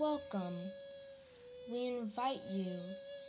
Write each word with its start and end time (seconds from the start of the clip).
welcome. 0.00 0.56
We 1.70 1.88
invite 1.88 2.40
you 2.50 2.72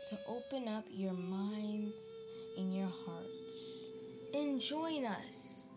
to 0.08 0.18
open 0.26 0.70
up 0.70 0.86
your 0.90 1.12
minds 1.12 2.24
and 2.58 2.74
your 2.74 2.88
hearts 2.88 3.76
and 4.34 4.62
join 4.62 5.06
us, 5.06 5.68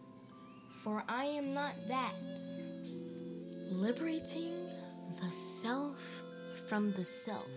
for 0.84 1.02
I 1.08 1.24
am 1.24 1.52
not 1.52 1.72
that. 1.88 2.14
Liberating 3.72 4.68
the 5.20 5.32
self 5.32 6.22
from 6.68 6.92
the 6.92 7.04
self. 7.04 7.50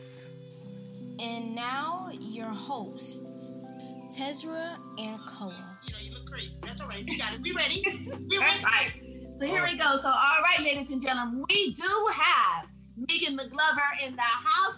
And 1.19 1.53
now, 1.53 2.09
your 2.19 2.47
hosts, 2.47 3.67
Tezra 4.17 4.77
and 4.97 5.19
Koa. 5.27 5.77
You 5.85 5.93
know, 5.93 5.99
you 6.01 6.13
look 6.15 6.25
crazy. 6.25 6.59
That's 6.63 6.81
all 6.81 6.87
right. 6.87 7.05
We 7.05 7.19
got 7.19 7.35
it. 7.35 7.41
We 7.43 7.51
ready. 7.51 7.83
We 7.85 8.39
ready. 8.39 8.63
right. 8.63 8.93
So 9.37 9.45
here 9.45 9.63
we 9.63 9.77
go. 9.77 9.97
So 9.97 10.09
all 10.09 10.41
right, 10.41 10.59
ladies 10.61 10.89
and 10.89 10.99
gentlemen, 10.99 11.45
we 11.47 11.73
do 11.73 12.07
have 12.11 12.66
Megan 12.97 13.37
McGlover 13.37 14.05
in 14.05 14.15
the 14.15 14.21
house. 14.21 14.77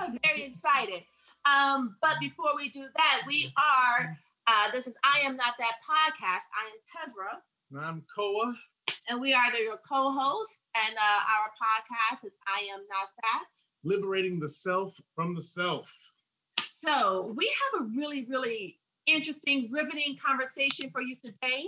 I'm 0.00 0.18
very 0.24 0.44
excited. 0.44 1.02
Um, 1.44 1.96
but 2.00 2.14
before 2.20 2.56
we 2.56 2.70
do 2.70 2.86
that, 2.96 3.22
we 3.26 3.52
are. 3.58 4.16
Uh, 4.46 4.70
this 4.72 4.86
is 4.86 4.96
I 5.04 5.20
am 5.20 5.36
not 5.36 5.54
that 5.58 5.74
podcast. 5.88 6.44
I 6.56 6.70
am 6.70 7.08
Tezra, 7.10 7.38
And 7.70 7.80
I'm 7.80 8.02
Koa. 8.14 8.54
and 9.08 9.20
we 9.20 9.32
are 9.34 9.50
the, 9.52 9.58
your 9.58 9.78
co-hosts. 9.88 10.66
And 10.74 10.96
uh, 10.96 11.00
our 11.00 11.50
podcast 11.60 12.24
is 12.26 12.36
I 12.46 12.68
am 12.72 12.80
not 12.88 13.08
that. 13.22 13.48
Liberating 13.84 14.40
the 14.40 14.48
self 14.48 14.94
from 15.14 15.34
the 15.34 15.42
self. 15.42 15.92
So 16.66 17.32
we 17.36 17.46
have 17.72 17.82
a 17.82 17.84
really, 17.96 18.24
really 18.24 18.78
interesting, 19.06 19.68
riveting 19.70 20.16
conversation 20.24 20.90
for 20.90 21.02
you 21.02 21.16
today, 21.22 21.66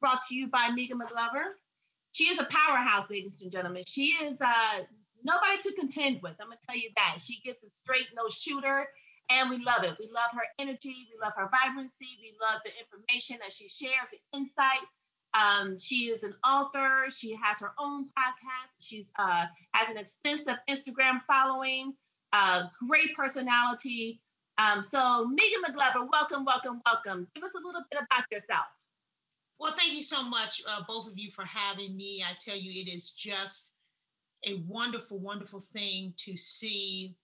brought 0.00 0.22
to 0.28 0.34
you 0.34 0.48
by 0.48 0.70
Megan 0.74 0.98
McGlover. 1.00 1.54
She 2.16 2.30
is 2.30 2.38
a 2.38 2.44
powerhouse, 2.44 3.10
ladies 3.10 3.42
and 3.42 3.52
gentlemen. 3.52 3.82
She 3.86 4.06
is 4.06 4.40
uh, 4.40 4.80
nobody 5.22 5.58
to 5.60 5.72
contend 5.74 6.22
with. 6.22 6.32
I'm 6.40 6.46
gonna 6.46 6.58
tell 6.66 6.74
you 6.74 6.88
that. 6.96 7.18
She 7.20 7.42
gets 7.44 7.62
a 7.62 7.66
straight 7.68 8.06
no 8.16 8.30
shooter, 8.30 8.88
and 9.28 9.50
we 9.50 9.58
love 9.58 9.84
it. 9.84 9.96
We 10.00 10.08
love 10.10 10.30
her 10.32 10.46
energy. 10.58 10.96
We 11.12 11.18
love 11.22 11.34
her 11.36 11.50
vibrancy. 11.52 12.08
We 12.22 12.32
love 12.40 12.62
the 12.64 12.70
information 12.80 13.36
that 13.42 13.52
she 13.52 13.68
shares, 13.68 14.08
the 14.10 14.38
insight. 14.38 14.80
Um, 15.34 15.78
she 15.78 16.08
is 16.08 16.22
an 16.22 16.32
author. 16.42 17.10
She 17.10 17.36
has 17.44 17.60
her 17.60 17.72
own 17.78 18.04
podcast. 18.18 18.72
She's 18.80 19.12
uh, 19.18 19.44
has 19.74 19.90
an 19.90 19.98
extensive 19.98 20.56
Instagram 20.70 21.20
following. 21.26 21.92
Uh, 22.32 22.68
great 22.88 23.14
personality. 23.14 24.22
Um, 24.56 24.82
so 24.82 25.26
Megan 25.26 25.60
McGlover, 25.68 26.08
welcome, 26.10 26.46
welcome, 26.46 26.80
welcome. 26.86 27.28
Give 27.34 27.44
us 27.44 27.52
a 27.54 27.58
little 27.58 27.82
bit 27.90 28.00
about 28.00 28.24
yourself. 28.32 28.64
Well, 29.58 29.72
thank 29.76 29.94
you 29.94 30.02
so 30.02 30.22
much, 30.22 30.62
uh, 30.68 30.82
both 30.86 31.08
of 31.08 31.18
you, 31.18 31.30
for 31.30 31.44
having 31.44 31.96
me. 31.96 32.22
I 32.26 32.34
tell 32.38 32.56
you, 32.56 32.70
it 32.82 32.88
is 32.88 33.10
just 33.12 33.70
a 34.44 34.62
wonderful, 34.66 35.18
wonderful 35.18 35.60
thing 35.60 36.12
to 36.18 36.36
see 36.36 37.16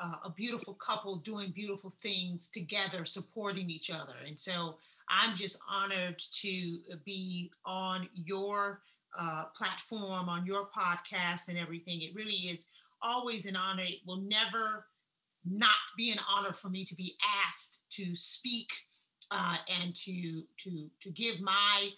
uh, 0.00 0.16
a 0.24 0.30
beautiful 0.30 0.74
couple 0.74 1.16
doing 1.16 1.50
beautiful 1.50 1.90
things 1.90 2.48
together, 2.48 3.04
supporting 3.04 3.68
each 3.68 3.90
other. 3.90 4.14
And 4.26 4.38
so 4.38 4.76
I'm 5.08 5.34
just 5.34 5.60
honored 5.68 6.18
to 6.18 6.78
be 7.04 7.50
on 7.66 8.08
your 8.14 8.80
uh, 9.18 9.44
platform, 9.54 10.28
on 10.28 10.46
your 10.46 10.68
podcast, 10.76 11.48
and 11.48 11.58
everything. 11.58 12.02
It 12.02 12.14
really 12.14 12.48
is 12.48 12.68
always 13.02 13.46
an 13.46 13.56
honor. 13.56 13.82
It 13.82 13.98
will 14.06 14.22
never 14.22 14.86
not 15.44 15.74
be 15.96 16.12
an 16.12 16.18
honor 16.30 16.52
for 16.52 16.68
me 16.68 16.84
to 16.84 16.94
be 16.94 17.14
asked 17.44 17.82
to 17.90 18.14
speak 18.14 18.70
uh, 19.32 19.56
and 19.80 19.94
to 19.96 20.44
to 20.58 20.88
to 21.00 21.10
give 21.10 21.40
my 21.40 21.88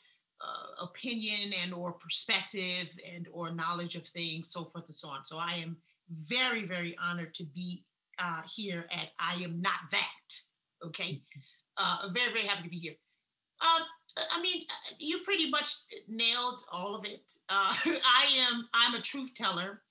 uh, 0.41 0.85
opinion 0.85 1.53
and 1.63 1.75
or 1.75 1.93
perspective 1.93 2.97
and 3.13 3.29
or 3.33 3.51
knowledge 3.51 3.97
of 3.97 4.07
things, 4.07 4.51
so 4.51 4.65
forth 4.65 4.87
and 4.87 4.95
so 4.95 5.09
on. 5.09 5.25
So 5.25 5.37
I 5.37 5.55
am 5.57 5.77
very 6.11 6.65
very 6.65 6.97
honored 7.03 7.35
to 7.35 7.45
be 7.45 7.85
uh, 8.19 8.43
here 8.49 8.87
at 8.93 9.09
I 9.19 9.35
am 9.43 9.61
not 9.61 9.91
that. 9.91 10.87
Okay, 10.87 11.21
uh, 11.77 12.09
very 12.13 12.33
very 12.33 12.47
happy 12.47 12.63
to 12.63 12.71
be 12.71 12.79
here. 12.79 12.95
Um, 13.61 13.83
I 14.33 14.41
mean, 14.41 14.63
you 14.99 15.19
pretty 15.19 15.51
much 15.51 15.75
nailed 16.07 16.63
all 16.73 16.95
of 16.95 17.05
it. 17.05 17.33
Uh, 17.49 17.75
I 17.87 18.47
am 18.49 18.69
I'm 18.73 18.95
a 18.95 19.01
truth 19.01 19.35
teller. 19.35 19.83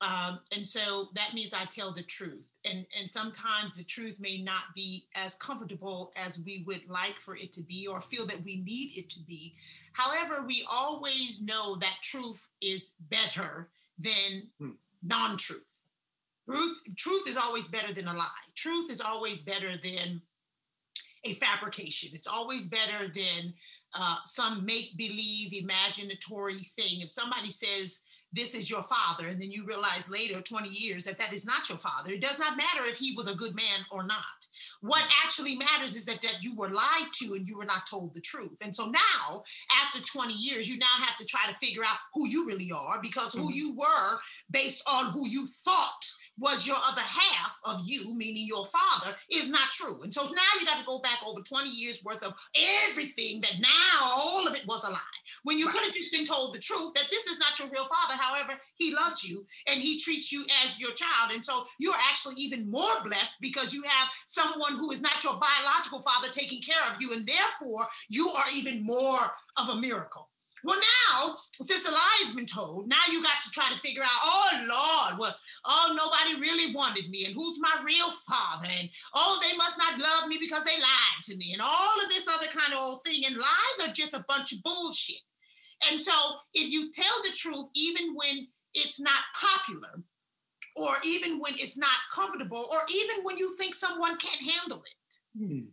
Um, 0.00 0.40
and 0.56 0.66
so 0.66 1.08
that 1.14 1.34
means 1.34 1.52
I 1.52 1.66
tell 1.66 1.92
the 1.92 2.02
truth. 2.02 2.49
And, 2.64 2.84
and 2.98 3.08
sometimes 3.08 3.76
the 3.76 3.84
truth 3.84 4.20
may 4.20 4.42
not 4.42 4.64
be 4.74 5.06
as 5.14 5.34
comfortable 5.36 6.12
as 6.16 6.40
we 6.40 6.62
would 6.66 6.82
like 6.88 7.18
for 7.18 7.36
it 7.36 7.52
to 7.54 7.62
be 7.62 7.86
or 7.86 8.00
feel 8.00 8.26
that 8.26 8.44
we 8.44 8.56
need 8.56 8.98
it 8.98 9.08
to 9.10 9.20
be. 9.20 9.54
However, 9.94 10.44
we 10.46 10.64
always 10.70 11.42
know 11.42 11.76
that 11.76 11.96
truth 12.02 12.48
is 12.60 12.96
better 13.08 13.70
than 13.98 14.50
Hmm. 14.58 14.72
non 15.02 15.36
truth. 15.36 15.64
Truth, 16.46 16.82
truth 16.96 17.28
is 17.28 17.36
always 17.36 17.68
better 17.68 17.92
than 17.92 18.08
a 18.08 18.14
lie. 18.14 18.28
Truth 18.56 18.90
is 18.90 19.00
always 19.00 19.42
better 19.42 19.76
than 19.82 20.20
a 21.24 21.34
fabrication. 21.34 22.10
It's 22.12 22.26
always 22.26 22.68
better 22.68 23.08
than 23.08 23.54
uh, 23.94 24.16
some 24.24 24.64
make 24.64 24.96
believe 24.96 25.52
imaginatory 25.52 26.66
thing. 26.72 27.00
If 27.00 27.10
somebody 27.10 27.50
says, 27.50 28.04
this 28.32 28.54
is 28.54 28.70
your 28.70 28.82
father, 28.84 29.28
and 29.28 29.40
then 29.42 29.50
you 29.50 29.64
realize 29.64 30.08
later, 30.08 30.40
20 30.40 30.68
years, 30.68 31.04
that 31.04 31.18
that 31.18 31.32
is 31.32 31.44
not 31.44 31.68
your 31.68 31.78
father. 31.78 32.12
It 32.12 32.20
does 32.20 32.38
not 32.38 32.56
matter 32.56 32.84
if 32.84 32.96
he 32.96 33.12
was 33.16 33.28
a 33.28 33.34
good 33.34 33.54
man 33.54 33.80
or 33.90 34.04
not. 34.04 34.20
What 34.80 35.04
actually 35.24 35.56
matters 35.56 35.96
is 35.96 36.04
that, 36.06 36.20
that 36.22 36.42
you 36.42 36.54
were 36.54 36.68
lied 36.68 37.12
to 37.14 37.34
and 37.34 37.46
you 37.46 37.56
were 37.56 37.64
not 37.64 37.86
told 37.88 38.14
the 38.14 38.20
truth. 38.20 38.58
And 38.62 38.74
so 38.74 38.86
now, 38.86 39.42
after 39.84 40.00
20 40.00 40.34
years, 40.34 40.68
you 40.68 40.78
now 40.78 40.86
have 40.98 41.16
to 41.16 41.24
try 41.24 41.40
to 41.48 41.54
figure 41.54 41.82
out 41.84 41.98
who 42.14 42.28
you 42.28 42.46
really 42.46 42.70
are 42.70 43.00
because 43.02 43.32
who 43.32 43.50
Mhm. 43.50 43.54
you 43.54 43.72
were 43.74 44.20
based 44.50 44.82
on 44.86 45.10
who 45.12 45.28
you 45.28 45.46
thought 45.46 46.04
was 46.40 46.66
your 46.66 46.76
other 46.88 47.02
half 47.02 47.58
of 47.64 47.82
you, 47.84 48.14
meaning 48.16 48.46
your 48.46 48.66
father, 48.66 49.14
is 49.30 49.48
not 49.48 49.70
true. 49.72 50.02
And 50.02 50.12
so 50.12 50.22
now 50.24 50.50
you 50.58 50.66
got 50.66 50.78
to 50.78 50.84
go 50.84 50.98
back 50.98 51.20
over 51.26 51.40
20 51.40 51.68
years 51.68 52.02
worth 52.02 52.22
of 52.24 52.34
everything 52.88 53.42
that 53.42 53.60
now 53.60 54.00
all 54.02 54.48
of 54.48 54.54
it 54.54 54.66
was 54.66 54.84
a 54.84 54.90
lie. 54.90 54.98
When 55.44 55.58
you 55.58 55.68
could 55.68 55.84
have 55.84 55.92
just 55.92 56.12
been 56.12 56.24
told 56.24 56.54
the 56.54 56.58
truth 56.58 56.94
that 56.94 57.08
this 57.10 57.26
is 57.26 57.38
not 57.38 57.58
your 57.58 57.68
real 57.68 57.84
father. 57.84 58.20
However, 58.20 58.58
he 58.76 58.94
loves 58.94 59.22
you 59.22 59.44
and 59.66 59.80
he 59.80 59.98
treats 59.98 60.32
you 60.32 60.44
as 60.64 60.80
your 60.80 60.92
child. 60.92 61.32
And 61.34 61.44
so 61.44 61.64
you're 61.78 61.94
actually 62.08 62.36
even 62.38 62.70
more 62.70 63.02
blessed 63.04 63.36
because 63.40 63.74
you 63.74 63.82
have 63.86 64.08
someone 64.26 64.72
who 64.72 64.90
is 64.90 65.02
not 65.02 65.22
your 65.22 65.38
biological 65.38 66.00
father 66.00 66.28
taking 66.32 66.62
care 66.62 66.82
of 66.90 67.00
you. 67.00 67.12
And 67.12 67.26
therefore, 67.26 67.86
you 68.08 68.28
are 68.28 68.46
even 68.54 68.84
more 68.84 69.20
of 69.58 69.68
a 69.68 69.76
miracle. 69.76 70.29
Well, 70.64 70.78
now, 71.10 71.36
since 71.52 71.84
the 71.84 71.90
lie 71.90 72.18
has 72.22 72.34
been 72.34 72.46
told, 72.46 72.88
now 72.88 73.00
you 73.10 73.22
got 73.22 73.40
to 73.42 73.50
try 73.50 73.70
to 73.72 73.80
figure 73.80 74.02
out, 74.02 74.20
oh 74.22 74.48
Lord, 74.68 75.20
well, 75.20 75.36
oh, 75.64 75.94
nobody 75.96 76.40
really 76.40 76.74
wanted 76.74 77.08
me, 77.10 77.24
and 77.24 77.34
who's 77.34 77.60
my 77.60 77.80
real 77.84 78.10
father? 78.28 78.68
And 78.78 78.88
oh, 79.14 79.40
they 79.42 79.56
must 79.56 79.78
not 79.78 80.00
love 80.00 80.28
me 80.28 80.36
because 80.40 80.64
they 80.64 80.78
lied 80.78 81.22
to 81.24 81.36
me, 81.36 81.52
and 81.52 81.62
all 81.62 82.00
of 82.02 82.10
this 82.10 82.28
other 82.28 82.46
kind 82.46 82.72
of 82.74 82.80
old 82.80 83.02
thing. 83.04 83.24
And 83.26 83.36
lies 83.36 83.88
are 83.88 83.92
just 83.92 84.14
a 84.14 84.24
bunch 84.28 84.52
of 84.52 84.62
bullshit. 84.62 85.20
And 85.90 86.00
so, 86.00 86.12
if 86.54 86.70
you 86.70 86.90
tell 86.90 87.22
the 87.24 87.34
truth, 87.36 87.66
even 87.74 88.14
when 88.14 88.46
it's 88.74 89.00
not 89.00 89.22
popular, 89.34 90.02
or 90.76 90.96
even 91.04 91.38
when 91.40 91.54
it's 91.54 91.78
not 91.78 91.88
comfortable, 92.14 92.64
or 92.72 92.80
even 92.94 93.24
when 93.24 93.36
you 93.38 93.54
think 93.56 93.74
someone 93.74 94.16
can't 94.18 94.40
handle 94.52 94.82
it, 94.82 95.38
Hmm. 95.38 95.66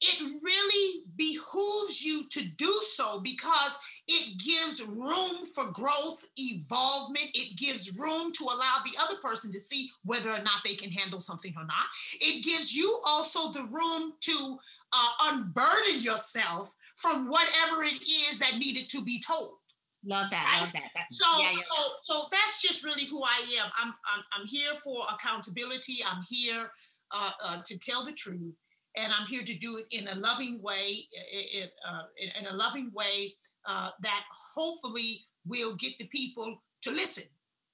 it 0.00 0.42
really 0.42 1.04
behooves 1.16 2.02
you 2.02 2.28
to 2.28 2.42
do 2.42 2.72
so 2.82 3.20
because 3.20 3.78
it 4.08 4.38
gives 4.38 4.84
room 4.84 5.44
for 5.46 5.70
growth, 5.72 6.24
evolvement. 6.36 7.28
It 7.34 7.56
gives 7.56 7.96
room 7.98 8.32
to 8.32 8.44
allow 8.44 8.76
the 8.84 8.96
other 9.02 9.16
person 9.22 9.52
to 9.52 9.58
see 9.58 9.90
whether 10.04 10.30
or 10.30 10.38
not 10.38 10.62
they 10.64 10.74
can 10.74 10.90
handle 10.90 11.20
something 11.20 11.52
or 11.56 11.64
not. 11.64 11.86
It 12.20 12.44
gives 12.44 12.74
you 12.74 13.00
also 13.04 13.50
the 13.52 13.64
room 13.64 14.12
to 14.20 14.58
uh, 14.92 15.08
unburden 15.32 16.00
yourself 16.00 16.72
from 16.96 17.28
whatever 17.28 17.82
it 17.82 18.02
is 18.02 18.38
that 18.38 18.58
needed 18.58 18.88
to 18.90 19.02
be 19.02 19.20
told. 19.20 19.58
Love 20.04 20.30
that. 20.30 20.60
Love 20.60 20.70
that. 20.74 20.90
that 20.94 21.06
So, 21.10 21.26
yeah, 21.40 21.50
yeah, 21.52 21.58
so, 21.68 21.92
so 22.02 22.28
that's 22.30 22.62
just 22.62 22.84
really 22.84 23.06
who 23.06 23.24
I 23.24 23.40
am. 23.60 23.70
I'm, 23.76 23.88
I'm, 23.88 24.22
I'm 24.32 24.46
here 24.46 24.74
for 24.84 25.04
accountability. 25.12 25.98
I'm 26.06 26.22
here 26.28 26.70
uh, 27.10 27.32
uh, 27.42 27.60
to 27.64 27.78
tell 27.78 28.04
the 28.04 28.12
truth, 28.12 28.54
and 28.96 29.12
I'm 29.12 29.26
here 29.26 29.42
to 29.42 29.54
do 29.54 29.78
it 29.78 29.86
in 29.90 30.06
a 30.08 30.14
loving 30.14 30.62
way, 30.62 31.06
i- 31.34 31.58
i- 31.62 31.90
uh, 31.92 32.02
in, 32.18 32.44
in 32.44 32.52
a 32.52 32.56
loving 32.56 32.90
way 32.94 33.34
uh, 33.66 33.90
that 34.00 34.24
hopefully 34.54 35.24
will 35.46 35.74
get 35.76 35.96
the 35.98 36.06
people 36.06 36.62
to 36.82 36.90
listen. 36.90 37.24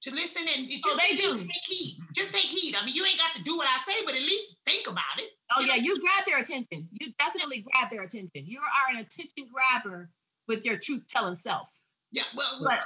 To 0.03 0.11
listen 0.11 0.43
and 0.57 0.69
it 0.71 0.81
Oh, 0.85 0.91
just, 0.91 1.01
they 1.11 1.15
just 1.17 1.37
do. 1.37 1.39
take 1.45 1.65
heed. 1.65 1.97
Just 2.15 2.33
take 2.35 2.43
heed. 2.45 2.75
I 2.75 2.85
mean, 2.85 2.95
you 2.95 3.05
ain't 3.05 3.19
got 3.21 3.35
to 3.35 3.43
do 3.45 3.57
what 3.57 3.69
I 3.69 3.79
say, 3.79 4.05
but 4.05 4.15
at 4.15 4.21
least 4.21 4.57
think 4.67 4.89
about 4.89 5.19
it. 5.19 5.31
Oh 5.57 5.61
yeah, 5.61 5.77
you 5.77 5.97
grab 6.01 6.27
their 6.27 6.39
attention. 6.39 6.89
You 6.93 7.13
definitely 7.21 7.65
grab 7.71 7.89
their 7.91 8.03
attention. 8.03 8.45
You 8.47 8.59
are 8.61 8.95
an 8.97 9.01
attention 9.01 9.49
grabber 9.53 10.11
with 10.49 10.65
your 10.65 10.77
truth 10.77 11.05
telling 11.09 11.37
self. 11.37 11.69
Yeah, 12.11 12.25
well, 12.37 12.61
But 12.65 12.81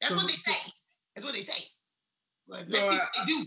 that's 0.00 0.12
So- 0.12 0.16
what 0.16 0.28
they 0.28 0.34
say. 0.34 0.72
That's 1.14 1.24
what 1.24 1.34
they 1.34 1.42
say. 1.42 1.62
But 2.48 2.68
let's 2.68 2.84
So, 2.86 2.90
see 2.90 2.96
what 2.98 3.08
they 3.18 3.24
do. 3.24 3.46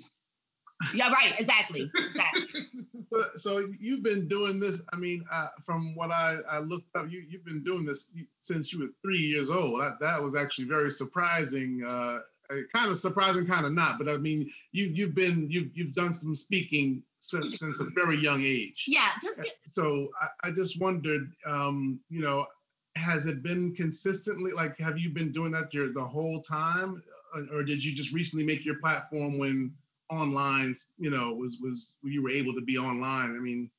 Yeah, 0.94 1.10
right, 1.10 1.34
exactly. 1.40 1.92
Exactly. 1.96 2.62
So, 3.14 3.24
so 3.36 3.68
you've 3.80 4.02
been 4.04 4.28
doing 4.28 4.60
this. 4.60 4.82
I 4.92 4.98
mean, 4.98 5.24
uh, 5.32 5.50
from 5.64 5.96
what 5.96 6.12
I, 6.12 6.38
I 6.50 6.60
looked 6.60 6.94
up, 6.96 7.10
you 7.10 7.24
you've 7.30 7.46
been 7.46 7.64
doing 7.64 7.86
this 7.86 8.12
since 8.42 8.74
you 8.74 8.80
were 8.80 8.90
three 9.02 9.20
years 9.20 9.50
old. 9.50 9.80
That, 9.80 10.00
that 10.00 10.22
was 10.22 10.36
actually 10.36 10.66
very 10.66 10.90
surprising. 10.90 11.84
Uh, 11.86 12.22
uh, 12.50 12.56
kind 12.74 12.92
of 12.92 12.98
surprising, 12.98 13.46
kind 13.46 13.66
of 13.66 13.74
not. 13.74 14.00
But 14.00 14.10
I 14.10 14.18
mean, 14.18 14.52
you 14.72 14.88
you've 14.88 15.16
been 15.16 15.48
you've 15.50 15.70
you've 15.76 15.94
done 15.94 16.14
some 16.14 16.36
speaking 16.36 17.04
since 17.20 17.60
since 17.60 17.80
a 17.80 17.86
very 17.96 18.18
young 18.18 18.44
age. 18.44 18.86
Yeah, 18.88 19.10
just 19.22 19.38
get, 19.38 19.54
So 19.68 20.10
I, 20.22 20.50
I 20.50 20.52
just 20.52 20.80
wondered, 20.82 21.32
um, 21.46 22.00
you 22.10 22.22
know, 22.22 22.48
has 22.96 23.28
it 23.28 23.44
been 23.44 23.76
consistently 23.76 24.52
like 24.52 24.78
have 24.80 24.98
you 24.98 25.10
been 25.10 25.32
doing 25.32 25.52
that 25.52 25.74
your 25.74 25.94
the 25.94 26.04
whole 26.04 26.42
time, 26.42 27.04
Uh, 27.36 27.56
or 27.56 27.64
did 27.64 27.84
you 27.84 27.96
just 27.96 28.12
recently 28.12 28.46
make 28.46 28.66
your 28.66 28.80
platform 28.80 29.38
when 29.38 29.74
online, 30.10 30.76
you 30.98 31.10
know, 31.10 31.34
was 31.34 31.58
was 31.62 31.96
you 32.04 32.22
were 32.22 32.30
able 32.30 32.54
to 32.54 32.62
be 32.62 32.78
online? 32.78 33.36
I 33.36 33.40
mean, 33.40 33.70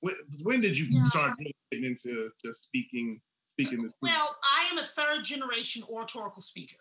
when 0.00 0.14
when 0.42 0.60
did 0.60 0.76
you 0.76 0.86
Yeah. 0.86 1.08
start 1.08 1.38
getting 1.38 1.84
into 1.84 2.30
just 2.44 2.64
speaking 2.64 3.20
speaking 3.46 3.82
this? 3.82 3.92
Well, 4.00 4.38
I 4.42 4.68
am 4.70 4.78
a 4.78 4.82
third 4.82 5.24
generation 5.24 5.82
oratorical 5.84 6.42
speaker. 6.42 6.76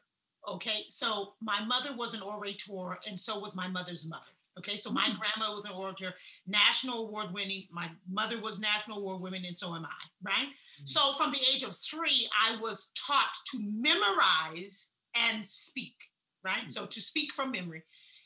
Okay, 0.48 0.86
so 0.88 1.36
my 1.42 1.64
mother 1.66 1.94
was 1.94 2.14
an 2.14 2.22
orator, 2.22 2.98
and 3.06 3.20
so 3.20 3.40
was 3.40 3.56
my 3.56 3.68
mother's 3.68 4.08
mother. 4.08 4.32
Okay, 4.58 4.78
so 4.78 4.92
my 4.92 5.04
mm-hmm. 5.04 5.20
grandma 5.20 5.54
was 5.54 5.66
an 5.66 5.72
orator, 5.72 6.14
national 6.48 7.08
award 7.08 7.32
winning. 7.34 7.68
My 7.72 7.90
mother 8.10 8.40
was 8.42 8.60
national 8.60 8.98
award 8.98 9.22
winning, 9.22 9.46
and 9.46 9.58
so 9.58 9.76
am 9.76 9.86
I, 9.86 10.02
right? 10.24 10.48
Mm-hmm. 10.48 10.86
So 10.86 11.14
from 11.14 11.32
the 11.32 11.40
age 11.54 11.64
of 11.64 11.76
three, 11.76 12.28
I 12.34 12.56
was 12.58 12.92
taught 12.96 13.34
to 13.52 13.60
memorize 13.62 14.94
and 15.14 15.46
speak, 15.46 15.96
right? 16.44 16.62
Mm-hmm. 16.62 16.70
So 16.70 16.86
to 16.86 17.02
speak 17.02 17.34
from 17.34 17.52
memory 17.52 17.84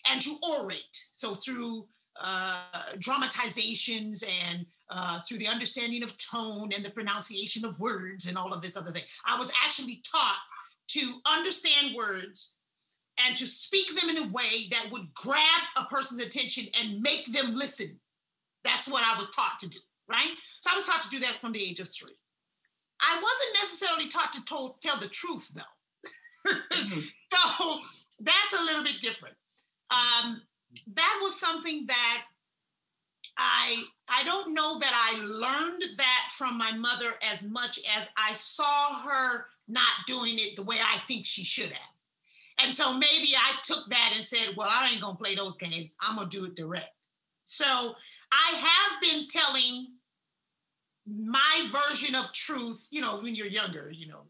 and 0.09 0.21
to 0.21 0.35
orate. 0.51 1.09
So 1.13 1.33
through 1.33 1.85
uh, 2.19 2.93
dramatizations 2.99 4.23
and 4.45 4.65
uh, 4.89 5.19
through 5.19 5.39
the 5.39 5.47
understanding 5.47 6.03
of 6.03 6.15
tone 6.17 6.69
and 6.75 6.85
the 6.85 6.91
pronunciation 6.91 7.65
of 7.65 7.79
words 7.79 8.27
and 8.27 8.37
all 8.37 8.53
of 8.53 8.61
this 8.61 8.77
other 8.77 8.91
thing. 8.91 9.03
I 9.25 9.37
was 9.37 9.51
actually 9.63 10.03
taught 10.09 10.37
to 10.89 11.19
understand 11.25 11.95
words 11.95 12.57
and 13.25 13.35
to 13.37 13.45
speak 13.45 13.99
them 13.99 14.09
in 14.09 14.23
a 14.23 14.31
way 14.31 14.67
that 14.69 14.89
would 14.91 15.11
grab 15.13 15.61
a 15.77 15.85
person's 15.85 16.21
attention 16.21 16.65
and 16.79 17.01
make 17.01 17.31
them 17.31 17.55
listen. 17.55 17.99
That's 18.63 18.87
what 18.87 19.03
I 19.03 19.17
was 19.17 19.29
taught 19.31 19.59
to 19.59 19.69
do, 19.69 19.79
right? 20.09 20.29
So 20.61 20.69
I 20.71 20.75
was 20.75 20.85
taught 20.85 21.01
to 21.01 21.09
do 21.09 21.19
that 21.19 21.35
from 21.35 21.51
the 21.51 21.63
age 21.63 21.79
of 21.79 21.89
three. 21.89 22.15
I 23.01 23.15
wasn't 23.15 23.57
necessarily 23.61 24.07
taught 24.07 24.33
to 24.33 24.45
tell, 24.45 24.77
tell 24.81 24.97
the 24.97 25.09
truth, 25.09 25.51
though. 25.53 26.51
so 26.71 27.79
that's 28.19 28.59
a 28.59 28.63
little 28.63 28.83
bit 28.83 28.99
different. 29.01 29.35
Um, 29.93 30.41
that 30.95 31.19
was 31.21 31.39
something 31.39 31.85
that 31.87 32.23
I 33.37 33.83
I 34.07 34.23
don't 34.23 34.53
know 34.53 34.77
that 34.79 35.13
I 35.15 35.21
learned 35.23 35.83
that 35.97 36.27
from 36.31 36.57
my 36.57 36.71
mother 36.75 37.13
as 37.21 37.43
much 37.43 37.79
as 37.97 38.09
I 38.17 38.33
saw 38.33 39.01
her 39.01 39.45
not 39.67 40.05
doing 40.07 40.39
it 40.39 40.55
the 40.55 40.63
way 40.63 40.77
I 40.79 40.97
think 40.99 41.25
she 41.25 41.43
should 41.43 41.71
have. 41.71 41.93
And 42.59 42.73
so 42.73 42.93
maybe 42.93 43.29
I 43.35 43.53
took 43.63 43.89
that 43.89 44.13
and 44.15 44.23
said, 44.23 44.49
well, 44.55 44.69
I 44.69 44.89
ain't 44.91 45.01
gonna 45.01 45.15
play 45.15 45.35
those 45.35 45.57
games. 45.57 45.95
I'm 46.01 46.17
gonna 46.17 46.29
do 46.29 46.45
it 46.45 46.55
direct. 46.55 46.89
So 47.43 47.95
I 48.31 48.55
have 48.55 49.01
been 49.01 49.27
telling 49.27 49.87
my 51.05 51.69
version 51.89 52.15
of 52.15 52.31
truth, 52.31 52.87
you 52.91 53.01
know, 53.01 53.19
when 53.19 53.35
you're 53.35 53.47
younger, 53.47 53.91
you 53.91 54.07
know, 54.07 54.23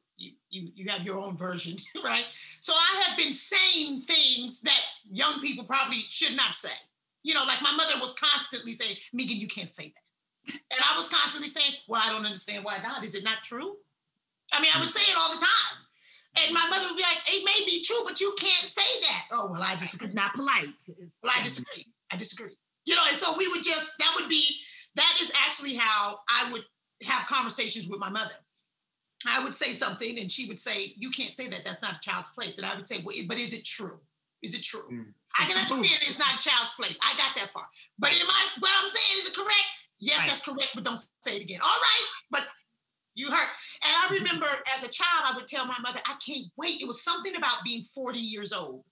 you, 0.53 0.69
you, 0.75 0.89
have 0.89 1.05
your 1.05 1.19
own 1.19 1.35
version, 1.35 1.77
right? 2.03 2.25
So 2.61 2.73
I 2.73 3.03
have 3.03 3.17
been 3.17 3.33
saying 3.33 4.01
things 4.01 4.61
that 4.61 4.79
young 5.11 5.41
people 5.41 5.65
probably 5.65 5.99
should 5.99 6.35
not 6.35 6.55
say. 6.55 6.73
You 7.23 7.33
know, 7.33 7.43
like 7.47 7.61
my 7.61 7.71
mother 7.71 7.93
was 7.99 8.13
constantly 8.13 8.73
saying, 8.73 8.97
Megan, 9.13 9.37
you 9.37 9.47
can't 9.47 9.71
say 9.71 9.93
that. 9.93 10.53
And 10.71 10.79
I 10.81 10.97
was 10.97 11.07
constantly 11.09 11.49
saying, 11.49 11.75
well, 11.87 12.01
I 12.03 12.09
don't 12.09 12.25
understand 12.25 12.65
why 12.65 12.79
not. 12.83 13.05
Is 13.05 13.15
it 13.15 13.23
not 13.23 13.43
true? 13.43 13.77
I 14.53 14.61
mean, 14.61 14.71
I 14.75 14.79
would 14.79 14.91
say 14.91 15.01
it 15.01 15.17
all 15.17 15.33
the 15.33 15.39
time. 15.39 15.83
And 16.43 16.53
my 16.53 16.65
mother 16.69 16.87
would 16.87 16.97
be 16.97 17.03
like, 17.03 17.21
it 17.27 17.45
may 17.45 17.65
be 17.65 17.83
true, 17.83 18.01
but 18.05 18.19
you 18.19 18.35
can't 18.39 18.65
say 18.65 19.01
that. 19.07 19.27
Oh, 19.31 19.47
well, 19.49 19.61
I 19.63 19.75
disagree. 19.75 20.07
it's 20.07 20.15
not 20.15 20.33
polite. 20.33 20.69
Well, 21.21 21.31
I 21.35 21.43
disagree. 21.43 21.85
I 22.11 22.17
disagree. 22.17 22.57
You 22.85 22.95
know, 22.95 23.03
and 23.09 23.17
so 23.17 23.35
we 23.37 23.47
would 23.47 23.63
just, 23.63 23.97
that 23.99 24.13
would 24.19 24.27
be, 24.27 24.57
that 24.95 25.17
is 25.21 25.31
actually 25.45 25.75
how 25.75 26.19
I 26.27 26.51
would 26.51 26.63
have 27.03 27.25
conversations 27.27 27.87
with 27.87 27.99
my 27.99 28.09
mother. 28.09 28.35
I 29.29 29.43
would 29.43 29.53
say 29.53 29.73
something 29.73 30.19
and 30.19 30.31
she 30.31 30.45
would 30.47 30.59
say, 30.59 30.93
You 30.97 31.09
can't 31.09 31.35
say 31.35 31.47
that. 31.47 31.63
That's 31.65 31.81
not 31.81 31.97
a 31.97 31.99
child's 31.99 32.29
place. 32.31 32.57
And 32.57 32.65
I 32.67 32.75
would 32.75 32.87
say, 32.87 33.01
Well, 33.03 33.15
but 33.27 33.37
is 33.37 33.53
it 33.53 33.65
true? 33.65 33.99
Is 34.41 34.55
it 34.55 34.63
true? 34.63 34.87
Mm. 34.91 35.05
I 35.39 35.45
can 35.45 35.57
understand 35.57 36.01
it's 36.01 36.19
not 36.19 36.35
a 36.35 36.37
child's 36.37 36.73
place. 36.73 36.97
I 37.01 37.15
got 37.17 37.35
that 37.37 37.53
part. 37.53 37.67
But 37.97 38.11
in 38.11 38.19
my, 38.27 38.41
what 38.59 38.71
I'm 38.81 38.89
saying, 38.89 39.19
is 39.19 39.27
it 39.29 39.35
correct? 39.35 39.69
Yes, 39.99 40.19
Right. 40.19 40.27
that's 40.27 40.43
correct, 40.43 40.71
but 40.75 40.83
don't 40.83 40.99
say 41.21 41.37
it 41.37 41.41
again. 41.41 41.59
All 41.63 41.69
right, 41.69 42.07
but 42.29 42.43
you 43.15 43.31
heard. 43.31 43.49
And 43.83 43.93
I 43.93 44.15
remember 44.15 44.47
as 44.75 44.83
a 44.83 44.89
child, 44.89 45.23
I 45.23 45.35
would 45.35 45.47
tell 45.47 45.65
my 45.65 45.77
mother, 45.81 45.99
I 46.05 46.15
can't 46.25 46.47
wait. 46.57 46.81
It 46.81 46.87
was 46.87 47.03
something 47.03 47.35
about 47.35 47.63
being 47.63 47.81
40 47.81 48.19
years 48.19 48.53
old. 48.53 48.83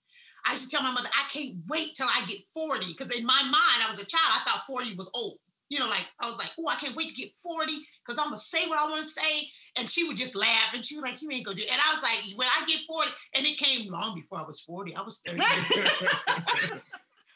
I 0.44 0.52
used 0.52 0.70
to 0.70 0.76
tell 0.76 0.82
my 0.82 0.90
mother, 0.92 1.08
I 1.14 1.28
can't 1.28 1.56
wait 1.68 1.94
till 1.94 2.08
I 2.08 2.24
get 2.26 2.40
40. 2.54 2.86
Because 2.86 3.14
in 3.16 3.24
my 3.26 3.42
mind, 3.42 3.82
I 3.82 3.90
was 3.90 4.02
a 4.02 4.06
child, 4.06 4.24
I 4.30 4.42
thought 4.44 4.66
40 4.66 4.94
was 4.96 5.10
old. 5.14 5.38
You 5.72 5.78
know, 5.78 5.88
like 5.88 6.06
I 6.20 6.26
was 6.26 6.36
like, 6.36 6.50
oh, 6.60 6.68
I 6.68 6.74
can't 6.74 6.94
wait 6.94 7.08
to 7.08 7.14
get 7.14 7.32
40 7.32 7.72
because 8.04 8.18
I'm 8.18 8.26
gonna 8.26 8.36
say 8.36 8.66
what 8.66 8.78
I 8.78 8.90
want 8.90 9.02
to 9.02 9.08
say. 9.08 9.48
And 9.78 9.88
she 9.88 10.04
would 10.04 10.18
just 10.18 10.34
laugh 10.34 10.74
and 10.74 10.84
she 10.84 10.96
was 10.96 11.02
like, 11.02 11.22
you 11.22 11.30
ain't 11.30 11.46
gonna 11.46 11.56
do 11.56 11.62
it. 11.62 11.72
And 11.72 11.80
I 11.80 11.94
was 11.94 12.02
like, 12.02 12.36
when 12.36 12.46
I 12.46 12.62
get 12.66 12.80
40, 12.86 13.10
and 13.34 13.46
it 13.46 13.56
came 13.56 13.90
long 13.90 14.14
before 14.14 14.38
I 14.38 14.42
was 14.42 14.60
40. 14.60 14.94
I 14.94 15.00
was 15.00 15.22
30. 15.26 15.38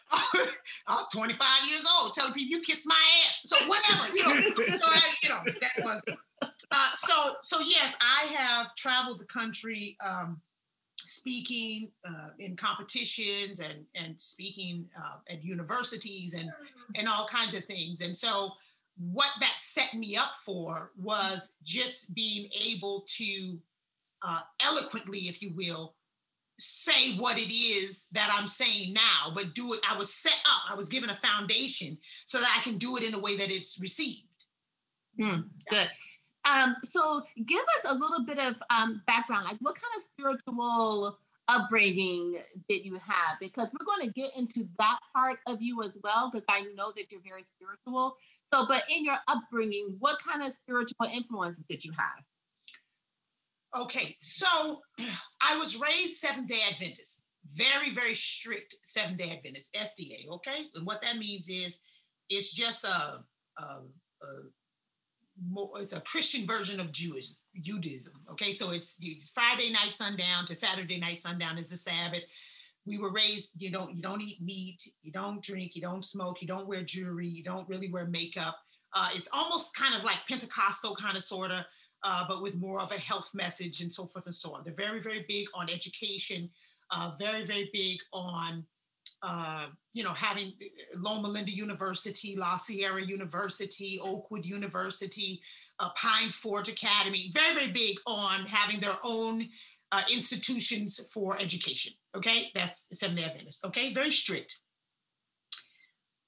I 0.12 0.94
was 0.94 1.06
25 1.15 1.47
years 1.67 1.87
old 1.99 2.12
telling 2.12 2.35
people 2.35 2.59
you 2.59 2.61
kiss 2.61 2.87
my 2.87 2.94
ass. 3.27 3.41
So 3.44 3.56
whatever, 3.67 4.15
you 4.15 4.23
know. 4.23 4.77
So 4.77 4.87
I, 4.87 5.15
you 5.23 5.29
know, 5.31 5.41
that 5.47 5.83
was 5.83 6.03
uh, 6.43 6.91
so 6.97 7.37
so 7.43 7.61
yes, 7.61 7.97
I 8.03 8.27
have 8.35 8.75
traveled 8.77 9.19
the 9.19 9.25
country 9.25 9.97
um, 10.05 10.43
speaking 11.06 11.91
uh, 12.08 12.29
in 12.38 12.56
competitions 12.56 13.61
and 13.61 13.85
and 13.94 14.20
speaking 14.20 14.87
uh, 14.99 15.17
at 15.31 15.44
universities 15.44 16.35
and 16.35 16.50
and 16.97 17.08
all 17.08 17.26
kinds 17.26 17.55
of 17.55 17.64
things. 17.64 18.00
And 18.00 18.17
so 18.17 18.53
what 19.12 19.31
that 19.41 19.55
set 19.56 19.94
me 19.94 20.17
up 20.17 20.35
for 20.37 20.93
was 20.99 21.56
just 21.62 22.14
being 22.14 22.49
able 22.58 23.05
to 23.08 23.58
uh, 24.23 24.41
eloquently, 24.62 25.29
if 25.29 25.43
you 25.43 25.53
will, 25.55 25.94
say 26.58 27.17
what 27.17 27.37
it 27.37 27.55
is 27.55 28.06
that 28.12 28.35
I'm 28.37 28.47
saying 28.47 28.94
now, 28.94 29.32
but 29.35 29.55
do 29.55 29.75
it. 29.75 29.81
I 29.88 29.97
was 29.97 30.12
set 30.12 30.41
up. 30.47 30.73
I 30.73 30.75
was 30.75 30.88
given 30.88 31.11
a 31.11 31.14
foundation 31.14 31.99
so 32.25 32.38
that 32.38 32.55
I 32.56 32.62
can 32.62 32.79
do 32.79 32.97
it 32.97 33.02
in 33.02 33.14
a 33.14 33.19
way 33.19 33.37
that 33.37 33.50
it's 33.50 33.79
received. 33.81 34.23
Hmm, 35.20 35.41
good. 35.69 35.88
Um, 36.48 36.76
so 36.84 37.22
give 37.46 37.62
us 37.78 37.90
a 37.90 37.94
little 37.94 38.25
bit 38.25 38.38
of 38.38 38.54
um, 38.70 39.02
background, 39.06 39.46
like 39.46 39.58
what 39.60 39.75
kind 39.75 39.93
of 39.96 40.02
spiritual 40.02 41.19
upbringing 41.49 42.38
did 42.68 42.85
you 42.85 42.94
have? 42.94 43.38
Because 43.40 43.73
we're 43.73 43.85
going 43.85 44.06
to 44.06 44.12
get 44.12 44.37
into 44.37 44.68
that 44.78 44.99
part 45.14 45.38
of 45.47 45.61
you 45.61 45.82
as 45.82 45.99
well, 46.02 46.30
because 46.30 46.47
I 46.49 46.62
know 46.75 46.92
that 46.97 47.11
you're 47.11 47.21
very 47.23 47.42
spiritual. 47.42 48.16
So, 48.42 48.64
but 48.68 48.85
in 48.88 49.04
your 49.04 49.18
upbringing, 49.28 49.97
what 49.99 50.18
kind 50.26 50.42
of 50.42 50.52
spiritual 50.52 51.06
influences 51.12 51.66
did 51.66 51.85
you 51.85 51.92
have? 51.92 53.82
Okay, 53.82 54.16
so 54.21 54.80
I 55.40 55.56
was 55.59 55.80
raised 55.80 56.16
Seventh 56.16 56.49
day 56.49 56.61
Adventist, 56.71 57.25
very, 57.54 57.92
very 57.92 58.14
strict 58.14 58.76
Seventh 58.82 59.18
day 59.18 59.32
Adventist, 59.32 59.75
SDA. 59.75 60.28
Okay, 60.30 60.66
and 60.75 60.87
what 60.87 61.02
that 61.02 61.18
means 61.18 61.49
is 61.49 61.80
it's 62.30 62.52
just 62.52 62.85
a, 62.85 63.23
a, 63.59 63.62
a 63.62 64.26
it's 65.76 65.93
a 65.93 66.00
Christian 66.00 66.47
version 66.47 66.81
of 66.81 66.93
Jewish 66.93 67.35
Judaism. 67.61 68.14
Okay, 68.31 68.52
so 68.52 68.71
it's, 68.71 68.97
it's 69.00 69.31
Friday 69.31 69.71
night 69.71 69.95
sundown 69.95 70.45
to 70.47 70.55
Saturday 70.55 70.99
night 70.99 71.21
sundown 71.21 71.59
is 71.59 71.71
the 71.71 71.76
Sabbath. 71.76 72.23
We 72.87 72.99
were 72.99 73.12
raised, 73.12 73.50
you 73.61 73.71
don't 73.71 73.95
you 73.97 74.02
don't 74.02 74.23
eat 74.23 74.40
meat, 74.40 74.81
you 75.02 75.11
don't 75.11 75.43
drink, 75.43 75.75
you 75.75 75.83
don't 75.83 76.05
smoke, 76.05 76.40
you 76.40 76.47
don't 76.47 76.69
wear 76.69 76.83
jewelry, 76.83 77.26
you 77.26 77.43
don't 77.43 77.69
really 77.69 77.90
wear 77.90 78.07
makeup. 78.07 78.59
Uh, 78.95 79.09
it's 79.14 79.28
almost 79.33 79.75
kind 79.75 79.95
of 79.95 80.05
like 80.05 80.21
Pentecostal 80.28 80.95
kind 80.95 81.16
of 81.16 81.25
sort 81.25 81.50
of, 81.50 81.64
uh, 82.05 82.25
but 82.28 82.43
with 82.43 82.55
more 82.55 82.81
of 82.81 82.93
a 82.93 82.99
health 82.99 83.33
message 83.35 83.81
and 83.81 83.93
so 83.93 84.07
forth 84.07 84.26
and 84.26 84.35
so 84.35 84.55
on. 84.55 84.62
They're 84.62 84.73
very 84.73 85.00
very 85.00 85.25
big 85.28 85.47
on 85.52 85.69
education, 85.69 86.49
uh, 86.93 87.11
very 87.19 87.45
very 87.45 87.69
big 87.73 87.99
on 88.12 88.64
uh, 89.22 89.66
you 89.92 90.02
know, 90.02 90.12
having 90.12 90.52
Loma 90.96 91.28
Linda 91.28 91.50
University, 91.50 92.36
La 92.36 92.56
Sierra 92.56 93.02
University, 93.02 93.98
Oakwood 94.02 94.44
University, 94.44 95.40
uh, 95.80 95.90
Pine 95.96 96.28
Forge 96.28 96.68
Academy, 96.68 97.30
very, 97.32 97.54
very 97.54 97.72
big 97.72 97.96
on 98.06 98.46
having 98.46 98.80
their 98.80 98.96
own 99.04 99.48
uh, 99.92 100.02
institutions 100.12 101.08
for 101.12 101.40
education. 101.40 101.92
Okay, 102.16 102.50
that's 102.54 102.88
Seventh 102.98 103.20
Day 103.20 103.25
Adventist. 103.25 103.64
Okay, 103.64 103.92
very 103.92 104.10
strict. 104.10 104.60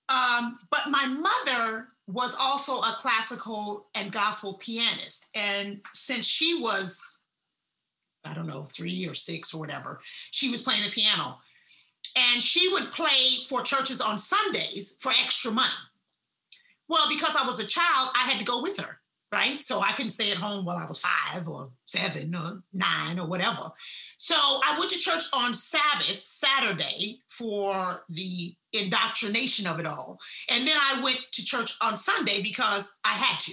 Um, 0.09 0.59
but 0.71 0.89
my 0.89 1.07
mother 1.07 1.89
was 2.07 2.35
also 2.41 2.79
a 2.79 2.97
classical 2.99 3.89
and 3.95 4.11
gospel 4.11 4.55
pianist, 4.55 5.27
and 5.35 5.79
since 5.93 6.25
she 6.25 6.59
was, 6.61 7.19
I 8.25 8.33
don't 8.33 8.47
know, 8.47 8.65
three 8.65 9.07
or 9.07 9.15
six 9.15 9.53
or 9.53 9.61
whatever, 9.61 10.01
she 10.31 10.51
was 10.51 10.63
playing 10.63 10.83
the 10.83 10.91
piano 10.91 11.39
and 12.19 12.43
she 12.43 12.69
would 12.73 12.91
play 12.93 13.39
for 13.49 13.63
churches 13.63 14.01
on 14.01 14.19
Sundays 14.19 14.97
for 15.01 15.13
extra 15.23 15.51
money. 15.53 15.69
Well, 16.89 17.07
because 17.09 17.37
I 17.37 17.47
was 17.47 17.61
a 17.61 17.67
child, 17.67 18.11
I 18.15 18.21
had 18.29 18.39
to 18.39 18.45
go 18.45 18.63
with 18.63 18.79
her. 18.81 18.99
right? 19.31 19.63
So 19.63 19.81
I 19.81 19.93
couldn't 19.93 20.11
stay 20.11 20.31
at 20.31 20.39
home 20.39 20.65
while 20.65 20.77
I 20.79 20.87
was 20.87 21.01
five 21.05 21.47
or 21.49 21.71
seven 21.85 22.35
or 22.35 22.63
nine 22.73 23.19
or 23.19 23.27
whatever. 23.27 23.71
So 24.17 24.35
I 24.37 24.77
went 24.79 24.91
to 24.93 24.99
church 24.99 25.25
on 25.35 25.53
Sabbath, 25.55 26.23
Saturday, 26.25 27.21
for 27.29 28.05
the 28.09 28.55
indoctrination 28.73 29.67
of 29.67 29.79
it 29.81 29.87
all. 29.87 30.19
And 30.51 30.67
then 30.67 30.77
I 30.77 31.01
went 31.03 31.21
to 31.33 31.45
church 31.45 31.73
on 31.83 31.97
Sunday 31.97 32.43
because 32.43 32.99
I 33.05 33.13
had 33.13 33.39
to. 33.41 33.53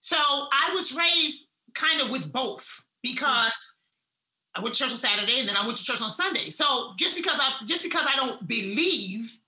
So 0.00 0.16
I 0.18 0.70
was 0.74 0.96
raised 0.96 1.50
kind 1.74 2.00
of 2.00 2.10
with 2.10 2.32
both 2.32 2.66
because 3.02 3.75
I 4.56 4.60
went 4.60 4.74
to 4.74 4.82
church 4.82 4.92
on 4.92 4.96
Saturday 4.96 5.40
and 5.40 5.48
then 5.48 5.56
I 5.56 5.64
went 5.64 5.76
to 5.78 5.84
church 5.84 6.00
on 6.00 6.10
Sunday. 6.10 6.50
So 6.50 6.92
just 6.98 7.16
because 7.16 7.38
I 7.40 7.64
just 7.66 7.82
because 7.82 8.06
I 8.08 8.16
don't 8.16 8.46
believe 8.48 9.38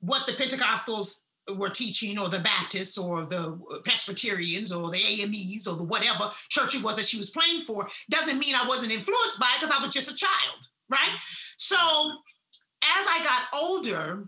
what 0.00 0.26
the 0.26 0.32
Pentecostals 0.32 1.22
were 1.56 1.68
teaching, 1.68 2.18
or 2.18 2.28
the 2.28 2.40
Baptists, 2.40 2.96
or 2.96 3.26
the 3.26 3.58
Presbyterians, 3.84 4.72
or 4.72 4.90
the 4.90 4.98
AMEs, 4.98 5.66
or 5.66 5.76
the 5.76 5.84
whatever 5.84 6.30
church 6.48 6.74
it 6.74 6.82
was 6.82 6.96
that 6.96 7.04
she 7.04 7.18
was 7.18 7.30
playing 7.30 7.60
for, 7.60 7.88
doesn't 8.10 8.38
mean 8.38 8.54
I 8.54 8.66
wasn't 8.66 8.92
influenced 8.92 9.38
by 9.38 9.46
it 9.54 9.60
because 9.60 9.74
I 9.76 9.84
was 9.84 9.92
just 9.92 10.10
a 10.10 10.16
child, 10.16 10.68
right? 10.88 11.18
So 11.58 11.76
as 11.76 13.06
I 13.08 13.20
got 13.22 13.60
older, 13.62 14.24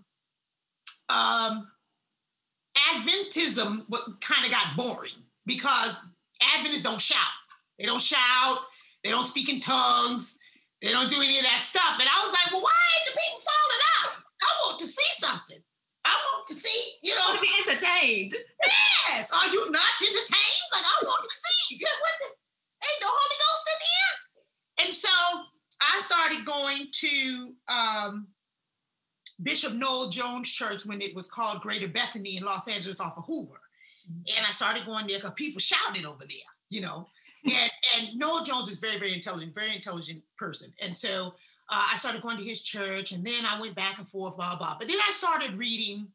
um, 1.09 1.69
Adventism 2.93 3.87
kind 4.21 4.45
of 4.45 4.51
got 4.51 4.77
boring 4.77 5.13
because 5.47 6.03
Adventists 6.55 6.83
don't 6.83 7.01
shout. 7.01 7.21
They 7.79 7.87
don't 7.87 8.01
shout. 8.01 8.59
They 9.07 9.13
don't 9.15 9.23
speak 9.23 9.49
in 9.49 9.61
tongues. 9.61 10.37
They 10.83 10.91
don't 10.91 11.09
do 11.09 11.23
any 11.23 11.39
of 11.39 11.45
that 11.45 11.63
stuff. 11.63 11.95
And 11.95 12.11
I 12.11 12.19
was 12.27 12.35
like, 12.35 12.51
well, 12.51 12.67
why 12.67 12.75
ain't 12.75 13.07
the 13.07 13.15
people 13.15 13.39
falling 13.39 13.85
out? 14.03 14.19
I 14.19 14.51
want 14.67 14.81
to 14.81 14.87
see 14.87 15.11
something. 15.15 15.63
I 16.05 16.11
want 16.11 16.49
to 16.49 16.55
see, 16.55 16.81
you 17.05 17.15
know. 17.15 17.37
to 17.37 17.41
be 17.41 17.47
entertained. 17.63 18.35
Yes. 18.35 19.31
Are 19.31 19.47
you 19.55 19.71
not 19.71 19.95
entertained? 20.03 20.67
Like, 20.75 20.83
I 20.83 20.97
want 21.07 21.23
to 21.23 21.31
see. 21.39 21.79
Good. 21.79 21.87
What 21.87 22.15
the, 22.19 22.27
ain't 22.83 23.01
no 23.01 23.07
Holy 23.07 23.39
Ghost 23.47 23.67
in 23.71 23.79
here. 23.87 24.87
And 24.87 24.95
so 24.95 25.15
I 25.81 26.01
started 26.03 26.45
going 26.45 26.89
to 26.91 27.55
um, 27.71 28.27
Bishop 29.41 29.75
Noel 29.75 30.11
Jones 30.11 30.51
Church 30.51 30.85
when 30.85 31.01
it 31.01 31.15
was 31.15 31.31
called 31.31 31.61
Greater 31.61 31.87
Bethany 31.87 32.39
in 32.39 32.43
Los 32.43 32.67
Angeles 32.67 33.01
off 33.01 33.17
of 33.17 33.25
Hoover. 33.27 33.61
And 34.37 34.45
I 34.45 34.51
started 34.51 34.85
going 34.85 35.07
there 35.07 35.19
because 35.19 35.35
people 35.37 35.61
shouted 35.61 36.05
over 36.05 36.25
there, 36.27 36.51
you 36.71 36.81
know. 36.81 37.07
And, 37.47 37.71
and 37.97 38.19
Noel 38.19 38.45
Jones 38.45 38.69
is 38.69 38.79
very, 38.79 38.99
very 38.99 39.15
intelligent, 39.15 39.55
very 39.55 39.75
intelligent 39.75 40.23
person. 40.37 40.73
And 40.81 40.97
so 40.97 41.35
uh, 41.69 41.85
I 41.93 41.97
started 41.97 42.23
going 42.23 42.39
to 42.39 42.45
his 42.45 42.63
church 42.63 43.13
and 43.13 43.25
then 43.25 43.45
I 43.45 43.61
went 43.61 43.75
back 43.75 43.99
and 43.99 44.07
forth, 44.07 44.37
blah, 44.37 44.57
blah. 44.57 44.77
But 44.79 44.89
then 44.89 44.99
I 45.07 45.11
started 45.11 45.59
reading, 45.59 46.09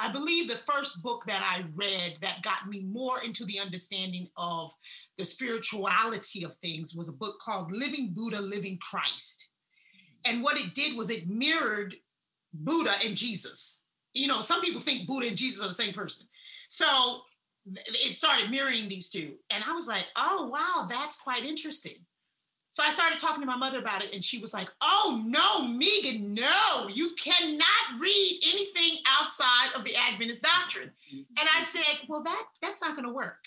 I 0.00 0.10
believe 0.10 0.48
the 0.48 0.56
first 0.56 1.02
book 1.02 1.24
that 1.26 1.42
I 1.42 1.64
read 1.74 2.16
that 2.22 2.42
got 2.42 2.68
me 2.68 2.80
more 2.80 3.22
into 3.22 3.44
the 3.44 3.60
understanding 3.60 4.28
of 4.36 4.72
the 5.18 5.24
spirituality 5.24 6.44
of 6.44 6.54
things 6.56 6.94
was 6.94 7.08
a 7.08 7.12
book 7.12 7.38
called 7.40 7.72
Living 7.72 8.12
Buddha, 8.14 8.40
Living 8.40 8.78
Christ. 8.78 9.50
And 10.24 10.42
what 10.42 10.56
it 10.56 10.74
did 10.74 10.96
was 10.96 11.10
it 11.10 11.28
mirrored 11.28 11.96
Buddha 12.54 12.92
and 13.04 13.16
Jesus. 13.16 13.82
You 14.14 14.28
know, 14.28 14.40
some 14.40 14.60
people 14.60 14.80
think 14.80 15.06
Buddha 15.06 15.28
and 15.28 15.36
Jesus 15.36 15.64
are 15.64 15.68
the 15.68 15.74
same 15.74 15.92
person. 15.92 16.26
So 16.68 17.22
it 17.66 18.14
started 18.14 18.50
mirroring 18.50 18.88
these 18.88 19.10
two. 19.10 19.34
And 19.50 19.62
I 19.64 19.72
was 19.72 19.86
like, 19.86 20.06
oh, 20.16 20.48
wow, 20.52 20.86
that's 20.88 21.20
quite 21.20 21.44
interesting. 21.44 22.04
So 22.72 22.82
I 22.82 22.88
started 22.88 23.20
talking 23.20 23.42
to 23.42 23.46
my 23.46 23.56
mother 23.56 23.80
about 23.80 24.02
it, 24.02 24.14
and 24.14 24.24
she 24.24 24.38
was 24.38 24.54
like, 24.54 24.70
Oh, 24.80 25.22
no, 25.26 25.68
Megan, 25.68 26.32
no, 26.32 26.88
you 26.90 27.10
cannot 27.22 28.00
read 28.00 28.40
anything 28.50 28.98
outside 29.06 29.76
of 29.76 29.84
the 29.84 29.94
Adventist 29.94 30.40
doctrine. 30.40 30.90
And 31.12 31.48
I 31.54 31.62
said, 31.62 31.98
Well, 32.08 32.22
that 32.22 32.44
that's 32.62 32.82
not 32.82 32.96
gonna 32.96 33.12
work. 33.12 33.44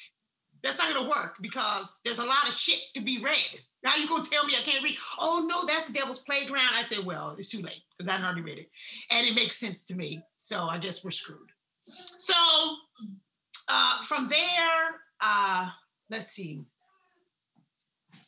That's 0.64 0.78
not 0.78 0.94
gonna 0.94 1.10
work 1.10 1.38
because 1.42 1.98
there's 2.06 2.20
a 2.20 2.26
lot 2.26 2.48
of 2.48 2.54
shit 2.54 2.80
to 2.94 3.02
be 3.02 3.18
read. 3.18 3.62
Now 3.84 3.94
you're 3.98 4.08
gonna 4.08 4.24
tell 4.24 4.46
me 4.46 4.54
I 4.56 4.62
can't 4.62 4.84
read? 4.84 4.98
Oh 5.18 5.44
no, 5.50 5.66
that's 5.66 5.88
the 5.88 5.94
devil's 5.94 6.22
playground. 6.22 6.70
I 6.76 6.84
said, 6.84 7.04
Well, 7.04 7.36
it's 7.36 7.50
too 7.50 7.64
late 7.64 7.82
because 7.98 8.16
I 8.16 8.24
already 8.24 8.42
read 8.42 8.60
it. 8.60 8.70
And 9.10 9.26
it 9.26 9.34
makes 9.34 9.56
sense 9.56 9.84
to 9.86 9.96
me. 9.96 10.22
So 10.38 10.68
I 10.68 10.78
guess 10.78 11.04
we're 11.04 11.10
screwed. 11.10 11.50
So 12.20 12.36
uh, 13.68 14.02
from 14.02 14.28
there, 14.28 15.02
uh, 15.22 15.70
let's 16.10 16.28
see 16.28 16.66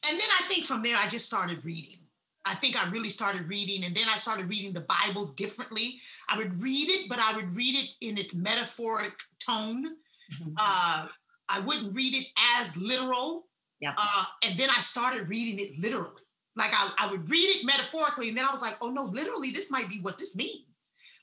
and 0.09 0.19
then 0.19 0.27
I 0.39 0.43
think 0.43 0.65
from 0.65 0.83
there, 0.83 0.95
I 0.97 1.07
just 1.07 1.25
started 1.25 1.63
reading. 1.63 1.97
I 2.45 2.55
think 2.55 2.81
I 2.81 2.89
really 2.89 3.09
started 3.09 3.47
reading, 3.47 3.83
and 3.83 3.95
then 3.95 4.05
I 4.09 4.15
started 4.15 4.47
reading 4.47 4.71
the 4.71 4.85
Bible 4.87 5.33
differently. 5.35 5.99
I 6.29 6.37
would 6.37 6.53
read 6.61 6.89
it, 6.89 7.09
but 7.09 7.19
I 7.19 7.35
would 7.35 7.53
read 7.55 7.75
it 7.75 7.89
in 8.01 8.17
its 8.17 8.35
metaphoric 8.35 9.13
tone. 9.45 9.85
Mm-hmm. 9.85 10.53
Uh, 10.57 11.07
I 11.49 11.59
wouldn't 11.61 11.93
read 11.93 12.15
it 12.15 12.27
as 12.59 12.75
literal. 12.77 13.47
Yeah. 13.81 13.93
Uh, 13.97 14.25
and 14.45 14.57
then 14.57 14.69
I 14.69 14.79
started 14.79 15.27
reading 15.27 15.59
it 15.59 15.77
literally. 15.79 16.23
Like 16.55 16.71
I, 16.73 16.91
I 16.99 17.11
would 17.11 17.29
read 17.29 17.49
it 17.49 17.65
metaphorically, 17.65 18.29
and 18.29 18.37
then 18.37 18.45
I 18.45 18.51
was 18.51 18.61
like, 18.61 18.77
oh 18.81 18.91
no, 18.91 19.03
literally, 19.03 19.51
this 19.51 19.69
might 19.69 19.89
be 19.89 19.99
what 19.99 20.17
this 20.17 20.35
means. 20.35 20.63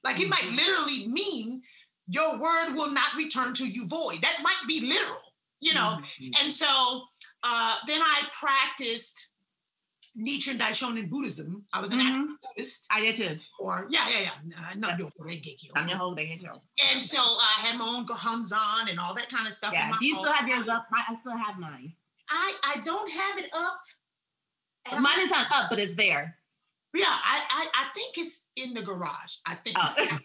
Like 0.05 0.21
it 0.21 0.29
mm-hmm. 0.29 0.31
might 0.31 0.63
literally 0.63 1.09
mean 1.09 1.63
your 2.07 2.39
word 2.39 2.75
will 2.75 2.91
not 2.91 3.15
return 3.17 3.55
to 3.55 3.67
you 3.67 3.87
void. 3.87 4.23
That 4.23 4.39
might 4.43 4.61
be 4.69 4.81
literal, 4.81 5.21
you 5.61 5.75
know. 5.75 5.99
Mm-hmm. 6.01 6.43
And 6.43 6.53
so 6.53 7.03
uh, 7.43 7.77
then 7.87 8.01
I 8.03 8.23
practiced 8.33 9.31
Nichiren 10.17 10.59
Daishonin 10.59 11.11
Buddhism. 11.11 11.65
I 11.73 11.81
was 11.81 11.93
an 11.93 11.99
mm-hmm. 12.01 12.33
Buddhist. 12.43 12.87
I 12.91 13.01
did 13.01 13.17
too. 13.17 13.37
Or 13.59 13.87
yeah, 13.91 14.07
yeah, 14.11 14.31
yeah. 14.49 14.59
Uh, 14.59 14.75
no, 14.77 14.89
and 16.93 17.03
so 17.03 17.19
uh, 17.19 17.23
I 17.23 17.67
had 17.67 17.79
my 17.79 17.87
own 17.87 18.07
Gohonzon 18.07 18.91
and 18.91 19.01
all 19.01 19.15
that 19.15 19.29
kind 19.29 19.47
of 19.47 19.53
stuff. 19.53 19.73
Yeah. 19.73 19.91
Do 19.99 20.07
you 20.07 20.15
still 20.15 20.33
have 20.33 20.49
yours 20.49 20.69
up? 20.69 20.87
I 20.93 21.15
still 21.17 21.37
have 21.37 21.59
mine. 21.59 21.93
I 22.31 22.55
I 22.65 22.81
don't 22.85 23.11
have 23.11 23.39
it 23.39 23.51
up. 23.55 25.01
Mine 25.01 25.21
is 25.21 25.31
not 25.31 25.51
up, 25.53 25.71
but 25.71 25.79
it's 25.79 25.95
there. 25.95 26.37
Yeah, 26.95 27.07
I, 27.09 27.43
I, 27.51 27.67
I 27.75 27.85
think 27.93 28.17
it's 28.19 28.45
in 28.55 28.73
the 28.73 28.81
garage. 28.81 29.37
I 29.47 29.55
think 29.57 29.77
oh. 29.79 29.95
I, 29.97 30.03
I, 30.03 30.07
can 30.07 30.21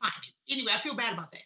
find 0.00 0.22
it. 0.22 0.52
Anyway, 0.52 0.72
I 0.74 0.78
feel 0.78 0.94
bad 0.94 1.12
about 1.12 1.30
that. 1.32 1.42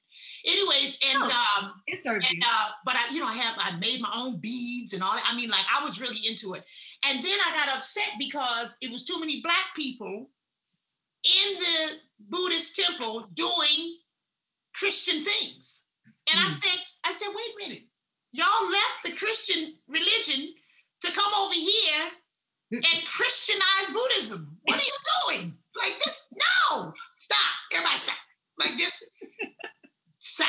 Anyways, 0.46 0.98
and 1.10 1.22
oh, 1.24 1.58
um, 1.60 1.72
it's 1.88 2.06
and, 2.06 2.22
uh, 2.22 2.68
but 2.84 2.94
I, 2.94 3.12
you 3.12 3.18
know, 3.18 3.26
I 3.26 3.32
have 3.32 3.56
I 3.58 3.76
made 3.78 4.00
my 4.00 4.12
own 4.14 4.38
beads 4.38 4.92
and 4.92 5.02
all 5.02 5.14
that. 5.14 5.24
I 5.28 5.34
mean, 5.36 5.50
like 5.50 5.64
I 5.68 5.84
was 5.84 6.00
really 6.00 6.20
into 6.26 6.54
it. 6.54 6.64
And 7.08 7.24
then 7.24 7.38
I 7.44 7.52
got 7.52 7.76
upset 7.76 8.12
because 8.20 8.78
it 8.80 8.92
was 8.92 9.04
too 9.04 9.18
many 9.18 9.40
black 9.40 9.74
people 9.74 10.30
in 11.24 11.58
the 11.58 11.96
Buddhist 12.28 12.76
temple 12.76 13.26
doing 13.34 13.96
Christian 14.74 15.24
things. 15.24 15.88
And 16.30 16.38
mm. 16.38 16.44
I 16.44 16.48
hmm. 16.48 16.54
said, 16.54 16.78
I 17.04 17.12
said, 17.12 17.28
wait 17.34 17.66
a 17.66 17.68
minute, 17.68 17.84
y'all 18.30 18.70
left 18.70 19.02
the 19.04 19.12
Christian 19.12 19.74
religion 19.88 20.54
to 21.00 21.12
come 21.12 21.32
over 21.40 21.54
here 21.54 22.10
and 22.72 23.06
Christianize 23.06 23.92
Buddhism. 23.92 24.51
What 24.64 24.78
are 24.78 24.82
you 24.82 25.38
doing? 25.38 25.56
Like 25.78 25.98
this? 26.04 26.28
No, 26.32 26.92
stop. 27.14 27.38
Everybody 27.72 27.98
stop. 27.98 28.16
Like 28.60 28.76
this, 28.76 29.02
stop. 30.18 30.48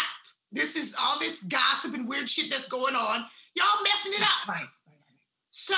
This 0.52 0.76
is 0.76 0.96
all 1.02 1.20
this 1.20 1.44
gossip 1.44 1.96
and 1.96 2.08
weird 2.08 2.30
shit 2.30 2.52
that's 2.52 2.68
going 2.68 2.96
on. 2.96 3.26
Y'all 3.56 3.84
messing 3.84 4.14
it 4.14 4.22
up. 4.22 4.48
Right. 4.48 4.68
So, 5.50 5.76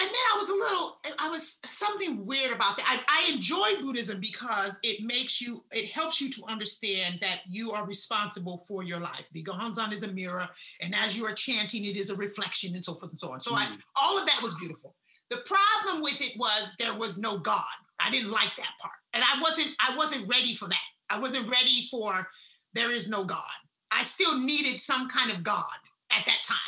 and 0.00 0.08
then 0.08 0.14
I 0.34 0.38
was 0.38 0.48
a 0.48 0.54
little, 0.54 0.98
I 1.18 1.28
was 1.30 1.60
something 1.64 2.26
weird 2.26 2.54
about 2.54 2.76
that. 2.76 3.02
I, 3.08 3.26
I 3.28 3.32
enjoy 3.32 3.82
Buddhism 3.82 4.20
because 4.20 4.78
it 4.82 5.04
makes 5.04 5.40
you, 5.40 5.64
it 5.72 5.90
helps 5.90 6.20
you 6.20 6.30
to 6.30 6.42
understand 6.48 7.18
that 7.20 7.40
you 7.48 7.72
are 7.72 7.86
responsible 7.86 8.58
for 8.66 8.82
your 8.82 8.98
life. 8.98 9.28
The 9.32 9.44
Gohonzon 9.44 9.92
is 9.92 10.02
a 10.02 10.08
mirror, 10.08 10.48
and 10.80 10.94
as 10.94 11.16
you 11.16 11.26
are 11.26 11.32
chanting, 11.32 11.84
it 11.84 11.96
is 11.96 12.10
a 12.10 12.16
reflection, 12.16 12.74
and 12.74 12.84
so 12.84 12.94
forth 12.94 13.12
and 13.12 13.20
so 13.20 13.32
on. 13.32 13.40
So, 13.40 13.52
mm. 13.52 13.58
I, 13.58 13.66
all 14.02 14.18
of 14.18 14.26
that 14.26 14.40
was 14.42 14.54
beautiful. 14.56 14.94
The 15.30 15.38
problem 15.38 16.02
with 16.02 16.20
it 16.20 16.36
was 16.36 16.74
there 16.78 16.94
was 16.94 17.18
no 17.18 17.38
God. 17.38 17.62
I 18.00 18.10
didn't 18.10 18.30
like 18.30 18.54
that 18.56 18.72
part. 18.80 18.94
And 19.14 19.22
I 19.22 19.40
wasn't 19.40 19.70
I 19.80 19.96
wasn't 19.96 20.28
ready 20.28 20.54
for 20.54 20.68
that. 20.68 20.88
I 21.08 21.18
wasn't 21.18 21.48
ready 21.48 21.86
for 21.90 22.28
there 22.74 22.92
is 22.92 23.08
no 23.08 23.24
God. 23.24 23.40
I 23.90 24.02
still 24.02 24.38
needed 24.38 24.80
some 24.80 25.08
kind 25.08 25.30
of 25.30 25.42
God 25.42 25.64
at 26.12 26.24
that 26.26 26.42
time. 26.44 26.58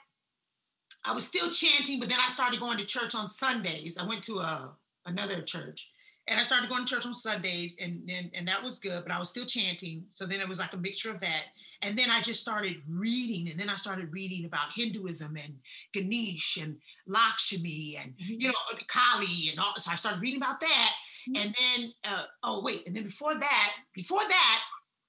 I 1.04 1.14
was 1.14 1.26
still 1.26 1.50
chanting, 1.50 2.00
but 2.00 2.08
then 2.08 2.18
I 2.20 2.28
started 2.28 2.61
going 2.61 2.78
to 2.78 2.84
church 2.84 3.14
on 3.14 3.28
Sundays. 3.28 3.99
I 3.99 4.06
went 4.06 4.23
to 4.25 4.38
a 4.38 4.75
another 5.06 5.42
church 5.42 5.90
and 6.26 6.40
I 6.40 6.43
started 6.43 6.71
going 6.71 6.87
to 6.87 6.95
church 6.95 7.04
on 7.04 7.12
Sundays, 7.12 7.76
and, 7.81 8.09
and 8.11 8.31
and 8.35 8.49
that 8.49 8.62
was 8.62 8.78
good. 8.78 9.02
But 9.04 9.12
I 9.12 9.19
was 9.19 9.28
still 9.28 9.45
chanting, 9.45 10.04
so 10.11 10.25
then 10.25 10.40
it 10.40 10.49
was 10.49 10.59
like 10.59 10.73
a 10.73 10.76
mixture 10.78 11.11
of 11.11 11.21
that. 11.21 11.45
And 11.83 11.99
then 11.99 12.11
I 12.11 12.23
just 12.23 12.40
started 12.40 12.76
reading, 12.88 13.50
and 13.50 13.61
then 13.61 13.69
I 13.69 13.76
started 13.76 14.11
reading 14.12 14.47
about 14.47 14.69
Hinduism 14.75 15.37
and 15.37 15.54
Ganesh 15.93 16.59
and 16.62 16.76
Lakshmi 17.07 17.99
and 18.00 18.12
mm-hmm. 18.12 18.35
you 18.38 18.49
know 18.49 18.54
Kali 18.88 19.50
and 19.50 19.59
all. 19.59 19.75
So 19.76 19.93
I 19.93 19.97
started 19.97 20.23
reading 20.23 20.38
about 20.40 20.61
that, 20.61 20.93
mm-hmm. 21.28 21.43
and 21.43 21.54
then 21.59 21.93
uh, 22.09 22.25
oh 22.43 22.62
wait, 22.62 22.87
and 22.87 22.97
then 22.97 23.04
before 23.04 23.35
that, 23.35 23.73
before 23.93 24.26
that, 24.26 24.61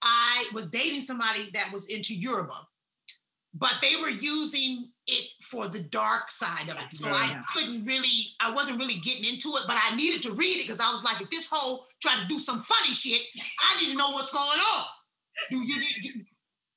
I 0.02 0.50
was 0.54 0.70
dating 0.70 1.02
somebody 1.02 1.50
that 1.54 1.72
was 1.72 1.86
into 1.86 2.14
Yoruba, 2.14 2.68
but 3.54 3.74
they 3.82 3.96
were 4.02 4.10
using 4.10 4.90
it 5.08 5.30
for 5.42 5.68
the 5.68 5.80
dark 5.80 6.32
side 6.32 6.70
of 6.70 6.78
it. 6.78 6.92
So 6.92 7.08
yeah. 7.08 7.14
I 7.16 7.44
couldn't 7.54 7.86
really, 7.86 8.34
I 8.40 8.54
wasn't 8.54 8.80
really 8.80 9.00
getting 9.00 9.26
into 9.26 9.50
it, 9.58 9.64
but 9.68 9.78
I 9.80 9.96
needed 9.96 10.22
to 10.24 10.32
read 10.34 10.58
it 10.58 10.64
because 10.64 10.80
I 10.80 10.92
was 10.92 11.04
like, 11.04 11.22
if 11.22 11.30
this 11.30 11.48
whole 11.52 11.86
tried 12.02 12.22
to 12.22 12.28
do 12.28 12.40
some 12.40 12.62
funny 12.62 12.94
shit, 12.94 13.22
I 13.60 13.82
need 13.82 13.92
to 13.92 13.98
know 13.98 14.12
what's 14.12 14.32
going 14.32 14.44
on. 14.44 14.86
Do 15.52 15.58
you 15.58 15.80
need? 15.80 16.26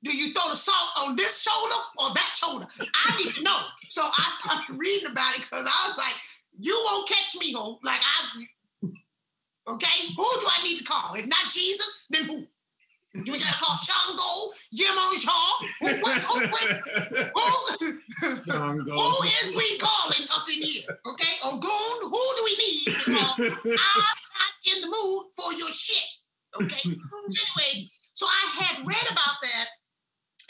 Do 0.04 0.16
you 0.16 0.32
throw 0.32 0.48
the 0.50 0.56
salt 0.56 1.08
on 1.08 1.16
this 1.16 1.42
shoulder 1.42 1.74
or 1.98 2.14
that 2.14 2.32
shoulder? 2.36 2.66
I 2.94 3.16
need 3.16 3.34
to 3.34 3.42
know. 3.42 3.58
So 3.88 4.02
I 4.02 4.38
started 4.40 4.74
reading 4.78 5.10
about 5.10 5.34
it 5.36 5.40
because 5.42 5.66
I 5.66 5.88
was 5.88 5.98
like, 5.98 6.14
you 6.60 6.80
won't 6.86 7.08
catch 7.08 7.36
me, 7.40 7.52
ho. 7.52 7.78
Like 7.82 8.00
I 8.00 8.44
okay, 9.68 10.06
who 10.16 10.24
do 10.40 10.46
I 10.46 10.62
need 10.62 10.78
to 10.78 10.84
call? 10.84 11.14
If 11.14 11.26
not 11.26 11.50
Jesus, 11.50 12.06
then 12.10 12.24
who? 12.24 12.46
Do 13.24 13.32
we 13.32 13.38
gotta 13.38 13.54
call 13.54 13.76
Shango, 13.76 14.52
Yemonshon? 14.74 15.54
Who, 15.80 15.88
who, 15.88 16.12
who, 16.20 16.46
who 18.82 19.24
is 19.42 19.54
we 19.56 19.78
calling 19.78 20.26
up 20.34 20.48
in 20.48 20.62
here? 20.62 20.84
Okay, 21.06 21.32
Ogun, 21.44 21.98
who 22.02 22.10
do 22.36 22.42
we 22.44 22.56
need? 22.58 22.84
Because 22.84 23.38
I'm 23.38 24.20
not 24.34 24.52
in 24.74 24.80
the 24.82 24.86
mood 24.86 25.26
for 25.34 25.52
your 25.52 25.72
shit. 25.72 26.04
Okay. 26.56 26.90
anyway, 26.90 27.88
so 28.14 28.26
I 28.26 28.62
had 28.62 28.86
read 28.86 29.04
about 29.10 29.36
that 29.42 29.68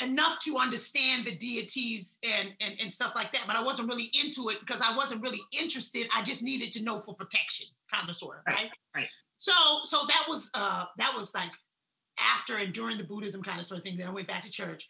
enough 0.00 0.38
to 0.40 0.56
understand 0.58 1.26
the 1.26 1.37
deities 1.37 2.18
and, 2.22 2.54
and 2.60 2.76
and 2.80 2.92
stuff 2.92 3.16
like 3.16 3.32
that 3.32 3.42
but 3.48 3.56
i 3.56 3.62
wasn't 3.62 3.88
really 3.88 4.10
into 4.22 4.48
it 4.48 4.60
because 4.60 4.80
i 4.80 4.96
wasn't 4.96 5.20
really 5.20 5.40
interested 5.58 6.06
i 6.14 6.22
just 6.22 6.40
needed 6.40 6.72
to 6.72 6.82
know 6.84 7.00
for 7.00 7.14
protection 7.14 7.66
kind 7.92 8.08
of 8.08 8.14
sort 8.14 8.38
of 8.38 8.42
right 8.46 8.56
right, 8.56 8.70
right. 8.94 9.08
so 9.37 9.52
so 9.84 10.06
that 10.06 10.25
was 10.28 10.50
uh 10.54 10.84
that 10.98 11.12
was 11.16 11.34
like 11.34 11.50
after 12.20 12.56
and 12.56 12.72
during 12.72 12.98
the 12.98 13.04
buddhism 13.04 13.42
kind 13.42 13.58
of 13.58 13.66
sort 13.66 13.78
of 13.78 13.84
thing 13.84 13.96
then 13.96 14.08
i 14.08 14.12
went 14.12 14.28
back 14.28 14.42
to 14.42 14.50
church 14.50 14.88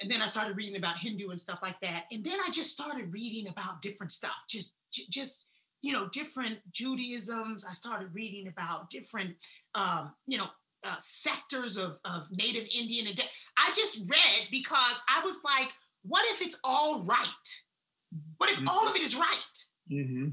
and 0.00 0.10
then 0.10 0.22
i 0.22 0.26
started 0.26 0.56
reading 0.56 0.76
about 0.76 0.96
hindu 0.96 1.30
and 1.30 1.40
stuff 1.40 1.60
like 1.62 1.78
that 1.80 2.04
and 2.12 2.24
then 2.24 2.38
i 2.46 2.50
just 2.50 2.72
started 2.72 3.12
reading 3.12 3.48
about 3.48 3.82
different 3.82 4.12
stuff 4.12 4.44
just 4.48 4.74
just 5.10 5.48
you 5.82 5.92
know 5.92 6.08
different 6.12 6.58
judaisms 6.72 7.64
i 7.68 7.72
started 7.72 8.08
reading 8.12 8.48
about 8.48 8.90
different 8.90 9.34
um 9.74 10.12
you 10.26 10.38
know 10.38 10.46
uh, 10.84 10.94
sectors 10.98 11.76
of, 11.76 11.98
of 12.04 12.28
Native 12.30 12.66
Indian. 12.74 13.08
And 13.08 13.20
I 13.56 13.72
just 13.74 13.98
read 14.08 14.48
because 14.50 15.02
I 15.08 15.20
was 15.24 15.40
like, 15.44 15.68
what 16.02 16.24
if 16.32 16.42
it's 16.42 16.60
all 16.64 17.02
right? 17.02 17.26
What 18.38 18.50
if 18.50 18.58
mm-hmm. 18.58 18.68
all 18.68 18.88
of 18.88 18.94
it 18.94 19.02
is 19.02 19.16
right? 19.16 19.58
Mm-hmm. 19.90 20.28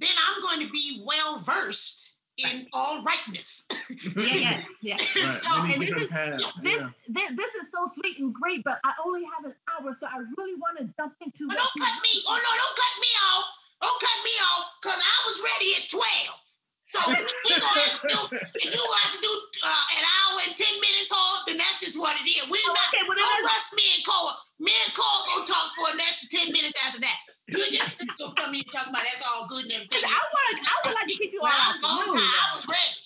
Then 0.00 0.10
I'm 0.28 0.42
going 0.42 0.66
to 0.66 0.72
be 0.72 1.02
well 1.06 1.38
versed 1.38 2.15
in 2.38 2.66
all 2.72 3.02
rightness. 3.02 3.66
yeah, 4.16 4.34
yeah, 4.34 4.60
yeah. 4.80 4.96
Right. 5.16 5.32
so, 5.32 5.50
and 5.64 5.82
this 5.82 5.90
is, 5.90 6.10
yeah. 6.10 6.36
This, 6.62 6.82
this, 7.08 7.30
this, 7.32 7.52
is 7.56 7.66
so 7.72 7.88
sweet 7.92 8.18
and 8.18 8.32
great, 8.32 8.64
but 8.64 8.78
I 8.84 8.92
only 9.04 9.24
have 9.24 9.44
an 9.44 9.54
hour, 9.72 9.92
so 9.94 10.06
I 10.06 10.18
really 10.36 10.54
want 10.56 10.78
to 10.78 10.84
jump 10.98 11.14
into. 11.24 11.48
But 11.48 11.56
don't 11.56 11.76
cut 11.80 11.96
me. 12.02 12.12
Oh 12.28 12.36
no, 12.36 12.50
don't 12.52 12.76
cut 12.76 12.94
me 13.00 13.12
off. 13.32 13.46
Don't 13.82 14.00
cut 14.00 14.18
me 14.24 14.34
off, 14.52 14.64
because 14.80 15.00
I 15.00 15.16
was 15.28 15.36
ready 15.44 15.68
at 15.76 15.84
12. 15.88 16.46
So 16.86 17.02
we're 17.08 17.18
gonna 17.18 17.82
have 17.82 17.98
to 17.98 18.08
do, 18.08 18.18
if 18.62 18.70
you 18.70 18.84
have 19.02 19.12
to 19.12 19.20
do 19.20 19.32
uh, 19.64 19.84
an 19.98 20.04
hour 20.06 20.06
and 20.06 20.15
10 20.56 20.66
minutes 20.80 21.12
hold, 21.12 21.44
then 21.46 21.60
that's 21.60 21.84
just 21.84 22.00
what 22.00 22.16
it 22.16 22.26
is. 22.26 22.48
We 22.48 22.56
oh, 22.56 22.72
not 22.72 22.88
okay, 22.90 23.04
well, 23.04 23.20
don't 23.20 23.44
rush 23.44 23.68
me 23.76 23.84
and 23.94 24.04
Cole. 24.04 24.32
Me 24.58 24.72
and 24.72 24.92
Cole 24.96 25.20
gonna 25.28 25.44
talk 25.44 25.68
for 25.76 25.92
an 25.92 26.00
extra 26.00 26.32
10 26.32 26.50
minutes 26.50 26.76
after 26.80 27.00
that. 27.04 27.20
You 27.46 27.62
just 27.78 28.00
gonna 28.00 28.34
come 28.34 28.56
here 28.56 28.66
talking 28.72 28.90
about 28.90 29.06
that's 29.06 29.22
all 29.22 29.46
good 29.46 29.68
and 29.68 29.76
everything. 29.78 30.02
I 30.02 30.18
want 30.18 30.54
I 30.64 30.74
would 30.82 30.96
like 30.96 31.08
to 31.12 31.16
keep 31.20 31.30
you 31.30 31.44
on. 31.44 31.52
I 31.52 31.76
was, 31.76 32.16
I 32.18 32.46
was 32.56 32.64
ready. 32.66 32.96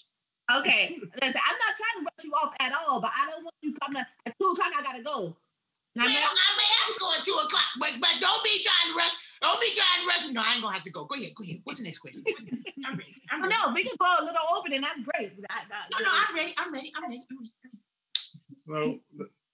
Okay, 0.50 0.98
listen, 0.98 1.42
I'm 1.42 1.58
not 1.62 1.72
trying 1.78 1.96
to 1.98 2.02
rush 2.08 2.22
you 2.24 2.32
off 2.34 2.54
at 2.58 2.72
all, 2.74 2.98
but 2.98 3.12
I 3.14 3.30
don't 3.30 3.44
want 3.44 3.54
you 3.62 3.74
coming 3.78 4.02
at 4.02 4.32
two 4.40 4.50
o'clock. 4.50 4.72
I 4.74 4.82
gotta 4.82 5.02
go. 5.02 5.36
Now, 5.94 6.06
well, 6.06 6.34
I 6.34 6.50
may 6.56 6.70
have 6.82 6.90
to 6.94 6.98
go 6.98 7.08
at 7.18 7.22
two 7.22 7.38
o'clock, 7.38 7.68
but 7.78 7.92
but 8.00 8.14
don't 8.18 8.42
be 8.42 8.54
trying 8.62 8.94
to 8.94 8.98
rush. 8.98 9.14
Don't 9.42 9.60
be 9.60 9.68
trying 9.74 10.20
to 10.20 10.28
me. 10.28 10.32
No, 10.34 10.42
I 10.44 10.54
ain't 10.54 10.62
gonna 10.62 10.74
have 10.74 10.84
to 10.84 10.90
go. 10.90 11.04
Go 11.04 11.16
ahead, 11.16 11.34
go 11.34 11.44
ahead. 11.44 11.58
What's 11.64 11.78
the 11.78 11.84
next 11.84 11.98
question? 11.98 12.22
I'm 12.86 12.96
ready. 12.96 13.14
I'm 13.30 13.42
ready. 13.42 13.54
No, 13.54 13.72
we 13.74 13.84
can 13.84 13.94
go 13.98 14.06
a 14.20 14.24
little 14.24 14.40
over, 14.56 14.68
and 14.72 14.84
that's 14.84 15.00
great. 15.00 15.32
I, 15.48 15.60
I, 15.60 15.84
no, 15.92 15.98
no, 15.98 16.10
I'm 16.28 16.34
ready. 16.34 16.54
I'm 16.58 16.72
ready. 16.72 16.92
I'm 16.96 17.02
ready. 17.04 17.24
I'm 17.30 17.38
ready. 17.38 17.50
So, 18.56 18.98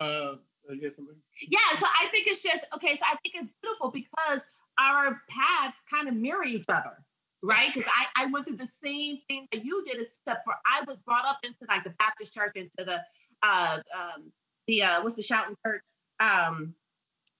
uh, 0.00 0.37
you 0.69 0.81
get 0.81 0.95
something? 0.95 1.14
Yeah. 1.49 1.59
So 1.76 1.87
I 1.87 2.09
think 2.09 2.26
it's 2.26 2.43
just 2.43 2.64
okay. 2.75 2.97
So 2.97 3.05
I 3.07 3.16
think 3.23 3.37
it's 3.37 3.50
beautiful 3.62 3.90
because 3.90 4.45
our 4.78 5.23
paths 5.31 5.83
kind 5.93 6.09
of 6.09 6.14
mirror 6.14 6.45
each 6.45 6.65
other 6.69 6.99
right? 7.43 7.73
Because 7.75 7.91
I, 7.95 8.25
I 8.25 8.26
went 8.26 8.47
through 8.47 8.56
the 8.56 8.69
same 8.82 9.19
thing 9.28 9.47
that 9.52 9.65
you 9.65 9.82
did, 9.84 10.00
except 10.00 10.45
for 10.45 10.54
I 10.67 10.82
was 10.87 11.00
brought 11.00 11.26
up 11.26 11.39
into 11.45 11.58
like 11.69 11.84
the 11.84 11.91
Baptist 11.99 12.34
church, 12.34 12.52
into 12.56 12.84
the 12.84 13.00
uh 13.43 13.78
um 13.95 14.32
the 14.67 14.82
uh 14.82 15.02
what's 15.02 15.17
the 15.17 15.23
shouting 15.23 15.56
church? 15.65 15.82
Um 16.21 16.75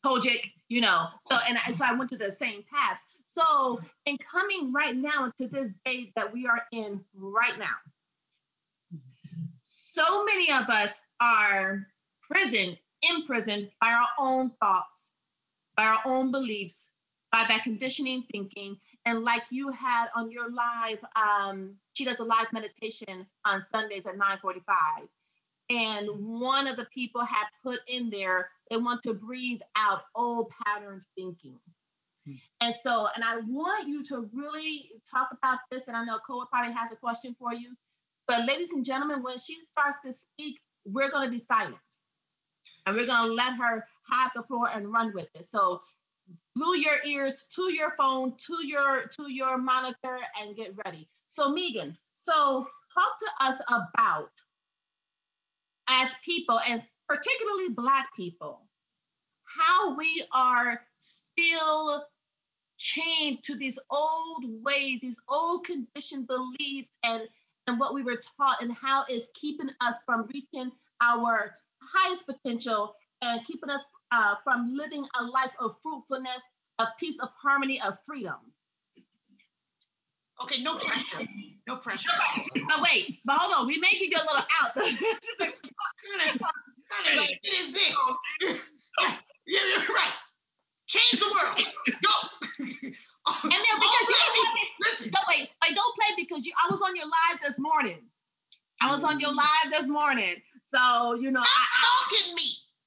COGIC, 0.07 0.53
you 0.69 0.81
know. 0.81 1.07
So 1.21 1.37
and 1.49 1.59
I, 1.66 1.73
so 1.73 1.85
I 1.85 1.95
went 1.95 2.11
to 2.11 2.16
the 2.16 2.33
same 2.33 2.62
paths. 2.73 3.05
So 3.25 3.81
in 4.07 4.16
coming 4.19 4.73
right 4.73 4.97
now 4.97 5.25
into 5.25 5.53
this 5.53 5.77
day 5.85 6.12
that 6.16 6.33
we 6.33 6.47
are 6.47 6.62
in 6.73 7.01
right 7.14 7.59
now, 7.59 9.01
so 9.62 10.25
many 10.25 10.53
of 10.53 10.69
us 10.69 10.92
are 11.21 11.87
prisoned, 12.23 12.79
imprisoned 13.11 13.71
by 13.81 13.88
our 13.88 14.07
own 14.19 14.51
thoughts, 14.61 15.09
by 15.77 15.85
our 15.85 16.01
own 16.07 16.31
beliefs, 16.31 16.90
by 17.33 17.45
that 17.49 17.64
conditioning 17.64 18.25
thinking. 18.31 18.77
And 19.07 19.25
like 19.25 19.45
you 19.51 19.71
had 19.71 20.07
on 20.14 20.31
your 20.31 20.51
live, 20.51 20.99
um, 21.16 21.75
she 21.95 22.05
does 22.05 22.21
a 22.21 22.25
live 22.25 22.53
meditation 22.53 23.27
on 23.45 23.62
Sundays 23.62 24.07
at 24.07 24.16
9:45 24.16 25.09
and 25.69 26.09
one 26.09 26.69
of 26.69 26.77
the 26.77 26.87
people 26.87 27.25
had 27.25 27.47
put 27.62 27.81
in 27.88 28.11
there 28.11 28.51
they 28.70 28.76
want 28.76 29.02
to 29.02 29.14
breathe 29.14 29.61
out 29.76 30.02
old 30.14 30.50
pattern 30.64 31.02
thinking. 31.16 31.59
Hmm. 32.24 32.35
and 32.61 32.74
so 32.74 33.09
and 33.14 33.24
i 33.24 33.37
want 33.46 33.88
you 33.88 34.02
to 34.05 34.29
really 34.33 34.90
talk 35.09 35.29
about 35.33 35.59
this 35.70 35.88
and 35.88 35.96
i 35.96 36.05
know 36.05 36.18
Koa 36.26 36.46
probably 36.46 36.72
has 36.72 36.92
a 36.92 36.96
question 36.96 37.37
for 37.38 37.55
you 37.55 37.74
but 38.26 38.46
ladies 38.46 38.72
and 38.72 38.85
gentlemen 38.85 39.22
when 39.22 39.38
she 39.38 39.59
starts 39.64 39.98
to 40.05 40.12
speak 40.12 40.59
we're 40.87 41.11
going 41.11 41.29
to 41.29 41.31
be 41.31 41.42
silent. 41.44 41.76
And 42.87 42.96
we're 42.96 43.07
going 43.07 43.29
to 43.29 43.35
let 43.35 43.55
her 43.55 43.85
have 44.12 44.31
the 44.35 44.42
floor 44.44 44.68
and 44.72 44.92
run 44.92 45.12
with 45.14 45.29
it. 45.35 45.44
So 45.44 45.81
glue 46.57 46.76
your 46.76 47.05
ears 47.05 47.46
to 47.55 47.72
your 47.74 47.92
phone 47.96 48.35
to 48.38 48.66
your 48.66 49.07
to 49.16 49.31
your 49.31 49.59
monitor 49.59 50.18
and 50.40 50.57
get 50.57 50.74
ready. 50.85 51.09
So 51.26 51.50
megan 51.50 51.96
so 52.14 52.66
talk 52.94 53.18
to 53.18 53.44
us 53.44 53.61
about 53.68 54.31
as 55.88 56.14
people, 56.25 56.61
and 56.68 56.83
particularly 57.09 57.68
Black 57.70 58.09
people, 58.16 58.62
how 59.44 59.94
we 59.96 60.25
are 60.33 60.81
still 60.96 62.05
chained 62.79 63.42
to 63.44 63.57
these 63.57 63.79
old 63.90 64.44
ways, 64.64 65.01
these 65.01 65.20
old 65.29 65.64
conditioned 65.64 66.27
beliefs, 66.27 66.90
and, 67.05 67.22
and 67.66 67.81
what 67.81 67.94
we 67.94 68.03
were 68.03 68.20
taught, 68.37 68.62
and 68.62 68.72
how 68.72 69.05
it's 69.09 69.29
keeping 69.35 69.70
us 69.81 69.99
from 70.05 70.29
reaching 70.33 70.70
our 71.03 71.55
highest 71.81 72.27
potential 72.27 72.94
and 73.22 73.44
keeping 73.46 73.70
us 73.70 73.85
uh, 74.12 74.35
from 74.44 74.75
living 74.75 75.07
a 75.20 75.25
life 75.25 75.53
of 75.61 75.77
fruitfulness, 75.83 76.42
of 76.79 76.88
peace, 76.99 77.18
of 77.20 77.29
harmony, 77.40 77.81
of 77.81 77.96
freedom. 78.07 78.37
Okay, 80.42 80.62
no 80.62 80.79
pressure. 80.79 81.27
No 81.66 81.77
pressure. 81.77 82.11
But 82.68 82.81
wait, 82.83 83.18
but 83.25 83.38
hold 83.38 83.55
on. 83.55 83.66
We 83.66 83.79
may 83.79 83.92
give 83.92 84.11
you 84.11 84.18
a 84.18 84.27
little 84.27 84.44
out. 84.62 84.77
what 84.77 84.87
kind 86.90 87.18
of 87.18 87.25
shit 87.25 87.40
is 87.44 87.72
this? 87.72 87.96
yeah, 89.01 89.14
you're 89.46 89.94
right. 89.94 90.12
Change 90.87 91.20
the 91.20 91.27
world. 91.27 91.66
Go. 91.88 92.64
and 93.44 93.53
then 93.53 93.77
because 93.77 94.09
you 94.09 94.16
don't 94.16 94.35
play, 94.35 94.62
listen. 94.83 95.11
No, 95.12 95.20
wait, 95.29 95.49
I 95.62 95.72
don't 95.72 95.96
play 95.96 96.14
because 96.16 96.46
you. 96.46 96.53
I 96.62 96.70
was 96.70 96.81
on 96.83 96.94
your 96.94 97.07
live 97.07 97.40
this 97.42 97.59
morning. 97.59 97.99
I 98.81 98.94
was 98.94 99.03
on 99.03 99.18
your 99.18 99.31
mm. 99.31 99.37
live 99.37 99.72
this 99.72 99.88
morning. 99.88 100.37
So 100.62 101.14
you 101.14 101.33
know, 101.33 101.42
stop 101.42 102.11
stalking 102.11 102.35
me. 102.35 102.42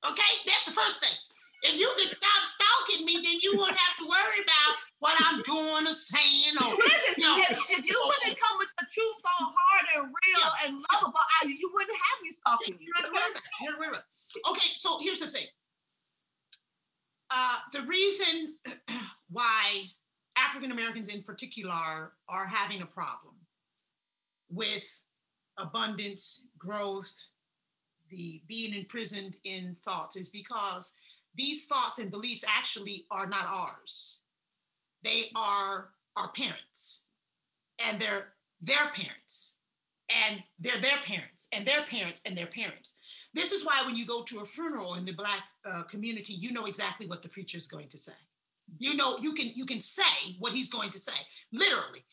Okay, 0.10 0.32
that's 0.46 0.66
the 0.66 0.72
first 0.72 1.02
thing. 1.02 1.18
If 1.62 1.80
you 1.80 1.92
could 1.98 2.10
stop 2.10 2.44
stalking 2.46 3.06
me, 3.06 3.20
then 3.24 3.38
you 3.42 3.58
won't 3.58 3.76
have 3.76 3.96
to 4.00 4.06
worry 4.08 4.40
about 4.44 4.74
what 5.00 5.16
I'm 5.20 5.42
doing 5.44 5.88
or 5.88 5.94
saying. 5.94 6.56
Or, 6.56 6.72
Listen, 6.76 7.16
you 7.18 7.28
know, 7.28 7.38
if, 7.38 7.80
if, 7.80 7.86
you 7.86 8.00
wouldn't 8.00 8.40
come 8.40 8.58
with 8.58 8.70
the 8.80 8.86
truth 8.92 9.16
so 9.20 9.30
hard 9.40 9.86
and 9.96 10.04
real 10.08 10.40
yeah. 10.40 10.68
and 10.68 10.86
lovable, 10.92 11.20
I, 11.42 11.48
you 11.48 11.70
wouldn't 11.74 11.98
have 11.98 12.24
me 12.24 12.32
stalking 12.32 12.78
you. 12.80 12.92
Okay, 14.50 14.70
so 14.76 15.00
here's 15.02 15.20
the 15.20 15.28
thing. 15.28 15.48
Uh, 17.30 17.58
the 17.74 17.82
reason 17.84 18.56
why 19.30 19.84
African 20.38 20.72
Americans 20.72 21.10
in 21.10 21.24
particular 21.24 22.14
are 22.28 22.48
having 22.48 22.82
a 22.82 22.86
problem 22.86 23.36
with 24.50 24.86
abundance, 25.58 26.48
growth, 26.58 27.14
the 28.10 28.42
being 28.48 28.74
imprisoned 28.74 29.38
in 29.44 29.76
thoughts 29.86 30.16
is 30.16 30.30
because 30.30 30.94
these 31.40 31.66
thoughts 31.66 32.00
and 32.00 32.12
beliefs 32.12 32.44
actually 32.48 33.06
are 33.10 33.28
not 33.28 33.48
ours. 33.48 34.20
They 35.04 35.32
are 35.36 35.90
our 36.18 36.32
parents, 36.34 37.06
and 37.88 38.00
they're 38.00 38.34
their 38.62 38.90
parents, 38.94 39.56
and 40.28 40.44
they're 40.60 40.82
their 40.82 41.00
parents, 41.02 41.48
and 41.54 41.66
their 41.66 41.84
parents, 41.84 42.22
and 42.26 42.38
their 42.38 42.48
parents. 42.48 42.96
This 43.34 43.52
is 43.52 43.66
why 43.66 43.82
when 43.86 43.96
you 43.96 44.06
go 44.06 44.24
to 44.24 44.40
a 44.40 44.46
funeral 44.46 44.96
in 44.96 45.06
the 45.06 45.14
Black 45.14 45.44
uh, 45.66 45.84
community, 45.84 46.34
you 46.34 46.52
know 46.52 46.66
exactly 46.66 47.08
what 47.08 47.22
the 47.22 47.30
preacher 47.30 47.58
is 47.58 47.68
going 47.68 47.88
to 47.90 47.98
say. 47.98 48.20
You 48.78 48.96
know, 48.96 49.18
you 49.20 49.34
can 49.34 49.52
you 49.56 49.66
can 49.66 49.80
say 49.80 50.36
what 50.40 50.54
he's 50.54 50.70
going 50.70 50.90
to 50.90 51.00
say. 51.00 51.20
Literally, 51.54 52.04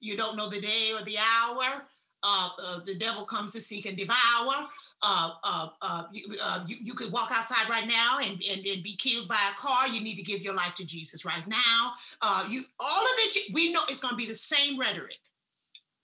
you 0.00 0.16
don't 0.16 0.36
know 0.36 0.48
the 0.48 0.60
day 0.60 0.92
or 0.92 1.02
the 1.04 1.18
hour, 1.18 1.86
uh, 2.22 2.48
uh, 2.64 2.78
the 2.84 2.94
devil 2.94 3.24
comes 3.24 3.52
to 3.52 3.60
seek 3.60 3.86
and 3.86 3.96
devour. 3.96 4.68
Uh, 5.04 5.32
uh, 5.42 5.68
uh, 5.82 6.04
you, 6.12 6.24
uh, 6.44 6.64
you, 6.64 6.76
you, 6.80 6.94
could 6.94 7.10
walk 7.10 7.32
outside 7.32 7.68
right 7.68 7.88
now 7.88 8.18
and, 8.20 8.40
and, 8.48 8.64
and, 8.64 8.84
be 8.84 8.94
killed 8.94 9.26
by 9.26 9.38
a 9.50 9.56
car. 9.56 9.88
You 9.88 10.00
need 10.00 10.14
to 10.14 10.22
give 10.22 10.42
your 10.42 10.54
life 10.54 10.74
to 10.76 10.86
Jesus 10.86 11.24
right 11.24 11.46
now. 11.48 11.94
Uh, 12.20 12.46
you 12.48 12.62
all 12.78 13.02
of 13.02 13.16
this, 13.16 13.50
we 13.52 13.72
know 13.72 13.80
it's 13.88 13.98
going 13.98 14.12
to 14.12 14.16
be 14.16 14.26
the 14.26 14.34
same 14.34 14.78
rhetoric. 14.78 15.18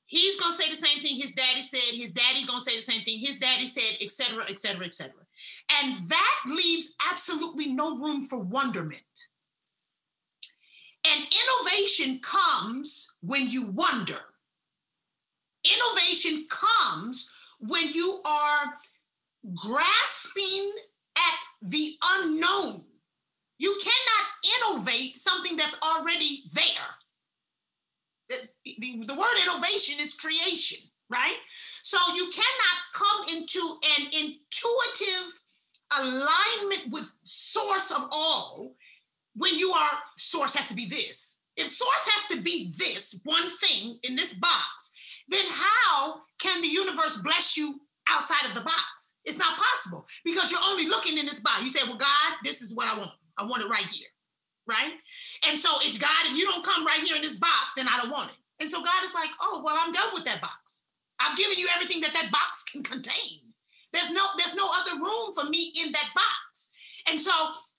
He's 0.06 0.40
going 0.40 0.52
to 0.52 0.60
say 0.60 0.70
the 0.70 0.76
same 0.76 1.02
thing 1.02 1.16
his 1.20 1.32
daddy 1.32 1.62
said. 1.62 1.94
His 1.94 2.10
daddy 2.10 2.46
going 2.46 2.58
to 2.60 2.64
say 2.64 2.74
the 2.74 2.82
same 2.82 3.04
thing 3.04 3.20
his 3.20 3.38
daddy 3.38 3.66
said, 3.66 3.98
etc., 4.00 4.44
etc., 4.48 4.86
etc. 4.86 5.12
And 5.80 5.94
that 6.08 6.40
leaves 6.46 6.94
absolutely 7.12 7.68
no 7.68 7.98
room 7.98 8.22
for 8.22 8.40
wonderment. 8.40 9.02
And 11.06 11.24
innovation 11.24 12.20
comes 12.20 13.12
when 13.20 13.48
you 13.48 13.66
wonder. 13.66 14.18
Innovation 15.64 16.46
comes 16.48 17.30
when 17.60 17.88
you 17.88 18.22
are 18.26 18.74
grasping 19.54 20.72
at 21.16 21.68
the 21.68 21.94
unknown. 22.20 22.84
You 23.58 23.76
cannot 23.82 24.82
innovate 24.84 25.18
something 25.18 25.56
that's 25.56 25.78
already 25.82 26.44
there. 26.52 26.64
The, 28.28 28.36
the, 28.64 29.04
the, 29.06 29.14
word 29.14 29.36
innovation 29.42 29.96
is 29.98 30.14
creation, 30.14 30.78
right? 31.08 31.36
So 31.82 31.96
you 32.14 32.30
cannot 32.34 32.78
come 32.94 33.36
into 33.36 33.60
an 33.98 34.06
intuitive 34.06 35.40
alignment 35.98 36.92
with 36.92 37.18
source 37.22 37.90
of 37.90 38.08
all 38.12 38.74
when 39.34 39.56
you 39.56 39.70
are 39.70 39.90
source 40.16 40.54
has 40.54 40.68
to 40.68 40.74
be 40.74 40.86
this. 40.86 41.38
If 41.56 41.68
source 41.68 42.08
has 42.12 42.36
to 42.36 42.42
be 42.42 42.72
this 42.76 43.18
one 43.24 43.48
thing 43.48 43.98
in 44.02 44.14
this 44.14 44.34
box, 44.34 44.92
then 45.28 45.44
how 45.48 46.20
can 46.38 46.60
the 46.60 46.68
universe 46.68 47.20
bless 47.22 47.56
you 47.56 47.80
outside 48.10 48.48
of 48.48 48.54
the 48.54 48.62
box? 48.62 49.16
It's 49.24 49.38
not 49.38 49.56
possible 49.56 50.06
because 50.24 50.50
you're 50.50 50.60
only 50.68 50.86
looking 50.86 51.18
in 51.18 51.26
this 51.26 51.40
box. 51.40 51.62
You 51.62 51.70
say, 51.70 51.86
Well, 51.86 51.98
God, 51.98 52.34
this 52.44 52.62
is 52.62 52.74
what 52.74 52.86
I 52.86 52.98
want. 52.98 53.10
I 53.38 53.44
want 53.44 53.62
it 53.62 53.68
right 53.68 53.86
here. 53.86 54.08
Right. 54.66 54.92
And 55.48 55.58
so, 55.58 55.70
if 55.82 55.98
God, 55.98 56.26
if 56.26 56.36
you 56.36 56.44
don't 56.44 56.64
come 56.64 56.84
right 56.84 57.00
here 57.00 57.16
in 57.16 57.22
this 57.22 57.36
box, 57.36 57.72
then 57.76 57.88
I 57.88 57.98
don't 57.98 58.10
want 58.10 58.30
it. 58.30 58.36
And 58.60 58.68
so, 58.68 58.82
God 58.82 59.04
is 59.04 59.14
like, 59.14 59.30
Oh, 59.40 59.62
well, 59.64 59.76
I'm 59.78 59.92
done 59.92 60.10
with 60.12 60.24
that 60.24 60.42
box. 60.42 60.84
I've 61.20 61.36
given 61.36 61.58
you 61.58 61.66
everything 61.74 62.00
that 62.02 62.12
that 62.12 62.30
box 62.30 62.64
can 62.64 62.82
contain. 62.82 63.40
There's 63.92 64.10
no, 64.10 64.22
there's 64.36 64.54
no 64.54 64.68
other 64.80 65.02
room 65.02 65.32
for 65.32 65.48
me 65.48 65.72
in 65.84 65.92
that 65.92 66.10
box. 66.14 66.72
And 67.10 67.20
so 67.20 67.32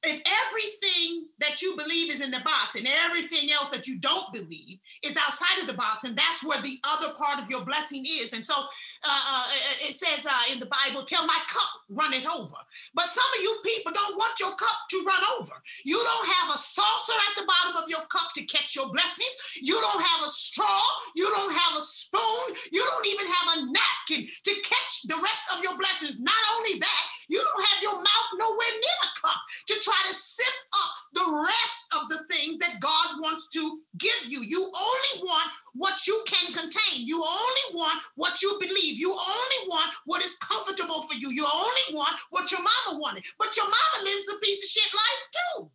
if 0.03 0.21
everything 0.25 1.27
that 1.39 1.61
you 1.61 1.75
believe 1.75 2.11
is 2.11 2.21
in 2.21 2.31
the 2.31 2.39
box 2.39 2.75
and 2.75 2.87
everything 3.05 3.51
else 3.51 3.69
that 3.69 3.87
you 3.87 3.99
don't 3.99 4.33
believe 4.33 4.79
is 5.03 5.15
outside 5.17 5.61
of 5.61 5.67
the 5.67 5.73
box, 5.73 6.03
and 6.03 6.17
that's 6.17 6.43
where 6.43 6.61
the 6.61 6.77
other 6.83 7.13
part 7.13 7.39
of 7.39 7.49
your 7.49 7.63
blessing 7.63 8.05
is. 8.07 8.33
And 8.33 8.45
so 8.45 8.55
uh, 9.03 9.23
uh, 9.31 9.45
it 9.87 9.95
says 9.95 10.25
uh, 10.25 10.51
in 10.51 10.59
the 10.59 10.67
Bible, 10.67 11.03
"Till 11.03 11.25
my 11.25 11.39
cup 11.47 11.69
runneth 11.89 12.27
over." 12.27 12.59
But 12.93 13.05
some 13.05 13.29
of 13.37 13.41
you 13.43 13.53
people 13.63 13.93
don't 13.93 14.17
want 14.17 14.39
your 14.39 14.51
cup 14.55 14.77
to 14.91 15.03
run 15.07 15.23
over. 15.39 15.53
You 15.85 15.95
don't 15.95 16.27
have 16.27 16.55
a 16.55 16.57
saucer 16.57 17.17
at 17.31 17.39
the 17.39 17.47
bottom 17.47 17.83
of 17.83 17.89
your 17.89 18.03
cup 18.11 18.33
to 18.35 18.43
catch 18.45 18.75
your 18.75 18.91
blessings. 18.91 19.35
You 19.61 19.79
don't 19.79 20.01
have 20.01 20.21
a 20.25 20.29
straw. 20.29 20.83
You 21.15 21.29
don't 21.31 21.53
have 21.53 21.77
a 21.77 21.81
spoon. 21.81 22.55
You 22.71 22.83
don't 22.83 23.07
even 23.07 23.27
have 23.27 23.47
a 23.57 23.57
napkin 23.71 24.27
to 24.27 24.53
catch 24.63 25.03
the 25.07 25.19
rest 25.21 25.55
of 25.55 25.63
your 25.63 25.77
blessings. 25.77 26.19
Not 26.19 26.43
only 26.57 26.79
that, 26.79 27.03
you 27.29 27.39
don't 27.39 27.65
have 27.71 27.83
your 27.83 27.95
mouth 27.95 28.29
nowhere 28.37 28.73
near 28.73 28.97
the 29.03 29.11
cup 29.21 29.39
to 29.67 29.75
try 29.81 30.01
to 30.07 30.13
sip 30.13 30.57
up 30.73 30.91
the 31.13 31.45
rest 31.45 31.85
of 31.93 32.09
the 32.09 32.23
things 32.33 32.57
that 32.59 32.79
God 32.79 33.21
wants 33.21 33.47
to 33.49 33.81
give 33.97 34.25
you. 34.27 34.41
You 34.41 34.61
only 34.61 35.23
want 35.23 35.51
what 35.73 36.07
you 36.07 36.23
can 36.25 36.53
contain. 36.53 37.05
You 37.07 37.17
only 37.17 37.81
want 37.81 38.01
what 38.15 38.41
you 38.41 38.57
believe. 38.59 38.97
You 38.97 39.11
only 39.11 39.67
want 39.67 39.91
what 40.05 40.23
is 40.23 40.37
comfortable 40.37 41.03
for 41.03 41.15
you. 41.15 41.29
You 41.29 41.45
only 41.53 41.97
want 41.97 42.13
what 42.29 42.51
your 42.51 42.61
mama 42.61 42.99
wanted. 42.99 43.25
But 43.37 43.55
your 43.55 43.65
mama 43.65 44.03
lives 44.03 44.33
a 44.35 44.39
piece 44.39 44.63
of 44.63 44.69
shit 44.69 44.93
life 44.93 45.23
too. 45.31 45.71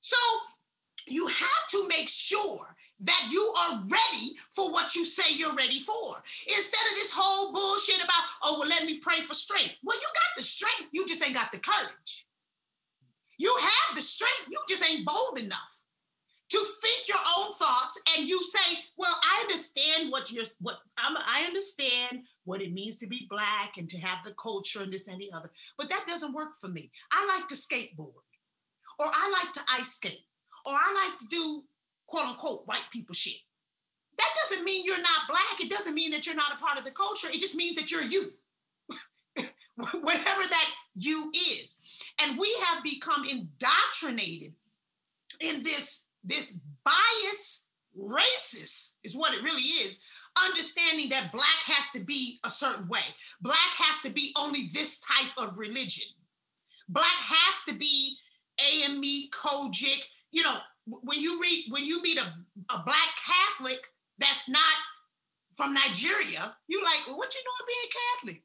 So 0.00 0.16
you 1.06 1.26
have 1.26 1.66
to 1.70 1.88
make 1.88 2.08
sure 2.08 2.66
that 3.02 3.28
you 3.30 3.40
are 3.62 3.82
ready 3.88 4.36
for 4.50 4.70
what 4.72 4.94
you 4.94 5.04
say 5.04 5.34
you're 5.34 5.54
ready 5.54 5.80
for. 5.80 6.16
Instead 6.48 6.86
of 6.90 6.96
this 6.96 7.12
whole 7.14 7.52
bullshit 7.52 8.04
about, 8.04 8.24
oh, 8.42 8.58
well, 8.60 8.68
let 8.68 8.84
me 8.84 8.98
pray 8.98 9.20
for 9.20 9.34
strength. 9.34 9.74
Well, 9.82 9.96
you 9.96 10.06
got 10.06 10.36
the 10.36 10.42
strength, 10.42 10.90
you 10.92 11.06
just 11.06 11.24
ain't 11.24 11.34
got 11.34 11.50
the 11.50 11.58
courage. 11.58 12.26
You 13.38 13.54
have 13.58 13.96
the 13.96 14.02
strength, 14.02 14.48
you 14.50 14.58
just 14.68 14.84
ain't 14.88 15.06
bold 15.06 15.38
enough 15.38 15.79
to 16.50 16.58
think 16.58 17.08
your 17.08 17.18
own 17.38 17.52
thoughts 17.54 18.00
and 18.16 18.28
you 18.28 18.42
say, 18.42 18.78
well, 18.96 19.14
I 19.22 19.42
understand 19.42 20.10
what 20.10 20.30
you're, 20.32 20.44
what 20.60 20.78
I'm, 20.98 21.16
I 21.16 21.44
understand 21.46 22.22
what 22.44 22.60
it 22.60 22.72
means 22.72 22.96
to 22.98 23.06
be 23.06 23.26
black 23.30 23.78
and 23.78 23.88
to 23.88 23.98
have 23.98 24.24
the 24.24 24.34
culture 24.34 24.82
and 24.82 24.92
this 24.92 25.08
and 25.08 25.20
the 25.20 25.30
other, 25.34 25.50
but 25.78 25.88
that 25.88 26.04
doesn't 26.06 26.34
work 26.34 26.56
for 26.60 26.68
me. 26.68 26.90
I 27.12 27.24
like 27.26 27.46
to 27.48 27.54
skateboard 27.54 28.24
or 28.98 29.06
I 29.06 29.42
like 29.42 29.52
to 29.52 29.60
ice 29.78 29.92
skate 29.94 30.24
or 30.66 30.72
I 30.72 31.08
like 31.08 31.18
to 31.20 31.26
do 31.28 31.62
quote 32.06 32.26
unquote 32.26 32.66
white 32.66 32.86
people 32.92 33.14
shit. 33.14 33.38
That 34.18 34.34
doesn't 34.42 34.64
mean 34.64 34.84
you're 34.84 34.98
not 34.98 35.28
black. 35.28 35.60
It 35.60 35.70
doesn't 35.70 35.94
mean 35.94 36.10
that 36.10 36.26
you're 36.26 36.34
not 36.34 36.52
a 36.52 36.56
part 36.56 36.78
of 36.78 36.84
the 36.84 36.90
culture. 36.90 37.28
It 37.28 37.40
just 37.40 37.56
means 37.56 37.78
that 37.78 37.90
you're 37.90 38.02
you, 38.02 38.32
whatever 39.76 40.42
that 40.48 40.70
you 40.94 41.30
is. 41.52 41.80
And 42.20 42.38
we 42.38 42.54
have 42.66 42.82
become 42.82 43.24
indoctrinated 43.24 44.52
in 45.40 45.62
this, 45.62 46.06
this 46.24 46.58
bias 46.84 47.66
racist 47.98 48.92
is 49.04 49.16
what 49.16 49.34
it 49.34 49.42
really 49.42 49.62
is 49.62 50.00
understanding 50.46 51.08
that 51.08 51.32
black 51.32 51.60
has 51.66 51.90
to 51.90 52.00
be 52.00 52.38
a 52.44 52.50
certain 52.50 52.86
way 52.88 53.00
black 53.40 53.56
has 53.76 54.00
to 54.00 54.10
be 54.10 54.32
only 54.38 54.70
this 54.72 55.00
type 55.00 55.32
of 55.38 55.58
religion 55.58 56.06
black 56.88 57.06
has 57.06 57.64
to 57.64 57.74
be 57.74 58.16
ame 58.58 59.28
COGIC 59.30 60.02
you 60.30 60.42
know 60.42 60.56
when 60.86 61.20
you 61.20 61.40
read 61.40 61.66
when 61.70 61.84
you 61.84 62.02
meet 62.02 62.18
a, 62.18 62.26
a 62.72 62.82
black 62.84 63.10
Catholic 63.26 63.86
that's 64.18 64.48
not 64.48 64.76
from 65.52 65.74
Nigeria, 65.74 66.54
you 66.68 66.82
like, 66.82 67.06
well, 67.06 67.18
what 67.18 67.34
you 67.34 67.40
know 67.44 67.60
of 67.60 67.66
being 67.66 67.90
Catholic? 68.14 68.42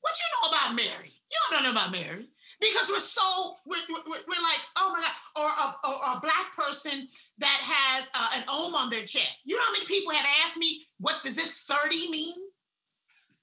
What 0.00 0.14
you 0.18 0.50
know 0.50 0.56
about 0.56 0.74
Mary? 0.74 1.12
You 1.30 1.38
don't 1.50 1.62
know 1.64 1.70
about 1.70 1.92
Mary 1.92 2.28
because 2.62 2.88
we're 2.88 3.00
so 3.00 3.56
we're, 3.66 3.76
we're, 3.90 4.02
we're 4.06 4.42
like, 4.42 4.62
oh 4.78 4.94
my 4.94 5.00
god, 5.02 5.10
or 5.36 5.50
a, 5.50 5.74
or 5.88 6.16
a 6.16 6.20
black 6.20 6.54
person 6.56 7.08
that 7.38 7.58
has 7.60 8.08
uh, 8.14 8.38
an 8.38 8.44
ohm 8.48 8.74
on 8.74 8.88
their 8.88 9.04
chest. 9.04 9.42
You 9.44 9.56
know 9.56 9.62
how 9.66 9.72
many 9.72 9.86
people 9.86 10.12
have 10.12 10.26
asked 10.44 10.58
me, 10.58 10.86
what 11.00 11.16
does 11.24 11.34
this 11.34 11.66
thirty 11.68 12.08
mean? 12.08 12.34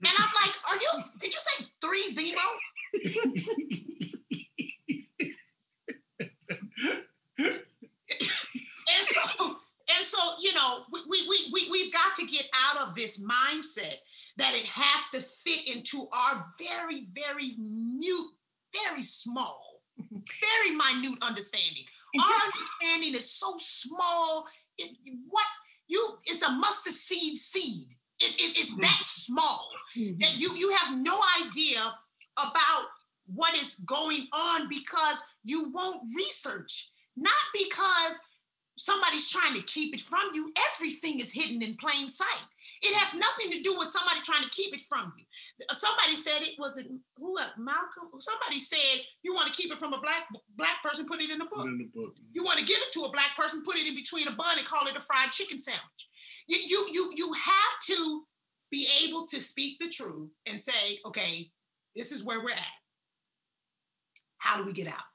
And 0.01 0.13
I'm 0.17 0.33
like, 0.45 0.55
are 0.71 0.77
you? 0.77 0.89
Did 1.19 1.33
you 1.33 1.39
say 1.39 1.65
three 1.81 2.07
zero? 2.15 2.39
and 7.39 9.05
so 9.05 9.57
and 9.95 10.05
so 10.05 10.17
you 10.41 10.53
know 10.53 10.85
we, 10.93 11.27
we 11.27 11.49
we 11.51 11.69
we've 11.69 11.93
got 11.93 12.15
to 12.15 12.25
get 12.25 12.47
out 12.53 12.87
of 12.87 12.95
this 12.95 13.21
mindset 13.21 13.95
that 14.37 14.55
it 14.55 14.65
has 14.65 15.09
to 15.09 15.19
fit 15.19 15.67
into 15.67 16.07
our 16.13 16.45
very 16.57 17.07
very 17.13 17.55
mute 17.57 18.31
very 18.73 19.03
small 19.03 19.81
very 19.97 20.75
minute 20.75 21.17
understanding 21.21 21.83
our 22.19 22.45
understanding 22.45 23.13
is 23.13 23.31
so 23.31 23.53
small 23.57 24.47
it, 24.77 24.95
what 25.27 25.45
you 25.87 26.17
it's 26.25 26.41
a 26.41 26.51
mustard 26.51 26.93
seed 26.93 27.37
seed 27.37 27.87
it, 28.19 28.35
it, 28.35 28.59
it's 28.59 28.75
that 28.77 28.87
mm-hmm. 28.87 29.03
small 29.03 29.69
mm-hmm. 29.97 30.17
that 30.19 30.37
you 30.37 30.49
you 30.55 30.71
have 30.81 30.97
no 30.97 31.17
idea 31.45 31.79
about 32.37 32.85
what 33.33 33.53
is 33.55 33.75
going 33.85 34.27
on 34.33 34.67
because 34.69 35.23
you 35.43 35.71
won't 35.73 36.01
research 36.15 36.91
not 37.15 37.33
because 37.53 38.21
somebody's 38.79 39.29
trying 39.29 39.53
to 39.53 39.61
keep 39.63 39.93
it 39.93 39.99
from 39.99 40.29
you. 40.33 40.51
Everything 40.73 41.19
is 41.19 41.33
hidden 41.33 41.61
in 41.61 41.75
plain 41.75 42.09
sight. 42.09 42.43
It 42.81 42.95
has 42.95 43.13
nothing 43.13 43.51
to 43.51 43.61
do 43.61 43.75
with 43.77 43.89
somebody 43.89 44.21
trying 44.23 44.43
to 44.43 44.49
keep 44.49 44.73
it 44.73 44.81
from 44.87 45.11
you. 45.17 45.25
Somebody 45.73 46.15
said 46.15 46.41
it 46.41 46.55
was 46.57 46.77
it 46.77 46.87
who 47.17 47.37
uh, 47.37 47.49
Malcolm. 47.57 48.07
Somebody 48.19 48.59
said 48.59 49.01
you 49.23 49.33
want 49.33 49.47
to 49.47 49.53
keep 49.53 49.71
it 49.71 49.79
from 49.79 49.93
a 49.93 49.99
black 49.99 50.27
black 50.55 50.81
person, 50.83 51.05
put 51.05 51.21
it 51.21 51.29
in 51.29 51.41
a 51.41 51.45
book. 51.45 51.65
In 51.65 51.77
the 51.77 51.89
book. 51.93 52.15
You 52.31 52.43
want 52.43 52.59
to 52.59 52.65
give 52.65 52.77
it 52.77 52.91
to 52.93 53.01
a 53.01 53.11
black 53.11 53.35
person, 53.37 53.63
put 53.65 53.75
it 53.75 53.87
in 53.87 53.95
between 53.95 54.27
a 54.27 54.31
bun 54.31 54.57
and 54.57 54.65
call 54.65 54.87
it 54.87 54.95
a 54.95 54.99
fried 54.99 55.31
chicken 55.31 55.59
sandwich. 55.59 56.09
You 56.47 56.57
you 56.67 56.87
you 56.91 57.11
you 57.15 57.33
have 57.33 57.79
to 57.87 58.23
be 58.71 58.87
able 59.05 59.25
to 59.27 59.41
speak 59.41 59.79
the 59.79 59.89
truth 59.89 60.29
and 60.45 60.59
say, 60.59 60.99
okay, 61.05 61.49
this 61.95 62.11
is 62.11 62.23
where 62.23 62.41
we're 62.43 62.51
at. 62.51 62.77
How 64.37 64.57
do 64.57 64.63
we 64.63 64.73
get 64.73 64.87
out? 64.87 65.09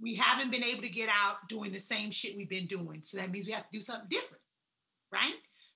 we 0.00 0.14
haven't 0.14 0.50
been 0.50 0.62
able 0.62 0.82
to 0.82 0.88
get 0.88 1.08
out 1.08 1.36
doing 1.48 1.72
the 1.72 1.80
same 1.80 2.10
shit 2.10 2.36
we've 2.36 2.48
been 2.48 2.66
doing. 2.66 3.00
So 3.02 3.16
that 3.16 3.30
means 3.30 3.46
we 3.46 3.52
have 3.52 3.62
to 3.62 3.72
do 3.72 3.80
something 3.80 4.08
different, 4.10 4.42
right? 5.12 5.34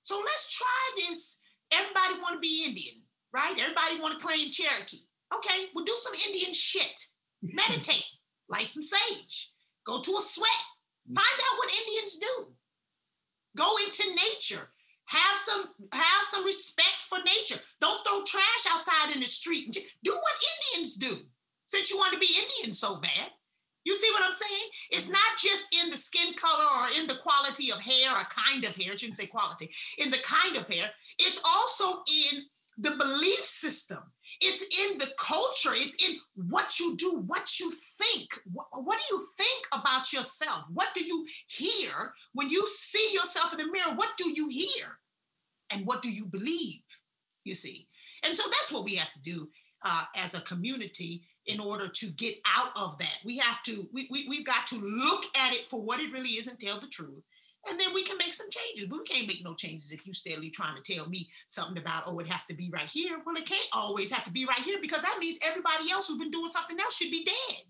So 0.08 0.16
let's 0.24 0.56
try 0.56 0.84
this. 0.96 1.38
Everybody 1.70 2.18
want 2.22 2.36
to 2.36 2.40
be 2.40 2.64
Indian, 2.64 2.94
right? 3.30 3.52
Everybody 3.60 4.00
want 4.00 4.18
to 4.18 4.26
claim 4.26 4.50
Cherokee. 4.50 5.04
Okay, 5.34 5.66
we'll 5.74 5.84
do 5.84 5.92
some 6.00 6.14
Indian 6.26 6.54
shit. 6.54 6.98
Meditate, 7.42 8.06
light 8.48 8.68
some 8.68 8.82
sage, 8.82 9.52
go 9.84 10.00
to 10.00 10.10
a 10.12 10.22
sweat, 10.22 10.62
find 11.14 11.18
out 11.18 11.58
what 11.58 11.70
Indians 11.86 12.16
do. 12.16 12.54
Go 13.58 13.68
into 13.84 14.02
nature, 14.08 14.70
Have 15.08 15.38
some 15.44 15.64
have 15.92 16.24
some 16.24 16.42
respect 16.46 17.02
for 17.02 17.18
nature. 17.18 17.60
Don't 17.82 18.02
throw 18.06 18.24
trash 18.24 18.64
outside 18.72 19.14
in 19.14 19.20
the 19.20 19.26
street. 19.26 19.76
Do 20.04 20.12
what 20.12 20.44
Indians 20.56 20.96
do. 20.96 21.18
Since 21.66 21.90
you 21.90 21.98
want 21.98 22.14
to 22.14 22.18
be 22.18 22.42
Indian 22.44 22.72
so 22.72 22.96
bad, 22.96 23.28
you 23.88 23.94
see 23.94 24.10
what 24.12 24.22
I'm 24.22 24.32
saying? 24.32 24.68
It's 24.90 25.08
not 25.08 25.38
just 25.38 25.74
in 25.82 25.90
the 25.90 25.96
skin 25.96 26.34
color 26.34 26.64
or 26.64 27.00
in 27.00 27.06
the 27.06 27.16
quality 27.16 27.72
of 27.72 27.80
hair 27.80 28.10
or 28.12 28.24
kind 28.28 28.64
of 28.64 28.76
hair. 28.76 28.92
I 28.92 28.96
shouldn't 28.96 29.16
say 29.16 29.26
quality. 29.26 29.70
In 29.96 30.10
the 30.10 30.18
kind 30.18 30.56
of 30.56 30.68
hair, 30.68 30.90
it's 31.18 31.40
also 31.42 32.02
in 32.06 32.42
the 32.76 32.90
belief 32.90 33.42
system. 33.44 34.00
It's 34.42 34.62
in 34.62 34.98
the 34.98 35.10
culture. 35.18 35.70
It's 35.72 35.96
in 36.04 36.18
what 36.50 36.78
you 36.78 36.96
do, 36.96 37.24
what 37.26 37.58
you 37.58 37.72
think. 37.72 38.38
What, 38.52 38.66
what, 38.72 38.98
do 38.98 39.16
you 39.16 39.24
think 39.38 39.66
about 39.72 40.12
yourself? 40.12 40.64
What 40.70 40.88
do 40.94 41.02
you 41.02 41.26
hear 41.48 42.12
when 42.34 42.50
you 42.50 42.66
see 42.68 43.14
yourself 43.14 43.52
in 43.52 43.58
the 43.58 43.72
mirror? 43.72 43.96
What 43.96 44.10
do 44.18 44.30
you 44.30 44.50
hear? 44.50 44.98
And 45.70 45.86
what 45.86 46.02
do 46.02 46.12
you 46.12 46.26
believe? 46.26 46.82
You 47.44 47.54
see? 47.54 47.88
And 48.22 48.36
so 48.36 48.42
that's 48.50 48.70
what 48.70 48.84
we 48.84 48.96
have 48.96 49.10
to 49.12 49.22
do 49.22 49.48
uh, 49.82 50.04
as 50.14 50.34
a 50.34 50.42
community 50.42 51.22
in 51.48 51.60
order 51.60 51.88
to 51.88 52.06
get 52.10 52.36
out 52.46 52.70
of 52.78 52.96
that. 52.98 53.18
We 53.24 53.36
have 53.38 53.62
to, 53.64 53.88
we, 53.92 54.06
we, 54.10 54.26
we've 54.28 54.46
got 54.46 54.66
to 54.68 54.76
look 54.76 55.24
at 55.36 55.52
it 55.52 55.68
for 55.68 55.82
what 55.82 56.00
it 56.00 56.12
really 56.12 56.30
is 56.30 56.46
and 56.46 56.58
tell 56.60 56.78
the 56.78 56.86
truth 56.86 57.22
and 57.68 57.78
then 57.78 57.92
we 57.92 58.02
can 58.02 58.16
make 58.18 58.32
some 58.32 58.48
changes. 58.50 58.86
But 58.86 59.00
we 59.00 59.04
can't 59.04 59.26
make 59.26 59.44
no 59.44 59.54
changes 59.54 59.92
if 59.92 60.06
you 60.06 60.14
steadily 60.14 60.50
trying 60.50 60.80
to 60.80 60.94
tell 60.94 61.08
me 61.08 61.28
something 61.46 61.78
about, 61.78 62.04
oh, 62.06 62.18
it 62.18 62.28
has 62.28 62.46
to 62.46 62.54
be 62.54 62.70
right 62.72 62.88
here. 62.88 63.18
Well, 63.24 63.36
it 63.36 63.46
can't 63.46 63.68
always 63.72 64.10
have 64.12 64.24
to 64.24 64.30
be 64.30 64.46
right 64.46 64.60
here 64.60 64.78
because 64.80 65.02
that 65.02 65.18
means 65.20 65.38
everybody 65.44 65.90
else 65.90 66.08
who's 66.08 66.18
been 66.18 66.30
doing 66.30 66.48
something 66.48 66.78
else 66.80 66.96
should 66.96 67.10
be 67.10 67.24
dead. 67.24 67.62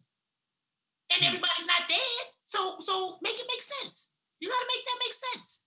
And 1.12 1.22
hmm. 1.22 1.26
everybody's 1.26 1.66
not 1.66 1.88
dead. 1.88 2.24
So 2.44 2.76
so 2.80 3.18
make 3.22 3.34
it 3.34 3.46
make 3.50 3.62
sense. 3.62 4.12
You 4.40 4.48
got 4.48 4.60
to 4.60 4.76
make 4.76 4.84
that 4.84 4.98
make 5.04 5.14
sense. 5.14 5.64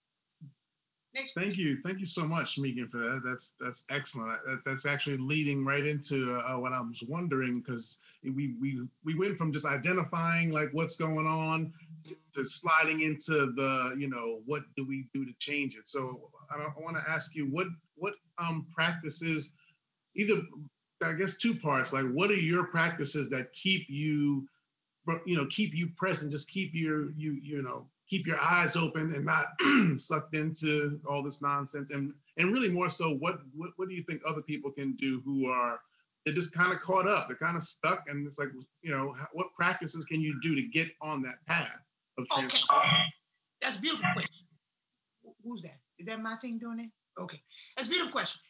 Next. 1.13 1.33
Thank 1.33 1.57
you, 1.57 1.77
thank 1.83 1.99
you 1.99 2.05
so 2.05 2.23
much, 2.23 2.57
Megan, 2.57 2.87
for 2.87 2.99
that. 2.99 3.21
That's 3.25 3.53
that's 3.59 3.83
excellent. 3.89 4.31
That, 4.45 4.61
that's 4.65 4.85
actually 4.85 5.17
leading 5.17 5.65
right 5.65 5.85
into 5.85 6.33
uh, 6.35 6.57
what 6.57 6.71
I 6.71 6.79
was 6.79 7.03
wondering 7.05 7.59
because 7.59 7.97
we 8.23 8.55
we 8.61 8.81
we 9.03 9.15
went 9.15 9.37
from 9.37 9.51
just 9.51 9.65
identifying 9.65 10.51
like 10.51 10.69
what's 10.71 10.95
going 10.95 11.27
on 11.27 11.73
to, 12.05 12.15
to 12.35 12.47
sliding 12.47 13.01
into 13.01 13.51
the 13.53 13.93
you 13.97 14.09
know 14.09 14.39
what 14.45 14.63
do 14.77 14.85
we 14.85 15.07
do 15.13 15.25
to 15.25 15.33
change 15.37 15.75
it. 15.75 15.85
So 15.85 16.29
I, 16.49 16.61
I 16.61 16.81
want 16.81 16.95
to 16.95 17.11
ask 17.11 17.35
you 17.35 17.45
what 17.47 17.67
what 17.95 18.13
um 18.37 18.67
practices, 18.73 19.51
either 20.15 20.41
I 21.03 21.11
guess 21.13 21.35
two 21.35 21.55
parts. 21.55 21.91
Like 21.91 22.05
what 22.05 22.31
are 22.31 22.35
your 22.35 22.67
practices 22.67 23.29
that 23.31 23.51
keep 23.51 23.89
you, 23.89 24.47
you 25.25 25.35
know, 25.35 25.45
keep 25.49 25.73
you 25.73 25.89
present, 25.97 26.31
just 26.31 26.49
keep 26.49 26.73
your 26.73 27.11
you 27.17 27.33
you 27.33 27.61
know 27.61 27.87
keep 28.11 28.27
your 28.27 28.39
eyes 28.39 28.75
open 28.75 29.13
and 29.15 29.25
not 29.25 29.45
sucked 29.97 30.35
into 30.35 30.99
all 31.09 31.23
this 31.23 31.41
nonsense. 31.41 31.91
And 31.91 32.13
and 32.37 32.53
really 32.53 32.69
more 32.69 32.89
so 32.89 33.15
what, 33.15 33.39
what 33.55 33.71
what 33.77 33.87
do 33.87 33.95
you 33.95 34.03
think 34.03 34.21
other 34.27 34.41
people 34.41 34.69
can 34.69 34.95
do 34.97 35.21
who 35.25 35.47
are 35.47 35.79
they're 36.25 36.35
just 36.35 36.53
kind 36.53 36.71
of 36.71 36.79
caught 36.81 37.07
up 37.07 37.27
they're 37.27 37.37
kind 37.37 37.57
of 37.57 37.63
stuck? 37.63 38.03
And 38.07 38.27
it's 38.27 38.37
like 38.37 38.49
you 38.81 38.91
know 38.91 39.15
what 39.31 39.47
practices 39.55 40.05
can 40.05 40.19
you 40.21 40.39
do 40.41 40.53
to 40.55 40.61
get 40.61 40.89
on 41.01 41.21
that 41.23 41.43
path 41.47 41.79
of 42.17 42.25
okay. 42.37 42.59
that's 43.61 43.77
a 43.77 43.81
beautiful 43.81 44.05
question. 44.13 44.29
Who's 45.43 45.61
that? 45.61 45.79
Is 45.97 46.07
that 46.07 46.21
my 46.21 46.35
thing 46.35 46.59
doing 46.59 46.81
it? 46.81 47.21
Okay. 47.21 47.41
That's 47.75 47.87
a 47.87 47.91
beautiful 47.91 48.11
question. 48.11 48.41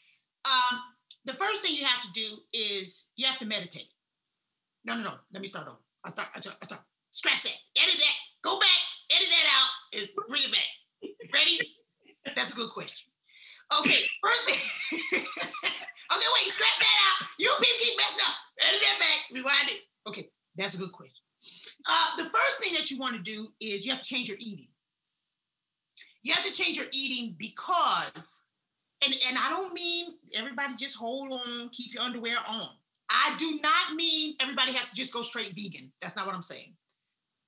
Um 0.45 0.81
the 1.25 1.33
first 1.33 1.61
thing 1.61 1.75
you 1.75 1.85
have 1.85 2.01
to 2.01 2.11
do 2.13 2.37
is 2.51 3.09
you 3.15 3.27
have 3.27 3.37
to 3.37 3.45
meditate. 3.45 3.93
No 4.85 4.95
no 4.95 5.03
no. 5.03 5.13
Let 5.31 5.41
me 5.41 5.47
start 5.47 5.67
over. 5.67 5.77
I 6.03 6.09
start 6.09 6.29
i 6.35 6.39
start, 6.39 6.57
I 6.63 6.65
start. 6.65 6.81
scratch 7.11 7.43
that. 7.43 7.57
Edit 7.77 7.99
that. 7.99 8.15
Go 8.43 8.59
back 8.59 8.90
edit 9.15 9.29
that 9.29 9.47
out 9.51 9.99
and 9.99 10.09
bring 10.27 10.43
it 10.43 10.51
back. 10.51 10.69
Ready? 11.33 11.59
That's 12.35 12.53
a 12.53 12.55
good 12.55 12.69
question. 12.69 13.11
Okay, 13.79 14.03
first 14.21 14.43
thing. 14.45 15.19
okay, 15.23 16.29
wait, 16.35 16.51
scratch 16.51 16.77
that 16.79 16.97
out. 17.07 17.27
You 17.39 17.49
people 17.59 17.79
keep 17.79 17.97
messing 17.97 18.23
up. 18.27 18.35
Edit 18.67 18.81
that 18.81 18.99
back, 18.99 19.19
rewind 19.33 19.69
it. 19.69 19.81
Okay, 20.07 20.29
that's 20.55 20.75
a 20.75 20.77
good 20.77 20.91
question. 20.91 21.23
Uh, 21.87 22.17
the 22.17 22.29
first 22.29 22.59
thing 22.59 22.73
that 22.73 22.91
you 22.91 22.97
want 22.97 23.15
to 23.15 23.21
do 23.21 23.47
is 23.59 23.85
you 23.85 23.91
have 23.91 24.01
to 24.01 24.07
change 24.07 24.27
your 24.29 24.37
eating. 24.39 24.67
You 26.23 26.33
have 26.33 26.45
to 26.45 26.51
change 26.51 26.77
your 26.77 26.87
eating 26.91 27.35
because, 27.39 28.45
and, 29.03 29.13
and 29.27 29.37
I 29.37 29.49
don't 29.49 29.73
mean 29.73 30.07
everybody 30.35 30.75
just 30.75 30.95
hold 30.95 31.31
on, 31.31 31.69
keep 31.71 31.93
your 31.93 32.03
underwear 32.03 32.37
on. 32.47 32.69
I 33.09 33.35
do 33.37 33.59
not 33.61 33.95
mean 33.95 34.35
everybody 34.39 34.73
has 34.73 34.91
to 34.91 34.95
just 34.95 35.11
go 35.11 35.21
straight 35.21 35.53
vegan. 35.55 35.91
That's 36.01 36.15
not 36.15 36.25
what 36.25 36.35
I'm 36.35 36.41
saying. 36.41 36.75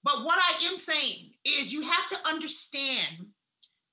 But 0.03 0.23
what 0.23 0.37
I 0.37 0.65
am 0.65 0.75
saying 0.75 1.31
is 1.45 1.71
you 1.71 1.81
have 1.81 2.07
to 2.09 2.17
understand, 2.27 3.25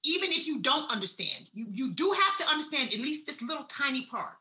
even 0.04 0.30
if 0.30 0.46
you 0.46 0.60
don't 0.60 0.90
understand, 0.90 1.48
you, 1.52 1.66
you 1.70 1.92
do 1.92 2.12
have 2.24 2.36
to 2.38 2.52
understand 2.52 2.92
at 2.92 3.00
least 3.00 3.26
this 3.26 3.42
little 3.42 3.64
tiny 3.64 4.06
part. 4.06 4.34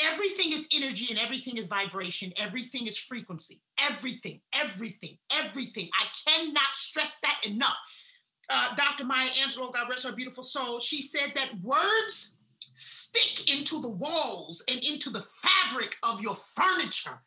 Everything 0.00 0.52
is 0.52 0.68
energy 0.72 1.08
and 1.10 1.18
everything 1.18 1.56
is 1.56 1.66
vibration. 1.66 2.32
Everything 2.36 2.86
is 2.86 2.96
frequency. 2.96 3.60
Everything, 3.78 4.40
everything, 4.54 5.18
everything. 5.32 5.88
I 5.94 6.06
cannot 6.26 6.74
stress 6.74 7.18
that 7.22 7.40
enough. 7.44 7.76
Uh, 8.50 8.74
Dr. 8.76 9.04
Maya 9.04 9.28
Angelou, 9.42 9.72
God 9.72 9.88
rest 9.88 10.06
her 10.06 10.12
beautiful 10.12 10.42
soul, 10.42 10.80
she 10.80 11.02
said 11.02 11.32
that 11.34 11.50
words 11.62 12.38
stick 12.74 13.50
into 13.52 13.80
the 13.80 13.90
walls 13.90 14.64
and 14.68 14.80
into 14.82 15.10
the 15.10 15.20
fabric 15.20 15.96
of 16.02 16.20
your 16.20 16.34
furniture. 16.34 17.20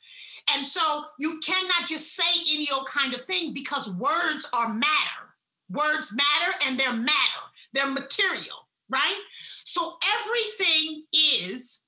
And 0.53 0.65
so 0.65 0.81
you 1.19 1.39
cannot 1.45 1.87
just 1.87 2.15
say 2.15 2.53
any 2.53 2.67
old 2.71 2.87
kind 2.87 3.13
of 3.13 3.21
thing 3.21 3.53
because 3.53 3.93
words 3.95 4.49
are 4.53 4.73
matter. 4.73 5.25
Words 5.69 6.13
matter 6.15 6.57
and 6.67 6.79
they're 6.79 6.93
matter, 6.93 7.41
they're 7.73 7.87
material, 7.87 8.67
right? 8.89 9.17
So 9.63 9.97
everything 10.19 11.03
is 11.11 11.81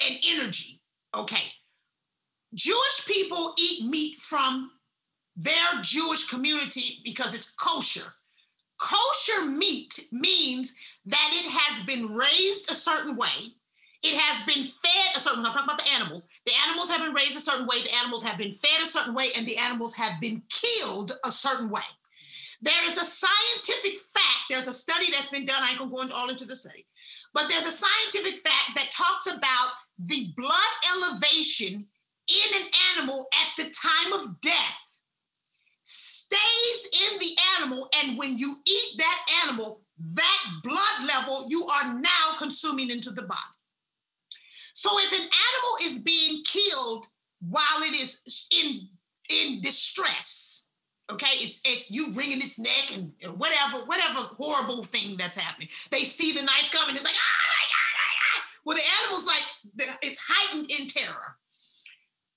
an 0.00 0.16
energy, 0.26 0.80
okay? 1.14 1.52
Jewish 2.54 3.06
people 3.06 3.54
eat 3.58 3.84
meat 3.86 4.20
from 4.20 4.70
their 5.36 5.82
Jewish 5.82 6.28
community 6.28 7.00
because 7.04 7.34
it's 7.34 7.50
kosher. 7.50 8.14
Kosher 8.78 9.44
meat 9.44 10.08
means 10.10 10.74
that 11.04 11.30
it 11.32 11.50
has 11.50 11.84
been 11.84 12.14
raised 12.14 12.70
a 12.70 12.74
certain 12.74 13.16
way, 13.16 13.54
it 14.02 14.16
has 14.16 14.44
been 14.46 14.64
fed 14.64 15.16
a 15.16 15.20
certain. 15.20 15.44
I'm 15.44 15.52
talking 15.52 15.64
about 15.64 15.82
the 15.82 15.90
animals. 15.90 16.28
The 16.46 16.52
animals 16.66 16.90
have 16.90 17.00
been 17.00 17.14
raised 17.14 17.36
a 17.36 17.40
certain 17.40 17.66
way, 17.66 17.82
the 17.82 17.94
animals 17.96 18.22
have 18.22 18.38
been 18.38 18.52
fed 18.52 18.80
a 18.82 18.86
certain 18.86 19.14
way, 19.14 19.32
and 19.36 19.46
the 19.46 19.56
animals 19.56 19.94
have 19.94 20.20
been 20.20 20.42
killed 20.48 21.18
a 21.24 21.30
certain 21.30 21.70
way. 21.70 21.86
There 22.60 22.90
is 22.90 22.98
a 22.98 23.04
scientific 23.04 24.00
fact, 24.00 24.50
there's 24.50 24.68
a 24.68 24.72
study 24.72 25.10
that's 25.10 25.30
been 25.30 25.44
done. 25.44 25.62
I 25.62 25.70
ain't 25.70 25.78
gonna 25.78 25.90
go 25.90 26.02
into 26.02 26.14
all 26.14 26.30
into 26.30 26.44
the 26.44 26.56
study, 26.56 26.86
but 27.34 27.48
there's 27.48 27.66
a 27.66 27.72
scientific 27.72 28.38
fact 28.38 28.70
that 28.76 28.90
talks 28.90 29.26
about 29.26 29.70
the 29.98 30.32
blood 30.36 30.52
elevation 30.94 31.86
in 32.28 32.60
an 32.60 32.68
animal 32.96 33.26
at 33.34 33.64
the 33.64 33.70
time 33.70 34.12
of 34.12 34.40
death 34.40 35.00
stays 35.84 36.88
in 36.92 37.18
the 37.18 37.34
animal, 37.58 37.88
and 37.94 38.18
when 38.18 38.36
you 38.36 38.56
eat 38.66 38.98
that 38.98 39.26
animal, 39.44 39.80
that 40.14 40.44
blood 40.62 41.06
level 41.06 41.46
you 41.48 41.64
are 41.64 41.94
now 41.94 42.36
consuming 42.38 42.90
into 42.90 43.10
the 43.10 43.22
body. 43.22 43.57
So 44.78 44.90
if 45.00 45.10
an 45.10 45.18
animal 45.18 45.74
is 45.82 45.98
being 45.98 46.44
killed 46.44 47.08
while 47.40 47.82
it 47.82 48.00
is 48.00 48.46
in 48.52 48.86
in 49.28 49.60
distress, 49.60 50.68
okay, 51.10 51.32
it's 51.32 51.60
it's 51.64 51.90
you 51.90 52.12
wringing 52.12 52.38
its 52.38 52.60
neck 52.60 52.92
and 52.94 53.10
whatever 53.38 53.78
whatever 53.86 54.20
horrible 54.38 54.84
thing 54.84 55.16
that's 55.16 55.36
happening. 55.36 55.68
They 55.90 56.04
see 56.04 56.30
the 56.30 56.44
knife 56.44 56.70
coming, 56.70 56.94
it's 56.94 57.04
like 57.04 57.12
ah 57.12 57.48
my 57.56 57.64
god, 57.74 57.94
ah, 57.98 58.36
ah. 58.36 58.44
Well, 58.64 58.76
the 58.76 58.84
animal's 59.02 59.26
like 59.26 59.98
it's 60.00 60.20
heightened 60.24 60.70
in 60.70 60.86
terror, 60.86 61.36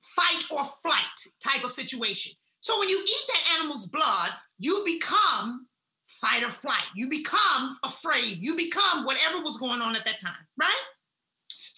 fight 0.02 0.44
or 0.50 0.64
flight 0.64 1.20
type 1.48 1.64
of 1.64 1.72
situation. 1.72 2.34
So 2.62 2.80
when 2.80 2.90
you 2.90 2.98
eat 3.04 3.26
that 3.28 3.60
animal's 3.60 3.86
blood, 3.86 4.32
you 4.58 4.82
become 4.84 5.68
fight 6.08 6.44
or 6.44 6.50
flight. 6.50 6.90
You 6.96 7.08
become 7.08 7.78
afraid. 7.84 8.40
You 8.42 8.58
become 8.58 9.06
whatever 9.06 9.44
was 9.44 9.60
going 9.60 9.82
on 9.82 9.96
at 9.96 10.06
that 10.06 10.20
time, 10.20 10.48
right? 10.60 10.84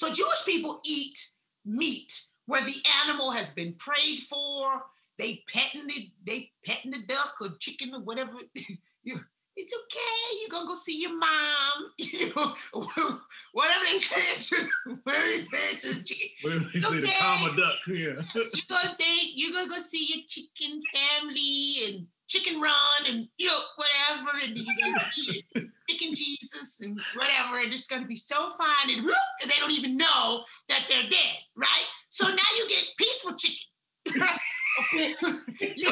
So 0.04 0.12
Jewish 0.12 0.46
people 0.46 0.82
eat 0.86 1.18
meat 1.64 2.24
where 2.48 2.62
the 2.62 2.76
animal 3.06 3.32
has 3.32 3.52
been 3.52 3.74
prayed 3.76 4.20
for. 4.20 4.84
They 5.18 5.42
petting 5.48 5.88
it, 5.88 6.10
they 6.28 6.52
petting 6.66 6.92
the 6.92 7.04
duck 7.08 7.36
or 7.40 7.56
chicken 7.58 7.94
or 7.94 8.02
whatever. 8.02 8.34
you, 9.04 9.18
it's 9.56 9.74
okay. 9.74 10.42
You're 10.42 10.50
gonna 10.50 10.68
go 10.68 10.76
see 10.76 11.00
your 11.00 11.18
mom. 11.18 11.30
you 11.98 12.34
know, 12.36 12.54
whatever 13.54 13.86
they 13.86 13.98
say, 13.98 14.68
whatever 15.04 15.26
they 15.26 15.38
say 15.38 15.76
to 15.78 15.96
the 15.96 16.04
chicken. 16.04 16.64
Whatever 16.74 16.96
they 17.00 17.08
say 17.08 17.14
to 17.14 17.22
calm 17.22 17.54
a 17.54 17.62
duck. 17.62 17.76
Yeah. 17.88 18.22
you're 18.36 18.68
gonna 18.68 18.90
say 18.90 19.32
you're 19.36 19.54
gonna 19.54 19.70
go 19.70 19.80
see 19.80 20.06
your 20.10 20.26
chicken 20.28 20.82
family 20.92 21.76
and 21.88 22.08
chicken 22.34 22.60
run 22.60 23.02
and 23.10 23.28
you 23.38 23.48
know 23.48 23.60
whatever, 23.76 24.32
and 24.44 24.58
you're 24.58 25.66
chicken 25.88 26.16
Jesus 26.16 26.82
and 26.82 27.00
whatever, 27.14 27.62
and 27.62 27.74
it's 27.74 27.88
gonna 27.88 28.08
be 28.08 28.16
so 28.16 28.50
fine 28.58 28.90
and, 28.90 29.04
whoop, 29.04 29.16
and 29.42 29.52
they 29.52 29.60
don't 29.60 29.72
even 29.72 29.96
know 29.96 30.44
that 30.70 30.86
they're 30.90 31.10
dead, 31.10 31.38
right? 31.56 31.86
So 32.10 32.26
now 32.28 32.50
you 32.58 32.68
get 32.68 32.86
peaceful 32.98 33.34
chicken. 33.36 33.68
you, 34.94 35.90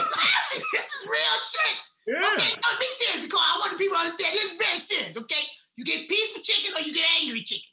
this 0.74 0.88
is 0.90 1.06
real 1.06 1.38
shit. 1.46 1.78
Yeah. 2.08 2.18
Okay, 2.34 2.50
no, 2.50 2.70
be 2.82 2.90
serious 2.98 3.22
because 3.22 3.40
I 3.40 3.62
want 3.62 3.72
the 3.74 3.78
people 3.78 3.94
to 3.94 4.02
understand 4.02 4.34
this 4.34 4.50
is 4.50 4.58
very 4.58 4.80
serious. 4.80 5.18
Okay, 5.18 5.46
You 5.78 5.86
get 5.86 6.10
peaceful 6.10 6.42
chicken 6.42 6.74
or 6.74 6.82
you 6.82 6.94
get 6.94 7.06
angry 7.22 7.46
chicken. 7.46 7.70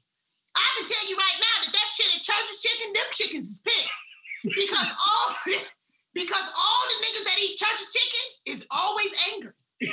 I 0.53 0.69
can 0.77 0.85
tell 0.85 1.05
you 1.09 1.17
right 1.17 1.39
now 1.41 1.57
that 1.65 1.73
that 1.73 1.89
shit 1.97 2.13
at 2.13 2.21
Church's 2.21 2.61
Chicken, 2.61 2.93
them 2.93 3.09
chickens 3.15 3.49
is 3.49 3.61
pissed 3.65 4.07
because 4.45 4.91
all 5.09 5.33
because 6.15 6.53
all 6.57 6.83
the 6.89 7.05
niggas 7.05 7.25
that 7.25 7.39
eat 7.41 7.57
Church's 7.57 7.89
Chicken 7.91 8.27
is 8.47 8.67
always 8.71 9.15
angry. 9.33 9.53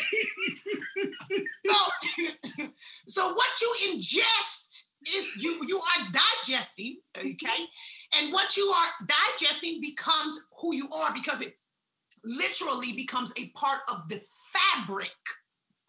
so, 1.66 1.76
so 3.08 3.34
what 3.34 3.62
you 3.62 3.76
ingest 3.90 4.90
is 5.08 5.44
you 5.44 5.64
you 5.68 5.78
are 5.78 6.08
digesting, 6.12 6.98
okay, 7.18 7.68
and 8.18 8.34
what 8.34 8.58
you 8.58 8.66
are 8.66 9.08
digesting 9.08 9.80
becomes 9.82 10.46
who 10.60 10.74
you 10.74 10.90
are 11.02 11.14
because 11.14 11.42
it 11.42 11.54
literally 12.24 12.94
becomes 12.96 13.32
a 13.38 13.50
part 13.50 13.82
of 13.92 14.10
the 14.10 14.20
fabric 14.54 15.16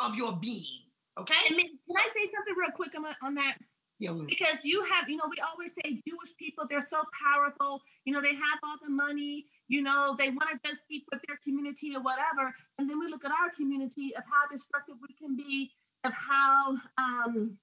of 0.01 0.15
your 0.17 0.37
being. 0.41 0.83
Okay. 1.19 1.35
And 1.49 1.57
can 1.59 1.69
I 1.97 2.09
say 2.15 2.31
something 2.35 2.55
real 2.59 2.71
quick 2.75 2.93
on, 2.97 3.05
on 3.23 3.35
that? 3.37 3.57
Yeah. 3.99 4.12
Because 4.29 4.65
you 4.65 4.85
have, 4.93 5.09
you 5.09 5.17
know, 5.17 5.25
we 5.31 5.39
always 5.41 5.73
say 5.75 6.03
Jewish 6.07 6.37
people, 6.39 6.67
they're 6.69 6.83
so 6.83 7.03
powerful. 7.25 7.81
You 8.05 8.12
know, 8.12 8.21
they 8.21 8.35
have 8.35 8.59
all 8.62 8.77
the 8.83 8.91
money. 8.91 9.47
You 9.68 9.83
know, 9.83 10.14
they 10.18 10.31
want 10.31 10.50
to 10.50 10.70
just 10.70 10.87
keep 10.88 11.07
with 11.12 11.20
their 11.26 11.38
community 11.42 11.94
or 11.94 12.02
whatever. 12.02 12.55
And 12.79 12.88
then 12.88 12.98
we 12.98 13.09
look 13.09 13.24
at 13.24 13.33
our 13.33 13.50
community 13.50 14.14
of 14.16 14.24
how 14.31 14.46
destructive 14.48 14.96
we 15.00 15.14
can 15.14 15.37
be, 15.37 15.72
of 16.05 16.12
how 16.12 16.76
um, 16.98 17.59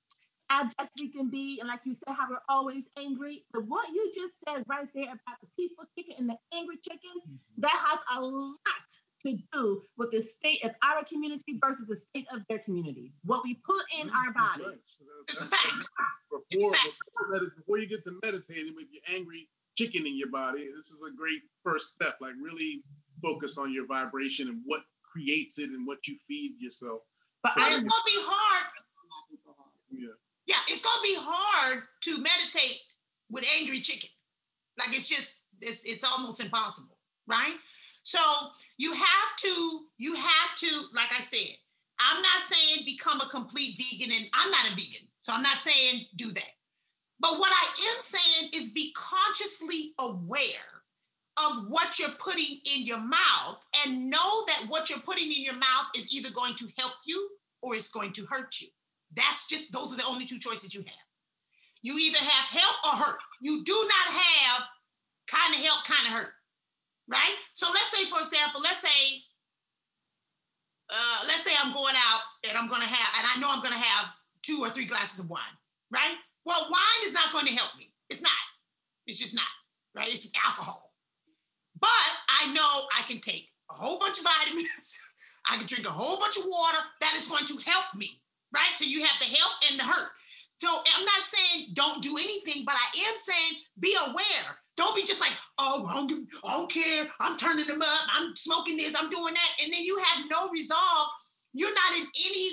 abject 0.49 0.91
we 0.99 1.09
can 1.09 1.29
be, 1.29 1.59
and 1.59 1.69
like 1.69 1.81
you 1.85 1.93
said, 1.93 2.13
how 2.15 2.27
we're 2.29 2.37
always 2.49 2.89
angry. 2.97 3.45
But 3.51 3.65
what 3.67 3.87
you 3.89 4.11
just 4.13 4.35
said 4.47 4.63
right 4.67 4.87
there 4.93 5.05
about 5.05 5.39
the 5.41 5.47
peaceful 5.57 5.85
chicken 5.97 6.15
and 6.19 6.29
the 6.29 6.37
angry 6.53 6.77
chicken, 6.83 7.11
mm-hmm. 7.27 7.61
that 7.61 7.85
has 7.87 7.99
a 8.17 8.21
lot 8.21 8.57
to 9.25 9.37
do 9.53 9.81
with 9.97 10.11
the 10.11 10.21
state 10.21 10.63
of 10.65 10.71
our 10.83 11.03
community 11.05 11.57
versus 11.63 11.87
the 11.87 11.95
state 11.95 12.27
of 12.33 12.41
their 12.49 12.59
community. 12.59 13.13
What 13.23 13.43
we 13.43 13.55
put 13.65 13.83
in 13.99 14.09
our 14.09 14.33
bodies. 14.33 15.01
It's 15.29 15.41
a 15.41 15.45
fact. 15.45 15.89
Before, 16.51 16.71
before, 16.71 17.49
before 17.57 17.77
you 17.77 17.87
get 17.87 18.03
to 18.03 18.19
meditating 18.21 18.73
with 18.75 18.87
your 18.91 19.03
angry 19.15 19.47
chicken 19.75 20.05
in 20.05 20.17
your 20.17 20.29
body, 20.29 20.69
this 20.75 20.87
is 20.87 21.01
a 21.07 21.15
great 21.15 21.41
first 21.63 21.93
step. 21.93 22.15
Like 22.21 22.33
really 22.41 22.83
focus 23.21 23.57
on 23.57 23.73
your 23.73 23.85
vibration 23.87 24.49
and 24.49 24.61
what 24.65 24.81
creates 25.03 25.59
it 25.59 25.69
and 25.69 25.87
what 25.87 26.07
you 26.07 26.17
feed 26.27 26.55
yourself. 26.59 27.01
But 27.41 27.53
so 27.53 27.61
it's 27.61 27.83
gonna 27.83 28.03
be 28.05 28.17
hard. 28.17 28.65
Yeah. 29.91 30.07
Yeah, 30.45 30.55
it's 30.67 30.81
gonna 30.81 31.01
be 31.03 31.15
hard 31.19 31.83
to 32.01 32.17
meditate 32.17 32.79
with 33.29 33.45
angry 33.59 33.79
chicken. 33.79 34.09
Like 34.77 34.95
it's 34.95 35.07
just 35.07 35.41
it's 35.61 35.83
it's 35.85 36.03
almost 36.03 36.41
impossible, 36.41 36.97
right? 37.27 37.55
So 38.03 38.19
you 38.77 38.91
have 38.93 39.35
to, 39.37 39.79
you 39.97 40.13
have 40.15 40.55
to, 40.57 40.83
like 40.93 41.09
I 41.15 41.21
said, 41.21 41.55
I'm 41.99 42.21
not 42.21 42.41
saying 42.41 42.85
become 42.85 43.21
a 43.21 43.29
complete 43.29 43.77
vegan, 43.77 44.13
and 44.13 44.29
I'm 44.33 44.51
not 44.51 44.71
a 44.71 44.75
vegan. 44.75 45.07
So 45.21 45.31
I'm 45.33 45.41
not 45.41 45.57
saying 45.59 46.05
do 46.17 46.31
that. 46.31 46.52
But 47.23 47.39
what 47.39 47.51
I 47.51 47.93
am 47.95 47.99
saying 47.99 48.51
is 48.53 48.69
be 48.69 48.93
consciously 48.95 49.95
aware 49.99 50.83
of 51.47 51.65
what 51.69 51.97
you're 51.97 52.11
putting 52.19 52.59
in 52.75 52.83
your 52.83 52.99
mouth 52.99 53.65
and 53.83 54.11
know 54.11 54.45
that 54.45 54.65
what 54.67 54.91
you're 54.91 54.99
putting 54.99 55.31
in 55.31 55.41
your 55.41 55.55
mouth 55.55 55.87
is 55.97 56.13
either 56.13 56.29
going 56.31 56.53
to 56.55 56.67
help 56.77 56.93
you 57.07 57.29
or 57.63 57.73
it's 57.73 57.89
going 57.89 58.13
to 58.13 58.25
hurt 58.25 58.61
you. 58.61 58.67
That's 59.15 59.47
just, 59.47 59.71
those 59.71 59.91
are 59.91 59.97
the 59.97 60.05
only 60.07 60.25
two 60.25 60.37
choices 60.37 60.75
you 60.75 60.81
have. 60.81 61.07
You 61.81 61.97
either 61.97 62.19
have 62.19 62.61
help 62.61 62.75
or 62.85 63.03
hurt. 63.03 63.19
You 63.41 63.63
do 63.63 63.73
not 63.73 64.13
have 64.13 64.63
kind 65.27 65.55
of 65.55 65.61
help, 65.61 65.83
kind 65.85 66.05
of 66.05 66.13
hurt 66.13 66.33
right? 67.07 67.35
So 67.53 67.67
let's 67.73 67.91
say, 67.97 68.05
for 68.05 68.21
example, 68.21 68.61
let's 68.61 68.81
say, 68.81 69.21
uh, 70.89 71.19
let's 71.27 71.43
say 71.43 71.51
I'm 71.61 71.73
going 71.73 71.95
out 71.95 72.21
and 72.49 72.57
I'm 72.57 72.69
gonna 72.69 72.85
have, 72.85 73.19
and 73.19 73.27
I 73.33 73.39
know 73.39 73.49
I'm 73.51 73.63
gonna 73.63 73.75
have 73.75 74.07
two 74.41 74.59
or 74.61 74.69
three 74.69 74.85
glasses 74.85 75.19
of 75.19 75.29
wine, 75.29 75.41
right? 75.91 76.15
Well, 76.45 76.67
wine 76.69 77.05
is 77.05 77.13
not 77.13 77.31
going 77.31 77.45
to 77.47 77.53
help 77.53 77.77
me. 77.77 77.91
It's 78.09 78.21
not. 78.21 78.31
It's 79.07 79.19
just 79.19 79.35
not, 79.35 79.45
right? 79.95 80.07
It's 80.07 80.29
alcohol. 80.45 80.93
But 81.79 81.89
I 82.29 82.53
know 82.53 82.87
I 82.97 83.03
can 83.07 83.19
take 83.19 83.49
a 83.69 83.73
whole 83.73 83.99
bunch 83.99 84.19
of 84.19 84.25
vitamins. 84.25 84.97
I 85.49 85.57
can 85.57 85.65
drink 85.65 85.85
a 85.85 85.91
whole 85.91 86.19
bunch 86.19 86.37
of 86.37 86.43
water 86.45 86.79
that 87.01 87.15
is 87.17 87.27
going 87.27 87.45
to 87.45 87.57
help 87.65 87.95
me, 87.95 88.21
right? 88.55 88.71
So 88.75 88.85
you 88.85 89.03
have 89.03 89.19
the 89.19 89.35
help 89.35 89.53
and 89.69 89.79
the 89.79 89.83
hurt. 89.83 90.11
So 90.59 90.69
I'm 90.69 91.03
not 91.03 91.21
saying 91.21 91.71
don't 91.73 92.01
do 92.01 92.17
anything, 92.17 92.63
but 92.65 92.75
I 92.75 93.09
am 93.09 93.15
saying 93.15 93.59
be 93.79 93.93
aware 94.07 94.57
don't 94.75 94.95
be 94.95 95.03
just 95.03 95.21
like, 95.21 95.33
oh, 95.59 95.85
I 95.87 95.93
don't, 95.93 96.07
give, 96.07 96.19
I 96.43 96.53
don't 96.53 96.71
care. 96.71 97.05
I'm 97.19 97.37
turning 97.37 97.65
them 97.65 97.81
up. 97.81 98.01
I'm 98.15 98.35
smoking 98.35 98.77
this. 98.77 98.95
I'm 98.99 99.09
doing 99.09 99.33
that. 99.33 99.63
And 99.63 99.71
then 99.71 99.83
you 99.83 99.97
have 99.97 100.25
no 100.29 100.49
resolve. 100.49 101.09
You're 101.53 101.73
not 101.73 101.97
in 101.99 102.07
any, 102.25 102.49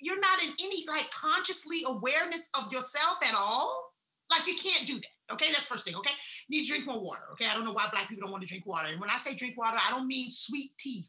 you're 0.00 0.20
not 0.20 0.42
in 0.42 0.50
any 0.60 0.84
like 0.88 1.08
consciously 1.10 1.78
awareness 1.86 2.48
of 2.58 2.72
yourself 2.72 3.18
at 3.22 3.34
all. 3.36 3.92
Like 4.30 4.46
you 4.46 4.54
can't 4.54 4.86
do 4.86 4.94
that. 4.94 5.34
Okay, 5.34 5.46
that's 5.52 5.66
first 5.66 5.84
thing. 5.84 5.94
Okay, 5.96 6.12
need 6.48 6.64
to 6.64 6.68
drink 6.68 6.86
more 6.86 7.02
water. 7.02 7.22
Okay, 7.32 7.46
I 7.46 7.54
don't 7.54 7.64
know 7.64 7.72
why 7.72 7.88
black 7.92 8.08
people 8.08 8.22
don't 8.22 8.32
want 8.32 8.42
to 8.42 8.48
drink 8.48 8.66
water. 8.66 8.88
And 8.88 9.00
when 9.00 9.10
I 9.10 9.16
say 9.16 9.34
drink 9.34 9.56
water, 9.58 9.78
I 9.78 9.90
don't 9.90 10.06
mean 10.06 10.30
sweet 10.30 10.70
tea. 10.78 11.04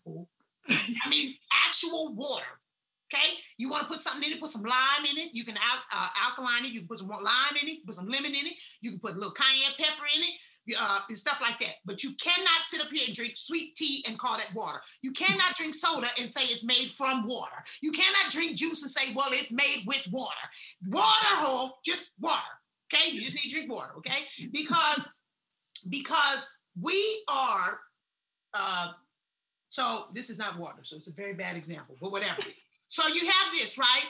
I 0.69 1.09
mean 1.09 1.35
actual 1.67 2.13
water. 2.15 2.45
Okay, 3.13 3.35
you 3.57 3.69
want 3.69 3.83
to 3.83 3.89
put 3.89 3.99
something 3.99 4.23
in 4.23 4.37
it, 4.37 4.39
put 4.39 4.49
some 4.49 4.63
lime 4.63 5.05
in 5.09 5.17
it. 5.17 5.31
You 5.33 5.43
can 5.43 5.57
al- 5.57 5.85
uh, 5.91 6.07
alkaline 6.23 6.65
it. 6.65 6.71
You 6.71 6.79
can 6.79 6.87
put 6.87 6.99
some 6.99 7.09
lime 7.09 7.57
in 7.61 7.67
it, 7.67 7.85
put 7.85 7.95
some 7.95 8.07
lemon 8.07 8.31
in 8.31 8.47
it. 8.47 8.53
You 8.81 8.91
can 8.91 8.99
put 8.99 9.13
a 9.13 9.15
little 9.15 9.33
cayenne 9.33 9.73
pepper 9.77 10.05
in 10.15 10.23
it 10.23 10.31
uh, 10.79 10.99
and 11.07 11.17
stuff 11.17 11.41
like 11.41 11.59
that. 11.59 11.75
But 11.85 12.03
you 12.03 12.11
cannot 12.21 12.63
sit 12.63 12.81
up 12.81 12.87
here 12.91 13.03
and 13.05 13.15
drink 13.15 13.33
sweet 13.35 13.75
tea 13.75 14.03
and 14.07 14.17
call 14.17 14.37
that 14.37 14.51
water. 14.55 14.79
You 15.01 15.11
cannot 15.11 15.55
drink 15.55 15.73
soda 15.73 16.07
and 16.19 16.29
say 16.29 16.41
it's 16.43 16.65
made 16.65 16.89
from 16.89 17.25
water. 17.25 17.63
You 17.81 17.91
cannot 17.91 18.31
drink 18.31 18.55
juice 18.57 18.81
and 18.81 18.91
say, 18.91 19.13
well, 19.15 19.29
it's 19.31 19.51
made 19.51 19.83
with 19.85 20.07
water. 20.11 20.35
Water, 20.87 21.35
hole, 21.35 21.79
just 21.83 22.13
water. 22.19 22.41
Okay, 22.93 23.11
you 23.11 23.19
just 23.19 23.35
need 23.35 23.49
to 23.49 23.55
drink 23.55 23.71
water. 23.71 23.93
Okay, 23.97 24.27
because 24.51 25.07
because 25.89 26.47
we 26.79 27.23
are. 27.29 27.79
Uh, 28.53 28.91
so 29.69 30.03
this 30.13 30.29
is 30.29 30.37
not 30.37 30.59
water, 30.59 30.83
so 30.83 30.97
it's 30.97 31.07
a 31.07 31.13
very 31.13 31.33
bad 31.33 31.55
example, 31.55 31.95
but 32.01 32.11
whatever. 32.11 32.41
so 32.89 33.07
you 33.07 33.21
have 33.21 33.53
this 33.53 33.77
right, 33.77 34.03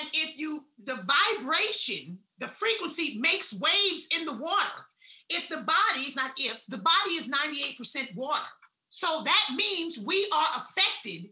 and 0.00 0.08
if 0.12 0.36
you 0.36 0.60
the 0.84 0.96
vibration, 1.38 2.18
the 2.38 2.48
frequency 2.48 3.16
makes 3.18 3.54
waves 3.54 4.08
in 4.18 4.26
the 4.26 4.32
water 4.32 4.86
if 5.28 5.48
the 5.48 5.64
body 5.64 6.06
is 6.06 6.16
not 6.16 6.32
if, 6.38 6.64
the 6.66 6.78
body 6.78 7.10
is 7.12 7.28
98% 7.28 8.14
water. 8.14 8.42
So 8.88 9.22
that 9.24 9.56
means 9.56 9.98
we 9.98 10.28
are 10.34 10.46
affected 10.56 11.30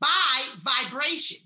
by 0.00 0.42
vibration. 0.58 1.38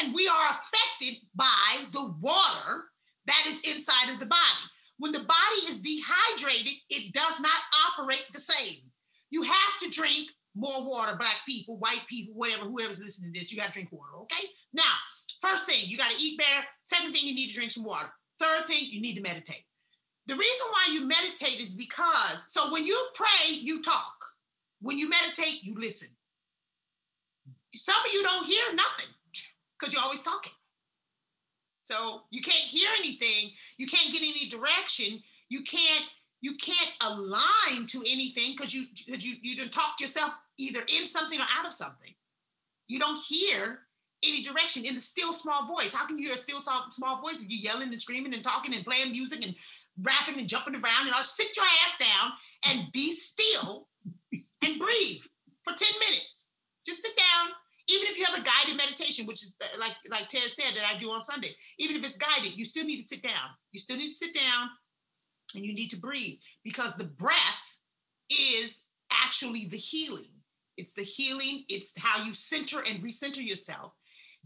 And 0.00 0.14
we 0.14 0.28
are 0.28 0.50
affected 0.50 1.22
by 1.34 1.84
the 1.92 2.14
water 2.20 2.84
that 3.26 3.44
is 3.46 3.62
inside 3.62 4.12
of 4.12 4.20
the 4.20 4.26
body. 4.26 4.40
When 4.98 5.12
the 5.12 5.20
body 5.20 5.60
is 5.60 5.80
dehydrated, 5.80 6.72
it 6.90 7.12
does 7.14 7.40
not 7.40 7.52
operate 7.88 8.26
the 8.32 8.40
same. 8.40 8.82
You 9.30 9.42
have 9.42 9.78
to 9.82 9.90
drink 9.90 10.28
more 10.54 10.86
water, 10.86 11.16
black 11.16 11.38
people, 11.46 11.78
white 11.78 12.02
people, 12.08 12.34
whatever, 12.34 12.64
whoever's 12.64 13.00
listening 13.00 13.32
to 13.32 13.40
this, 13.40 13.52
you 13.52 13.58
got 13.58 13.66
to 13.66 13.72
drink 13.72 13.92
water, 13.92 14.18
okay? 14.22 14.48
Now, 14.72 14.92
first 15.40 15.66
thing, 15.66 15.84
you 15.84 15.96
got 15.96 16.10
to 16.10 16.20
eat 16.20 16.38
better. 16.38 16.66
Second 16.82 17.12
thing, 17.12 17.26
you 17.26 17.34
need 17.34 17.48
to 17.48 17.54
drink 17.54 17.70
some 17.70 17.84
water. 17.84 18.10
Third 18.40 18.64
thing, 18.64 18.88
you 18.90 19.00
need 19.00 19.14
to 19.14 19.22
meditate. 19.22 19.64
The 20.28 20.34
reason 20.34 20.66
why 20.70 20.92
you 20.92 21.06
meditate 21.06 21.58
is 21.58 21.74
because, 21.74 22.44
so 22.46 22.70
when 22.70 22.86
you 22.86 22.96
pray, 23.14 23.50
you 23.50 23.82
talk. 23.82 24.14
When 24.82 24.98
you 24.98 25.08
meditate, 25.08 25.62
you 25.64 25.74
listen. 25.74 26.08
Some 27.74 27.96
of 28.06 28.12
you 28.12 28.22
don't 28.22 28.46
hear 28.46 28.62
nothing 28.74 29.08
because 29.78 29.94
you're 29.94 30.02
always 30.02 30.22
talking. 30.22 30.52
So 31.82 32.22
you 32.30 32.42
can't 32.42 32.56
hear 32.56 32.88
anything. 32.98 33.52
You 33.78 33.86
can't 33.86 34.12
get 34.12 34.20
any 34.20 34.48
direction. 34.48 35.22
You 35.48 35.62
can't 35.62 36.04
you 36.40 36.54
can't 36.54 36.92
align 37.02 37.86
to 37.86 37.98
anything 38.00 38.52
because 38.52 38.74
you 38.74 38.84
because 39.06 39.24
you 39.24 39.36
you 39.42 39.66
talk 39.68 39.96
to 39.96 40.04
yourself 40.04 40.34
either 40.58 40.80
in 40.94 41.06
something 41.06 41.40
or 41.40 41.46
out 41.58 41.66
of 41.66 41.72
something. 41.72 42.14
You 42.86 42.98
don't 42.98 43.18
hear 43.18 43.80
any 44.22 44.42
direction 44.42 44.84
in 44.84 44.94
the 44.94 45.00
still 45.00 45.32
small 45.32 45.66
voice. 45.66 45.94
How 45.94 46.06
can 46.06 46.18
you 46.18 46.26
hear 46.26 46.34
a 46.34 46.38
still 46.38 46.60
small 46.60 47.22
voice 47.22 47.40
if 47.40 47.50
you're 47.50 47.72
yelling 47.72 47.88
and 47.88 48.00
screaming 48.00 48.34
and 48.34 48.42
talking 48.42 48.74
and 48.74 48.84
playing 48.84 49.12
music 49.12 49.44
and 49.44 49.54
rapping 50.02 50.38
and 50.38 50.48
jumping 50.48 50.74
around 50.74 51.06
and 51.06 51.14
I'll 51.14 51.24
sit 51.24 51.56
your 51.56 51.64
ass 51.64 51.94
down 51.98 52.32
and 52.68 52.92
be 52.92 53.12
still 53.12 53.88
and 54.32 54.78
breathe 54.78 55.22
for 55.64 55.74
10 55.74 55.88
minutes. 56.00 56.52
Just 56.86 57.02
sit 57.02 57.16
down. 57.16 57.50
Even 57.90 58.06
if 58.08 58.18
you 58.18 58.24
have 58.26 58.38
a 58.38 58.42
guided 58.42 58.76
meditation, 58.76 59.24
which 59.26 59.42
is 59.42 59.56
uh, 59.62 59.80
like 59.80 59.94
like 60.10 60.28
Ted 60.28 60.42
said 60.42 60.76
that 60.76 60.84
I 60.84 60.98
do 60.98 61.10
on 61.10 61.22
Sunday, 61.22 61.52
even 61.78 61.96
if 61.96 62.04
it's 62.04 62.18
guided, 62.18 62.58
you 62.58 62.66
still 62.66 62.84
need 62.84 63.00
to 63.00 63.08
sit 63.08 63.22
down. 63.22 63.48
You 63.72 63.80
still 63.80 63.96
need 63.96 64.08
to 64.08 64.14
sit 64.14 64.34
down 64.34 64.68
and 65.54 65.64
you 65.64 65.72
need 65.72 65.88
to 65.88 65.98
breathe 65.98 66.36
because 66.64 66.96
the 66.96 67.04
breath 67.04 67.78
is 68.30 68.82
actually 69.10 69.68
the 69.70 69.78
healing. 69.78 70.28
It's 70.76 70.92
the 70.92 71.02
healing, 71.02 71.64
it's 71.68 71.92
how 71.98 72.22
you 72.24 72.34
center 72.34 72.80
and 72.80 73.02
recenter 73.02 73.44
yourself 73.44 73.94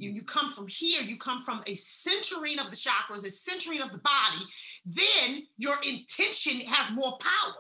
you, 0.03 0.11
you 0.11 0.23
come 0.23 0.51
from 0.51 0.67
here, 0.69 1.03
you 1.03 1.17
come 1.17 1.41
from 1.41 1.63
a 1.67 1.75
centering 1.75 2.59
of 2.59 2.71
the 2.71 2.77
chakras, 2.77 3.25
a 3.25 3.31
centering 3.31 3.81
of 3.81 3.93
the 3.93 3.99
body, 3.99 4.45
then 4.85 5.43
your 5.57 5.77
intention 5.87 6.61
has 6.67 6.93
more 6.93 7.17
power. 7.19 7.55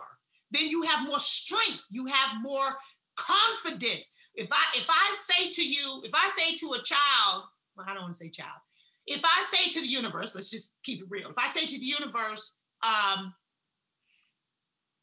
Then 0.51 0.69
you 0.69 0.83
have 0.83 1.07
more 1.07 1.19
strength, 1.19 1.87
you 1.91 2.07
have 2.07 2.43
more 2.43 2.77
confidence. 3.17 4.15
If 4.35 4.51
I 4.53 4.65
if 4.77 4.87
I 4.89 5.15
say 5.15 5.51
to 5.51 5.63
you, 5.63 6.03
if 6.05 6.11
I 6.15 6.31
say 6.37 6.55
to 6.57 6.73
a 6.73 6.83
child, 6.83 7.45
well, 7.77 7.87
I 7.89 7.95
don't 7.95 8.03
want 8.03 8.15
to 8.15 8.19
say 8.19 8.29
child, 8.29 8.61
if 9.07 9.23
I 9.25 9.45
say 9.47 9.71
to 9.71 9.81
the 9.81 9.87
universe, 9.87 10.35
let's 10.35 10.51
just 10.51 10.75
keep 10.83 11.01
it 11.01 11.07
real. 11.09 11.31
If 11.31 11.39
I 11.39 11.49
say 11.49 11.67
to 11.67 11.79
the 11.79 11.85
universe, 11.85 12.53
um, 12.83 13.35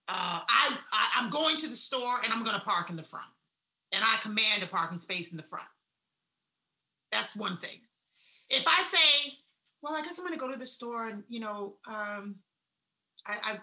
uh, 0.08 0.42
I, 0.48 0.78
I 0.94 1.10
I'm 1.18 1.30
going 1.30 1.58
to 1.58 1.68
the 1.68 1.76
store 1.76 2.20
and 2.24 2.34
I'm 2.34 2.44
going 2.44 2.58
to 2.58 2.66
park 2.66 2.90
in 2.90 2.96
the 2.96 3.04
front, 3.04 3.28
and 3.92 4.04
I 4.04 4.18
command 4.22 4.62
a 4.62 4.68
parking 4.68 5.00
space 5.00 5.32
in 5.32 5.38
the 5.38 5.44
front. 5.44 5.68
That's 7.12 7.36
one 7.36 7.58
thing. 7.58 7.80
If 8.50 8.68
I 8.68 8.82
say, 8.82 9.34
well, 9.82 9.96
I 9.96 10.02
guess 10.02 10.20
I'm 10.20 10.26
going 10.26 10.38
to 10.38 10.40
go 10.40 10.52
to 10.52 10.58
the 10.58 10.66
store 10.66 11.08
and 11.08 11.24
you 11.30 11.40
know, 11.40 11.76
um, 11.88 12.36
I, 13.28 13.36
I 13.44 13.58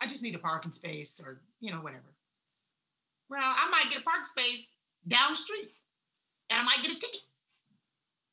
I 0.00 0.06
just 0.06 0.22
need 0.22 0.34
a 0.34 0.38
parking 0.38 0.72
space 0.72 1.20
or 1.24 1.40
you 1.60 1.70
know 1.70 1.80
whatever. 1.80 2.14
Well, 3.28 3.42
I 3.42 3.68
might 3.70 3.90
get 3.90 4.00
a 4.00 4.04
parking 4.04 4.24
space 4.24 4.68
down 5.06 5.30
the 5.30 5.36
street, 5.36 5.70
and 6.50 6.60
I 6.60 6.64
might 6.64 6.78
get 6.82 6.96
a 6.96 6.98
ticket 6.98 7.20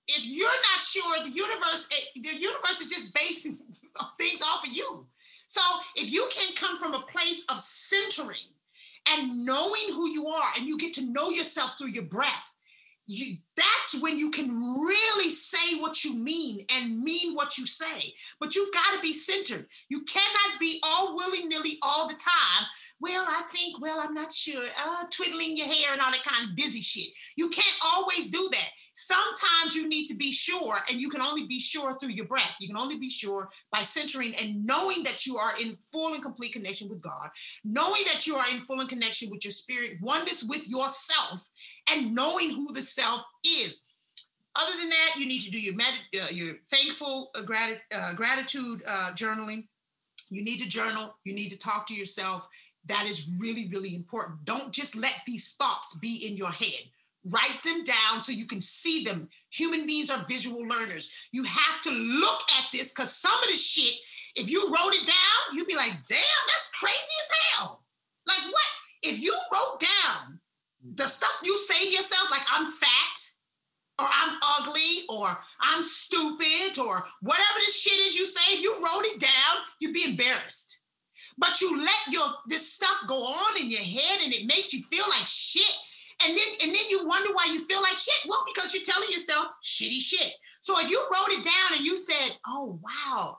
if 0.08 0.26
you're 0.26 0.48
not 0.48 0.82
sure, 0.82 1.24
the 1.24 1.32
universe, 1.32 1.88
eh, 1.92 2.22
the 2.22 2.40
universe 2.40 2.82
is 2.82 2.90
just 2.90 3.14
basing 3.14 3.58
things 4.18 4.42
off 4.42 4.66
of 4.66 4.74
you. 4.74 5.06
So 5.48 5.62
if 5.96 6.12
you 6.12 6.28
can't 6.32 6.56
come 6.56 6.78
from 6.78 6.94
a 6.94 7.02
place 7.02 7.44
of 7.50 7.60
centering 7.60 8.36
and 9.10 9.46
knowing 9.46 9.88
who 9.90 10.10
you 10.10 10.28
are, 10.28 10.50
and 10.58 10.68
you 10.68 10.78
get 10.78 10.94
to 10.94 11.06
know 11.06 11.30
yourself 11.30 11.78
through 11.78 11.90
your 11.90 12.04
breath, 12.04 12.54
you, 13.08 13.36
that's 13.56 14.02
when 14.02 14.18
you 14.18 14.30
can 14.30 14.50
really 14.54 15.30
say 15.30 15.80
what 15.80 16.04
you 16.04 16.14
mean 16.14 16.66
and 16.70 17.00
mean 17.00 17.34
what 17.34 17.58
you 17.58 17.66
say. 17.66 18.14
But 18.40 18.54
you've 18.54 18.74
got 18.74 18.94
to 18.96 19.02
be 19.02 19.14
centered. 19.14 19.66
You 19.90 20.04
cannot 20.04 20.60
be 20.60 20.80
all 20.84 21.16
willy 21.16 21.46
nilly 21.46 21.78
all 21.82 22.08
the 22.08 22.16
time. 22.16 22.68
Well, 23.00 23.26
I 23.28 23.44
think, 23.52 23.80
well, 23.80 24.00
I'm 24.00 24.14
not 24.14 24.34
sure. 24.34 24.64
Uh, 24.64 25.04
twiddling 25.12 25.56
your 25.56 25.68
hair 25.68 25.94
and 25.94 26.02
all 26.02 26.12
that 26.12 26.24
kind 26.24 26.50
of 26.50 26.56
dizzy 26.56 26.82
shit. 26.82 27.10
You 27.38 27.50
can't 27.50 27.78
always 27.96 28.30
do 28.30 28.50
that. 28.52 28.70
Sometimes 29.00 29.76
you 29.76 29.88
need 29.88 30.08
to 30.08 30.16
be 30.16 30.32
sure, 30.32 30.80
and 30.90 31.00
you 31.00 31.08
can 31.08 31.22
only 31.22 31.46
be 31.46 31.60
sure 31.60 31.96
through 32.00 32.10
your 32.10 32.26
breath. 32.26 32.56
You 32.60 32.68
can 32.68 32.78
only 32.78 32.98
be 32.98 33.12
sure 33.12 33.48
by 33.72 33.84
centering 33.84 34.34
and 34.34 34.66
knowing 34.66 35.04
that 35.04 35.24
you 35.24 35.38
are 35.38 35.56
in 35.62 35.78
full 35.92 36.16
and 36.16 36.24
complete 36.24 36.54
connection 36.54 36.90
with 36.90 37.00
God, 37.00 37.30
knowing 37.64 38.02
that 38.12 38.26
you 38.26 38.36
are 38.36 38.50
in 38.52 38.60
full 38.60 38.80
and 38.80 38.90
connection 38.90 39.30
with 39.30 39.46
your 39.46 39.52
spirit, 39.52 39.98
oneness 40.02 40.44
with 40.50 40.68
yourself, 40.68 41.48
and 41.92 42.14
knowing 42.14 42.52
who 42.52 42.74
the 42.74 42.82
self 42.82 43.24
is. 43.46 43.84
Other 44.56 44.80
than 44.80 44.90
that, 44.90 45.16
you 45.18 45.28
need 45.28 45.42
to 45.42 45.52
do 45.52 45.60
your 45.60 45.76
med- 45.76 45.86
uh, 46.22 46.28
your 46.32 46.56
thankful 46.72 47.30
uh, 47.36 47.44
grat- 47.44 47.82
uh, 47.92 48.14
gratitude 48.16 48.82
uh, 48.88 49.12
journaling. 49.14 49.68
You 50.30 50.44
need 50.44 50.60
to 50.60 50.68
journal. 50.68 51.16
You 51.26 51.34
need 51.34 51.50
to 51.50 51.58
talk 51.58 51.88
to 51.88 51.96
yourself. 51.96 52.48
That 52.86 53.06
is 53.06 53.30
really, 53.40 53.68
really 53.68 53.96
important. 53.96 54.46
Don't 54.46 54.72
just 54.74 54.96
let 54.96 55.16
these 55.28 55.54
thoughts 55.54 55.98
be 56.00 56.28
in 56.28 56.36
your 56.36 56.52
head 56.52 56.90
write 57.32 57.60
them 57.64 57.84
down 57.84 58.22
so 58.22 58.32
you 58.32 58.46
can 58.46 58.62
see 58.62 59.04
them. 59.04 59.28
Human 59.52 59.86
beings 59.86 60.10
are 60.10 60.24
visual 60.28 60.66
learners. 60.66 61.12
You 61.32 61.44
have 61.44 61.82
to 61.84 61.92
look 61.92 62.42
at 62.58 62.66
this 62.72 62.94
because 62.94 63.16
some 63.16 63.38
of 63.44 63.50
the 63.50 63.56
shit, 63.56 63.94
if 64.36 64.50
you 64.50 64.62
wrote 64.68 64.94
it 64.94 65.06
down, 65.06 65.56
you'd 65.56 65.68
be 65.68 65.76
like, 65.76 65.92
damn, 66.08 66.46
that's 66.48 66.72
crazy 66.72 66.96
as 66.96 67.58
hell. 67.58 67.82
Like 68.28 68.46
what? 68.46 68.68
If 69.04 69.20
you 69.20 69.34
wrote 69.54 69.80
down 69.80 70.37
the 70.84 71.08
stuff 71.08 71.40
you 71.44 71.58
say 71.58 71.86
to 71.86 71.92
yourself, 71.92 72.30
like 72.32 72.46
I'm 72.52 72.66
fat, 72.66 73.18
or 74.00 74.06
I'm 74.06 74.38
ugly, 74.60 75.06
or 75.10 75.28
I'm 75.60 75.84
stupid, 75.84 76.80
or 76.80 77.06
whatever 77.22 77.60
this 77.60 77.82
shit 77.82 78.00
is 78.00 78.18
you 78.18 78.26
say, 78.26 78.60
you 78.60 78.74
wrote 78.76 79.06
it 79.06 79.20
down, 79.20 79.64
you'd 79.80 79.94
be 79.94 80.06
embarrassed. 80.06 80.84
But 81.38 81.62
you 81.62 81.78
let 81.78 82.14
your 82.14 82.26
this 82.48 82.74
stuff 82.74 83.04
go 83.08 83.16
on 83.16 83.62
in 83.62 83.70
your 83.70 83.82
head 83.82 84.20
and 84.24 84.34
it 84.34 84.48
makes 84.48 84.74
you 84.74 84.82
feel 84.84 85.06
like 85.10 85.28
shit 85.28 85.76
and 86.26 86.36
then 86.36 86.48
and 86.64 86.72
then 86.72 86.90
you 86.90 87.06
wonder 87.06 87.32
why 87.34 87.48
you 87.52 87.60
feel 87.60 87.82
like 87.82 87.98
shit. 87.98 88.16
Well, 88.28 88.44
because 88.48 88.74
you're 88.74 88.84
telling 88.84 89.10
yourself 89.10 89.48
shitty 89.64 90.00
shit. 90.00 90.34
So 90.62 90.80
if 90.80 90.90
you 90.90 91.00
wrote 91.00 91.38
it 91.40 91.44
down 91.44 91.78
and 91.78 91.86
you 91.86 91.96
said, 91.96 92.38
"Oh 92.46 92.80
wow, 92.82 93.38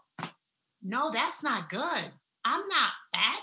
no, 0.82 1.11
that's 1.11 1.43
not 1.43 1.68
good. 1.68 2.12
I'm 2.45 2.68
not 2.68 2.93
fat. 3.12 3.41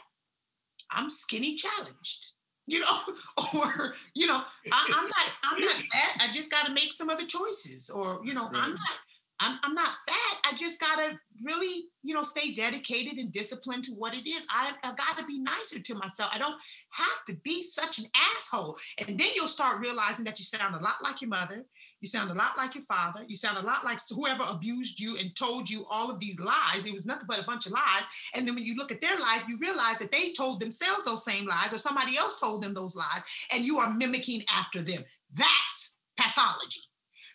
I'm 0.91 1.09
skinny 1.09 1.55
challenged." 1.55 2.34
You 2.67 2.79
know, 2.79 2.97
or 3.59 3.95
you 4.13 4.27
know, 4.27 4.41
I, 4.71 4.85
am 4.95 5.07
not 5.07 5.29
I'm 5.43 5.61
not 5.61 5.75
fat. 5.75 6.17
I 6.19 6.31
just 6.31 6.51
got 6.51 6.65
to 6.65 6.73
make 6.73 6.93
some 6.93 7.09
other 7.09 7.25
choices, 7.25 7.89
or 7.89 8.21
you 8.23 8.33
know, 8.33 8.45
right. 8.45 8.55
I'm 8.55 8.71
not 8.71 8.99
I'm, 9.39 9.59
I'm 9.63 9.73
not 9.73 9.89
fat. 10.07 10.39
I 10.45 10.55
just 10.55 10.79
gotta 10.79 11.19
really, 11.43 11.85
you 12.03 12.13
know, 12.13 12.23
stay 12.23 12.53
dedicated 12.53 13.17
and 13.17 13.31
disciplined 13.31 13.83
to 13.85 13.91
what 13.91 14.13
it 14.13 14.29
is. 14.29 14.47
I, 14.49 14.71
I've 14.83 14.95
got 14.95 15.17
to 15.17 15.25
be 15.25 15.39
nicer 15.39 15.79
to 15.79 15.95
myself. 15.95 16.29
I 16.33 16.37
don't 16.37 16.55
have 16.91 17.25
to 17.27 17.35
be 17.43 17.61
such 17.61 17.99
an 17.99 18.05
asshole. 18.15 18.77
And 18.97 19.19
then 19.19 19.27
you'll 19.35 19.47
start 19.47 19.81
realizing 19.81 20.23
that 20.25 20.39
you 20.39 20.45
sound 20.45 20.75
a 20.75 20.79
lot 20.79 21.03
like 21.03 21.21
your 21.21 21.29
mother. 21.29 21.65
You 22.05 22.09
sound 22.09 22.29
a 22.29 22.35
lot 22.35 22.55
like 22.55 22.75
your 22.75 22.83
father. 22.83 23.25
You 23.27 23.35
sound 23.35 23.57
a 23.57 23.65
lot 23.65 23.83
like 23.83 23.97
whoever 24.13 24.43
abused 24.47 24.99
you 24.99 25.17
and 25.17 25.35
told 25.35 25.67
you 25.67 25.87
all 25.89 26.11
of 26.11 26.19
these 26.19 26.39
lies. 26.39 26.85
It 26.85 26.93
was 26.93 27.07
nothing 27.07 27.25
but 27.27 27.39
a 27.39 27.45
bunch 27.45 27.65
of 27.65 27.71
lies. 27.71 28.03
And 28.35 28.47
then 28.47 28.53
when 28.53 28.63
you 28.63 28.75
look 28.75 28.91
at 28.91 29.01
their 29.01 29.17
life, 29.19 29.41
you 29.47 29.57
realize 29.57 29.97
that 29.97 30.11
they 30.11 30.31
told 30.31 30.59
themselves 30.59 31.05
those 31.05 31.25
same 31.25 31.47
lies 31.47 31.73
or 31.73 31.79
somebody 31.79 32.15
else 32.15 32.39
told 32.39 32.61
them 32.61 32.75
those 32.75 32.95
lies, 32.95 33.23
and 33.51 33.65
you 33.65 33.79
are 33.79 33.91
mimicking 33.91 34.43
after 34.55 34.83
them. 34.83 35.03
That's 35.33 35.97
pathology. 36.15 36.81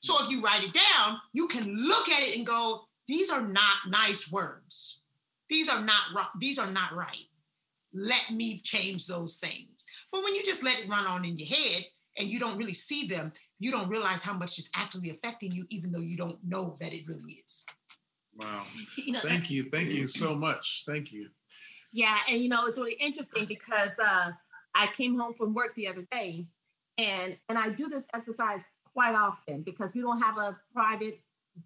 So 0.02 0.22
if 0.22 0.30
you 0.30 0.40
write 0.40 0.62
it 0.62 0.72
down, 0.72 1.18
you 1.32 1.48
can 1.48 1.66
look 1.66 2.08
at 2.08 2.22
it 2.22 2.36
and 2.36 2.46
go, 2.46 2.84
these 3.08 3.28
are 3.28 3.42
not 3.42 3.88
nice 3.88 4.30
words. 4.30 5.02
These 5.48 5.68
are 5.68 5.80
not 5.80 6.30
these 6.38 6.60
are 6.60 6.70
not 6.70 6.94
right. 6.94 7.26
Let 7.92 8.30
me 8.30 8.60
change 8.60 9.08
those 9.08 9.38
things. 9.38 9.84
But 10.12 10.22
when 10.22 10.36
you 10.36 10.44
just 10.44 10.62
let 10.62 10.78
it 10.78 10.88
run 10.88 11.08
on 11.08 11.24
in 11.24 11.36
your 11.36 11.48
head 11.48 11.86
and 12.18 12.30
you 12.30 12.38
don't 12.38 12.56
really 12.56 12.72
see 12.72 13.08
them, 13.08 13.32
you 13.60 13.70
don't 13.70 13.88
realize 13.88 14.22
how 14.22 14.32
much 14.32 14.58
it's 14.58 14.70
actually 14.74 15.10
affecting 15.10 15.52
you, 15.52 15.66
even 15.68 15.92
though 15.92 16.00
you 16.00 16.16
don't 16.16 16.38
know 16.44 16.76
that 16.80 16.92
it 16.92 17.06
really 17.06 17.42
is. 17.44 17.64
Wow. 18.36 18.64
Thank 19.22 19.50
you. 19.50 19.68
Thank 19.70 19.90
you 19.90 20.08
so 20.08 20.34
much. 20.34 20.84
Thank 20.86 21.12
you. 21.12 21.28
Yeah, 21.92 22.18
and 22.28 22.42
you 22.42 22.48
know, 22.48 22.66
it's 22.66 22.78
really 22.78 22.94
interesting 22.94 23.44
because 23.44 23.98
uh, 24.02 24.32
I 24.74 24.86
came 24.88 25.18
home 25.18 25.34
from 25.34 25.54
work 25.54 25.74
the 25.76 25.86
other 25.86 26.06
day 26.10 26.46
and 27.00 27.36
and 27.48 27.58
I 27.58 27.70
do 27.70 27.88
this 27.88 28.04
exercise 28.14 28.60
quite 28.92 29.14
often 29.14 29.62
because 29.62 29.94
we 29.94 30.00
don't 30.00 30.20
have 30.20 30.38
a 30.38 30.56
private 30.72 31.20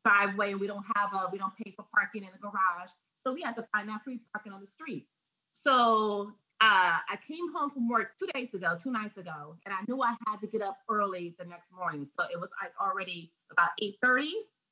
driveway 0.05 0.53
and 0.53 0.61
we 0.61 0.67
don't 0.67 0.85
have 0.97 1.11
a 1.15 1.29
we 1.31 1.39
don't 1.39 1.55
pay 1.57 1.73
for 1.77 1.85
parking 1.95 2.23
in 2.23 2.31
the 2.33 2.39
garage 2.39 2.91
so 3.17 3.33
we 3.33 3.43
have 3.43 3.57
to 3.57 3.67
find 3.75 3.89
that 3.89 4.03
free 4.03 4.21
parking 4.33 4.53
on 4.53 4.61
the 4.61 4.67
street 4.67 5.07
so 5.53 6.33
uh, 6.65 6.99
i 7.09 7.19
came 7.27 7.53
home 7.55 7.71
from 7.71 7.89
work 7.89 8.13
two 8.19 8.27
days 8.35 8.55
ago 8.55 8.77
two 8.81 8.91
nights 8.91 9.17
ago 9.17 9.57
and 9.67 9.75
i 9.75 9.79
knew 9.89 10.03
i 10.03 10.15
had 10.29 10.41
to 10.41 10.47
get 10.47 10.63
up 10.63 10.79
early 10.89 11.35
the 11.39 11.45
next 11.45 11.73
morning 11.73 12.05
so 12.05 12.25
it 12.33 12.41
was 12.41 12.51
like 12.63 12.73
already 12.81 13.33
about 13.51 13.71
8.30 13.83 14.25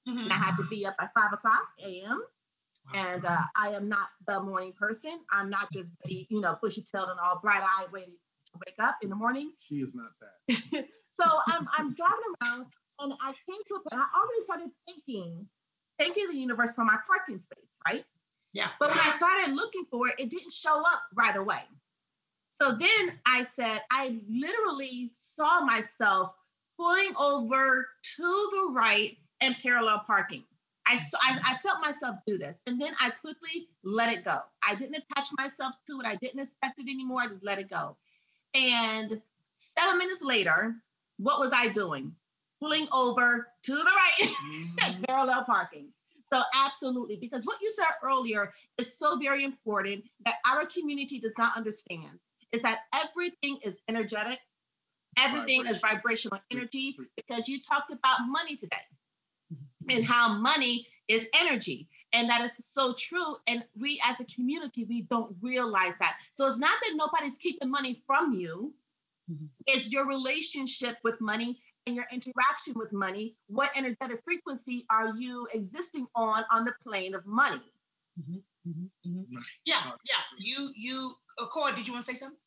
mm-hmm. 0.08 0.18
and 0.18 0.32
i 0.32 0.36
had 0.36 0.56
to 0.56 0.64
be 0.64 0.86
up 0.86 0.94
at 1.00 1.10
5 1.14 1.32
o'clock 1.34 1.62
am 1.84 2.22
and 2.94 3.24
uh, 3.24 3.42
i 3.56 3.68
am 3.68 3.88
not 3.88 4.08
the 4.26 4.40
morning 4.40 4.72
person 4.72 5.20
i'm 5.30 5.50
not 5.50 5.70
just 5.72 5.90
ready, 6.04 6.26
you 6.30 6.40
know 6.40 6.56
bushy 6.62 6.82
tailed 6.82 7.08
and 7.10 7.20
all 7.20 7.38
bright 7.42 7.62
eyed 7.62 7.92
waiting 7.92 8.14
to 8.46 8.58
wake 8.66 8.76
up 8.80 8.96
in 9.02 9.08
the 9.08 9.16
morning 9.16 9.52
she 9.60 9.76
is 9.76 9.94
not 9.94 10.10
that 10.70 10.86
So 11.20 11.24
I'm, 11.46 11.68
I'm 11.76 11.94
driving 11.94 12.32
around 12.42 12.66
and 13.00 13.12
I 13.20 13.32
came 13.48 13.60
to 13.68 13.74
a 13.74 13.90
point, 13.90 14.02
I 14.02 14.18
already 14.18 14.44
started 14.44 14.70
thinking, 14.86 15.46
thanking 15.98 16.28
the 16.28 16.36
universe 16.36 16.72
for 16.74 16.84
my 16.84 16.96
parking 17.06 17.38
space, 17.38 17.68
right? 17.86 18.04
Yeah. 18.54 18.68
But 18.78 18.90
when 18.90 19.00
I 19.00 19.10
started 19.10 19.54
looking 19.54 19.84
for 19.90 20.08
it, 20.08 20.14
it 20.18 20.30
didn't 20.30 20.52
show 20.52 20.80
up 20.80 21.02
right 21.14 21.36
away. 21.36 21.62
So 22.62 22.70
then 22.70 23.18
I 23.26 23.44
said, 23.56 23.82
I 23.90 24.20
literally 24.30 25.10
saw 25.14 25.64
myself 25.64 26.32
pulling 26.78 27.12
over 27.18 27.88
to 28.16 28.22
the 28.22 28.68
right 28.70 29.16
and 29.40 29.56
parallel 29.64 30.04
parking. 30.06 30.44
I, 30.86 30.96
saw, 30.96 31.18
I, 31.20 31.40
I 31.42 31.56
felt 31.56 31.84
myself 31.84 32.18
do 32.24 32.38
this. 32.38 32.56
And 32.68 32.80
then 32.80 32.92
I 33.00 33.10
quickly 33.10 33.68
let 33.82 34.12
it 34.12 34.24
go. 34.24 34.38
I 34.64 34.76
didn't 34.76 34.94
attach 34.94 35.30
myself 35.36 35.74
to 35.90 35.98
it. 35.98 36.06
I 36.06 36.14
didn't 36.14 36.38
expect 36.38 36.78
it 36.78 36.88
anymore. 36.88 37.22
I 37.22 37.26
just 37.26 37.44
let 37.44 37.58
it 37.58 37.68
go. 37.68 37.96
And 38.54 39.20
seven 39.50 39.98
minutes 39.98 40.22
later, 40.22 40.76
what 41.18 41.40
was 41.40 41.52
I 41.52 41.66
doing? 41.66 42.14
Pulling 42.60 42.86
over 42.92 43.48
to 43.64 43.72
the 43.72 43.82
right, 43.82 44.30
mm-hmm. 44.78 45.02
parallel 45.08 45.42
parking. 45.46 45.88
So, 46.32 46.40
absolutely, 46.64 47.16
because 47.16 47.44
what 47.44 47.58
you 47.60 47.72
said 47.74 47.88
earlier 48.04 48.54
is 48.78 48.96
so 48.96 49.18
very 49.18 49.42
important 49.42 50.04
that 50.24 50.36
our 50.48 50.64
community 50.64 51.18
does 51.18 51.36
not 51.36 51.56
understand 51.56 52.20
is 52.52 52.62
that 52.62 52.80
everything 52.94 53.58
is 53.62 53.78
energetic, 53.88 54.38
everything 55.18 55.66
is 55.66 55.78
vibrational 55.78 56.38
energy, 56.50 56.96
because 57.16 57.48
you 57.48 57.60
talked 57.60 57.92
about 57.92 58.18
money 58.28 58.56
today 58.56 58.76
mm-hmm. 59.52 59.96
and 59.96 60.04
how 60.04 60.34
money 60.34 60.86
is 61.08 61.28
energy. 61.34 61.88
And 62.14 62.28
that 62.28 62.42
is 62.42 62.54
so 62.60 62.92
true. 62.92 63.36
And 63.46 63.64
we 63.78 64.00
as 64.04 64.20
a 64.20 64.24
community, 64.26 64.84
we 64.84 65.02
don't 65.02 65.34
realize 65.40 65.94
that. 65.98 66.16
So 66.30 66.46
it's 66.46 66.58
not 66.58 66.78
that 66.82 66.92
nobody's 66.94 67.38
keeping 67.38 67.70
money 67.70 68.02
from 68.06 68.34
you. 68.34 68.74
Mm-hmm. 69.30 69.46
Is 69.66 69.90
your 69.90 70.06
relationship 70.06 70.98
with 71.04 71.20
money 71.20 71.60
and 71.86 71.96
your 71.96 72.04
interaction 72.12 72.74
with 72.76 72.92
money. 72.92 73.36
What 73.48 73.70
energetic 73.76 74.22
frequency 74.24 74.84
are 74.90 75.14
you 75.16 75.48
existing 75.52 76.06
on 76.14 76.44
on 76.50 76.64
the 76.64 76.74
plane 76.84 77.14
of 77.14 77.26
money? 77.26 77.62
Mm-hmm. 78.20 78.38
Mm-hmm. 78.68 79.10
mm-hmm. 79.10 79.36
Yeah, 79.64 79.82
yeah. 79.84 80.22
You, 80.38 80.70
you, 80.76 81.14
Accord, 81.40 81.74
did 81.76 81.86
you 81.86 81.92
want 81.92 82.04
to 82.04 82.10
say 82.12 82.16
something? 82.16 82.38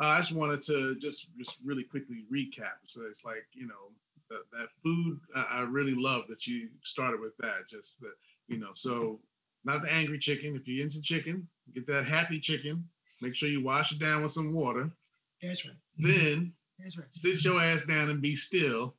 Uh, 0.00 0.06
I 0.06 0.18
just 0.20 0.32
wanted 0.32 0.62
to 0.62 0.96
just 0.96 1.28
just 1.38 1.56
really 1.64 1.84
quickly 1.84 2.24
recap. 2.32 2.78
So 2.86 3.02
it's 3.04 3.24
like 3.24 3.44
you 3.52 3.66
know, 3.66 3.92
that, 4.30 4.42
that 4.52 4.68
food. 4.82 5.20
I, 5.36 5.58
I 5.58 5.60
really 5.62 5.94
love 5.94 6.24
that 6.28 6.46
you 6.46 6.68
started 6.84 7.20
with 7.20 7.36
that. 7.38 7.68
Just 7.68 8.00
that 8.00 8.14
you 8.48 8.58
know, 8.58 8.70
so 8.72 9.20
not 9.64 9.82
the 9.82 9.92
angry 9.92 10.18
chicken. 10.18 10.56
If 10.56 10.66
you're 10.66 10.82
into 10.84 11.02
chicken, 11.02 11.46
get 11.74 11.86
that 11.88 12.06
happy 12.06 12.40
chicken. 12.40 12.88
Make 13.22 13.34
sure 13.34 13.50
you 13.50 13.62
wash 13.62 13.92
it 13.92 13.98
down 13.98 14.22
with 14.22 14.32
some 14.32 14.54
water. 14.54 14.90
That's 15.42 15.66
right. 15.66 15.74
Then 15.98 16.52
That's 16.78 16.96
right. 16.96 17.06
sit 17.10 17.44
your 17.44 17.60
ass 17.60 17.82
down 17.84 18.08
and 18.08 18.22
be 18.22 18.34
still 18.34 18.94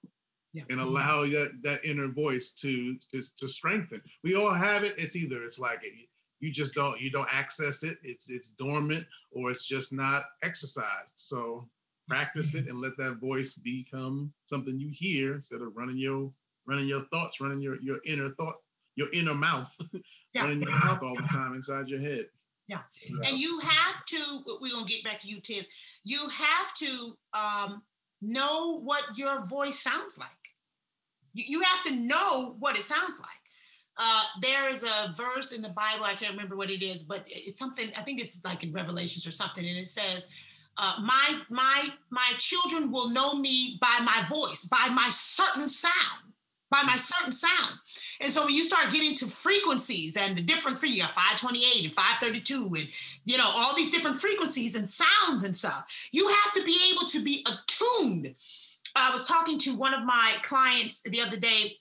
Yeah. 0.54 0.64
and 0.70 0.80
allow 0.80 1.24
that, 1.26 1.52
that 1.64 1.84
inner 1.84 2.08
voice 2.08 2.52
to, 2.62 2.98
to 3.12 3.24
to 3.40 3.48
strengthen. 3.48 4.02
We 4.24 4.36
all 4.36 4.54
have 4.54 4.84
it. 4.84 4.94
It's 5.00 5.16
either 5.16 5.44
it's 5.44 5.58
like 5.58 5.80
it, 5.84 5.94
you 6.42 6.52
just 6.52 6.74
don't 6.74 7.00
you 7.00 7.10
don't 7.10 7.30
access 7.32 7.84
it. 7.84 7.98
It's 8.04 8.30
it's 8.30 8.50
dormant 8.50 9.06
or 9.32 9.52
it's 9.52 9.66
just 9.66 9.94
not 9.94 10.24
exercised. 10.44 11.14
So 11.16 11.70
practice 12.10 12.56
it 12.56 12.68
and 12.68 12.82
let 12.82 12.98
that 12.98 13.20
voice 13.22 13.54
become 13.54 14.34
something 14.46 14.78
you 14.78 14.90
hear 14.92 15.34
instead 15.34 15.62
of 15.62 15.76
running 15.76 15.98
your 15.98 16.32
running 16.66 16.88
your 16.88 17.06
thoughts, 17.06 17.40
running 17.40 17.62
your 17.62 17.80
your 17.82 18.00
inner 18.06 18.32
thought, 18.32 18.56
your 18.96 19.12
inner 19.14 19.34
mouth, 19.36 19.74
Yeah. 20.34 20.44
running 20.44 20.62
your 20.62 20.72
mouth 20.72 21.02
all 21.04 21.16
the 21.16 21.28
time 21.28 21.54
inside 21.54 21.88
your 21.88 22.00
head. 22.00 22.26
Yeah. 22.68 22.80
So, 22.90 23.30
And 23.30 23.38
you 23.38 23.60
have 23.60 24.06
to, 24.06 24.44
we're 24.62 24.72
gonna 24.72 24.86
get 24.86 25.04
back 25.04 25.20
to 25.20 25.28
you, 25.28 25.42
Tiz. 25.42 25.68
You 26.06 26.20
have 26.30 26.74
to 26.76 27.18
um, 27.34 27.82
know 28.22 28.80
what 28.80 29.04
your 29.18 29.46
voice 29.46 29.80
sounds 29.80 30.18
like. 30.18 30.30
You, 31.34 31.44
you 31.48 31.62
have 31.64 31.84
to 31.86 31.96
know 31.96 32.56
what 32.60 32.78
it 32.78 32.84
sounds 32.84 33.20
like. 33.20 33.41
Uh, 34.04 34.24
there 34.42 34.68
is 34.68 34.84
a 34.84 35.14
verse 35.16 35.52
in 35.52 35.62
the 35.62 35.70
Bible, 35.70 36.06
I 36.06 36.16
can't 36.16 36.32
remember 36.32 36.56
what 36.56 36.72
it 36.72 36.84
is, 36.84 37.04
but 37.04 37.24
it's 37.28 37.60
something, 37.60 37.92
I 37.96 38.02
think 38.02 38.20
it's 38.20 38.44
like 38.44 38.64
in 38.64 38.74
Revelations 38.74 39.28
or 39.28 39.32
something, 39.32 39.64
and 39.64 39.78
it 39.78 39.88
says, 39.88 40.28
uh, 40.78 40.96
my 41.04 41.40
my 41.50 41.90
my 42.10 42.32
children 42.40 42.92
will 42.92 43.10
know 43.10 43.36
me 43.36 43.78
by 43.80 44.00
my 44.04 44.26
voice, 44.28 44.66
by 44.66 44.90
my 44.92 45.08
certain 45.12 45.68
sound, 45.68 46.34
by 46.72 46.82
my 46.84 46.96
certain 46.96 47.32
sound. 47.32 47.78
And 48.22 48.32
so 48.32 48.46
when 48.46 48.56
you 48.56 48.64
start 48.64 48.92
getting 48.92 49.14
to 49.16 49.26
frequencies 49.26 50.18
and 50.18 50.36
the 50.36 50.42
different 50.42 50.80
free, 50.80 50.90
you 50.90 51.02
got 51.02 51.12
528 51.12 51.86
and 51.86 51.94
532 51.94 52.76
and 52.76 52.88
you 53.26 53.38
know 53.38 53.52
all 53.54 53.76
these 53.76 53.92
different 53.92 54.18
frequencies 54.18 54.76
and 54.76 54.90
sounds 54.90 55.44
and 55.44 55.56
stuff, 55.56 55.86
you 56.12 56.28
have 56.28 56.54
to 56.54 56.64
be 56.64 56.80
able 56.92 57.08
to 57.10 57.22
be 57.22 57.46
attuned. 57.46 58.34
I 58.96 59.12
was 59.12 59.28
talking 59.28 59.60
to 59.60 59.76
one 59.76 59.94
of 59.94 60.04
my 60.04 60.34
clients 60.42 61.02
the 61.04 61.22
other 61.22 61.38
day, 61.38 61.78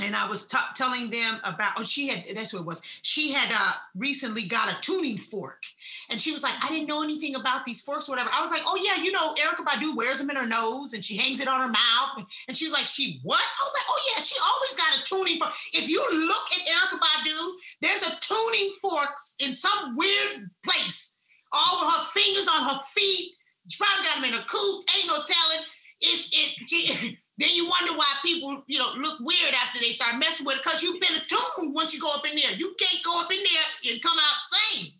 and 0.00 0.14
I 0.14 0.26
was 0.28 0.46
t- 0.46 0.58
telling 0.74 1.08
them 1.08 1.40
about. 1.44 1.72
Oh, 1.76 1.84
she 1.84 2.08
had 2.08 2.24
that's 2.34 2.52
what 2.52 2.60
it 2.60 2.66
was. 2.66 2.82
She 3.02 3.32
had 3.32 3.50
uh, 3.52 3.72
recently 3.96 4.42
got 4.42 4.72
a 4.72 4.80
tuning 4.80 5.16
fork, 5.16 5.62
and 6.10 6.20
she 6.20 6.32
was 6.32 6.42
like, 6.42 6.54
"I 6.64 6.68
didn't 6.68 6.88
know 6.88 7.02
anything 7.02 7.34
about 7.34 7.64
these 7.64 7.80
forks, 7.80 8.08
or 8.08 8.12
whatever." 8.12 8.30
I 8.32 8.40
was 8.40 8.50
like, 8.50 8.62
"Oh 8.64 8.76
yeah, 8.76 9.02
you 9.02 9.12
know, 9.12 9.34
Erykah 9.34 9.64
Badu 9.64 9.96
wears 9.96 10.18
them 10.18 10.30
in 10.30 10.36
her 10.36 10.46
nose, 10.46 10.94
and 10.94 11.04
she 11.04 11.16
hangs 11.16 11.40
it 11.40 11.48
on 11.48 11.60
her 11.60 11.68
mouth." 11.68 12.16
And, 12.16 12.26
and 12.48 12.56
she 12.56 12.64
was 12.64 12.72
like, 12.72 12.86
"She 12.86 13.20
what?" 13.22 13.40
I 13.40 13.64
was 13.64 13.74
like, 13.74 13.86
"Oh 13.88 14.00
yeah, 14.14 14.22
she 14.22 14.36
always 14.40 14.76
got 14.76 14.98
a 14.98 15.04
tuning 15.04 15.38
fork. 15.38 15.52
If 15.72 15.88
you 15.88 15.98
look 15.98 16.46
at 16.52 16.66
Erykah 16.66 17.00
Badu, 17.00 17.50
there's 17.82 18.02
a 18.02 18.20
tuning 18.20 18.70
fork 18.80 19.10
in 19.44 19.54
some 19.54 19.96
weird 19.96 20.50
place, 20.64 21.18
all 21.52 21.90
her 21.90 22.04
fingers, 22.12 22.48
on 22.48 22.68
her 22.68 22.80
feet. 22.86 23.32
She 23.68 23.78
probably 23.78 24.04
got 24.04 24.16
them 24.16 24.32
in 24.32 24.40
a 24.40 24.44
coat. 24.44 24.84
Ain't 24.96 25.06
no 25.08 25.16
telling." 25.16 25.64
It's 26.00 26.30
it. 26.32 26.68
She, 26.68 27.18
then 27.38 27.50
you 27.52 27.64
wonder 27.64 27.92
why 27.96 28.06
people, 28.24 28.64
you 28.66 28.78
know, 28.78 28.90
look 28.98 29.20
weird 29.20 29.54
after 29.62 29.78
they 29.78 29.94
start 29.94 30.18
messing 30.18 30.44
with 30.44 30.56
it 30.56 30.62
because 30.62 30.82
you've 30.82 31.00
been 31.00 31.16
attuned 31.16 31.74
once 31.74 31.94
you 31.94 32.00
go 32.00 32.12
up 32.14 32.28
in 32.28 32.34
there. 32.34 32.52
You 32.56 32.74
can't 32.78 33.04
go 33.04 33.20
up 33.22 33.32
in 33.32 33.38
there 33.38 33.92
and 33.92 34.02
come 34.02 34.18
out 34.18 34.42
same. 34.74 34.92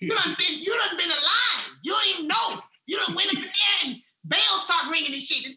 You 0.00 0.10
done 0.10 0.34
been, 0.36 0.58
you 0.58 0.76
done 0.76 0.96
been 0.96 1.10
alive. 1.10 1.66
You 1.84 1.92
don't 1.92 2.08
even 2.14 2.28
know. 2.28 2.60
You 2.86 2.98
done 2.98 3.14
went 3.14 3.28
up 3.28 3.36
in 3.36 3.42
there 3.42 3.78
and 3.84 3.96
bells 4.24 4.64
start 4.64 4.90
ringing 4.90 5.14
and 5.14 5.22
shit. 5.22 5.56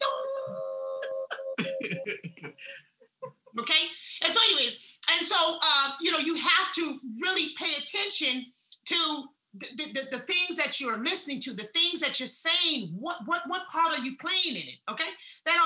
okay. 3.60 3.88
And 4.22 4.32
so, 4.32 4.40
anyways, 4.46 4.98
and 5.10 5.26
so 5.26 5.36
uh, 5.60 5.90
you 6.00 6.12
know, 6.12 6.18
you 6.18 6.36
have 6.36 6.72
to 6.74 7.00
really 7.20 7.48
pay 7.58 7.72
attention 7.82 8.46
to 8.84 9.24
the, 9.54 9.92
the, 9.92 10.16
the 10.16 10.18
things 10.18 10.56
that 10.56 10.80
you're 10.80 10.98
listening 10.98 11.38
to, 11.40 11.52
the 11.52 11.64
things 11.74 12.00
that 12.00 12.18
you're 12.18 12.26
saying. 12.26 12.94
What 12.98 13.16
what 13.26 13.42
what 13.46 13.68
part 13.68 13.98
are 13.98 14.02
you 14.02 14.16
playing 14.16 14.56
in 14.56 14.68
it? 14.68 14.78
Okay, 14.90 15.08
that 15.44 15.61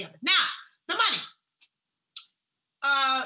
together. 0.00 0.18
Now, 0.22 0.32
the 0.88 0.94
money. 0.94 1.22
Uh, 2.82 3.24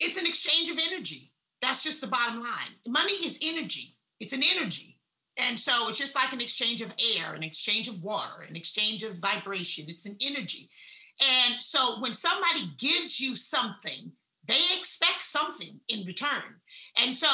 it's 0.00 0.18
an 0.18 0.26
exchange 0.26 0.70
of 0.70 0.78
energy. 0.78 1.32
That's 1.60 1.82
just 1.82 2.00
the 2.00 2.06
bottom 2.06 2.40
line. 2.40 2.72
Money 2.86 3.12
is 3.12 3.40
energy. 3.42 3.96
It's 4.20 4.32
an 4.32 4.42
energy. 4.56 4.98
And 5.36 5.58
so 5.58 5.88
it's 5.88 5.98
just 5.98 6.14
like 6.14 6.32
an 6.32 6.40
exchange 6.40 6.80
of 6.80 6.94
air, 7.16 7.34
an 7.34 7.42
exchange 7.42 7.88
of 7.88 8.02
water, 8.02 8.42
an 8.48 8.56
exchange 8.56 9.02
of 9.02 9.16
vibration. 9.16 9.86
It's 9.88 10.06
an 10.06 10.16
energy. 10.20 10.68
And 11.20 11.62
so 11.62 12.00
when 12.00 12.14
somebody 12.14 12.70
gives 12.78 13.20
you 13.20 13.36
something, 13.36 14.12
they 14.46 14.60
expect 14.76 15.22
something 15.22 15.80
in 15.88 16.06
return. 16.06 16.56
And 16.96 17.14
so, 17.14 17.28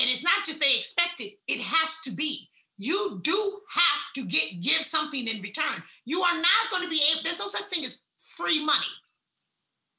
and 0.00 0.08
it's 0.08 0.24
not 0.24 0.44
just 0.44 0.60
they 0.60 0.76
expect 0.76 1.20
it, 1.20 1.34
it 1.46 1.60
has 1.60 2.00
to 2.02 2.10
be. 2.10 2.48
You 2.78 3.20
do 3.22 3.60
have 3.70 4.14
to 4.14 4.24
get 4.24 4.60
give 4.60 4.84
something 4.84 5.26
in 5.26 5.42
return. 5.42 5.82
You 6.04 6.22
are 6.22 6.36
not 6.36 6.70
going 6.70 6.84
to 6.84 6.88
be 6.88 7.02
able, 7.10 7.22
there's 7.24 7.38
no 7.38 7.46
such 7.46 7.64
thing 7.64 7.84
as 7.84 8.00
free 8.16 8.64
money. 8.64 8.86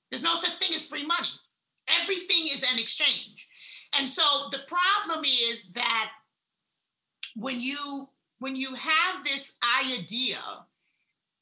There's 0.10 0.24
no 0.24 0.36
such 0.36 0.54
thing 0.54 0.74
as 0.74 0.88
free 0.88 1.06
money. 1.06 1.30
Everything 2.02 2.48
is 2.48 2.64
an 2.64 2.80
exchange. 2.80 3.48
And 3.98 4.08
so 4.08 4.24
the 4.52 4.62
problem 4.68 5.26
is 5.26 5.70
that 5.74 6.12
when 7.36 7.60
you 7.60 8.06
when 8.40 8.56
you 8.56 8.74
have 8.76 9.24
this 9.24 9.58
idea 9.84 10.38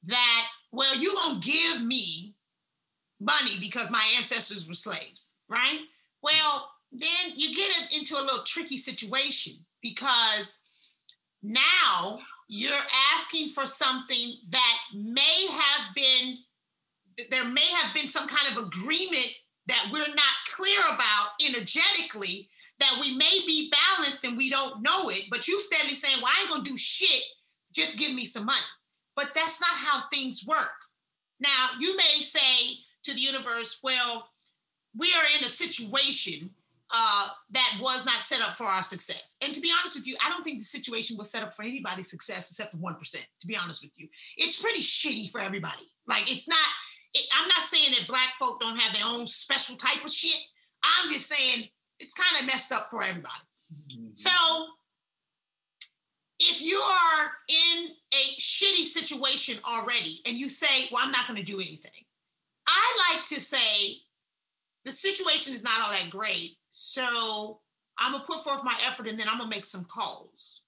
that 0.04 0.48
well 0.72 0.96
you're 0.98 1.14
going 1.14 1.40
to 1.40 1.52
give 1.52 1.84
me 1.84 2.34
money 3.20 3.58
because 3.60 3.92
my 3.92 4.04
ancestors 4.16 4.68
were 4.68 4.74
slaves 4.74 5.34
right 5.50 5.80
well 6.22 6.72
then 6.92 7.34
you 7.36 7.54
get 7.54 7.72
into 7.98 8.16
a 8.16 8.22
little 8.22 8.44
tricky 8.44 8.78
situation 8.78 9.54
because 9.82 10.64
now 11.44 12.20
you're 12.48 12.74
asking 13.16 13.50
for 13.50 13.66
something 13.66 14.36
that 14.50 14.78
may 14.94 15.48
have 15.50 15.96
been 15.96 16.38
there 17.32 17.46
may 17.46 17.66
have 17.82 17.94
been 17.96 18.08
some 18.08 18.28
kind 18.28 18.56
of 18.56 18.64
agreement 18.64 19.34
that 19.68 19.90
we're 19.92 20.14
not 20.14 20.36
clear 20.56 20.80
about 20.94 21.30
energetically 21.44 22.48
that 22.80 22.98
we 23.02 23.16
may 23.18 23.40
be 23.46 23.72
balanced 23.72 24.24
and 24.24 24.38
we 24.38 24.50
don't 24.50 24.82
know 24.82 25.10
it, 25.10 25.24
but 25.30 25.48
you 25.48 25.60
steadily 25.60 25.96
saying, 25.96 26.18
Well, 26.22 26.32
I 26.36 26.42
ain't 26.42 26.50
gonna 26.50 26.64
do 26.64 26.78
shit, 26.78 27.24
just 27.74 27.98
give 27.98 28.14
me 28.14 28.26
some 28.26 28.46
money. 28.46 28.62
But 29.16 29.34
that's 29.34 29.60
not 29.60 29.72
how 29.72 30.08
things 30.10 30.46
work. 30.48 30.70
Now, 31.40 31.70
you 31.80 31.98
may 31.98 32.22
say 32.22 32.78
to 33.04 33.14
the 33.14 33.20
universe, 33.20 33.80
Well, 33.82 34.30
we 34.96 35.08
are 35.08 35.38
in 35.38 35.46
a 35.46 35.50
situation 35.50 36.52
uh, 36.94 37.28
that 37.52 37.78
was 37.82 38.06
not 38.06 38.22
set 38.22 38.42
up 38.42 38.56
for 38.56 38.64
our 38.64 38.84
success. 38.84 39.36
And 39.42 39.54
to 39.54 39.60
be 39.60 39.72
honest 39.78 39.96
with 39.96 40.08
you, 40.08 40.16
I 40.26 40.30
don't 40.30 40.44
think 40.44 40.60
the 40.60 40.66
situation 40.66 41.18
was 41.18 41.30
set 41.30 41.44
up 41.44 41.54
for 41.54 41.64
anybody's 41.64 42.10
success 42.10 42.50
except 42.50 42.72
the 42.72 42.78
1%, 42.78 43.26
to 43.42 43.48
be 43.48 43.58
honest 43.58 43.84
with 43.84 43.92
you. 43.98 44.08
It's 44.38 44.62
pretty 44.62 44.80
shitty 44.80 45.30
for 45.32 45.42
everybody. 45.42 45.92
Like, 46.08 46.32
it's 46.32 46.48
not, 46.48 46.58
it, 47.14 47.26
I'm 47.38 47.48
not 47.50 47.66
saying 47.66 47.92
that 47.98 48.08
Black 48.08 48.34
folk 48.40 48.62
don't 48.62 48.78
have 48.78 48.96
their 48.96 49.06
own 49.06 49.28
special 49.28 49.76
type 49.76 50.04
of 50.04 50.12
shit. 50.12 50.40
I'm 50.84 51.12
just 51.12 51.28
saying 51.28 51.66
it's 52.00 52.14
kind 52.14 52.42
of 52.42 52.48
messed 52.48 52.72
up 52.72 52.88
for 52.90 53.04
everybody. 53.04 53.34
So 54.14 54.30
if 56.40 56.62
you 56.62 56.78
are 56.78 57.32
in 57.50 57.90
a 58.14 58.40
shitty 58.40 58.84
situation 58.84 59.58
already 59.66 60.22
and 60.26 60.38
you 60.38 60.50
say, 60.50 60.88
well, 60.92 61.04
I'm 61.04 61.12
not 61.12 61.28
going 61.28 61.38
to 61.38 61.44
do 61.44 61.60
anything, 61.60 61.92
I 62.68 63.14
like 63.14 63.26
to 63.26 63.42
say 63.42 63.98
the 64.86 64.92
situation 64.92 65.54
is 65.54 65.64
not 65.64 65.82
all 65.82 65.92
that 65.92 66.10
great. 66.10 66.57
So 66.70 67.60
I'm 67.98 68.14
to 68.14 68.26
put 68.26 68.44
forth 68.44 68.64
my 68.64 68.76
effort 68.86 69.08
and 69.08 69.20
then 69.20 69.28
I'm 69.30 69.40
to 69.40 69.48
make 69.48 69.66
some 69.66 69.86
calls. 69.86 70.62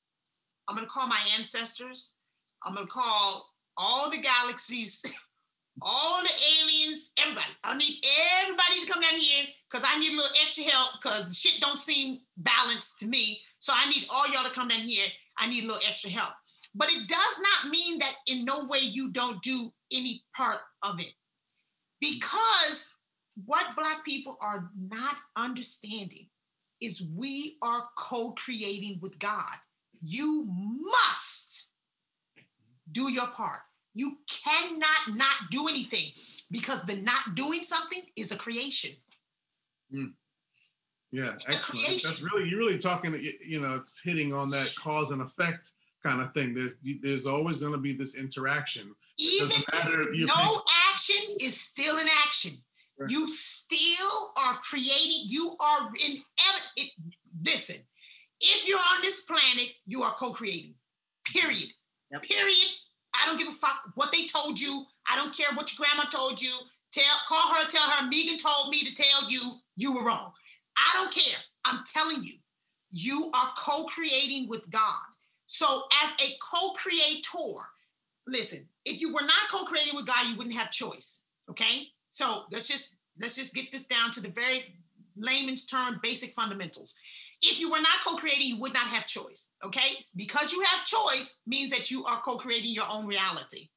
I'm 0.67 0.77
to 0.77 0.85
call 0.85 1.07
my 1.07 1.19
ancestors. 1.37 2.15
I'm 2.63 2.75
to 2.75 2.85
call 2.85 3.49
all 3.77 4.09
the 4.09 4.17
galaxies, 4.17 5.03
all 5.81 6.21
the 6.21 6.29
aliens, 6.29 7.11
everybody. 7.17 7.47
I 7.63 7.77
need 7.77 8.03
everybody 8.41 8.85
to 8.85 8.91
come 8.91 9.01
down 9.01 9.19
here 9.19 9.45
because 9.69 9.87
I 9.89 9.97
need 9.99 10.13
a 10.13 10.15
little 10.15 10.35
extra 10.41 10.65
help 10.65 11.01
because 11.01 11.37
shit 11.37 11.61
don't 11.61 11.77
seem 11.77 12.19
balanced 12.37 12.99
to 12.99 13.07
me. 13.07 13.41
So 13.59 13.73
I 13.75 13.89
need 13.89 14.05
all 14.09 14.27
y'all 14.31 14.43
to 14.43 14.53
come 14.53 14.67
down 14.67 14.81
here. 14.81 15.07
I 15.37 15.49
need 15.49 15.63
a 15.63 15.67
little 15.67 15.81
extra 15.87 16.09
help. 16.09 16.33
But 16.75 16.89
it 16.89 17.07
does 17.07 17.41
not 17.41 17.71
mean 17.71 17.99
that 17.99 18.13
in 18.27 18.45
no 18.45 18.67
way 18.67 18.79
you 18.79 19.11
don't 19.11 19.41
do 19.41 19.71
any 19.91 20.23
part 20.35 20.59
of 20.83 20.99
it. 20.99 21.13
Because 21.99 22.93
what 23.45 23.75
Black 23.75 24.03
people 24.05 24.37
are 24.41 24.71
not 24.77 25.15
understanding 25.35 26.27
is 26.81 27.05
we 27.15 27.57
are 27.61 27.89
co 27.97 28.31
creating 28.31 28.99
with 29.01 29.19
God. 29.19 29.55
You 30.01 30.47
must 30.49 31.71
do 32.91 33.11
your 33.11 33.27
part. 33.27 33.59
You 33.93 34.17
cannot 34.29 35.15
not 35.15 35.35
do 35.51 35.67
anything 35.67 36.11
because 36.51 36.83
the 36.85 36.95
not 36.97 37.35
doing 37.35 37.63
something 37.63 38.01
is 38.15 38.31
a 38.31 38.37
creation. 38.37 38.91
Hmm. 39.91 40.05
Yeah, 41.11 41.33
It's 41.33 41.45
excellent. 41.47 41.87
That's 42.03 42.21
really 42.21 42.47
you're 42.47 42.59
really 42.59 42.77
talking. 42.77 43.13
you- 43.13 43.39
You 43.43 43.61
know, 43.61 43.75
it's 43.75 43.99
hitting 43.99 44.33
on 44.33 44.49
that 44.51 44.73
cause 44.75 45.11
and 45.11 45.21
effect 45.21 45.71
kind 46.03 46.21
of 46.21 46.33
thing. 46.33 46.53
There's 46.53 46.73
there's 47.01 47.25
always 47.25 47.59
going 47.59 47.73
to 47.73 47.77
be 47.79 47.93
this 47.93 48.15
interaction 48.15 48.95
even 49.17 49.49
no 50.27 50.61
action 50.91 51.35
is 51.41 51.59
still 51.59 51.97
an 51.97 52.07
action. 52.25 52.53
Right. 52.99 53.09
You 53.09 53.29
still 53.29 54.33
are 54.37 54.55
creating, 54.55 55.23
you 55.25 55.55
are 55.61 55.89
in 56.05 56.17
it, 56.75 56.89
listen, 57.45 57.77
if 58.41 58.67
you're 58.67 58.77
on 58.77 59.01
this 59.01 59.21
planet, 59.21 59.69
you 59.85 60.03
are 60.03 60.13
co-creating. 60.13 60.75
Period. 61.25 61.69
Yep. 62.11 62.23
Period. 62.23 62.67
I 63.13 63.25
don't 63.25 63.37
give 63.37 63.47
a 63.47 63.51
fuck 63.51 63.91
what 63.95 64.11
they 64.11 64.25
told 64.27 64.59
you. 64.59 64.85
I 65.07 65.15
don't 65.15 65.35
care 65.35 65.47
what 65.55 65.71
your 65.71 65.85
grandma 65.85 66.09
told 66.09 66.41
you. 66.41 66.51
Tell, 66.91 67.03
call 67.27 67.53
her, 67.55 67.67
tell 67.69 67.89
her 67.89 68.07
Megan 68.07 68.37
told 68.37 68.69
me 68.69 68.83
to 68.83 68.93
tell 68.93 69.29
you 69.29 69.39
you 69.75 69.93
were 69.93 70.03
wrong. 70.03 70.31
I 70.77 70.89
don't 70.93 71.13
care. 71.13 71.39
I'm 71.65 71.83
telling 71.85 72.23
you, 72.23 72.33
you 72.91 73.31
are 73.33 73.51
co-creating 73.57 74.49
with 74.49 74.69
God. 74.69 74.99
So 75.47 75.83
as 76.03 76.11
a 76.21 76.33
co-creator, 76.41 77.61
listen, 78.27 78.67
if 78.85 78.99
you 78.99 79.13
were 79.13 79.21
not 79.21 79.49
co-creating 79.51 79.95
with 79.95 80.05
God, 80.05 80.27
you 80.27 80.35
wouldn't 80.35 80.55
have 80.55 80.71
choice. 80.71 81.23
Okay. 81.49 81.87
So 82.09 82.43
let's 82.51 82.67
just 82.67 82.95
let's 83.21 83.35
just 83.35 83.53
get 83.53 83.71
this 83.71 83.85
down 83.85 84.11
to 84.11 84.21
the 84.21 84.29
very 84.29 84.75
layman's 85.17 85.65
term, 85.65 85.99
basic 86.01 86.33
fundamentals. 86.33 86.95
If 87.41 87.59
you 87.59 87.69
were 87.69 87.81
not 87.81 88.03
co-creating, 88.05 88.47
you 88.47 88.59
would 88.59 88.73
not 88.73 88.87
have 88.87 89.05
choice. 89.05 89.53
Okay. 89.63 89.97
Because 90.15 90.51
you 90.51 90.61
have 90.61 90.85
choice 90.85 91.37
means 91.47 91.71
that 91.71 91.89
you 91.89 92.03
are 92.05 92.21
co-creating 92.21 92.73
your 92.73 92.85
own 92.91 93.05
reality. 93.05 93.69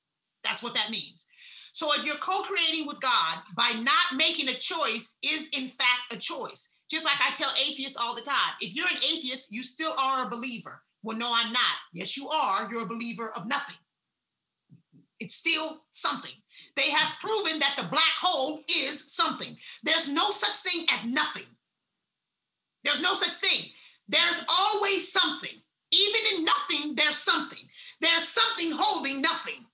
That's 0.44 0.62
what 0.62 0.74
that 0.74 0.90
means. 0.90 1.28
So 1.72 1.92
if 1.94 2.04
you're 2.04 2.16
co-creating 2.16 2.86
with 2.86 3.00
God 3.00 3.38
by 3.56 3.72
not 3.80 4.16
making 4.16 4.48
a 4.48 4.54
choice 4.54 5.16
is 5.22 5.48
in 5.56 5.68
fact 5.68 6.12
a 6.12 6.16
choice. 6.16 6.74
Just 6.90 7.06
like 7.06 7.16
I 7.20 7.34
tell 7.34 7.50
atheists 7.52 7.96
all 7.96 8.14
the 8.14 8.20
time, 8.20 8.52
if 8.60 8.74
you're 8.74 8.88
an 8.88 8.96
atheist, 8.96 9.50
you 9.50 9.62
still 9.62 9.94
are 9.98 10.26
a 10.26 10.30
believer. 10.30 10.82
Well, 11.02 11.16
no, 11.16 11.32
I'm 11.34 11.52
not. 11.52 11.76
Yes, 11.94 12.16
you 12.16 12.28
are. 12.28 12.70
You're 12.70 12.84
a 12.84 12.88
believer 12.88 13.30
of 13.34 13.46
nothing. 13.46 13.76
It's 15.18 15.34
still 15.34 15.84
something. 15.90 16.41
They 16.76 16.90
have 16.90 17.18
proven 17.20 17.58
that 17.58 17.74
the 17.76 17.88
black 17.88 18.14
hole 18.20 18.60
is 18.68 19.12
something. 19.12 19.56
There's 19.82 20.08
no 20.08 20.30
such 20.30 20.70
thing 20.70 20.86
as 20.90 21.04
nothing. 21.04 21.46
There's 22.84 23.02
no 23.02 23.14
such 23.14 23.48
thing. 23.48 23.70
There's 24.08 24.44
always 24.48 25.12
something. 25.12 25.62
Even 25.92 26.38
in 26.38 26.44
nothing, 26.44 26.94
there's 26.94 27.16
something. 27.16 27.68
There's 28.00 28.26
something 28.26 28.72
holding 28.72 29.20
nothing. 29.20 29.66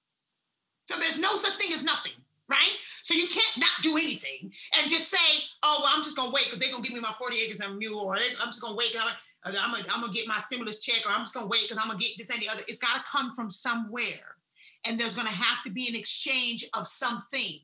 So 0.87 0.99
there's 0.99 1.19
no 1.19 1.29
such 1.37 1.55
thing 1.55 1.73
as 1.73 1.85
nothing, 1.85 2.13
right? 2.49 2.73
So 3.03 3.15
you 3.15 3.27
can't 3.29 3.59
not 3.59 3.83
do 3.83 3.97
anything 3.97 4.53
and 4.77 4.91
just 4.91 5.09
say, 5.09 5.45
oh, 5.63 5.81
well, 5.83 5.93
I'm 5.95 6.03
just 6.03 6.17
gonna 6.17 6.33
wait 6.33 6.45
because 6.47 6.59
they're 6.59 6.71
gonna 6.73 6.83
give 6.83 6.95
me 6.95 7.01
my 7.01 7.15
40 7.19 7.39
acres 7.41 7.61
and 7.61 7.75
a 7.75 7.77
mule, 7.77 8.01
or 8.01 8.17
I'm 8.17 8.49
just 8.49 8.61
gonna 8.61 8.77
wait. 8.77 8.97
I'm, 9.01 9.15
I'm, 9.45 9.75
I'm 9.91 10.01
gonna 10.01 10.13
get 10.13 10.27
my 10.27 10.39
stimulus 10.39 10.81
check, 10.81 11.07
or 11.07 11.13
I'm 11.13 11.23
just 11.23 11.35
gonna 11.35 11.47
wait 11.47 11.63
because 11.69 11.79
I'm 11.81 11.89
gonna 11.89 12.01
get 12.01 12.19
this 12.19 12.31
and 12.31 12.43
the 12.43 12.49
other. 12.49 12.63
It's 12.67 12.81
gotta 12.81 13.05
come 13.05 13.33
from 13.35 13.51
somewhere. 13.51 14.37
And 14.85 14.99
there's 14.99 15.15
gonna 15.15 15.29
have 15.29 15.63
to 15.65 15.71
be 15.71 15.89
an 15.89 15.95
exchange 15.95 16.69
of 16.75 16.87
something. 16.87 17.61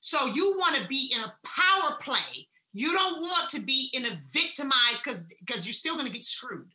So 0.00 0.26
you 0.26 0.56
wanna 0.58 0.86
be 0.88 1.12
in 1.14 1.20
a 1.22 1.34
power 1.44 1.98
play. 2.00 2.48
You 2.72 2.92
don't 2.92 3.20
want 3.20 3.50
to 3.50 3.60
be 3.60 3.90
in 3.92 4.04
a 4.06 4.10
victimized 4.32 5.04
because 5.04 5.22
because 5.40 5.66
you're 5.66 5.72
still 5.72 5.96
gonna 5.96 6.10
get 6.10 6.24
screwed. 6.24 6.72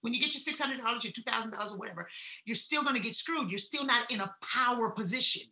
When 0.00 0.14
you 0.14 0.20
get 0.20 0.34
your 0.34 0.54
$600, 0.54 1.04
your 1.04 1.12
$2,000 1.12 1.72
or 1.72 1.76
whatever, 1.76 2.08
you're 2.44 2.56
still 2.56 2.82
going 2.82 2.94
to 2.94 3.02
get 3.02 3.14
screwed. 3.14 3.50
You're 3.50 3.58
still 3.58 3.84
not 3.84 4.10
in 4.12 4.20
a 4.20 4.32
power 4.42 4.90
position. 4.90 5.42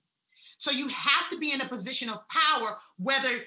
So 0.58 0.70
you 0.70 0.88
have 0.88 1.28
to 1.30 1.38
be 1.38 1.52
in 1.52 1.60
a 1.60 1.68
position 1.68 2.08
of 2.08 2.20
power, 2.28 2.76
whether 2.98 3.40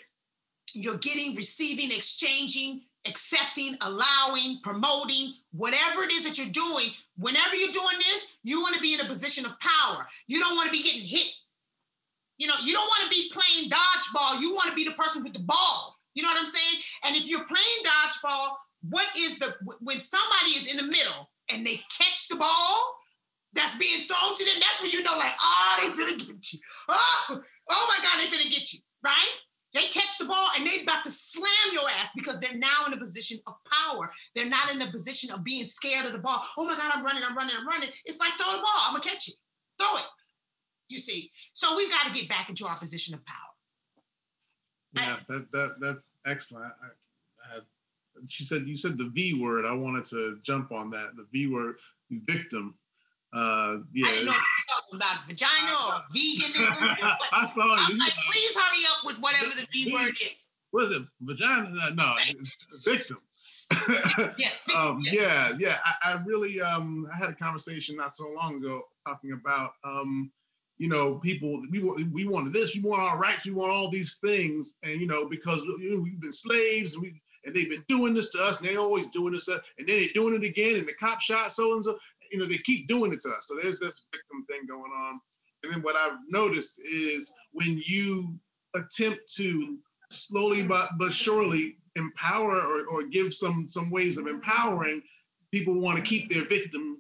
you're 0.74 0.98
getting, 0.98 1.36
receiving, 1.36 1.92
exchanging, 1.92 2.84
accepting, 3.08 3.78
allowing, 3.82 4.60
promoting, 4.62 5.34
whatever 5.52 6.04
it 6.04 6.12
is 6.12 6.26
that 6.26 6.38
you're 6.38 6.52
doing. 6.52 6.88
Whenever 7.18 7.56
you're 7.56 7.72
doing 7.72 7.98
this, 8.00 8.28
you 8.44 8.62
want 8.62 8.76
to 8.76 8.82
be 8.82 8.94
in 8.94 9.02
a 9.02 9.06
position 9.06 9.46
of 9.46 9.54
power. 9.60 10.08
You 10.28 10.40
don't 10.40 10.56
want 10.56 10.68
to 10.68 10.72
be 10.72 10.84
getting 10.84 11.08
hit. 11.08 11.32
You 12.38 12.48
know, 12.48 12.56
you 12.64 12.74
don't 12.74 12.88
want 12.88 13.04
to 13.04 13.10
be 13.10 13.32
playing 13.32 13.70
dodgeball. 13.70 14.42
You 14.42 14.54
want 14.54 14.70
to 14.70 14.76
be 14.76 14.86
the 14.86 14.92
person 14.92 15.24
with 15.24 15.34
the 15.34 15.44
ball. 15.44 15.98
You 16.14 16.24
know 16.24 16.30
what 16.30 16.40
I'm 16.40 16.46
saying? 16.46 16.84
And 17.06 17.16
if 17.16 17.28
you're 17.28 17.46
playing 17.46 17.84
dodgeball, 17.84 18.56
what 18.90 19.08
is 19.18 19.40
the 19.40 19.54
when 19.82 20.00
somebody 20.00 20.52
is 20.52 20.72
in 20.72 20.78
the 20.78 20.84
middle 20.84 21.30
and 21.52 21.66
they 21.66 21.82
catch 21.98 22.28
the 22.30 22.38
ball 22.38 22.96
that's 23.54 23.78
being 23.78 24.08
thrown 24.08 24.36
to 24.36 24.46
them, 24.46 24.54
that's 24.56 24.82
when 24.82 24.92
you 24.92 25.04
know, 25.04 25.18
like, 25.18 25.34
ah, 25.42 25.80
oh, 25.80 25.94
they're 25.96 26.06
gonna 26.06 26.18
get 26.18 26.54
you. 26.54 26.60
Oh, 26.88 27.42
oh 27.70 27.88
my 27.90 28.04
God, 28.04 28.20
they're 28.20 28.32
gonna 28.32 28.50
get 28.50 28.72
you, 28.74 28.80
right? 29.04 29.34
They 29.74 29.82
catch 29.82 30.18
the 30.18 30.26
ball 30.26 30.50
and 30.58 30.66
they're 30.66 30.82
about 30.82 31.04
to 31.04 31.12
slam 31.12 31.74
your 31.74 31.88
ass 32.00 32.12
because 32.16 32.40
they're 32.40 32.58
now 32.58 32.86
in 32.88 32.94
a 32.94 32.98
position 32.98 33.40
of 33.46 33.54
power. 33.70 34.12
They're 34.36 34.50
not 34.50 34.74
in 34.74 34.82
a 34.82 34.88
position 34.88 35.32
of 35.32 35.44
being 35.44 35.68
scared 35.68 36.06
of 36.06 36.14
the 36.14 36.20
ball. 36.20 36.42
Oh 36.58 36.66
my 36.66 36.76
God, 36.76 36.92
I'm 36.94 37.04
running, 37.04 37.24
I'm 37.24 37.36
running, 37.36 37.56
I'm 37.56 37.68
running. 37.68 37.90
It's 38.06 38.20
like 38.20 38.34
throw 38.34 38.52
the 38.52 38.62
ball, 38.62 38.82
I'm 38.88 38.94
gonna 38.94 39.04
catch 39.04 39.28
it. 39.28 39.36
Throw 39.80 39.96
it. 39.98 40.08
You 40.88 40.98
see. 40.98 41.32
So 41.54 41.78
we've 41.78 41.92
got 41.92 42.08
to 42.08 42.14
get 42.14 42.28
back 42.30 42.50
into 42.50 42.66
our 42.66 42.78
position 42.78 43.14
of 43.14 43.24
power. 43.26 43.38
Yeah, 44.94 45.18
I, 45.18 45.34
that, 45.34 45.52
that 45.52 45.76
that's 45.80 46.06
excellent. 46.26 46.74
I, 46.82 47.58
I 47.58 47.60
she 48.28 48.44
said 48.46 48.64
you 48.68 48.76
said 48.76 48.98
the 48.98 49.10
V 49.10 49.36
word. 49.36 49.66
I 49.66 49.74
wanted 49.74 50.06
to 50.06 50.40
jump 50.44 50.72
on 50.72 50.90
that. 50.92 51.16
The 51.16 51.28
V 51.32 51.48
word, 51.48 51.76
victim. 52.10 52.76
Uh, 53.32 53.78
yeah. 53.94 54.08
I 54.08 54.12
didn't 54.12 54.26
know 54.26 54.32
what 54.32 54.42
you're 54.42 54.66
talking 54.68 54.69
about, 54.94 55.28
vagina 55.28 55.72
or 55.88 55.94
veganism. 56.16 56.98
I 57.34 57.52
saw. 57.54 57.76
I'm 57.78 57.98
like, 57.98 58.14
please 58.32 58.56
hurry 58.56 58.84
up 58.92 59.06
with 59.06 59.18
whatever 59.20 59.52
the 59.52 59.68
V 59.72 59.94
word 59.94 60.14
is. 60.22 60.48
What 60.72 60.86
is 60.86 60.98
it? 60.98 61.04
Vagina? 61.22 61.72
No, 61.96 62.16
victim. 62.86 63.18
yeah, 64.38 64.50
um, 64.78 65.02
yeah, 65.12 65.52
yeah. 65.58 65.78
I, 65.84 66.14
I 66.14 66.24
really 66.24 66.62
um, 66.62 67.08
I 67.12 67.18
had 67.18 67.30
a 67.30 67.36
conversation 67.36 67.96
not 67.96 68.16
so 68.16 68.30
long 68.30 68.58
ago 68.58 68.84
talking 69.08 69.32
about 69.34 69.72
um, 69.84 70.32
you 70.80 70.88
know, 70.88 71.16
people 71.16 71.62
we 71.70 71.84
want 71.84 72.12
we 72.12 72.26
wanted 72.26 72.54
this, 72.54 72.74
we 72.74 72.82
want 72.82 73.02
our 73.02 73.18
rights, 73.18 73.46
we 73.46 73.52
want 73.52 73.72
all 73.72 73.92
these 73.92 74.18
things, 74.24 74.78
and 74.82 75.00
you 75.00 75.08
know, 75.08 75.28
because 75.28 75.60
you 75.80 75.96
know, 75.96 76.02
we've 76.02 76.22
been 76.22 76.34
slaves 76.34 76.94
and 76.94 77.04
we 77.04 77.22
and 77.46 77.54
they've 77.54 77.70
been 77.70 77.86
doing 77.88 78.14
this 78.14 78.30
to 78.30 78.40
us, 78.40 78.60
and 78.60 78.68
they're 78.68 78.80
always 78.80 79.08
doing 79.08 79.34
this, 79.34 79.48
and 79.48 79.60
then 79.78 79.98
they're 79.98 80.08
doing 80.14 80.36
it 80.36 80.44
again, 80.44 80.76
and 80.78 80.88
the 80.88 80.94
cop 80.94 81.22
shot 81.22 81.54
so 81.54 81.74
and 81.74 81.84
so. 81.84 81.98
You 82.32 82.40
know, 82.40 82.46
they 82.46 82.58
keep 82.58 82.88
doing 82.88 83.14
it 83.14 83.22
to 83.22 83.30
us. 83.30 83.48
So 83.48 83.56
there's 83.56 83.80
this 83.80 84.02
victim 84.12 84.46
thing 84.48 84.68
going 84.68 84.92
on. 84.92 85.20
And 85.64 85.74
then 85.74 85.82
what 85.82 85.96
I've 85.96 86.18
noticed 86.30 86.80
is 86.84 87.34
when 87.52 87.82
you 87.86 88.40
attempt 88.76 89.34
to 89.36 89.78
slowly 90.12 90.64
but 90.64 90.92
but 90.98 91.14
surely 91.14 91.78
empower 91.96 92.62
or, 92.62 92.86
or 92.86 93.04
give 93.04 93.34
some 93.34 93.68
some 93.68 93.92
ways 93.92 94.18
of 94.18 94.28
empowering, 94.28 95.02
people 95.52 95.80
want 95.80 95.98
to 95.98 96.04
keep 96.04 96.30
their 96.32 96.46
victimness 96.46 96.96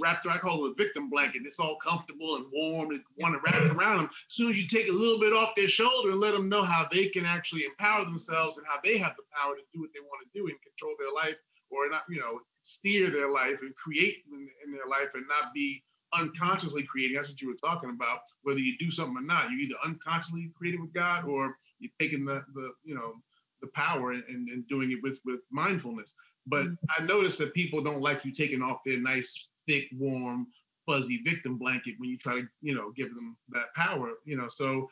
wrapped 0.00 0.26
raptor, 0.26 0.30
I 0.30 0.38
call 0.38 0.64
it 0.66 0.72
a 0.72 0.74
victim 0.74 1.10
blanket. 1.10 1.42
It's 1.44 1.60
all 1.60 1.76
comfortable 1.76 2.36
and 2.36 2.46
warm 2.52 2.90
and 2.90 3.02
want 3.18 3.34
to 3.34 3.40
wrap 3.44 3.62
it 3.62 3.72
around 3.72 3.98
them. 3.98 4.10
As 4.10 4.34
soon 4.34 4.50
as 4.50 4.56
you 4.56 4.66
take 4.66 4.88
a 4.88 4.92
little 4.92 5.20
bit 5.20 5.32
off 5.32 5.54
their 5.56 5.68
shoulder 5.68 6.10
and 6.10 6.20
let 6.20 6.32
them 6.32 6.48
know 6.48 6.62
how 6.62 6.88
they 6.90 7.08
can 7.08 7.26
actually 7.26 7.64
empower 7.64 8.04
themselves 8.04 8.56
and 8.56 8.66
how 8.66 8.78
they 8.82 8.96
have 8.98 9.14
the 9.16 9.24
power 9.36 9.56
to 9.56 9.62
do 9.74 9.80
what 9.80 9.90
they 9.94 10.00
want 10.00 10.22
to 10.24 10.38
do 10.38 10.46
and 10.48 10.56
control 10.62 10.94
their 10.98 11.12
life 11.12 11.36
or 11.70 11.88
not, 11.90 12.02
you 12.08 12.18
know, 12.18 12.40
steer 12.68 13.10
their 13.10 13.30
life 13.30 13.58
and 13.62 13.74
create 13.76 14.18
in, 14.30 14.48
in 14.64 14.72
their 14.72 14.86
life 14.86 15.08
and 15.14 15.26
not 15.28 15.52
be 15.54 15.82
unconsciously 16.14 16.82
creating. 16.84 17.16
That's 17.16 17.28
what 17.28 17.40
you 17.40 17.48
were 17.48 17.68
talking 17.68 17.90
about. 17.90 18.20
Whether 18.42 18.60
you 18.60 18.74
do 18.78 18.90
something 18.90 19.16
or 19.16 19.26
not, 19.26 19.50
you're 19.50 19.60
either 19.60 19.74
unconsciously 19.84 20.50
creating 20.56 20.82
with 20.82 20.92
God 20.92 21.24
or 21.24 21.56
you're 21.80 21.92
taking 22.00 22.24
the, 22.24 22.44
the 22.54 22.72
you 22.84 22.94
know, 22.94 23.14
the 23.60 23.68
power 23.68 24.12
and, 24.12 24.24
and 24.28 24.66
doing 24.68 24.92
it 24.92 25.02
with 25.02 25.20
with 25.24 25.40
mindfulness. 25.50 26.14
But 26.46 26.64
mm-hmm. 26.66 27.02
I 27.02 27.04
noticed 27.04 27.38
that 27.38 27.54
people 27.54 27.82
don't 27.82 28.00
like 28.00 28.24
you 28.24 28.32
taking 28.32 28.62
off 28.62 28.80
their 28.84 28.98
nice 28.98 29.48
thick, 29.66 29.88
warm, 29.96 30.46
fuzzy 30.86 31.20
victim 31.22 31.58
blanket 31.58 31.94
when 31.98 32.08
you 32.08 32.16
try 32.16 32.40
to, 32.40 32.48
you 32.62 32.74
know, 32.74 32.90
give 32.92 33.14
them 33.14 33.36
that 33.50 33.74
power, 33.74 34.12
you 34.24 34.36
know. 34.36 34.48
So 34.48 34.88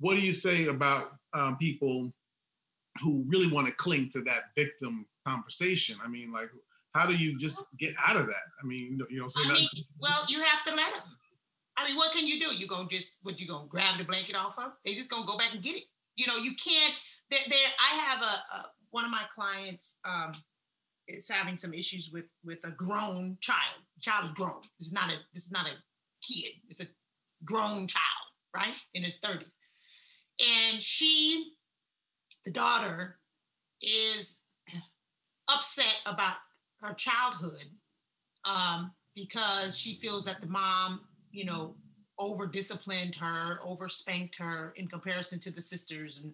what 0.00 0.14
do 0.14 0.20
you 0.20 0.32
say 0.32 0.66
about 0.66 1.12
um, 1.32 1.56
people 1.56 2.12
who 3.02 3.24
really 3.26 3.50
want 3.50 3.66
to 3.66 3.72
cling 3.74 4.10
to 4.10 4.20
that 4.22 4.54
victim 4.56 5.06
conversation? 5.26 5.96
I 6.04 6.08
mean, 6.08 6.32
like, 6.32 6.50
how 6.98 7.06
do 7.06 7.16
you 7.16 7.38
just 7.38 7.64
get 7.78 7.94
out 8.04 8.16
of 8.16 8.26
that? 8.26 8.46
I 8.62 8.66
mean, 8.66 8.98
you 9.10 9.20
know, 9.20 9.28
I 9.36 9.52
mean, 9.52 9.68
well, 10.00 10.24
you 10.28 10.40
have 10.42 10.64
to 10.64 10.74
let 10.74 10.92
them. 10.92 11.02
I 11.76 11.86
mean, 11.86 11.96
what 11.96 12.12
can 12.12 12.26
you 12.26 12.40
do? 12.40 12.54
You 12.54 12.66
gonna 12.66 12.88
just 12.88 13.16
what 13.22 13.40
you 13.40 13.46
gonna 13.46 13.68
grab 13.68 13.98
the 13.98 14.04
blanket 14.04 14.36
off 14.36 14.58
of? 14.58 14.72
They 14.84 14.94
just 14.94 15.10
gonna 15.10 15.26
go 15.26 15.38
back 15.38 15.54
and 15.54 15.62
get 15.62 15.76
it. 15.76 15.84
You 16.16 16.26
know, 16.26 16.36
you 16.36 16.52
can't. 16.62 16.94
There, 17.30 17.40
there 17.48 17.58
I 17.78 17.94
have 17.96 18.22
a, 18.22 18.56
a 18.56 18.70
one 18.90 19.04
of 19.04 19.10
my 19.10 19.22
clients. 19.34 20.00
Um, 20.04 20.32
is 21.08 21.28
having 21.28 21.56
some 21.56 21.72
issues 21.72 22.10
with 22.12 22.26
with 22.44 22.58
a 22.64 22.70
grown 22.72 23.38
child. 23.40 23.82
The 23.96 24.02
child 24.02 24.26
is 24.26 24.32
grown. 24.32 24.60
This 24.78 24.88
is 24.88 24.92
not 24.92 25.08
a 25.08 25.16
this 25.32 25.46
is 25.46 25.52
not 25.52 25.66
a 25.66 25.72
kid. 26.22 26.52
It's 26.68 26.82
a 26.82 26.86
grown 27.44 27.86
child, 27.86 28.26
right, 28.54 28.74
in 28.94 29.02
his 29.02 29.16
thirties. 29.18 29.58
And 30.38 30.82
she, 30.82 31.52
the 32.44 32.50
daughter, 32.50 33.18
is 33.80 34.40
upset 35.48 35.96
about 36.06 36.36
her 36.80 36.94
childhood 36.94 37.66
um, 38.44 38.92
because 39.14 39.76
she 39.76 39.96
feels 39.96 40.24
that 40.24 40.40
the 40.40 40.46
mom, 40.46 41.00
you 41.30 41.44
know, 41.44 41.74
over 42.18 42.46
disciplined 42.46 43.14
her, 43.14 43.58
over 43.64 43.88
spanked 43.88 44.36
her 44.36 44.72
in 44.76 44.88
comparison 44.88 45.38
to 45.40 45.50
the 45.50 45.60
sisters, 45.60 46.20
and 46.22 46.32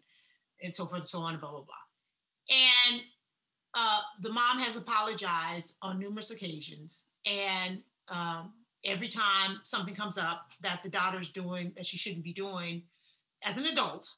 and 0.63 0.75
so 0.75 0.87
forth 0.87 1.01
and 1.01 1.07
so 1.07 1.21
on, 1.21 1.39
blah 1.39 1.51
blah 1.51 1.61
blah. 1.61 1.75
And 2.91 3.03
uh, 3.75 4.01
the 4.21 4.31
mom 4.31 4.59
has 4.59 4.77
apologized 4.77 5.75
on 5.83 5.99
numerous 5.99 6.31
occasions, 6.31 7.07
and 7.27 7.81
um, 8.09 8.53
every 8.85 9.09
time 9.09 9.61
something 9.63 9.95
comes 9.95 10.19
up 10.19 10.49
that 10.61 10.83
the 10.83 10.89
daughter's 10.89 11.31
doing 11.31 11.73
that 11.77 11.87
she 11.87 11.97
shouldn't 11.97 12.25
be 12.25 12.33
doing 12.33 12.83
as 13.43 13.59
an 13.59 13.67
adult, 13.67 14.09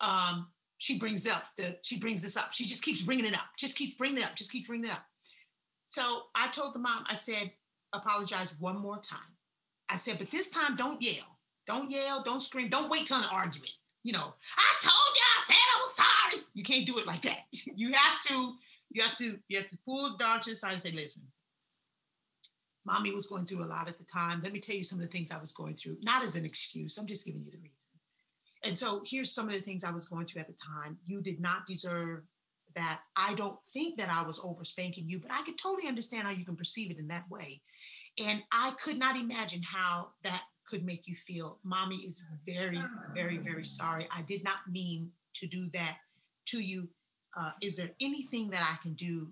um, 0.00 0.48
she 0.78 0.98
brings 0.98 1.26
up 1.26 1.44
the 1.56 1.78
she 1.82 1.98
brings 1.98 2.22
this 2.22 2.36
up. 2.36 2.52
She 2.52 2.64
just 2.64 2.82
keeps 2.82 3.02
bringing 3.02 3.26
it 3.26 3.34
up, 3.34 3.46
just 3.56 3.76
keeps 3.76 3.94
bringing 3.96 4.18
it 4.18 4.24
up, 4.24 4.34
just 4.34 4.52
keeps 4.52 4.66
bringing 4.66 4.86
it 4.86 4.92
up. 4.92 5.04
So 5.94 6.22
I 6.34 6.48
told 6.48 6.74
the 6.74 6.80
mom, 6.80 7.04
I 7.08 7.14
said, 7.14 7.52
apologize 7.92 8.56
one 8.58 8.80
more 8.80 8.98
time. 8.98 9.20
I 9.88 9.94
said, 9.94 10.18
but 10.18 10.28
this 10.28 10.50
time 10.50 10.74
don't 10.74 11.00
yell, 11.00 11.38
don't 11.68 11.88
yell, 11.88 12.20
don't 12.20 12.40
scream, 12.40 12.68
don't 12.68 12.90
wait 12.90 13.06
till 13.06 13.18
an 13.18 13.24
argument. 13.30 13.70
You 14.02 14.14
know, 14.14 14.34
I 14.58 14.74
told 14.80 15.14
you, 15.14 15.22
I 15.38 15.44
said 15.46 15.54
I 15.54 15.80
was 15.80 15.94
sorry. 15.94 16.42
You 16.52 16.64
can't 16.64 16.84
do 16.84 16.98
it 16.98 17.06
like 17.06 17.22
that. 17.22 17.44
you 17.76 17.92
have 17.92 18.20
to, 18.22 18.54
you 18.90 19.02
have 19.02 19.16
to, 19.18 19.38
you 19.46 19.56
have 19.56 19.68
to 19.68 19.78
pull 19.84 20.10
the 20.10 20.18
daughter 20.18 20.42
to 20.42 20.50
the 20.50 20.56
side 20.56 20.72
and 20.72 20.80
say, 20.80 20.90
listen, 20.90 21.22
mommy 22.84 23.12
was 23.12 23.28
going 23.28 23.46
through 23.46 23.62
a 23.62 23.70
lot 23.70 23.86
at 23.86 23.96
the 23.96 24.04
time. 24.04 24.40
Let 24.42 24.52
me 24.52 24.58
tell 24.58 24.74
you 24.74 24.82
some 24.82 24.98
of 24.98 25.06
the 25.06 25.12
things 25.12 25.30
I 25.30 25.40
was 25.40 25.52
going 25.52 25.76
through, 25.76 25.98
not 26.02 26.24
as 26.24 26.34
an 26.34 26.44
excuse. 26.44 26.98
I'm 26.98 27.06
just 27.06 27.24
giving 27.24 27.44
you 27.44 27.52
the 27.52 27.58
reason. 27.58 27.70
And 28.64 28.76
so 28.76 29.00
here's 29.06 29.30
some 29.30 29.46
of 29.46 29.54
the 29.54 29.60
things 29.60 29.84
I 29.84 29.92
was 29.92 30.08
going 30.08 30.26
through 30.26 30.40
at 30.40 30.48
the 30.48 30.54
time. 30.54 30.98
You 31.06 31.20
did 31.20 31.38
not 31.38 31.66
deserve 31.66 32.24
that. 32.74 33.00
I 33.16 33.34
don't 33.34 33.58
think 33.72 33.98
that 33.98 34.08
I 34.08 34.22
was 34.22 34.40
over 34.42 34.64
spanking 34.64 35.08
you, 35.08 35.18
but 35.18 35.30
I 35.30 35.42
could 35.42 35.58
totally 35.58 35.88
understand 35.88 36.26
how 36.26 36.32
you 36.32 36.44
can 36.44 36.56
perceive 36.56 36.90
it 36.90 36.98
in 36.98 37.08
that 37.08 37.28
way. 37.30 37.60
And 38.18 38.42
I 38.52 38.72
could 38.82 38.98
not 38.98 39.16
imagine 39.16 39.62
how 39.62 40.10
that 40.22 40.42
could 40.66 40.84
make 40.84 41.06
you 41.06 41.14
feel. 41.14 41.58
Mommy 41.64 41.96
is 41.96 42.24
very, 42.46 42.80
very, 43.14 43.38
very 43.38 43.64
sorry. 43.64 44.08
I 44.14 44.22
did 44.22 44.44
not 44.44 44.58
mean 44.70 45.10
to 45.34 45.46
do 45.46 45.68
that 45.74 45.96
to 46.46 46.60
you. 46.60 46.88
Uh, 47.38 47.50
is 47.60 47.76
there 47.76 47.90
anything 48.00 48.50
that 48.50 48.62
I 48.62 48.80
can 48.82 48.94
do 48.94 49.28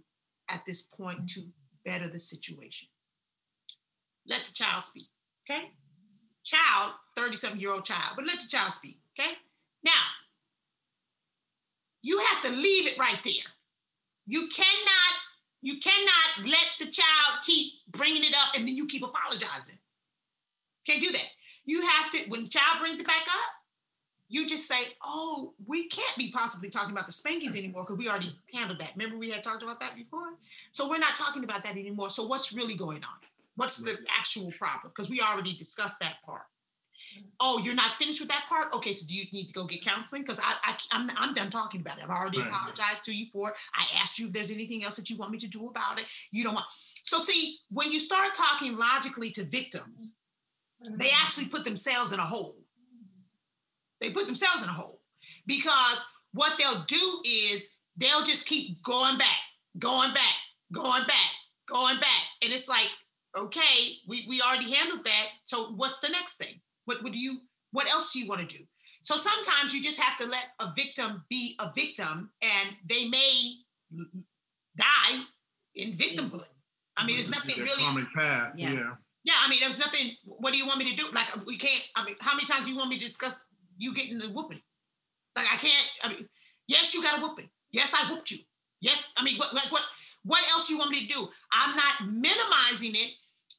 at 0.51 0.64
this 0.66 0.82
point 0.82 1.28
to 1.30 1.43
better 1.84 2.09
the 2.09 2.18
situation? 2.18 2.88
Let 4.26 4.47
the 4.47 4.53
child 4.53 4.84
speak, 4.84 5.07
okay? 5.49 5.70
Child, 6.45 6.93
37 7.16 7.61
year 7.61 7.72
old 7.72 7.84
child, 7.84 8.14
but 8.16 8.26
let 8.26 8.40
the 8.40 8.49
child 8.49 8.72
speak, 8.72 8.99
okay? 9.18 9.32
Now, 9.84 10.03
you 12.03 12.18
have 12.18 12.42
to 12.42 12.53
leave 12.53 12.86
it 12.88 12.98
right 12.98 13.18
there. 13.24 13.50
You 14.26 14.48
cannot, 14.48 15.14
you 15.62 15.78
cannot 15.78 16.50
let 16.50 16.66
the 16.80 16.86
child 16.86 17.42
keep 17.44 17.72
bringing 17.90 18.22
it 18.22 18.34
up 18.34 18.57
and 18.57 18.66
then 18.66 18.76
you 18.76 18.86
keep 18.86 19.05
apologizing. 19.05 19.78
Can't 20.86 21.00
do 21.00 21.12
that. 21.12 21.28
You 21.64 21.86
have 21.86 22.11
to, 22.11 22.18
when 22.28 22.44
the 22.44 22.48
child 22.48 22.80
brings 22.80 22.98
it 22.98 23.07
back 23.07 23.22
up, 23.22 23.53
you 24.28 24.46
just 24.46 24.66
say, 24.66 24.96
oh, 25.05 25.53
we 25.66 25.88
can't 25.88 26.16
be 26.16 26.32
possibly 26.32 26.70
talking 26.70 26.92
about 26.92 27.07
the 27.07 27.12
spankings 27.12 27.55
anymore 27.55 27.84
because 27.84 27.98
we 27.98 28.09
already 28.09 28.32
handled 28.55 28.80
that. 28.80 28.92
Remember 28.96 29.18
we 29.18 29.30
had 29.30 29.44
talked 29.44 29.62
about 29.62 29.78
that 29.80 29.94
before? 29.94 30.34
So 30.72 30.88
we're 30.88 30.98
not 30.98 31.14
talking 31.14 31.44
about 31.44 31.62
that 31.64 31.76
anymore. 31.76 32.09
So 32.09 32.26
what's 32.26 32.53
really 32.53 32.74
going 32.74 33.05
on? 33.05 33.20
What's 33.57 33.76
the 33.76 33.98
actual 34.09 34.50
problem? 34.53 34.90
Because 34.96 35.11
we 35.11 35.20
already 35.20 35.53
discussed 35.53 36.00
that 36.00 36.16
part. 36.24 36.46
Oh, 37.40 37.60
you're 37.64 37.74
not 37.74 37.92
finished 37.96 38.20
with 38.20 38.28
that 38.28 38.44
part? 38.48 38.72
Okay, 38.72 38.92
so 38.92 39.04
do 39.06 39.16
you 39.16 39.24
need 39.32 39.46
to 39.48 39.52
go 39.52 39.64
get 39.64 39.84
counseling? 39.84 40.22
Because 40.22 40.38
I, 40.40 40.54
I, 40.62 40.76
I'm, 40.92 41.10
I'm 41.16 41.34
done 41.34 41.50
talking 41.50 41.80
about 41.80 41.98
it. 41.98 42.04
I've 42.04 42.10
already 42.10 42.38
Right. 42.40 42.48
apologized 42.48 43.04
to 43.06 43.12
you 43.12 43.26
for 43.32 43.50
it. 43.50 43.56
I 43.74 43.84
asked 44.00 44.18
you 44.18 44.28
if 44.28 44.32
there's 44.32 44.52
anything 44.52 44.84
else 44.84 44.94
that 44.96 45.10
you 45.10 45.16
want 45.16 45.32
me 45.32 45.38
to 45.38 45.48
do 45.48 45.66
about 45.68 45.98
it. 45.98 46.06
You 46.30 46.44
don't 46.44 46.54
want. 46.54 46.66
So 47.04 47.18
see, 47.18 47.58
when 47.70 47.90
you 47.90 47.98
start 47.98 48.34
talking 48.34 48.76
logically 48.76 49.30
to 49.32 49.44
victims, 49.44 50.14
they 50.98 51.10
actually 51.20 51.48
put 51.48 51.64
themselves 51.64 52.12
in 52.12 52.18
a 52.20 52.22
hole. 52.22 52.56
They 54.00 54.10
put 54.10 54.26
themselves 54.26 54.62
in 54.62 54.68
a 54.68 54.72
hole 54.72 55.00
because 55.46 56.04
what 56.32 56.58
they'll 56.58 56.84
do 56.84 57.22
is 57.24 57.70
they'll 57.96 58.24
just 58.24 58.46
keep 58.46 58.82
going 58.82 59.18
back, 59.18 59.38
going 59.78 60.12
back, 60.12 60.34
going 60.72 61.04
back, 61.04 61.30
going 61.66 61.96
back. 61.96 62.22
And 62.42 62.52
it's 62.52 62.68
like, 62.68 62.88
okay, 63.36 63.92
we, 64.06 64.26
we 64.28 64.40
already 64.40 64.72
handled 64.72 65.04
that. 65.04 65.28
So 65.46 65.72
what's 65.72 66.00
the 66.00 66.08
next 66.08 66.36
thing? 66.36 66.60
What 66.85 67.03
would 67.03 67.14
you, 67.14 67.41
what 67.72 67.89
else 67.91 68.12
do 68.12 68.20
you 68.20 68.26
want 68.26 68.49
to 68.49 68.57
do? 68.59 68.64
So 69.03 69.16
sometimes 69.16 69.74
you 69.74 69.83
just 69.83 70.01
have 70.01 70.16
to 70.18 70.26
let 70.30 70.47
a 70.61 70.72
victim 70.76 71.24
be 71.28 71.57
a 71.59 71.72
victim 71.74 72.30
and 72.41 72.76
they 72.87 73.09
may 73.09 73.55
die 74.76 75.22
in 75.74 75.93
victimhood. 75.93 76.30
Mm-hmm. 76.30 76.97
I 76.97 77.07
mean, 77.07 77.16
there's 77.16 77.30
nothing 77.30 77.57
That 77.57 77.64
really 77.64 77.83
Karmic 77.83 78.12
path. 78.14 78.53
Yeah. 78.57 78.72
Yeah. 78.72 78.91
yeah, 79.24 79.35
I 79.45 79.49
mean, 79.49 79.61
there's 79.61 79.78
nothing. 79.78 80.12
What 80.24 80.53
do 80.53 80.59
you 80.59 80.66
want 80.66 80.78
me 80.78 80.91
to 80.91 80.97
do? 80.97 81.09
Like, 81.14 81.37
uh, 81.37 81.41
we 81.47 81.57
can't. 81.57 81.83
I 81.97 82.05
mean, 82.05 82.16
how 82.20 82.35
many 82.35 82.47
times 82.47 82.66
do 82.66 82.70
you 82.70 82.76
want 82.76 82.91
me 82.91 82.99
to 82.99 83.05
discuss 83.05 83.45
you 83.78 83.95
getting 83.95 84.18
the 84.18 84.28
whooping? 84.28 84.61
Like, 85.35 85.47
I 85.53 85.57
can't. 85.57 85.91
I 86.05 86.09
mean, 86.11 86.28
yes, 86.68 86.95
you 86.95 87.03
got 87.03 87.18
a 87.18 87.22
whooping. 87.22 87.49
Yes, 87.72 87.95
I 87.95 88.12
whooped 88.12 88.30
you. 88.30 88.39
Yes, 88.83 89.12
I 89.16 89.24
mean, 89.24 89.39
what, 89.39 89.55
like, 89.55 89.70
what, 89.72 89.83
what 90.24 90.43
else 90.51 90.68
you 90.68 90.76
want 90.76 90.91
me 90.91 91.07
to 91.07 91.14
do? 91.14 91.28
I'm 91.53 91.74
not 91.76 92.12
minimizing 92.12 92.95
it. 92.95 93.12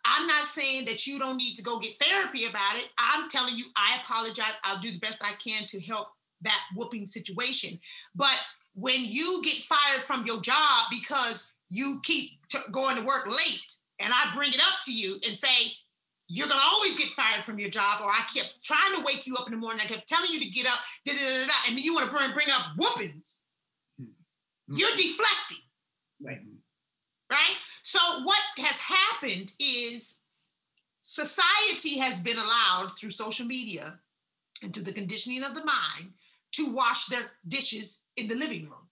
I'm 0.05 0.27
not 0.27 0.45
saying 0.45 0.85
that 0.85 1.07
you 1.07 1.17
don't 1.17 1.37
need 1.37 1.55
to 1.55 1.63
go 1.63 1.79
get 1.79 1.97
therapy 1.99 2.45
about 2.45 2.75
it. 2.75 2.87
I'm 2.97 3.29
telling 3.29 3.55
you, 3.55 3.65
I 3.75 3.99
apologize. 4.01 4.53
I'll 4.63 4.81
do 4.81 4.91
the 4.91 4.99
best 4.99 5.23
I 5.23 5.33
can 5.33 5.65
to 5.67 5.79
help 5.81 6.07
that 6.41 6.59
whooping 6.75 7.07
situation. 7.07 7.79
But 8.15 8.37
when 8.75 9.05
you 9.05 9.41
get 9.43 9.63
fired 9.63 10.03
from 10.03 10.25
your 10.25 10.41
job 10.41 10.85
because 10.91 11.51
you 11.69 11.99
keep 12.03 12.31
t- 12.49 12.59
going 12.71 12.97
to 12.97 13.05
work 13.05 13.27
late, 13.27 13.75
and 13.99 14.11
I 14.13 14.31
bring 14.35 14.49
it 14.49 14.59
up 14.59 14.79
to 14.85 14.93
you 14.93 15.19
and 15.25 15.37
say, 15.37 15.71
you're 16.27 16.47
gonna 16.47 16.61
always 16.65 16.97
get 16.97 17.09
fired 17.09 17.45
from 17.45 17.59
your 17.59 17.69
job, 17.69 18.01
or 18.01 18.07
I 18.07 18.21
kept 18.33 18.55
trying 18.63 18.95
to 18.95 19.03
wake 19.05 19.27
you 19.27 19.35
up 19.35 19.45
in 19.45 19.51
the 19.51 19.59
morning. 19.59 19.81
I 19.83 19.87
kept 19.87 20.07
telling 20.07 20.31
you 20.31 20.39
to 20.39 20.49
get 20.49 20.65
up, 20.65 20.79
da, 21.05 21.13
da, 21.13 21.19
da, 21.19 21.45
da, 21.45 21.53
and 21.67 21.77
then 21.77 21.83
you 21.83 21.93
want 21.93 22.05
to 22.05 22.11
bring, 22.11 22.31
bring 22.31 22.47
up 22.49 22.61
whoopings. 22.77 23.45
Hmm. 23.99 24.05
You're 24.67 24.95
deflecting 24.95 25.63
Right. 26.23 26.39
Right? 27.33 27.57
So 27.81 27.99
what 28.23 28.39
has 28.57 28.79
happened 28.79 29.53
is 29.59 30.19
society 31.01 31.97
has 31.97 32.21
been 32.21 32.37
allowed 32.37 32.91
through 32.97 33.09
social 33.09 33.45
media 33.45 33.99
and 34.61 34.73
through 34.73 34.83
the 34.83 34.93
conditioning 34.93 35.43
of 35.43 35.53
the 35.53 35.65
mind 35.65 36.13
to 36.53 36.71
wash 36.71 37.07
their 37.07 37.31
dishes 37.47 38.03
in 38.17 38.27
the 38.27 38.35
living 38.35 38.63
room. 38.63 38.87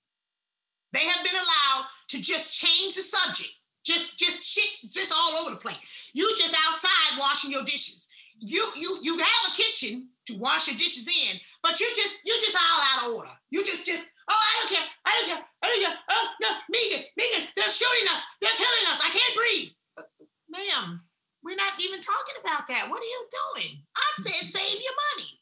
They 0.94 1.06
have 1.06 1.24
been 1.24 1.36
allowed 1.36 1.88
to 2.10 2.22
just 2.22 2.60
change 2.60 2.96
the 2.96 3.02
subject, 3.02 3.52
just 3.86 4.20
just 4.20 4.44
shit, 4.44 4.92
just 4.92 5.14
all 5.16 5.32
over 5.42 5.56
the 5.56 5.62
place. 5.62 5.78
You 6.14 6.28
just 6.38 6.56
outside 6.68 7.20
washing 7.20 7.52
your 7.52 7.64
dishes. 7.64 8.10
You 8.40 8.66
you 8.76 8.98
you 9.02 9.18
have 9.18 9.44
a 9.48 9.56
kitchen 9.56 10.10
to 10.26 10.38
wash 10.38 10.68
your 10.68 10.76
dishes 10.76 11.08
in, 11.08 11.40
but 11.64 11.80
you 11.80 11.88
just 11.96 12.18
you 12.26 12.34
just 12.42 12.58
all 12.58 12.82
out 12.82 13.08
of 13.08 13.16
order. 13.16 13.32
You 13.52 13.64
just 13.64 13.86
just 13.86 14.04
oh 14.30 14.36
I 14.36 14.60
don't 14.60 14.76
care, 14.76 14.88
I 15.06 15.12
don't 15.16 15.38
care, 15.38 15.46
Don't. 15.64 15.96
Oh 16.10 16.28
no, 16.42 16.50
Megan, 16.70 17.06
Megan, 17.18 17.48
they're 17.56 17.70
shooting 17.70 18.08
us, 18.10 18.24
they're 18.42 18.52
killing 18.58 18.86
us. 18.92 19.00
I 19.04 19.10
can't 19.10 19.36
breathe, 19.36 19.70
Uh, 19.98 20.04
ma'am. 20.50 21.02
We're 21.44 21.56
not 21.56 21.74
even 21.82 22.00
talking 22.02 22.36
about 22.40 22.68
that. 22.68 22.88
What 22.90 23.00
are 23.02 23.04
you 23.04 23.28
doing? 23.56 23.84
I 23.96 24.22
said 24.22 24.48
save 24.48 24.80
your 24.82 24.94
money. 25.16 25.40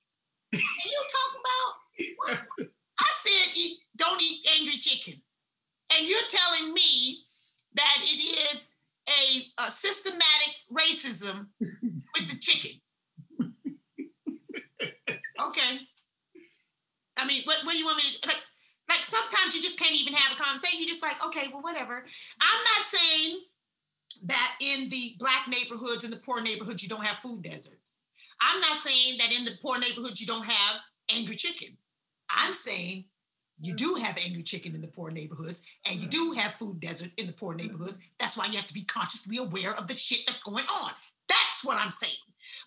You 0.53 1.03
talking 1.17 1.41
about 1.43 1.75
what? 2.15 2.67
I 2.99 3.09
said 3.11 3.57
eat, 3.57 3.79
don't 3.97 4.21
eat 4.21 4.47
angry 4.57 4.77
chicken, 4.79 5.21
and 5.97 6.07
you're 6.07 6.19
telling 6.29 6.73
me 6.73 7.19
that 7.75 7.97
it 8.03 8.53
is 8.53 8.71
a, 9.09 9.45
a 9.65 9.71
systematic 9.71 10.55
racism 10.71 11.47
with 11.59 12.29
the 12.29 12.37
chicken. 12.39 12.79
Okay. 15.41 15.79
I 17.17 17.25
mean, 17.25 17.41
what, 17.45 17.65
what 17.65 17.73
do 17.73 17.77
you 17.77 17.85
want 17.85 17.97
me 17.97 18.03
to 18.21 18.27
like? 18.27 18.37
Like 18.89 19.03
sometimes 19.03 19.55
you 19.55 19.61
just 19.61 19.79
can't 19.79 19.95
even 19.95 20.13
have 20.13 20.35
a 20.35 20.41
conversation. 20.41 20.79
You're 20.79 20.89
just 20.89 21.03
like, 21.03 21.23
okay, 21.25 21.47
well, 21.53 21.61
whatever. 21.61 22.03
I'm 22.41 22.59
not 22.77 22.85
saying 22.85 23.41
that 24.23 24.55
in 24.59 24.89
the 24.89 25.15
black 25.19 25.47
neighborhoods 25.47 26.03
and 26.03 26.11
the 26.11 26.17
poor 26.17 26.41
neighborhoods 26.41 26.81
you 26.81 26.89
don't 26.89 27.05
have 27.05 27.17
food 27.17 27.43
deserts. 27.43 28.01
I'm 28.41 28.59
not 28.61 28.77
saying 28.77 29.17
that 29.19 29.31
in 29.31 29.45
the 29.45 29.57
poor 29.61 29.77
neighborhoods 29.77 30.19
you 30.19 30.27
don't 30.27 30.45
have 30.45 30.77
angry 31.09 31.35
chicken. 31.35 31.77
I'm 32.29 32.53
saying 32.53 33.05
you 33.59 33.75
do 33.75 33.95
have 33.95 34.17
angry 34.23 34.43
chicken 34.43 34.73
in 34.73 34.81
the 34.81 34.87
poor 34.87 35.11
neighborhoods 35.11 35.63
and 35.85 36.01
you 36.01 36.07
do 36.07 36.31
have 36.31 36.53
food 36.53 36.79
desert 36.79 37.11
in 37.17 37.27
the 37.27 37.33
poor 37.33 37.53
neighborhoods. 37.53 37.99
That's 38.19 38.37
why 38.37 38.45
you 38.47 38.57
have 38.57 38.67
to 38.67 38.73
be 38.73 38.83
consciously 38.83 39.37
aware 39.37 39.71
of 39.77 39.87
the 39.87 39.95
shit 39.95 40.25
that's 40.25 40.41
going 40.41 40.65
on. 40.83 40.91
That's 41.27 41.63
what 41.63 41.77
I'm 41.77 41.91
saying. 41.91 42.13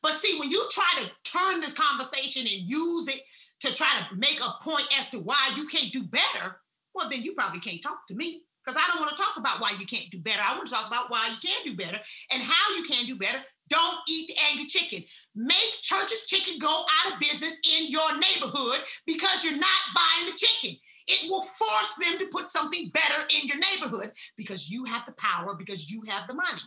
But 0.03 0.15
see, 0.15 0.39
when 0.39 0.51
you 0.51 0.63
try 0.71 0.91
to 0.99 1.11
turn 1.25 1.61
this 1.61 1.73
conversation 1.73 2.43
and 2.43 2.69
use 2.69 3.09
it 3.09 3.23
to 3.63 3.75
try 3.75 3.89
to 3.99 4.17
make 4.17 4.41
a 4.41 4.63
point 4.63 4.87
as 4.99 5.09
to 5.11 5.19
why 5.19 5.51
you 5.57 5.67
can't 5.67 5.93
do 5.93 6.05
better, 6.05 6.61
well, 6.95 7.09
then 7.09 7.23
you 7.23 7.33
probably 7.33 7.61
can't 7.61 7.83
talk 7.83 8.07
to 8.09 8.15
me 8.15 8.43
because 8.65 8.77
I 8.81 8.87
don't 8.89 9.01
want 9.01 9.17
to 9.17 9.23
talk 9.23 9.37
about 9.37 9.61
why 9.61 9.73
you 9.79 9.87
can't 9.87 10.11
do 10.11 10.19
better. 10.19 10.41
I 10.45 10.55
want 10.57 10.69
to 10.69 10.75
talk 10.75 10.87
about 10.87 11.11
why 11.11 11.29
you 11.31 11.39
can 11.49 11.65
do 11.65 11.75
better 11.77 11.99
and 12.31 12.43
how 12.43 12.77
you 12.77 12.85
can 12.85 13.07
do 13.07 13.17
better. 13.17 13.39
Don't 13.69 13.97
eat 14.09 14.29
the 14.29 14.35
angry 14.51 14.67
chicken. 14.67 15.03
Make 15.35 15.81
Church's 15.81 16.27
Chicken 16.27 16.59
go 16.59 16.69
out 16.69 17.13
of 17.13 17.21
business 17.21 17.59
in 17.77 17.89
your 17.89 18.19
neighborhood 18.19 18.85
because 19.07 19.45
you're 19.45 19.55
not 19.55 19.81
buying 19.95 20.27
the 20.27 20.37
chicken. 20.37 20.77
It 21.09 21.29
will 21.31 21.43
force 21.43 21.95
them 21.97 22.19
to 22.19 22.27
put 22.27 22.47
something 22.47 22.91
better 22.91 23.27
in 23.41 23.49
your 23.49 23.59
neighborhood 23.59 24.13
because 24.37 24.71
you 24.71 24.85
have 24.85 25.05
the 25.07 25.13
power, 25.15 25.55
because 25.57 25.91
you 25.91 26.03
have 26.07 26.29
the 26.29 26.35
money. 26.35 26.63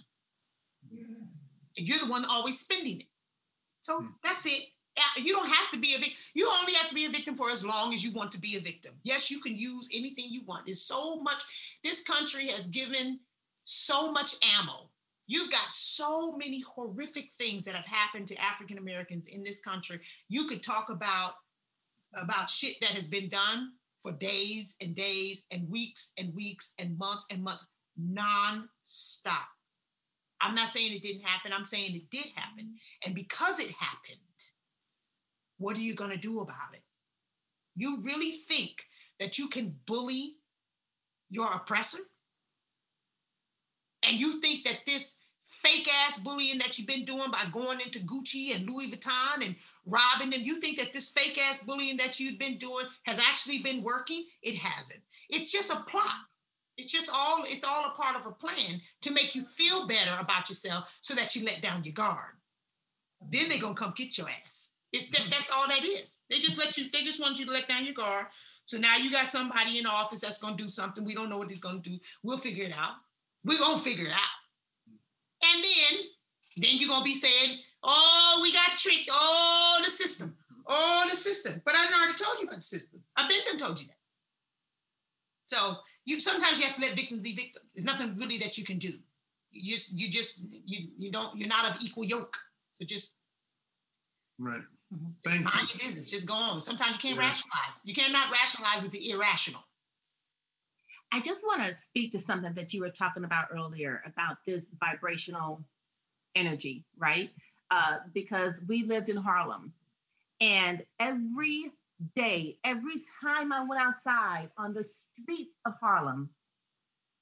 And 1.78 1.88
you're 1.88 2.00
the 2.00 2.10
one 2.10 2.26
always 2.26 2.60
spending 2.60 3.02
it. 3.02 3.08
So 3.82 4.00
Hmm. 4.00 4.08
that's 4.24 4.46
it. 4.46 4.64
You 5.18 5.34
don't 5.34 5.50
have 5.50 5.72
to 5.72 5.78
be 5.78 5.94
a 5.96 5.98
victim. 5.98 6.18
You 6.34 6.50
only 6.62 6.74
have 6.74 6.88
to 6.90 6.96
be 6.96 7.06
a 7.06 7.10
victim 7.10 7.36
for 7.36 7.50
as 7.50 7.66
long 7.66 7.94
as 7.94 8.04
you 8.04 8.12
want 8.12 8.32
to 8.32 8.40
be 8.40 8.56
a 8.56 8.60
victim. 8.60 8.94
Yes, 9.04 9.30
you 9.30 9.42
can 9.42 9.58
use 9.58 9.90
anything 9.94 10.26
you 10.30 10.44
want. 10.46 10.66
There's 10.66 10.82
so 10.84 11.22
much, 11.22 11.44
this 11.84 12.02
country 12.04 12.48
has 12.48 12.68
given 12.68 13.20
so 13.64 14.12
much 14.12 14.36
ammo 14.58 14.90
You've 15.28 15.52
got 15.52 15.74
so 15.74 16.36
many 16.36 16.62
horrific 16.62 17.32
things 17.40 17.66
that 17.66 17.76
have 17.76 17.86
happened 17.86 18.28
to 18.28 18.42
African 18.42 18.78
Americans 18.78 19.28
in 19.28 19.44
this 19.44 19.60
country. 19.62 20.00
You 20.30 20.46
could 20.46 20.62
talk 20.62 20.90
about 20.90 21.34
about 22.16 22.50
shit 22.50 22.80
that 22.80 22.92
has 22.92 23.08
been 23.08 23.28
done 23.28 23.72
for 23.98 24.14
days 24.14 24.76
and 24.82 24.96
days 24.96 25.46
and 25.52 25.70
weeks 25.70 26.14
and 26.18 26.34
weeks 26.34 26.74
and 26.80 26.98
months 26.98 27.26
and 27.30 27.44
months 27.44 27.68
non-stop. 27.98 29.48
I'm 30.40 30.56
not 30.56 30.70
saying 30.70 30.94
it 30.94 31.02
didn't 31.02 31.26
happen. 31.26 31.52
I'm 31.52 31.66
saying 31.66 31.96
it 31.96 32.10
did 32.10 32.28
happen. 32.36 32.76
And 33.06 33.16
because 33.16 33.60
it 33.60 33.72
happened, 33.72 34.20
what 35.58 35.78
are 35.78 35.82
you 35.82 35.96
going 35.96 36.12
to 36.12 36.18
do 36.18 36.42
about 36.42 36.74
it? 36.74 36.82
You 37.76 38.02
really 38.02 38.40
think 38.48 38.86
that 39.20 39.38
you 39.38 39.48
can 39.48 39.76
bully 39.86 40.36
your 41.30 41.52
oppressor? 41.54 42.00
And 44.08 44.20
you 44.20 44.40
think 44.42 44.64
that 44.66 44.86
this 44.86 45.18
fake 45.46 45.88
ass 46.06 46.20
bullying 46.20 46.58
that 46.60 46.78
you've 46.78 46.88
been 46.88 47.06
doing 47.06 47.32
by 47.32 47.44
going 47.52 47.80
into 47.80 48.00
Gucci 48.00 48.56
and 48.56 48.70
Louis 48.70 48.92
Vuitton 48.92 49.46
and 49.46 49.56
robbing 49.86 50.32
them, 50.32 50.42
you 50.44 50.60
think 50.60 50.78
that 50.78 50.94
this 50.94 51.10
fake 51.10 51.40
ass 51.40 51.64
bullying 51.64 51.98
that 51.98 52.20
you've 52.20 52.40
been 52.40 52.58
doing 52.58 52.86
has 53.04 53.20
actually 53.20 53.60
been 53.60 53.84
working? 53.84 54.26
It 54.42 54.56
hasn't. 54.56 55.02
It's 55.30 55.52
just 55.52 55.72
a 55.72 55.82
plot. 55.82 56.12
It's 56.78 56.92
just 56.92 57.10
all 57.14 57.44
it's 57.48 57.64
all 57.64 57.86
a 57.86 58.02
part 58.02 58.18
of 58.18 58.26
a 58.26 58.32
plan 58.32 58.82
to 59.02 59.12
make 59.12 59.34
you 59.34 59.44
feel 59.44 59.88
better 59.88 60.12
about 60.20 60.50
yourself 60.50 60.98
so 61.02 61.14
that 61.16 61.36
you 61.36 61.46
let 61.46 61.62
down 61.62 61.84
your 61.84 61.94
guard. 61.94 62.36
Then 63.32 63.48
they're 63.48 63.60
gonna 63.60 63.76
come 63.76 63.94
get 63.96 64.18
your 64.18 64.28
ass. 64.30 64.72
It's 64.96 65.10
that, 65.10 65.28
that's 65.30 65.52
all 65.52 65.68
that 65.68 65.84
is. 65.84 66.20
They 66.30 66.40
just 66.40 66.58
let 66.58 66.78
you, 66.78 66.86
they 66.94 67.04
just 67.04 67.20
want 67.20 67.38
you 67.38 67.46
to 67.46 67.52
let 67.52 67.68
down 67.68 67.84
your 67.84 67.94
guard. 67.94 68.28
So 68.66 68.78
now 68.78 68.96
you 68.96 69.12
got 69.12 69.30
somebody 69.30 69.78
in 69.78 69.84
the 69.84 69.90
office 69.90 70.22
that's 70.22 70.40
gonna 70.40 70.56
do 70.56 70.70
something. 70.70 71.04
We 71.04 71.14
don't 71.14 71.30
know 71.30 71.38
what 71.38 71.50
he's 71.50 71.60
gonna 71.60 71.80
do. 71.80 72.00
We'll 72.24 72.38
figure 72.38 72.64
it 72.64 72.74
out. 72.78 72.94
We're 73.44 73.60
gonna 73.60 73.80
figure 73.80 74.06
it 74.06 74.14
out. 74.14 74.38
And 75.44 75.64
then, 75.64 76.00
then 76.58 76.72
you're 76.80 76.88
gonna 76.88 77.04
be 77.04 77.14
saying, 77.14 77.60
oh, 77.84 78.40
we 78.42 78.54
got 78.54 78.78
tricked. 78.78 79.10
Oh, 79.12 79.82
the 79.84 79.92
system. 79.92 80.36
Oh, 80.66 81.08
the 81.10 81.16
system. 81.18 81.62
But 81.66 81.76
I 81.76 81.86
already 81.94 82.18
told 82.18 82.40
you 82.40 82.48
about 82.48 82.58
the 82.58 82.64
system. 82.64 83.02
I've 83.18 83.28
been 83.28 83.40
done 83.46 83.58
told 83.58 83.82
you 83.82 83.88
that. 83.88 83.98
So 85.44 85.76
you 86.06 86.22
sometimes 86.22 86.58
you 86.58 86.68
have 86.68 86.76
to 86.76 86.82
let 86.82 86.96
victims 86.96 87.22
be 87.22 87.36
victims. 87.36 87.66
There's 87.76 87.86
nothing 87.86 88.16
really 88.16 88.38
that 88.40 88.58
you 88.58 88.64
can 88.64 88.78
do. 88.78 88.94
You 89.52 89.76
just 89.76 90.00
you 90.00 90.10
just 90.10 90.42
you 90.66 90.88
you 90.98 91.12
don't 91.12 91.38
you're 91.38 91.50
not 91.50 91.70
of 91.70 91.82
equal 91.82 92.06
yoke. 92.06 92.38
So 92.76 92.86
just 92.86 93.16
right. 94.40 94.62
Thank 95.24 95.44
mind 95.44 95.70
you. 95.70 95.80
your 95.80 95.88
business. 95.88 96.10
Just 96.10 96.28
go 96.28 96.34
on. 96.34 96.62
Sometimes 96.62 96.94
you 96.94 97.00
can't 97.00 97.16
yeah. 97.16 97.28
rationalize. 97.28 97.82
You 97.84 97.94
cannot 97.94 98.32
rationalize 98.32 98.84
with 98.84 98.92
the 98.92 99.10
irrational. 99.12 99.62
I 101.12 101.22
just 101.22 101.44
want 101.46 101.66
to 101.66 101.76
speak 101.88 102.12
to 102.12 102.20
something 102.20 102.54
that 102.54 102.74
you 102.74 102.82
were 102.82 102.90
talking 102.90 103.24
about 103.24 103.48
earlier 103.52 104.02
about 104.06 104.38
this 104.46 104.64
vibrational 104.80 105.64
energy, 106.36 106.84
right? 106.98 107.30
Uh, 107.72 107.98
because 108.14 108.56
we 108.68 108.84
lived 108.84 109.10
in 109.10 109.18
Harlem, 109.18 109.74
and 110.42 110.84
every 111.00 111.72
day, 112.16 112.58
every 112.64 113.04
time 113.22 113.54
I 113.54 113.64
went 113.64 113.82
outside 113.82 114.50
on 114.58 114.74
the 114.74 114.84
streets 114.84 115.56
of 115.66 115.74
Harlem, 115.82 116.30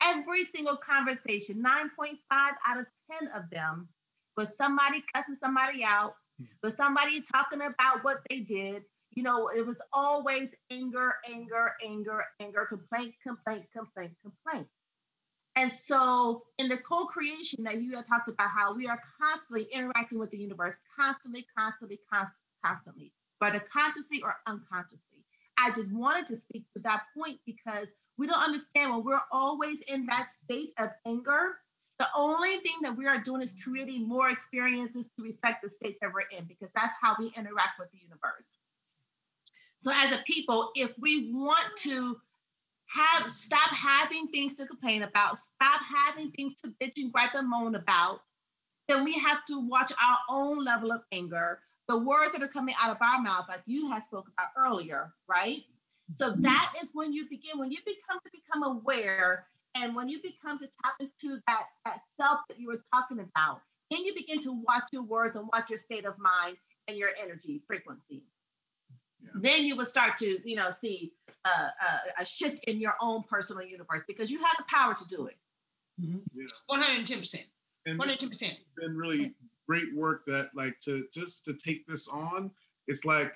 every 0.02 0.48
single 0.54 0.78
conversation, 0.78 1.64
9.5 1.64 2.18
out 2.32 2.80
of 2.80 2.86
10 3.20 3.30
of 3.36 3.50
them, 3.50 3.88
was 4.36 4.56
somebody 4.58 5.04
cussing 5.14 5.38
somebody 5.40 5.84
out, 5.84 6.16
Mm-hmm. 6.44 6.54
was 6.62 6.76
somebody 6.76 7.22
talking 7.22 7.62
about 7.62 8.04
what 8.04 8.22
they 8.30 8.40
did. 8.40 8.84
You 9.12 9.24
know, 9.24 9.50
it 9.50 9.66
was 9.66 9.80
always 9.92 10.50
anger, 10.72 11.14
anger, 11.30 11.74
anger, 11.86 12.24
anger, 12.40 12.66
complaint, 12.66 13.14
complaint, 13.24 13.66
complaint, 13.76 14.14
complaint. 14.22 14.68
And 15.56 15.72
so, 15.72 16.44
in 16.58 16.68
the 16.68 16.78
co 16.78 17.06
creation 17.06 17.64
that 17.66 17.82
you 17.82 17.96
had 17.96 18.08
talked 18.08 18.28
about, 18.28 18.50
how 18.50 18.74
we 18.74 18.88
are 18.88 19.00
constantly 19.22 19.68
interacting 19.72 20.18
with 20.18 20.32
the 20.32 20.38
universe, 20.38 20.82
constantly, 21.00 21.46
constantly, 21.56 22.00
constantly, 22.12 22.44
constantly, 22.66 23.14
whether 23.38 23.60
consciously 23.60 24.22
or 24.24 24.36
unconsciously. 24.48 25.00
I 25.58 25.72
just 25.72 25.94
wanted 25.94 26.28
to 26.28 26.36
speak 26.36 26.66
to 26.74 26.82
that 26.82 27.04
point 27.16 27.40
because 27.46 27.94
we 28.18 28.26
don't 28.26 28.42
understand 28.42 28.92
when 28.92 29.04
we're 29.04 29.22
always 29.32 29.82
in 29.84 30.08
that 30.08 30.30
state 30.44 30.74
of 30.80 30.90
anger. 31.06 31.58
The 32.04 32.20
only 32.20 32.58
thing 32.58 32.76
that 32.82 32.98
we 32.98 33.08
are 33.08 33.18
doing 33.18 33.42
is 33.42 33.56
creating 33.64 34.06
more 34.06 34.30
experiences 34.30 35.10
to 35.16 35.24
reflect 35.24 35.64
the 35.64 35.70
state 35.70 35.96
that 36.02 36.12
we're 36.14 36.28
in 36.38 36.44
because 36.44 36.68
that's 36.76 36.92
how 37.02 37.16
we 37.18 37.28
interact 37.38 37.80
with 37.80 37.90
the 37.92 37.98
universe. 37.98 38.58
So, 39.78 39.90
as 39.96 40.12
a 40.12 40.18
people, 40.28 40.72
if 40.76 40.92
we 41.00 41.32
want 41.32 41.64
to 41.78 42.20
have 42.88 43.30
stop 43.30 43.70
having 43.70 44.28
things 44.28 44.54
to 44.56 44.66
complain 44.66 45.04
about, 45.04 45.38
stop 45.38 45.80
having 45.82 46.32
things 46.32 46.56
to 46.56 46.74
bitch 46.82 46.98
and 46.98 47.14
gripe 47.14 47.36
and 47.36 47.50
moan 47.50 47.76
about, 47.76 48.20
then 48.90 49.06
we 49.06 49.14
have 49.14 49.46
to 49.46 49.66
watch 49.66 49.94
our 49.94 50.18
own 50.30 50.62
level 50.62 50.92
of 50.92 51.04
anger, 51.14 51.60
the 51.88 51.98
words 51.98 52.34
that 52.34 52.44
are 52.44 52.50
coming 52.50 52.76
out 52.82 52.92
of 52.92 52.98
our 53.00 53.22
mouth, 53.22 53.46
like 53.48 53.62
you 53.66 53.90
had 53.90 54.04
spoke 54.04 54.28
about 54.28 54.50
earlier, 54.58 55.14
right? 55.30 55.64
So 56.10 56.34
mm-hmm. 56.34 56.42
that 56.42 56.74
is 56.84 56.90
when 56.94 57.14
you 57.14 57.30
begin, 57.30 57.60
when 57.60 57.72
you 57.72 57.78
become 57.86 58.20
to 58.26 58.30
become 58.30 58.64
aware, 58.64 59.46
and 59.76 59.96
when 59.96 60.10
you 60.10 60.20
become 60.22 60.60
to 60.60 60.70
tap 60.84 60.96
into 61.00 61.40
that, 61.48 61.64
that 61.86 62.02
self 62.20 62.42
that 62.50 62.60
you 62.60 62.68
were 62.68 62.84
talking 62.94 63.20
about, 63.20 63.62
then 63.92 64.04
you 64.04 64.14
begin 64.16 64.40
to 64.42 64.52
watch 64.52 64.84
your 64.92 65.04
words 65.04 65.36
and 65.36 65.48
watch 65.54 65.70
your 65.70 65.78
state 65.78 66.06
of 66.06 66.18
mind 66.18 66.58
and 66.88 66.98
your 66.98 67.10
energy 67.22 67.62
frequency. 67.68 68.24
Yeah. 69.22 69.30
Then 69.36 69.66
you 69.66 69.76
will 69.76 69.86
start 69.86 70.18
to, 70.18 70.40
you 70.48 70.56
know, 70.56 70.70
see 70.82 71.14
uh, 71.46 71.70
uh, 71.82 71.98
a 72.20 72.26
shift 72.26 72.64
in 72.66 72.80
your 72.80 72.96
own 73.02 73.24
personal 73.30 73.64
universe 73.64 74.04
because 74.08 74.30
you 74.30 74.40
have 74.40 74.56
the 74.58 74.66
power 74.68 74.94
to 74.94 75.06
do 75.06 75.28
it. 75.28 75.38
Mm-hmm. 76.02 76.20
Yeah. 76.34 77.06
110%. 77.06 77.44
110%. 77.88 78.52
Been 78.78 78.98
really 78.98 79.34
great 79.68 79.96
work 79.96 80.26
that 80.26 80.50
like 80.54 80.80
to 80.82 81.06
just 81.14 81.46
to 81.46 81.54
take 81.54 81.88
this 81.88 82.08
on 82.08 82.52
it's 82.88 83.06
like 83.06 83.28
it, 83.28 83.34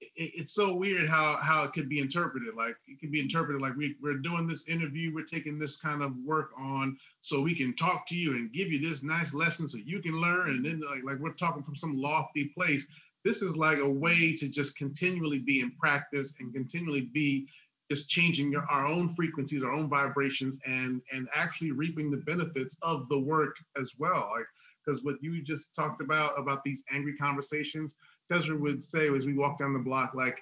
it's 0.00 0.54
so 0.54 0.74
weird 0.74 1.08
how 1.08 1.36
how 1.36 1.64
it 1.64 1.72
could 1.72 1.88
be 1.88 1.98
interpreted. 1.98 2.54
Like 2.54 2.76
it 2.88 3.00
could 3.00 3.12
be 3.12 3.20
interpreted 3.20 3.60
like 3.60 3.76
we, 3.76 3.96
we're 4.02 4.18
doing 4.18 4.46
this 4.46 4.66
interview 4.66 5.14
we're 5.14 5.24
taking 5.24 5.58
this 5.58 5.76
kind 5.76 6.02
of 6.02 6.16
work 6.24 6.50
on 6.58 6.96
so 7.20 7.42
we 7.42 7.54
can 7.54 7.74
talk 7.76 8.06
to 8.08 8.16
you 8.16 8.32
and 8.32 8.52
give 8.52 8.68
you 8.68 8.80
this 8.80 9.02
nice 9.02 9.34
lesson 9.34 9.68
so 9.68 9.78
you 9.78 10.00
can 10.00 10.14
learn. 10.14 10.50
And 10.50 10.64
then 10.64 10.80
like, 10.80 11.04
like 11.04 11.18
we're 11.18 11.32
talking 11.32 11.62
from 11.62 11.76
some 11.76 12.00
lofty 12.00 12.46
place. 12.56 12.86
This 13.24 13.42
is 13.42 13.56
like 13.56 13.78
a 13.78 13.90
way 13.90 14.34
to 14.36 14.48
just 14.48 14.76
continually 14.76 15.38
be 15.38 15.60
in 15.60 15.72
practice 15.72 16.34
and 16.40 16.54
continually 16.54 17.10
be 17.12 17.46
just 17.90 18.08
changing 18.08 18.52
your, 18.52 18.64
our 18.70 18.86
own 18.86 19.14
frequencies 19.14 19.64
our 19.64 19.72
own 19.72 19.88
vibrations 19.88 20.58
and 20.64 21.02
and 21.12 21.28
actually 21.34 21.72
reaping 21.72 22.10
the 22.10 22.16
benefits 22.18 22.76
of 22.82 23.08
the 23.08 23.18
work 23.18 23.56
as 23.78 23.92
well. 23.98 24.30
Like 24.34 24.46
because 24.84 25.04
what 25.04 25.16
you 25.20 25.42
just 25.42 25.74
talked 25.74 26.00
about 26.00 26.38
about 26.38 26.64
these 26.64 26.82
angry 26.90 27.16
conversations, 27.16 27.96
Cesar 28.30 28.56
would 28.56 28.82
say 28.84 29.08
as 29.14 29.26
we 29.26 29.34
walk 29.34 29.58
down 29.58 29.72
the 29.72 29.78
block, 29.78 30.14
like 30.14 30.38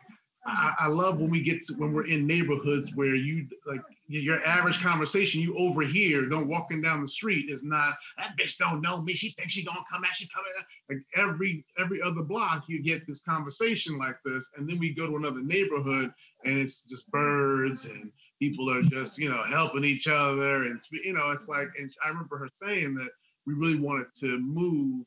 I, 0.46 0.74
I, 0.80 0.86
love 0.86 1.18
when 1.18 1.30
we 1.30 1.42
get 1.42 1.62
to 1.66 1.74
when 1.74 1.92
we're 1.92 2.06
in 2.06 2.26
neighborhoods 2.26 2.94
where 2.94 3.14
you 3.14 3.46
like 3.66 3.82
your 4.06 4.42
average 4.46 4.80
conversation 4.80 5.40
you 5.40 5.54
overhear 5.58 6.26
don't 6.28 6.48
walking 6.48 6.80
down 6.80 7.02
the 7.02 7.08
street 7.08 7.50
is 7.50 7.62
not 7.64 7.94
that 8.16 8.30
bitch 8.40 8.56
don't 8.56 8.80
know 8.80 9.02
me. 9.02 9.14
She 9.14 9.32
thinks 9.32 9.52
she 9.52 9.64
gonna 9.64 9.84
come 9.90 10.04
out 10.04 10.14
she 10.14 10.28
coming 10.28 10.50
out 10.58 10.64
like 10.88 10.98
every 11.16 11.64
every 11.78 12.00
other 12.00 12.22
block 12.22 12.64
you 12.68 12.82
get 12.82 13.06
this 13.06 13.20
conversation 13.20 13.98
like 13.98 14.16
this 14.24 14.48
and 14.56 14.68
then 14.68 14.78
we 14.78 14.94
go 14.94 15.08
to 15.08 15.16
another 15.16 15.42
neighborhood 15.42 16.12
and 16.44 16.58
it's 16.58 16.82
just 16.84 17.10
birds 17.10 17.84
and 17.84 18.10
people 18.38 18.70
are 18.70 18.82
just 18.82 19.18
you 19.18 19.28
know 19.28 19.42
helping 19.42 19.84
each 19.84 20.06
other 20.06 20.64
and 20.64 20.80
you 21.04 21.12
know 21.12 21.32
it's 21.32 21.48
like 21.48 21.68
and 21.78 21.92
I 22.02 22.08
remember 22.08 22.38
her 22.38 22.48
saying 22.54 22.94
that 22.94 23.10
we 23.48 23.54
really 23.54 23.80
wanted 23.80 24.08
to 24.20 24.38
move, 24.38 25.06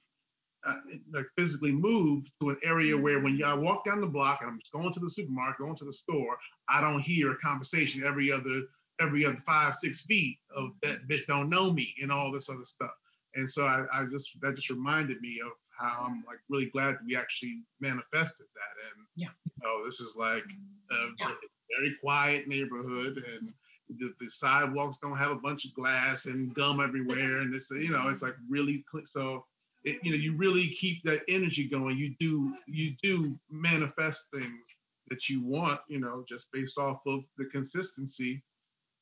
uh, 0.68 0.76
like 1.12 1.26
physically 1.38 1.72
move 1.72 2.24
to 2.40 2.50
an 2.50 2.58
area 2.64 2.98
where 2.98 3.20
when 3.20 3.34
mm-hmm. 3.34 3.42
y'all 3.42 3.60
walk 3.60 3.86
down 3.86 4.02
the 4.02 4.08
block 4.08 4.40
and 4.42 4.50
I'm 4.50 4.60
just 4.60 4.72
going 4.72 4.94
to 4.94 5.00
the 5.00 5.10
supermarket, 5.10 5.60
going 5.60 5.78
to 5.78 5.86
the 5.86 5.94
store, 5.94 6.38
I 6.70 6.82
don't 6.82 7.02
hear 7.02 7.32
a 7.32 7.38
conversation 7.38 8.04
every 8.06 8.32
other 8.32 8.64
every 9.00 9.26
other 9.26 9.42
five 9.46 9.76
six 9.76 10.02
feet 10.02 10.38
of 10.56 10.70
mm-hmm. 10.70 10.90
that 10.90 11.08
bitch 11.08 11.26
don't 11.28 11.50
know 11.50 11.72
me 11.72 11.94
and 12.02 12.12
all 12.12 12.32
this 12.32 12.50
other 12.50 12.66
stuff. 12.66 12.92
And 13.36 13.50
so 13.50 13.64
I, 13.64 13.86
I 13.94 14.06
just 14.12 14.30
that 14.42 14.56
just 14.56 14.70
reminded 14.70 15.22
me 15.22 15.40
of 15.44 15.52
how 15.78 16.06
I'm 16.06 16.12
mm-hmm. 16.12 16.28
like 16.28 16.40
really 16.50 16.68
glad 16.68 16.96
that 16.96 17.06
we 17.06 17.16
actually 17.16 17.62
manifested 17.80 18.48
that. 18.56 18.96
And 18.96 19.06
yeah, 19.16 19.30
oh, 19.66 19.84
this 19.86 20.00
is 20.00 20.16
like 20.16 20.44
a 20.92 21.08
yeah. 21.20 21.32
very 21.80 21.96
quiet 22.02 22.48
neighborhood 22.48 23.24
and 23.34 23.54
the, 24.00 24.14
the 24.20 24.30
sidewalks 24.30 25.00
don't 25.02 25.18
have 25.18 25.32
a 25.32 25.36
bunch 25.36 25.66
of 25.66 25.74
glass 25.74 26.26
and 26.26 26.54
gum 26.54 26.80
everywhere, 26.80 27.38
and 27.38 27.54
it's 27.54 27.70
you 27.72 27.90
know 27.90 28.10
it's 28.10 28.22
like 28.22 28.36
really 28.50 28.84
so. 29.06 29.46
It, 29.84 30.00
you 30.04 30.12
know, 30.12 30.18
you 30.18 30.36
really 30.36 30.68
keep 30.70 31.04
that 31.04 31.22
energy 31.28 31.68
going. 31.68 31.98
You 31.98 32.14
do 32.20 32.54
you 32.68 32.96
do 33.02 33.38
manifest 33.50 34.30
things 34.34 34.80
that 35.10 35.30
you 35.30 35.44
want. 35.44 35.82
You 35.88 36.00
know, 36.00 36.24
just 36.28 36.48
based 36.54 36.78
off 36.78 37.02
of 37.08 37.24
the 37.38 37.46
consistency 37.48 38.44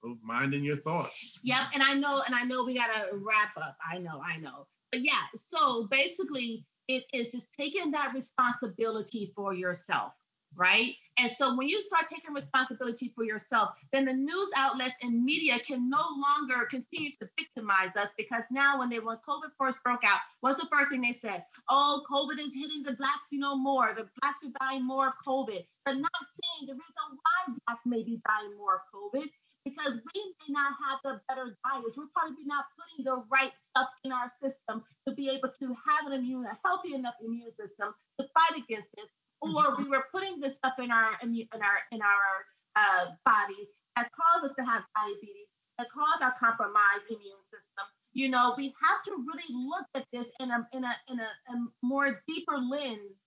of 0.04 0.18
minding 0.24 0.64
your 0.64 0.78
thoughts. 0.78 1.38
Yep, 1.44 1.72
and 1.74 1.84
I 1.84 1.94
know, 1.94 2.24
and 2.26 2.34
I 2.34 2.44
know 2.44 2.64
we 2.64 2.76
gotta 2.76 3.10
wrap 3.12 3.52
up. 3.58 3.78
I 3.92 3.98
know, 3.98 4.22
I 4.26 4.38
know, 4.38 4.68
but 4.92 5.02
yeah. 5.02 5.24
So 5.36 5.88
basically, 5.92 6.66
it 6.88 7.04
is 7.14 7.32
just 7.32 7.54
taking 7.54 7.92
that 7.92 8.14
responsibility 8.14 9.34
for 9.36 9.54
yourself 9.54 10.14
right? 10.56 10.96
And 11.18 11.30
so 11.30 11.56
when 11.56 11.68
you 11.68 11.82
start 11.82 12.08
taking 12.08 12.34
responsibility 12.34 13.12
for 13.14 13.26
yourself, 13.26 13.72
then 13.92 14.06
the 14.06 14.14
news 14.14 14.50
outlets 14.56 14.96
and 15.02 15.24
media 15.24 15.60
can 15.60 15.90
no 15.90 16.02
longer 16.18 16.66
continue 16.66 17.12
to 17.20 17.30
victimize 17.38 17.96
us 17.98 18.08
because 18.18 18.44
now 18.52 18.80
when 18.80 18.90
they 18.90 19.00
when 19.00 19.18
COVID 19.28 19.52
first 19.58 19.84
broke 19.84 20.04
out, 20.06 20.20
what's 20.40 20.62
the 20.62 20.68
first 20.72 20.90
thing 20.90 21.02
they 21.02 21.12
said? 21.14 21.44
Oh, 21.70 22.04
COVID 22.10 22.40
is 22.40 22.54
hitting 22.54 22.84
the 22.84 22.94
blacks, 22.94 23.30
you 23.32 23.40
know, 23.40 23.58
more. 23.58 23.94
The 23.96 24.08
blacks 24.22 24.46
are 24.46 24.54
dying 24.62 24.86
more 24.86 25.08
of 25.08 25.14
COVID. 25.28 25.66
But 25.86 25.98
not 25.98 26.12
saying 26.22 26.68
the 26.68 26.74
reason 26.74 27.06
why 27.10 27.54
blacks 27.66 27.86
may 27.86 28.04
be 28.04 28.22
dying 28.26 28.58
more 28.58 28.76
of 28.76 28.82
COVID 28.94 29.28
because 29.66 30.00
we 30.14 30.22
may 30.24 30.54
not 30.54 30.74
have 30.88 31.00
the 31.04 31.22
better 31.28 31.58
diets. 31.68 31.98
We're 31.98 32.08
probably 32.16 32.46
not 32.46 32.66
putting 32.78 33.04
the 33.04 33.24
right 33.32 33.52
stuff 33.62 33.90
in 34.04 34.12
our 34.12 34.30
system 34.42 34.84
to 35.08 35.14
be 35.14 35.30
able 35.30 35.52
to 35.60 35.68
have 35.68 36.08
an 36.08 36.14
immune, 36.14 36.46
a 36.46 36.58
healthy 36.66 36.94
enough 36.94 37.16
immune 37.24 37.52
system 37.52 37.94
to 38.20 38.28
fight 38.34 38.64
against 38.64 38.88
this 38.96 39.08
or 39.42 39.78
we 39.78 39.86
were 39.86 40.06
putting 40.12 40.40
this 40.40 40.56
stuff 40.56 40.74
in 40.80 40.92
our 40.92 41.12
in 41.24 41.48
our 41.54 41.80
in 41.92 42.02
our 42.02 42.46
uh, 42.76 43.06
bodies 43.26 43.68
that 43.96 44.10
cause 44.12 44.50
us 44.50 44.56
to 44.56 44.64
have 44.64 44.84
diabetes, 44.96 45.48
that 45.78 45.88
cause 45.92 46.22
our 46.22 46.34
compromised 46.40 47.06
immune 47.10 47.44
system. 47.46 47.86
You 48.14 48.30
know, 48.30 48.54
we 48.58 48.74
have 48.82 49.04
to 49.06 49.12
really 49.28 49.48
look 49.50 49.86
at 49.96 50.06
this 50.12 50.28
in 50.40 50.52
a 50.52 50.68
in 50.74 50.84
a 50.84 50.96
in 51.10 51.20
a, 51.20 51.30
a 51.54 51.68
more 51.82 52.22
deeper 52.28 52.58
lens 52.58 53.22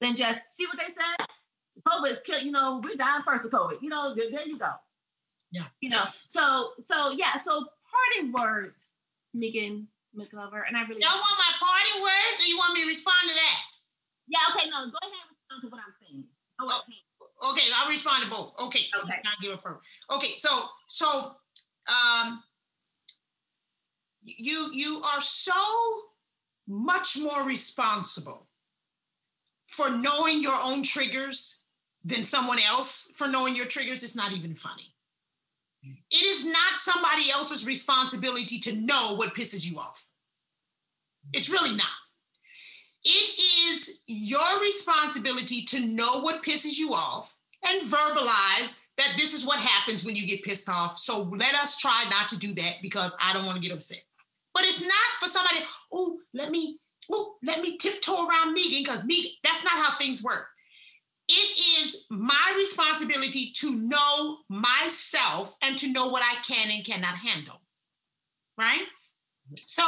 than 0.00 0.16
just 0.16 0.42
see 0.54 0.66
what 0.66 0.78
they 0.78 0.92
said. 0.92 1.26
COVID 1.86 2.12
is 2.12 2.20
kill. 2.24 2.40
You 2.40 2.52
know, 2.52 2.80
we 2.82 2.96
died 2.96 3.22
first 3.26 3.44
of 3.44 3.50
COVID. 3.50 3.82
You 3.82 3.88
know, 3.88 4.14
there, 4.14 4.30
there 4.30 4.46
you 4.46 4.58
go. 4.58 4.70
Yeah. 5.50 5.64
You 5.80 5.90
know, 5.90 6.04
so 6.24 6.70
so 6.80 7.12
yeah. 7.12 7.36
So 7.42 7.66
parting 7.90 8.32
words, 8.32 8.84
Megan 9.34 9.88
McLover, 10.16 10.62
and 10.66 10.76
I 10.76 10.82
really. 10.82 11.00
Y'all 11.00 11.10
want 11.12 11.38
my 11.38 11.52
parting 11.58 12.02
words, 12.02 12.42
or 12.42 12.46
you 12.48 12.56
want 12.58 12.74
me 12.74 12.82
to 12.82 12.88
respond 12.88 13.28
to 13.28 13.34
that? 13.34 13.58
Yeah, 14.28 14.38
okay, 14.50 14.68
no, 14.68 14.90
go 14.90 14.98
ahead 15.02 15.12
and 15.12 15.30
respond 15.30 15.62
to 15.62 15.68
what 15.68 15.80
I'm 15.80 15.94
saying. 16.00 16.24
Oh, 16.60 16.68
oh 16.70 17.52
okay, 17.52 17.62
I'll 17.76 17.90
respond 17.90 18.24
to 18.24 18.30
both. 18.30 18.52
Okay. 18.60 18.86
Okay. 19.02 19.20
Not 19.24 19.34
give 19.40 19.52
a 19.52 19.56
per. 19.56 19.78
Okay, 20.12 20.34
so 20.38 20.48
so 20.86 21.36
um 21.88 22.42
you 24.22 24.70
you 24.72 25.00
are 25.14 25.20
so 25.20 25.52
much 26.66 27.18
more 27.18 27.44
responsible 27.44 28.48
for 29.64 29.90
knowing 29.90 30.40
your 30.40 30.56
own 30.64 30.82
triggers 30.82 31.62
than 32.04 32.24
someone 32.24 32.58
else 32.60 33.12
for 33.14 33.28
knowing 33.28 33.54
your 33.54 33.66
triggers. 33.66 34.02
It's 34.02 34.16
not 34.16 34.32
even 34.32 34.54
funny. 34.54 34.94
It 35.82 36.24
is 36.24 36.44
not 36.44 36.76
somebody 36.76 37.30
else's 37.30 37.66
responsibility 37.66 38.58
to 38.60 38.74
know 38.74 39.14
what 39.16 39.34
pisses 39.34 39.64
you 39.64 39.78
off. 39.78 40.04
It's 41.32 41.50
really 41.50 41.76
not. 41.76 41.86
It 43.08 43.40
is 43.70 44.00
your 44.08 44.60
responsibility 44.60 45.62
to 45.62 45.86
know 45.86 46.22
what 46.22 46.42
pisses 46.42 46.76
you 46.76 46.92
off 46.92 47.36
and 47.64 47.80
verbalize 47.80 48.80
that 48.98 49.14
this 49.16 49.32
is 49.32 49.46
what 49.46 49.60
happens 49.60 50.04
when 50.04 50.16
you 50.16 50.26
get 50.26 50.42
pissed 50.42 50.68
off. 50.68 50.98
So 50.98 51.22
let 51.22 51.54
us 51.54 51.78
try 51.78 52.04
not 52.10 52.28
to 52.30 52.38
do 52.38 52.52
that 52.54 52.78
because 52.82 53.16
I 53.22 53.32
don't 53.32 53.46
want 53.46 53.62
to 53.62 53.68
get 53.68 53.72
upset. 53.72 54.02
But 54.54 54.64
it's 54.64 54.82
not 54.82 54.90
for 55.20 55.28
somebody, 55.28 55.58
oh, 55.92 56.18
let 56.34 56.50
me, 56.50 56.80
oh, 57.12 57.36
let 57.44 57.60
me 57.60 57.76
tiptoe 57.76 58.26
around 58.26 58.54
Megan 58.54 58.82
because 58.82 59.04
Megan, 59.04 59.30
that's 59.44 59.62
not 59.62 59.74
how 59.74 59.96
things 59.96 60.24
work. 60.24 60.48
It 61.28 61.82
is 61.84 62.06
my 62.10 62.54
responsibility 62.56 63.52
to 63.52 63.76
know 63.76 64.38
myself 64.48 65.56
and 65.62 65.78
to 65.78 65.92
know 65.92 66.08
what 66.08 66.24
I 66.24 66.42
can 66.42 66.72
and 66.72 66.84
cannot 66.84 67.14
handle. 67.14 67.60
Right? 68.58 68.82
So 69.54 69.84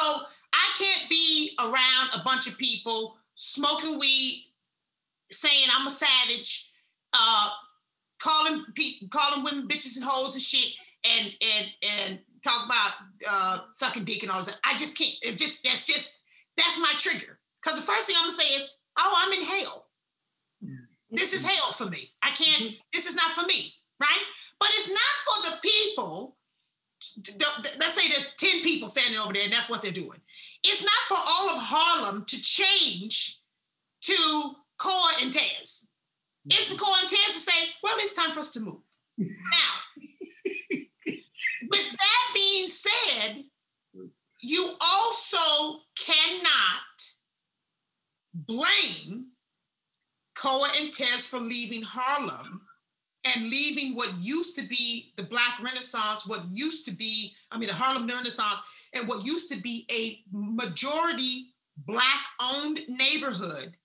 I 0.53 0.67
can't 0.79 1.11
be 1.11 1.53
around 1.61 2.21
a 2.21 2.25
bunch 2.25 2.47
of 2.47 2.59
people 2.59 3.17
smoking 3.35 3.99
weed, 3.99 4.47
saying 5.31 5.69
I'm 5.77 5.87
a 5.87 5.91
savage, 5.91 6.71
uh, 7.13 7.51
calling 8.19 8.65
people, 8.75 9.09
calling 9.09 9.45
women 9.45 9.69
bitches 9.69 9.97
and 9.97 10.05
hoes 10.05 10.35
and 10.35 10.43
shit, 10.43 10.73
and 11.05 11.33
and 11.41 11.71
and 12.01 12.19
talk 12.43 12.67
about 12.67 12.93
uh, 13.29 13.59
sucking 13.75 14.05
dick 14.05 14.23
and 14.23 14.33
all 14.33 14.39
this. 14.39 14.59
I 14.65 14.77
just 14.77 14.97
can't. 14.97 15.15
It 15.23 15.37
just 15.37 15.65
that's 15.65 15.87
just 15.87 16.21
that's 16.57 16.79
my 16.81 16.93
trigger. 16.99 17.39
Because 17.63 17.79
the 17.79 17.85
first 17.85 18.07
thing 18.07 18.17
I'm 18.19 18.25
gonna 18.25 18.33
say 18.33 18.55
is, 18.55 18.71
oh, 18.99 19.15
I'm 19.19 19.33
in 19.33 19.45
hell. 19.45 19.87
This 21.11 21.33
is 21.33 21.43
hell 21.47 21.73
for 21.73 21.87
me. 21.87 22.13
I 22.23 22.29
can't. 22.31 22.63
Mm-hmm. 22.63 22.75
This 22.93 23.07
is 23.07 23.17
not 23.17 23.31
for 23.31 23.47
me, 23.47 23.73
right? 24.01 24.23
But 24.61 24.69
it's 24.75 24.89
not 24.89 24.99
for 25.25 25.51
the 25.51 25.69
people 25.69 26.39
let's 27.79 27.95
say 27.95 28.09
there's 28.09 28.35
10 28.35 28.63
people 28.63 28.89
standing 28.89 29.21
over 29.21 29.33
there 29.33 29.45
and 29.45 29.53
that's 29.53 29.71
what 29.71 29.83
they're 29.83 29.93
doing. 29.93 30.21
It's 30.69 30.83
not 30.83 30.93
for 31.09 31.17
all 31.17 31.49
of 31.57 31.63
Harlem 31.63 32.25
to 32.27 32.43
change 32.43 33.41
to 34.03 34.55
Cole 34.79 35.09
and 35.23 35.33
Tez. 35.33 35.89
It's 36.45 36.71
for 36.71 36.77
Cole 36.77 36.95
and 37.01 37.09
Tez 37.09 37.35
to 37.35 37.41
say, 37.41 37.69
well, 37.83 37.97
it's 37.97 38.15
time 38.15 38.33
for 38.33 38.41
us 38.41 38.53
to 38.53 38.61
move. 38.61 38.83
now, 39.17 39.27
with 40.67 41.91
that 41.91 42.33
being 42.35 42.67
said, 42.67 43.45
you 44.43 44.75
also 44.81 45.81
cannot 45.99 46.83
blame 48.35 49.29
Cole 50.35 50.67
and 50.79 50.93
Tez 50.93 51.27
for 51.27 51.41
leaving 51.41 51.83
Harlem 51.83 52.61
and 53.25 53.49
leaving 53.49 53.95
what 53.95 54.17
used 54.19 54.55
to 54.57 54.67
be 54.67 55.13
the 55.17 55.23
Black 55.23 55.59
Renaissance, 55.63 56.27
what 56.27 56.45
used 56.53 56.85
to 56.85 56.93
be, 56.93 57.35
I 57.51 57.59
mean, 57.59 57.69
the 57.69 57.75
Harlem 57.75 58.07
Renaissance, 58.07 58.61
and 58.95 59.09
what 59.09 59.25
used 59.25 59.51
to 59.53 59.61
be 59.61 59.87
a 59.91 60.21
majority 60.33 61.55
Black 61.87 62.27
owned 62.43 62.81
neighborhood. 62.89 63.77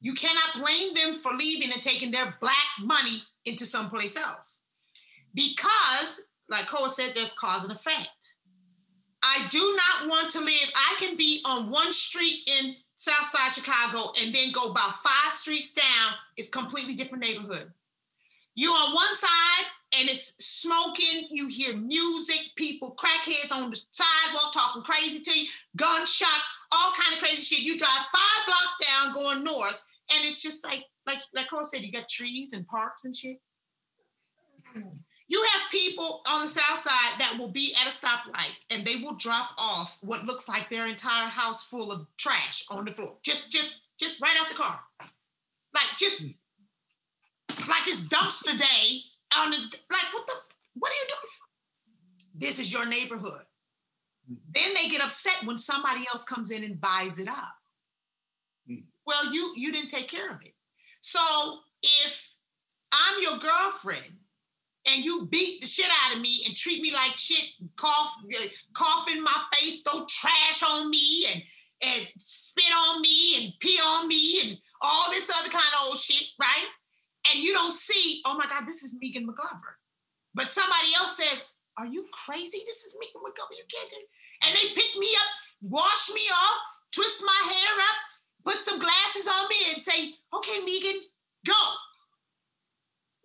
You 0.00 0.12
cannot 0.12 0.60
blame 0.60 0.94
them 0.94 1.14
for 1.14 1.32
leaving 1.32 1.72
and 1.72 1.80
taking 1.80 2.10
their 2.10 2.36
Black 2.40 2.54
money 2.80 3.22
into 3.44 3.64
someplace 3.64 4.16
else. 4.16 4.60
Because, 5.34 6.22
like 6.50 6.66
Cole 6.66 6.88
said, 6.88 7.14
there's 7.14 7.32
cause 7.32 7.64
and 7.64 7.72
effect. 7.72 8.36
I 9.22 9.46
do 9.50 9.76
not 9.76 10.10
want 10.10 10.30
to 10.32 10.40
live, 10.40 10.72
I 10.74 10.96
can 10.98 11.16
be 11.16 11.40
on 11.46 11.70
one 11.70 11.92
street 11.92 12.40
in 12.46 12.74
Southside 12.96 13.52
Chicago 13.52 14.12
and 14.20 14.34
then 14.34 14.52
go 14.52 14.70
about 14.70 14.94
five 14.94 15.32
streets 15.32 15.72
down, 15.72 16.14
it's 16.36 16.48
completely 16.48 16.94
different 16.94 17.24
neighborhood. 17.24 17.72
You 18.54 18.70
on 18.70 18.94
one 18.94 19.14
side 19.14 19.66
and 19.98 20.08
it's 20.08 20.42
smoking, 20.44 21.28
you 21.30 21.48
hear 21.48 21.76
music, 21.76 22.52
people, 22.56 22.96
crackheads 22.96 23.52
on 23.52 23.70
the 23.70 23.80
sidewalk 23.90 24.52
talking 24.52 24.82
crazy 24.82 25.20
to 25.20 25.40
you, 25.40 25.46
gunshots, 25.76 26.50
all 26.72 26.92
kind 26.92 27.14
of 27.14 27.22
crazy 27.22 27.42
shit. 27.42 27.64
You 27.64 27.78
drive 27.78 27.90
five 27.90 28.46
blocks 28.46 28.76
down 28.80 29.14
going 29.14 29.44
north, 29.44 29.78
and 30.14 30.24
it's 30.24 30.42
just 30.42 30.64
like, 30.64 30.84
like, 31.06 31.18
like 31.34 31.50
Cole 31.50 31.64
said, 31.64 31.82
you 31.82 31.92
got 31.92 32.08
trees 32.08 32.52
and 32.52 32.66
parks 32.66 33.04
and 33.04 33.14
shit. 33.14 33.40
You 35.28 35.42
have 35.52 35.70
people 35.70 36.22
on 36.28 36.42
the 36.42 36.48
south 36.48 36.78
side 36.78 37.18
that 37.18 37.36
will 37.38 37.48
be 37.48 37.74
at 37.80 37.86
a 37.86 37.90
stoplight 37.90 38.54
and 38.70 38.84
they 38.86 38.96
will 38.96 39.14
drop 39.14 39.50
off 39.56 39.98
what 40.02 40.24
looks 40.24 40.48
like 40.48 40.68
their 40.68 40.86
entire 40.86 41.26
house 41.26 41.66
full 41.66 41.90
of 41.90 42.06
trash 42.18 42.66
on 42.70 42.84
the 42.84 42.92
floor. 42.92 43.14
Just, 43.22 43.50
just, 43.50 43.80
just 43.98 44.20
right 44.20 44.36
out 44.40 44.48
the 44.48 44.54
car. 44.54 44.78
Like 45.74 45.96
just 45.98 46.22
like 47.68 47.86
it's 47.86 48.04
dumpster 48.08 48.58
day 48.58 49.00
on 49.38 49.50
the 49.50 49.56
like 49.90 50.12
what 50.12 50.26
the 50.26 50.34
what 50.74 50.90
are 50.90 50.94
you 50.94 51.08
doing? 51.08 51.32
This 52.34 52.58
is 52.58 52.72
your 52.72 52.86
neighborhood. 52.86 53.42
Then 54.28 54.74
they 54.74 54.88
get 54.88 55.02
upset 55.02 55.44
when 55.44 55.58
somebody 55.58 56.04
else 56.10 56.24
comes 56.24 56.50
in 56.50 56.64
and 56.64 56.80
buys 56.80 57.18
it 57.18 57.28
up. 57.28 57.54
Mm. 58.70 58.84
Well, 59.06 59.32
you 59.32 59.52
you 59.56 59.72
didn't 59.72 59.90
take 59.90 60.08
care 60.08 60.30
of 60.30 60.40
it. 60.42 60.52
So 61.00 61.20
if 61.82 62.32
I'm 62.92 63.22
your 63.22 63.38
girlfriend 63.38 64.14
and 64.86 65.04
you 65.04 65.26
beat 65.30 65.60
the 65.60 65.66
shit 65.66 65.90
out 66.04 66.14
of 66.14 66.22
me 66.22 66.44
and 66.46 66.56
treat 66.56 66.82
me 66.82 66.92
like 66.92 67.16
shit, 67.16 67.48
cough, 67.76 68.14
cough 68.74 69.14
in 69.14 69.22
my 69.22 69.42
face, 69.54 69.82
throw 69.82 70.04
trash 70.08 70.62
on 70.62 70.90
me 70.90 71.26
and 71.32 71.42
and 71.84 72.06
spit 72.18 72.72
on 72.88 73.00
me 73.00 73.42
and 73.44 73.52
pee 73.58 73.78
on 73.84 74.06
me 74.06 74.40
and 74.44 74.58
all 74.80 75.10
this 75.10 75.30
other 75.30 75.50
kind 75.50 75.64
of 75.64 75.88
old 75.88 75.98
shit, 75.98 76.28
right? 76.40 76.66
And 77.30 77.42
you 77.42 77.52
don't 77.52 77.72
see, 77.72 78.22
oh 78.24 78.36
my 78.36 78.46
God, 78.46 78.66
this 78.66 78.82
is 78.82 78.98
Megan 79.00 79.26
McGlover. 79.26 79.78
But 80.34 80.48
somebody 80.48 80.88
else 80.96 81.16
says, 81.16 81.46
Are 81.78 81.86
you 81.86 82.06
crazy? 82.12 82.62
This 82.66 82.84
is 82.84 82.96
Megan 82.98 83.22
McGlover. 83.22 83.56
You 83.56 83.64
can't 83.68 83.90
do 83.90 83.96
it. 83.96 84.08
And 84.44 84.54
they 84.54 84.74
pick 84.74 84.98
me 84.98 85.08
up, 85.20 85.30
wash 85.62 86.10
me 86.14 86.22
off, 86.32 86.58
twist 86.90 87.22
my 87.24 87.40
hair 87.44 87.74
up, 87.90 87.98
put 88.44 88.58
some 88.60 88.78
glasses 88.78 89.28
on 89.28 89.48
me, 89.48 89.56
and 89.74 89.84
say, 89.84 90.14
Okay, 90.34 90.58
Megan, 90.64 91.02
go. 91.46 91.60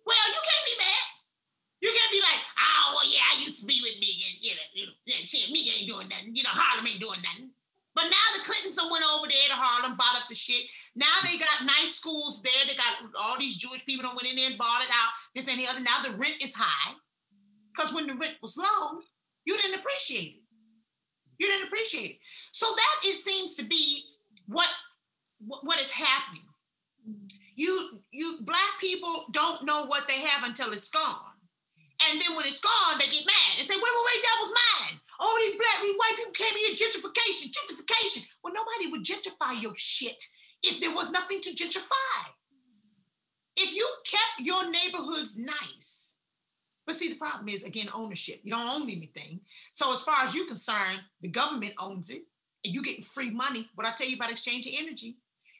Well, 0.04 0.26
you 0.28 0.40
can't 0.40 0.66
be 0.66 0.76
mad. 0.78 1.04
You 1.80 1.90
can't 1.94 2.10
be 2.10 2.18
like, 2.18 2.42
oh, 2.58 2.96
well, 2.96 3.06
yeah, 3.06 3.22
I 3.30 3.38
used 3.38 3.60
to 3.60 3.66
be 3.66 3.78
with 3.84 4.00
Megan. 4.02 4.34
You 4.40 4.56
know, 4.56 4.66
you 4.74 4.86
know, 4.86 4.92
yeah, 5.06 5.52
Megan 5.52 5.74
ain't 5.78 5.88
doing 5.88 6.08
nothing. 6.08 6.34
You 6.34 6.42
know, 6.42 6.50
Harlem 6.50 6.86
ain't 6.88 6.98
doing 6.98 7.22
nothing. 7.22 7.54
But 7.98 8.14
now 8.14 8.26
the 8.38 8.46
Clintons 8.46 8.76
done 8.76 8.94
went 8.94 9.02
over 9.10 9.26
there 9.26 9.50
to 9.50 9.58
Harlem, 9.58 9.98
bought 9.98 10.22
up 10.22 10.28
the 10.28 10.34
shit. 10.38 10.70
Now 10.94 11.10
they 11.26 11.36
got 11.36 11.66
nice 11.66 11.98
schools 11.98 12.40
there. 12.46 12.62
They 12.62 12.78
got 12.78 13.10
all 13.18 13.36
these 13.36 13.56
Jewish 13.56 13.84
people 13.84 14.06
that 14.06 14.14
went 14.14 14.30
in 14.30 14.36
there 14.36 14.46
and 14.46 14.56
bought 14.56 14.86
it 14.86 14.90
out. 14.94 15.10
This 15.34 15.50
and 15.50 15.58
the 15.58 15.66
other. 15.66 15.82
Now 15.82 15.98
the 16.06 16.14
rent 16.14 16.38
is 16.40 16.54
high. 16.54 16.94
Because 17.74 17.92
when 17.92 18.06
the 18.06 18.14
rent 18.14 18.36
was 18.40 18.56
low, 18.56 19.00
you 19.46 19.56
didn't 19.58 19.80
appreciate 19.80 20.38
it. 20.38 20.42
You 21.42 21.48
didn't 21.48 21.66
appreciate 21.66 22.10
it. 22.12 22.18
So 22.52 22.66
that 22.70 23.10
it 23.10 23.16
seems 23.16 23.56
to 23.56 23.64
be 23.64 24.04
what 24.46 24.70
what 25.42 25.80
is 25.80 25.90
happening. 25.90 26.46
You 27.56 27.98
you 28.12 28.38
black 28.42 28.78
people 28.80 29.26
don't 29.32 29.66
know 29.66 29.86
what 29.86 30.06
they 30.06 30.20
have 30.20 30.46
until 30.46 30.72
it's 30.72 30.90
gone. 30.90 31.34
And 32.06 32.20
then 32.22 32.36
when 32.36 32.46
it's 32.46 32.60
gone, 32.60 32.98
they 33.00 33.10
get 33.10 33.26
mad 33.26 33.58
and 33.58 33.66
say, 33.66 33.74
wait, 33.74 33.82
wait, 33.82 34.06
wait, 34.06 34.22
that 34.22 34.38
was 34.38 34.54
mine. 34.54 35.00
All 35.20 35.36
these 35.40 35.56
black, 35.56 35.82
these 35.82 35.96
white 35.96 36.14
people 36.16 36.32
came 36.32 36.56
here, 36.56 36.76
gentrification, 36.76 37.50
gentrification. 37.50 38.26
Well, 38.42 38.54
nobody 38.54 38.90
would 38.90 39.04
gentrify 39.04 39.60
your 39.60 39.74
shit 39.76 40.22
if 40.62 40.80
there 40.80 40.94
was 40.94 41.10
nothing 41.10 41.40
to 41.40 41.50
gentrify. 41.50 42.24
If 43.56 43.74
you 43.74 43.88
kept 44.06 44.46
your 44.46 44.70
neighborhoods 44.70 45.36
nice, 45.36 46.08
but 46.86 46.94
see, 46.94 47.10
the 47.10 47.16
problem 47.16 47.48
is 47.48 47.64
again, 47.64 47.88
ownership. 47.92 48.40
You 48.44 48.52
don't 48.52 48.80
own 48.80 48.88
anything. 48.88 49.40
So 49.72 49.92
as 49.92 50.00
far 50.00 50.24
as 50.24 50.34
you're 50.34 50.46
concerned, 50.46 51.00
the 51.20 51.28
government 51.28 51.74
owns 51.78 52.08
it 52.08 52.22
and 52.64 52.74
you 52.74 52.82
getting 52.82 53.04
free 53.04 53.30
money. 53.30 53.68
What 53.74 53.86
I 53.86 53.92
tell 53.92 54.08
you 54.08 54.16
about 54.16 54.30
exchange 54.30 54.66
of 54.66 54.72
energy, 54.74 55.18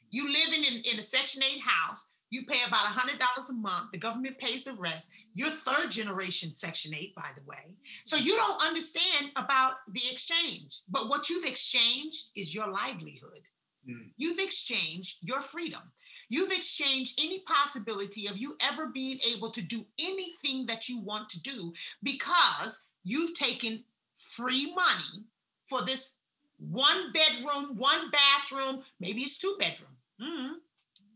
you 0.09 0.25
living 0.25 0.63
in, 0.63 0.81
in 0.91 0.97
a 0.97 1.03
Section 1.03 1.43
8 1.43 1.61
house, 1.61 2.07
you 2.31 2.45
pay 2.45 2.59
about 2.67 2.85
$100 2.85 3.49
a 3.49 3.53
month. 3.53 3.91
The 3.91 3.97
government 3.97 4.37
pays 4.37 4.63
the 4.63 4.73
rest. 4.73 5.11
You're 5.33 5.49
third 5.49 5.89
generation 5.89 6.53
Section 6.53 6.93
8, 6.93 7.15
by 7.15 7.29
the 7.35 7.43
way. 7.43 7.75
So 8.03 8.17
you 8.17 8.35
don't 8.35 8.65
understand 8.65 9.31
about 9.35 9.73
the 9.91 10.01
exchange. 10.11 10.81
But 10.89 11.09
what 11.09 11.29
you've 11.29 11.45
exchanged 11.45 12.29
is 12.35 12.53
your 12.53 12.67
livelihood. 12.67 13.41
Mm. 13.89 14.11
You've 14.17 14.39
exchanged 14.39 15.17
your 15.21 15.41
freedom. 15.41 15.81
You've 16.29 16.51
exchanged 16.51 17.19
any 17.19 17.39
possibility 17.41 18.27
of 18.27 18.37
you 18.37 18.55
ever 18.61 18.87
being 18.87 19.19
able 19.35 19.49
to 19.49 19.61
do 19.61 19.85
anything 19.99 20.67
that 20.67 20.87
you 20.87 20.99
want 20.99 21.29
to 21.29 21.41
do 21.41 21.73
because 22.03 22.83
you've 23.03 23.33
taken 23.33 23.83
free 24.15 24.71
money 24.75 25.25
for 25.65 25.81
this 25.81 26.17
one 26.59 27.11
bedroom, 27.13 27.77
one 27.77 28.11
bathroom, 28.11 28.83
maybe 28.99 29.21
it's 29.21 29.37
two 29.37 29.55
bedroom. 29.59 29.91
Mm-hmm 30.21 30.53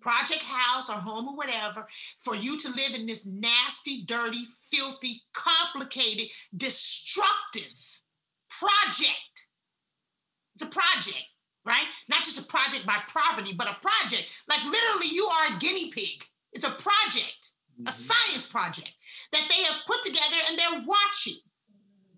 project 0.03 0.43
house 0.43 0.89
or 0.89 0.95
home 0.95 1.29
or 1.29 1.35
whatever, 1.35 1.87
for 2.19 2.35
you 2.35 2.57
to 2.57 2.69
live 2.71 2.93
in 2.93 3.05
this 3.05 3.25
nasty, 3.25 4.03
dirty, 4.03 4.43
filthy, 4.69 5.23
complicated, 5.33 6.27
destructive 6.57 8.01
project. 8.49 9.49
It's 10.55 10.63
a 10.63 10.67
project, 10.67 11.25
right? 11.65 11.87
Not 12.09 12.25
just 12.25 12.43
a 12.43 12.47
project 12.47 12.85
by 12.85 12.97
poverty, 13.07 13.53
but 13.57 13.71
a 13.71 13.79
project. 13.79 14.29
Like 14.49 14.63
literally, 14.65 15.07
you 15.11 15.25
are 15.25 15.55
a 15.55 15.59
guinea 15.59 15.89
pig. 15.91 16.25
It's 16.51 16.67
a 16.67 16.71
project, 16.71 17.51
mm-hmm. 17.79 17.87
a 17.87 17.91
science 17.91 18.45
project 18.45 18.93
that 19.31 19.47
they 19.49 19.63
have 19.63 19.85
put 19.87 20.03
together 20.03 20.37
and 20.49 20.59
they're 20.59 20.85
watching 20.85 21.39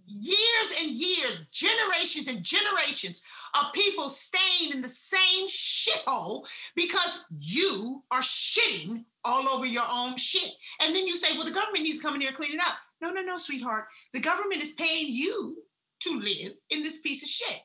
years 0.08 0.82
and 0.82 0.92
years, 0.92 1.46
generations 1.52 2.28
and 2.28 2.44
generations 2.44 3.22
of 3.60 3.74
people 3.74 4.10
staying 4.10 4.74
in 4.74 4.82
the 4.82 4.88
same 4.88 5.48
shithole 5.48 6.48
because 6.76 7.26
you 7.38 8.04
are 8.12 8.22
shitting 8.22 9.04
all 9.24 9.48
over 9.50 9.66
your 9.66 9.84
own 9.92 10.16
shit. 10.18 10.52
And 10.82 10.96
then 10.96 11.08
you 11.08 11.16
say, 11.16 11.36
well, 11.38 11.46
the 11.46 11.54
government 11.54 11.84
needs 11.84 12.00
to 12.00 12.04
come 12.04 12.16
in 12.16 12.22
here 12.22 12.30
and 12.30 12.38
clean 12.38 12.54
it 12.54 12.62
up. 12.62 12.76
No, 13.02 13.12
no, 13.12 13.22
no, 13.22 13.38
sweetheart. 13.38 13.86
The 14.14 14.20
government 14.20 14.62
is 14.62 14.72
paying 14.72 15.08
you 15.10 15.58
to 16.02 16.20
live 16.20 16.54
in 16.70 16.84
this 16.84 17.02
piece 17.02 17.24
of 17.24 17.30
shit. 17.30 17.62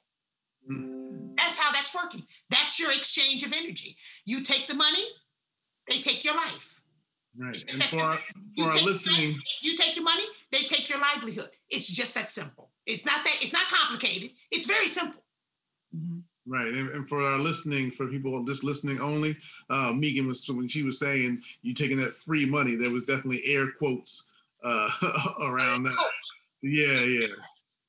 Mm. 0.71 1.37
That's 1.37 1.59
how 1.59 1.73
that's 1.73 1.95
working. 1.95 2.23
That's 2.49 2.79
your 2.79 2.93
exchange 2.93 3.43
of 3.43 3.53
energy. 3.53 3.97
You 4.25 4.43
take 4.43 4.67
the 4.67 4.75
money, 4.75 5.05
they 5.89 6.01
take 6.01 6.25
your 6.25 6.35
life. 6.35 6.83
Right. 7.39 7.63
And 7.73 7.83
for 7.85 8.01
our, 8.01 8.19
for 8.57 8.65
our 8.65 8.85
listening, 8.85 9.33
money, 9.33 9.43
you 9.63 9.77
take 9.77 9.95
the 9.95 10.03
money, 10.03 10.25
they 10.51 10.59
take 10.59 10.89
your 10.89 10.99
livelihood. 10.99 11.51
It's 11.71 11.89
just 11.89 12.15
that 12.15 12.29
simple. 12.29 12.71
It's 12.87 13.07
not 13.07 13.25
that 13.25 13.37
it's 13.41 13.53
not 13.53 13.69
complicated. 13.69 14.31
It's 14.51 14.67
very 14.67 14.89
simple. 14.89 15.23
Mm-hmm. 15.95 16.21
Right, 16.47 16.67
and, 16.67 16.89
and, 16.89 17.09
for 17.09 17.21
our 17.23 17.39
listening, 17.39 17.93
for 17.93 18.09
people 18.09 18.43
just 18.45 18.65
listening 18.65 18.99
only, 18.99 19.37
uh, 19.69 19.93
Megan 19.93 20.27
was 20.27 20.49
when 20.49 20.67
she 20.67 20.83
was 20.83 20.99
saying 20.99 21.41
you 21.63 21.75
taking 21.75 21.99
that 21.99 22.17
free 22.17 22.47
money, 22.47 22.77
there 22.77 22.91
was 22.91 23.05
definitely 23.05 23.45
air 23.45 23.71
quotes 23.79 24.27
uh, 24.65 24.91
around 25.43 25.85
that. 25.85 25.95
Yeah, 26.63 27.01
yeah, 27.01 27.27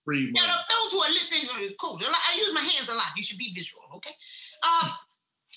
free 0.04 0.32
money. 0.32 0.46
Now, 0.46 0.54
those 0.70 0.92
who 0.92 1.00
are 1.00 1.10
listening, 1.10 1.74
cool. 1.80 2.00
I 2.04 2.38
use 2.38 2.54
my 2.54 2.60
hands 2.60 2.90
a 2.90 2.94
lot. 2.94 3.08
You 3.16 3.24
should 3.24 3.38
be 3.38 3.54
visual, 3.56 3.84
okay? 3.96 4.12
Uh, 4.64 4.90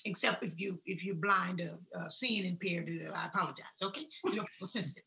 except 0.04 0.44
if 0.44 0.58
you 0.58 0.80
if 0.86 1.04
you're 1.04 1.16
blind 1.16 1.60
or 1.60 1.78
uh, 1.98 2.08
seeing 2.08 2.44
impaired. 2.44 2.88
Uh, 2.88 3.12
I 3.14 3.26
apologize. 3.26 3.82
Okay, 3.82 4.06
you 4.24 4.34
know 4.34 4.44
people 4.44 4.66
sensitive. 4.66 5.04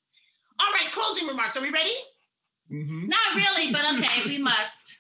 All 0.59 0.71
right, 0.73 0.91
closing 0.91 1.27
remarks. 1.27 1.57
Are 1.57 1.61
we 1.61 1.69
ready? 1.69 1.93
Mm-hmm. 2.71 3.07
Not 3.07 3.27
really, 3.35 3.71
but 3.71 3.83
okay, 3.95 4.27
we 4.27 4.37
must. 4.37 4.97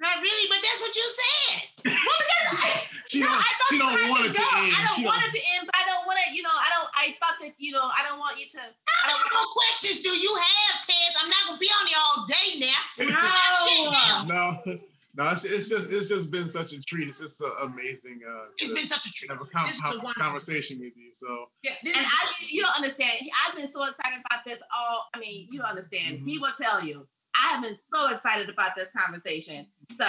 Not 0.00 0.20
really, 0.20 0.46
but 0.48 0.60
that's 0.60 0.80
what 0.80 0.92
you 0.92 1.06
said. 1.08 1.62
well, 1.88 2.20
I, 2.52 2.84
she 3.08 3.20
no, 3.20 3.26
don't, 3.26 3.40
I 3.40 3.52
thought 3.56 3.70
she 3.70 3.76
you 3.76 3.80
don't 3.80 4.10
want 4.12 4.24
to 4.24 4.30
it 4.30 4.36
to 4.36 4.44
end. 4.44 4.72
I 4.76 4.80
don't 4.84 4.96
she 5.00 5.04
want 5.08 5.20
don't. 5.24 5.32
it 5.32 5.40
to 5.40 5.42
end, 5.56 5.62
but 5.64 5.76
I 5.76 5.84
don't 5.88 6.04
want 6.04 6.18
to, 6.20 6.26
you 6.36 6.42
know, 6.44 6.52
I 6.52 6.68
don't, 6.68 6.88
I 6.92 7.16
thought 7.16 7.40
that, 7.40 7.56
you 7.56 7.72
know, 7.72 7.84
I 7.84 8.04
don't 8.04 8.20
want 8.20 8.36
you 8.36 8.44
to. 8.44 8.60
How 8.60 9.16
many 9.16 9.28
more 9.32 9.48
questions 9.56 10.04
do 10.04 10.12
you 10.12 10.32
have, 10.36 10.84
Tess? 10.84 11.16
I'm 11.16 11.30
not 11.32 11.42
going 11.48 11.56
to 11.56 11.64
be 11.64 11.70
on 11.72 11.84
you 11.88 11.96
all 11.96 12.18
day 12.28 12.48
now. 12.60 12.82
No. 14.28 14.62
no. 14.66 14.78
No, 15.16 15.30
it's, 15.30 15.44
it's, 15.44 15.68
just 15.68 15.90
it's 15.90 16.08
just 16.08 16.30
been 16.30 16.48
such 16.48 16.72
a 16.72 16.80
treat. 16.82 17.08
It's 17.08 17.20
just 17.20 17.42
amazing. 17.62 18.20
Uh, 18.28 18.46
it's 18.58 18.74
been 18.74 18.86
such 18.86 19.06
a 19.06 19.12
treat. 19.12 19.30
Have 19.30 19.40
a, 19.40 19.46
com- 19.46 19.66
have 19.66 19.94
a 19.94 20.14
conversation 20.14 20.78
with 20.78 20.94
you. 20.94 21.10
So 21.16 21.46
yeah, 21.62 21.72
and 21.82 22.06
I 22.06 22.32
you 22.50 22.62
don't 22.62 22.76
understand. 22.76 23.12
I've 23.46 23.56
been 23.56 23.66
so 23.66 23.84
excited 23.84 24.20
about 24.30 24.44
this. 24.44 24.60
All 24.76 25.06
I 25.14 25.18
mean, 25.18 25.48
you 25.50 25.58
don't 25.58 25.68
understand. 25.68 26.18
Mm-hmm. 26.18 26.28
He 26.28 26.38
will 26.38 26.52
tell 26.60 26.84
you. 26.84 27.06
I 27.34 27.48
have 27.48 27.62
been 27.62 27.74
so 27.74 28.08
excited 28.08 28.48
about 28.48 28.72
this 28.76 28.88
conversation. 28.96 29.66
So 29.90 30.06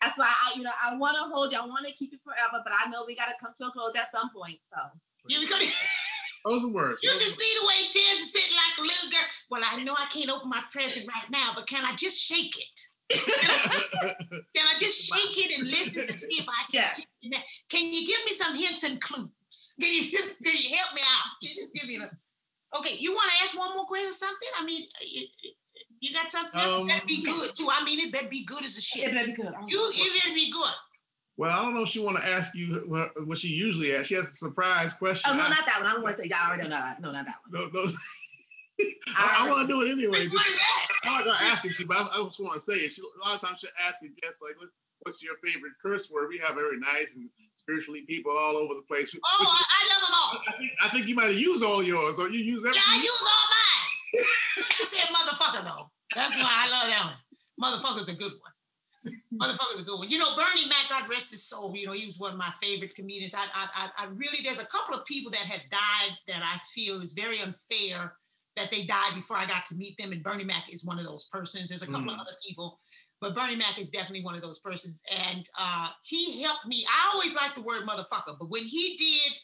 that's 0.00 0.16
why 0.16 0.30
I, 0.30 0.56
you 0.56 0.62
know, 0.62 0.70
I 0.86 0.96
want 0.96 1.16
to 1.16 1.24
hold 1.24 1.50
you. 1.50 1.58
I 1.58 1.66
want 1.66 1.84
to 1.84 1.92
keep 1.92 2.12
you 2.12 2.18
forever, 2.22 2.62
but 2.62 2.72
I 2.72 2.88
know 2.88 3.02
we 3.04 3.16
got 3.16 3.26
to 3.26 3.34
come 3.40 3.52
to 3.60 3.66
a 3.66 3.72
close 3.72 3.96
at 3.96 4.12
some 4.12 4.30
point. 4.30 4.58
So 4.72 4.78
yeah, 5.28 5.40
we 5.40 5.48
got 5.48 5.60
Those 6.44 6.64
are 6.64 6.72
words. 6.72 7.02
You 7.02 7.10
just 7.10 7.38
see 7.38 7.58
the 7.60 7.66
way 7.66 7.74
Ted's 7.92 8.32
sitting 8.32 8.56
like 8.56 8.78
a 8.78 8.82
little 8.82 9.10
girl. 9.10 9.28
Well, 9.50 9.62
I 9.64 9.82
know 9.82 9.94
I 9.98 10.06
can't 10.06 10.30
open 10.30 10.48
my 10.48 10.62
present 10.72 11.06
right 11.06 11.28
now, 11.30 11.52
but 11.54 11.66
can 11.66 11.84
I 11.84 11.94
just 11.96 12.22
shake 12.22 12.56
it? 12.56 12.80
can 13.10 14.64
I 14.64 14.78
just 14.78 15.10
shake 15.12 15.44
it 15.44 15.58
and 15.58 15.68
listen 15.68 16.06
to 16.06 16.12
see 16.12 16.40
if 16.40 16.46
I 16.48 16.64
can? 16.70 17.04
Yeah. 17.20 17.38
Can 17.68 17.92
you 17.92 18.06
give 18.06 18.18
me 18.24 18.32
some 18.36 18.54
hints 18.54 18.84
and 18.84 19.00
clues? 19.00 19.32
Can 19.80 19.92
you 19.92 20.10
can 20.12 20.54
you 20.56 20.76
help 20.76 20.94
me 20.94 21.00
out? 21.02 21.26
Can 21.42 21.50
you 21.50 21.56
just 21.56 21.74
give 21.74 21.88
me 21.88 21.96
a. 21.96 22.78
Okay, 22.78 22.94
you 23.00 23.12
want 23.12 23.28
to 23.32 23.44
ask 23.44 23.58
one 23.58 23.74
more 23.74 23.84
question 23.84 24.08
or 24.08 24.12
something? 24.12 24.48
I 24.56 24.64
mean, 24.64 24.86
you, 25.04 25.26
you 25.98 26.14
got 26.14 26.30
something 26.30 26.60
else? 26.60 26.70
Um, 26.70 26.88
it 26.88 26.92
better 26.92 27.06
be 27.06 27.24
good 27.24 27.50
too. 27.56 27.66
I 27.68 27.84
mean, 27.84 27.98
it 27.98 28.12
better 28.12 28.28
be 28.28 28.44
good 28.44 28.64
as 28.64 28.78
a 28.78 28.80
shit. 28.80 29.08
It 29.08 29.14
better 29.14 29.26
be 29.26 29.32
good. 29.32 29.52
You, 29.66 29.90
it 29.92 30.22
better 30.22 30.34
be 30.34 30.52
good. 30.52 30.74
Well, 31.36 31.50
I 31.50 31.62
don't 31.62 31.74
know 31.74 31.82
if 31.82 31.88
she 31.88 31.98
want 31.98 32.18
to 32.18 32.28
ask 32.28 32.54
you 32.54 32.84
what, 32.86 33.38
she 33.38 33.48
usually 33.48 33.96
asks. 33.96 34.08
She 34.08 34.14
has 34.14 34.28
a 34.28 34.32
surprise 34.32 34.92
question. 34.92 35.32
Oh 35.32 35.34
no, 35.34 35.48
not 35.48 35.66
that 35.66 35.78
one. 35.80 35.86
I 35.86 35.94
don't 35.94 36.02
want 36.02 36.16
to 36.16 36.22
say. 36.22 36.30
I 36.30 36.48
already 36.48 36.68
know 36.68 36.76
that. 36.76 37.00
No, 37.00 37.10
not 37.10 37.24
that 37.26 37.36
one. 37.48 37.70
No, 37.72 37.86
no. 37.86 37.90
I, 39.16 39.44
I 39.44 39.48
want 39.48 39.68
to 39.68 39.72
do 39.72 39.82
it 39.82 39.90
anyway. 39.90 40.28
Just, 40.28 40.60
I'm 41.04 41.12
not 41.12 41.24
gonna 41.24 41.50
ask 41.50 41.64
it 41.64 41.74
to 41.74 41.82
you, 41.82 41.88
but 41.88 41.96
I, 41.96 42.20
I 42.20 42.24
just 42.24 42.40
want 42.40 42.54
to 42.54 42.60
say 42.60 42.74
it. 42.74 42.92
She, 42.92 43.02
a 43.02 43.28
lot 43.28 43.34
of 43.34 43.40
times 43.40 43.58
she'll 43.60 43.70
ask 43.86 44.02
a 44.02 44.08
guest 44.20 44.40
like, 44.42 44.56
"What's 45.00 45.22
your 45.22 45.36
favorite 45.42 45.72
curse 45.82 46.10
word?" 46.10 46.28
We 46.28 46.38
have 46.38 46.54
very 46.54 46.78
nice 46.78 47.14
and 47.14 47.28
spiritually 47.56 48.02
people 48.06 48.32
all 48.36 48.56
over 48.56 48.74
the 48.74 48.82
place. 48.82 49.14
Oh, 49.14 49.20
I, 49.24 49.64
I, 49.64 49.88
love 49.92 50.02
them 50.02 50.14
all. 50.16 50.42
I 50.48 50.58
think, 50.58 50.70
I 50.82 50.88
think 50.90 51.06
you 51.06 51.14
might 51.14 51.28
have 51.28 51.38
used 51.38 51.62
all 51.62 51.82
yours, 51.82 52.18
or 52.18 52.28
you 52.28 52.40
use 52.40 52.64
everything. 52.64 52.82
Yeah, 52.86 52.94
I 52.94 53.02
use 53.02 53.24
all 53.24 53.46
mine. 53.52 54.26
you 54.78 54.86
said 54.86 55.08
motherfucker 55.14 55.64
though. 55.64 55.90
That's 56.14 56.36
why 56.36 56.50
I 56.50 56.70
love 56.70 56.88
that 56.88 57.04
one. 57.06 57.20
Motherfucker's 57.60 58.08
a 58.08 58.14
good 58.14 58.32
one. 58.32 58.52
Motherfucker's 59.32 59.80
a 59.80 59.84
good 59.84 59.98
one. 59.98 60.08
You 60.10 60.18
know, 60.18 60.34
Bernie 60.36 60.68
Mac, 60.68 60.88
God 60.88 61.08
rest 61.08 61.30
his 61.30 61.44
soul. 61.44 61.74
You 61.76 61.86
know, 61.86 61.92
he 61.92 62.04
was 62.04 62.18
one 62.18 62.32
of 62.32 62.38
my 62.38 62.52
favorite 62.60 62.94
comedians. 62.94 63.34
I, 63.34 63.46
I, 63.54 63.90
I 63.96 64.06
really, 64.06 64.42
there's 64.42 64.58
a 64.58 64.66
couple 64.66 64.94
of 64.94 65.04
people 65.06 65.30
that 65.30 65.40
have 65.40 65.60
died 65.70 66.16
that 66.26 66.42
I 66.42 66.58
feel 66.74 67.00
is 67.00 67.12
very 67.12 67.40
unfair 67.40 68.14
that 68.56 68.70
they 68.70 68.84
died 68.84 69.14
before 69.14 69.36
I 69.36 69.46
got 69.46 69.64
to 69.66 69.76
meet 69.76 69.96
them. 69.96 70.12
And 70.12 70.22
Bernie 70.22 70.44
Mac 70.44 70.72
is 70.72 70.84
one 70.84 70.98
of 70.98 71.04
those 71.04 71.28
persons. 71.32 71.68
There's 71.68 71.82
a 71.82 71.86
couple 71.86 72.02
mm. 72.10 72.14
of 72.14 72.20
other 72.20 72.36
people, 72.46 72.80
but 73.20 73.34
Bernie 73.34 73.56
Mac 73.56 73.78
is 73.78 73.90
definitely 73.90 74.24
one 74.24 74.34
of 74.34 74.42
those 74.42 74.58
persons. 74.58 75.02
And 75.28 75.48
uh, 75.58 75.88
he 76.04 76.42
helped 76.42 76.66
me. 76.66 76.84
I 76.88 77.10
always 77.14 77.34
like 77.34 77.54
the 77.54 77.62
word 77.62 77.86
motherfucker, 77.86 78.36
but 78.38 78.50
when 78.50 78.64
he 78.64 78.96
did 78.96 79.36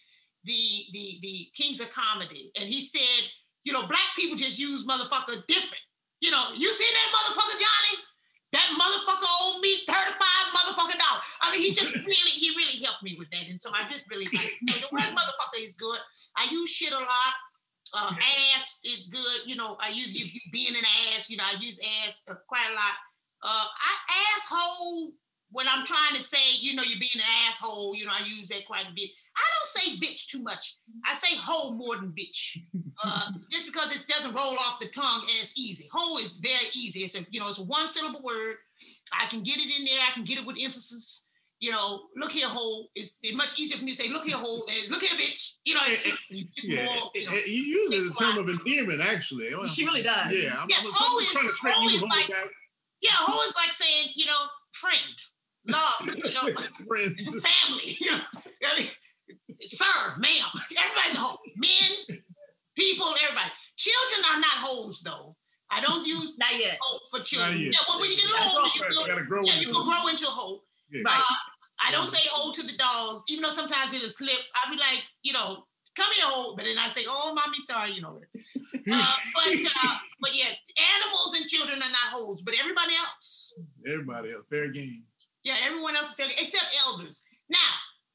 the 0.44 0.84
the 0.92 1.18
the 1.22 1.48
Kings 1.54 1.80
of 1.80 1.90
Comedy, 1.90 2.52
and 2.56 2.68
he 2.68 2.80
said, 2.80 3.28
you 3.64 3.72
know, 3.72 3.86
black 3.86 4.14
people 4.16 4.36
just 4.36 4.58
use 4.58 4.86
motherfucker 4.86 5.46
different. 5.46 5.82
You 6.20 6.30
know, 6.30 6.50
you 6.56 6.70
seen 6.70 6.92
that 6.92 7.12
motherfucker, 7.12 7.58
Johnny? 7.58 8.02
That 8.52 8.68
motherfucker 8.78 9.28
owed 9.42 9.60
me 9.60 9.76
35 9.86 10.16
motherfucking 10.54 10.98
dollars. 10.98 11.22
I 11.42 11.52
mean, 11.52 11.60
he 11.60 11.72
just 11.72 11.94
really, 11.94 12.30
he 12.30 12.50
really 12.56 12.82
helped 12.82 13.02
me 13.02 13.16
with 13.18 13.28
that. 13.30 13.48
And 13.48 13.60
so 13.60 13.70
I 13.74 13.90
just 13.90 14.04
really 14.08 14.24
like, 14.32 14.50
you 14.62 14.66
know, 14.66 14.80
the 14.80 14.88
word 14.92 15.02
motherfucker 15.02 15.62
is 15.62 15.74
good. 15.74 15.98
I 16.36 16.48
use 16.50 16.70
shit 16.70 16.92
a 16.92 16.96
lot. 16.96 17.34
Uh, 17.94 18.14
ass 18.54 18.82
is 18.84 19.08
good. 19.08 19.46
You 19.46 19.56
know, 19.56 19.76
I 19.80 19.88
use 19.88 20.08
you, 20.08 20.26
you 20.32 20.40
being 20.52 20.76
an 20.76 20.84
ass. 21.14 21.30
You 21.30 21.36
know, 21.36 21.44
I 21.46 21.56
use 21.60 21.80
ass 22.04 22.24
uh, 22.28 22.34
quite 22.48 22.68
a 22.70 22.74
lot. 22.74 22.94
Uh, 23.42 23.66
I 23.66 24.36
asshole 24.36 25.12
when 25.52 25.66
I'm 25.68 25.84
trying 25.84 26.16
to 26.16 26.22
say, 26.22 26.56
you 26.58 26.74
know, 26.74 26.82
you're 26.82 26.98
being 26.98 27.10
an 27.14 27.48
asshole. 27.48 27.94
You 27.94 28.06
know, 28.06 28.12
I 28.14 28.24
use 28.26 28.48
that 28.48 28.66
quite 28.66 28.84
a 28.84 28.94
bit. 28.94 29.10
I 29.36 29.44
don't 29.58 29.66
say 29.66 30.06
bitch 30.06 30.26
too 30.28 30.42
much. 30.42 30.78
I 31.04 31.14
say 31.14 31.36
hoe 31.38 31.74
more 31.76 31.96
than 31.96 32.12
bitch, 32.12 32.58
uh, 33.04 33.30
just 33.50 33.66
because 33.66 33.94
it 33.94 34.06
doesn't 34.08 34.34
roll 34.34 34.54
off 34.60 34.80
the 34.80 34.88
tongue 34.88 35.22
as 35.40 35.52
easy. 35.56 35.88
Hoe 35.92 36.18
is 36.18 36.38
very 36.38 36.68
easy. 36.74 37.00
It's 37.00 37.16
a 37.16 37.26
you 37.30 37.40
know, 37.40 37.48
it's 37.48 37.58
a 37.58 37.64
one 37.64 37.88
syllable 37.88 38.22
word. 38.22 38.56
I 39.12 39.26
can 39.26 39.42
get 39.42 39.58
it 39.58 39.78
in 39.78 39.84
there. 39.84 40.00
I 40.08 40.12
can 40.12 40.24
get 40.24 40.38
it 40.38 40.46
with 40.46 40.56
emphasis. 40.60 41.25
You 41.60 41.72
know, 41.72 42.02
look 42.16 42.32
here, 42.32 42.46
hole. 42.48 42.88
It's, 42.94 43.18
it's 43.22 43.34
much 43.34 43.58
easier 43.58 43.78
for 43.78 43.84
me 43.84 43.92
to 43.92 43.96
say, 44.02 44.08
look 44.10 44.24
here, 44.26 44.36
hole, 44.36 44.64
than 44.66 44.76
look 44.90 45.02
here, 45.02 45.16
bitch. 45.18 45.54
You 45.64 45.74
know, 45.74 45.80
it's, 45.84 46.18
it's 46.30 46.68
yeah, 46.68 46.84
more, 46.84 47.10
you 47.14 47.26
know. 47.26 47.32
it, 47.32 47.46
it, 47.46 47.48
you 47.48 47.62
use 47.62 47.92
it 47.92 47.96
as 48.00 48.06
a 48.06 48.08
it's 48.10 48.18
term 48.18 48.36
a 48.36 48.40
of 48.40 48.48
endearment, 48.48 49.00
actually. 49.00 49.48
She 49.68 49.84
really 49.86 50.02
does. 50.02 50.32
Yeah, 50.36 50.54
I'm, 50.58 50.68
Yes, 50.68 50.84
I'm, 50.84 50.92
hoe 50.92 51.16
I'm 51.16 51.22
is- 51.22 51.30
trying 51.32 51.46
to 51.48 51.54
straighten 51.54 51.80
hoe 51.82 51.88
you 51.88 51.96
is 51.96 52.02
hoe 52.02 52.08
like- 52.08 52.30
out, 52.30 52.48
Yeah, 53.02 53.10
hoe 53.14 53.42
is 53.48 53.54
like 53.56 53.72
saying, 53.72 54.08
you 54.16 54.26
know, 54.26 54.42
friend, 54.72 55.14
love, 55.68 56.16
you 56.24 56.32
know, 56.34 56.42
friend. 56.86 57.16
family, 57.40 57.96
you 58.00 58.10
know, 58.12 58.20
sir, 59.64 60.14
ma'am. 60.18 60.50
Everybody's 60.78 61.16
a 61.18 61.20
hoe. 61.20 61.36
Men, 61.56 62.18
people, 62.76 63.06
everybody. 63.22 63.50
Children 63.76 64.20
are 64.32 64.40
not 64.40 64.56
hoes, 64.60 65.00
though. 65.02 65.36
I 65.70 65.80
don't 65.80 66.06
use 66.06 66.32
Not 66.38 66.56
yet. 66.58 66.78
hoe 66.80 67.00
for 67.10 67.24
children. 67.24 67.58
yet. 67.58 67.72
Yeah, 67.74 67.78
well, 67.88 68.00
when 68.00 68.10
you 68.10 68.16
get 68.16 68.26
a 68.26 68.28
That's 68.32 68.54
little 68.54 68.70
older, 68.70 68.76
you, 68.76 68.84
You 68.86 69.06
go, 69.06 69.06
gotta 69.06 69.24
grow 69.26 69.42
yeah, 69.44 69.52
into 69.54 69.66
you 69.68 69.74
can 69.74 69.84
grow 69.84 70.08
into 70.08 70.26
a 70.26 70.30
hoe. 70.30 70.60
Yeah. 70.90 71.02
Right. 71.04 71.14
Uh, 71.18 71.34
I 71.88 71.92
don't 71.92 72.06
say 72.08 72.20
hoe 72.30 72.52
to 72.52 72.62
the 72.62 72.76
dogs, 72.78 73.24
even 73.28 73.42
though 73.42 73.50
sometimes 73.50 73.92
it'll 73.92 74.08
slip. 74.08 74.38
I'll 74.56 74.70
be 74.72 74.78
like, 74.78 75.02
you 75.22 75.32
know, 75.32 75.64
come 75.94 76.10
here, 76.14 76.24
hoe. 76.26 76.54
But 76.56 76.64
then 76.64 76.78
I 76.78 76.88
say, 76.88 77.02
oh, 77.06 77.34
mommy, 77.34 77.58
sorry, 77.64 77.92
you 77.92 78.02
know. 78.02 78.20
Uh, 78.88 79.14
but 79.34 79.48
uh, 79.52 79.96
but 80.20 80.30
yeah, 80.38 80.46
animals 80.46 81.34
and 81.34 81.44
children 81.46 81.76
are 81.76 81.90
not 81.90 82.14
hoes, 82.14 82.40
but 82.40 82.54
everybody 82.60 82.94
else, 82.94 83.52
Everybody 83.84 84.30
else, 84.30 84.44
fair 84.48 84.68
game. 84.68 85.02
yeah, 85.42 85.54
everyone 85.64 85.96
else 85.96 86.10
is 86.10 86.14
fair, 86.14 86.28
game, 86.28 86.36
except 86.38 86.66
elders. 86.86 87.24
Now, 87.50 87.58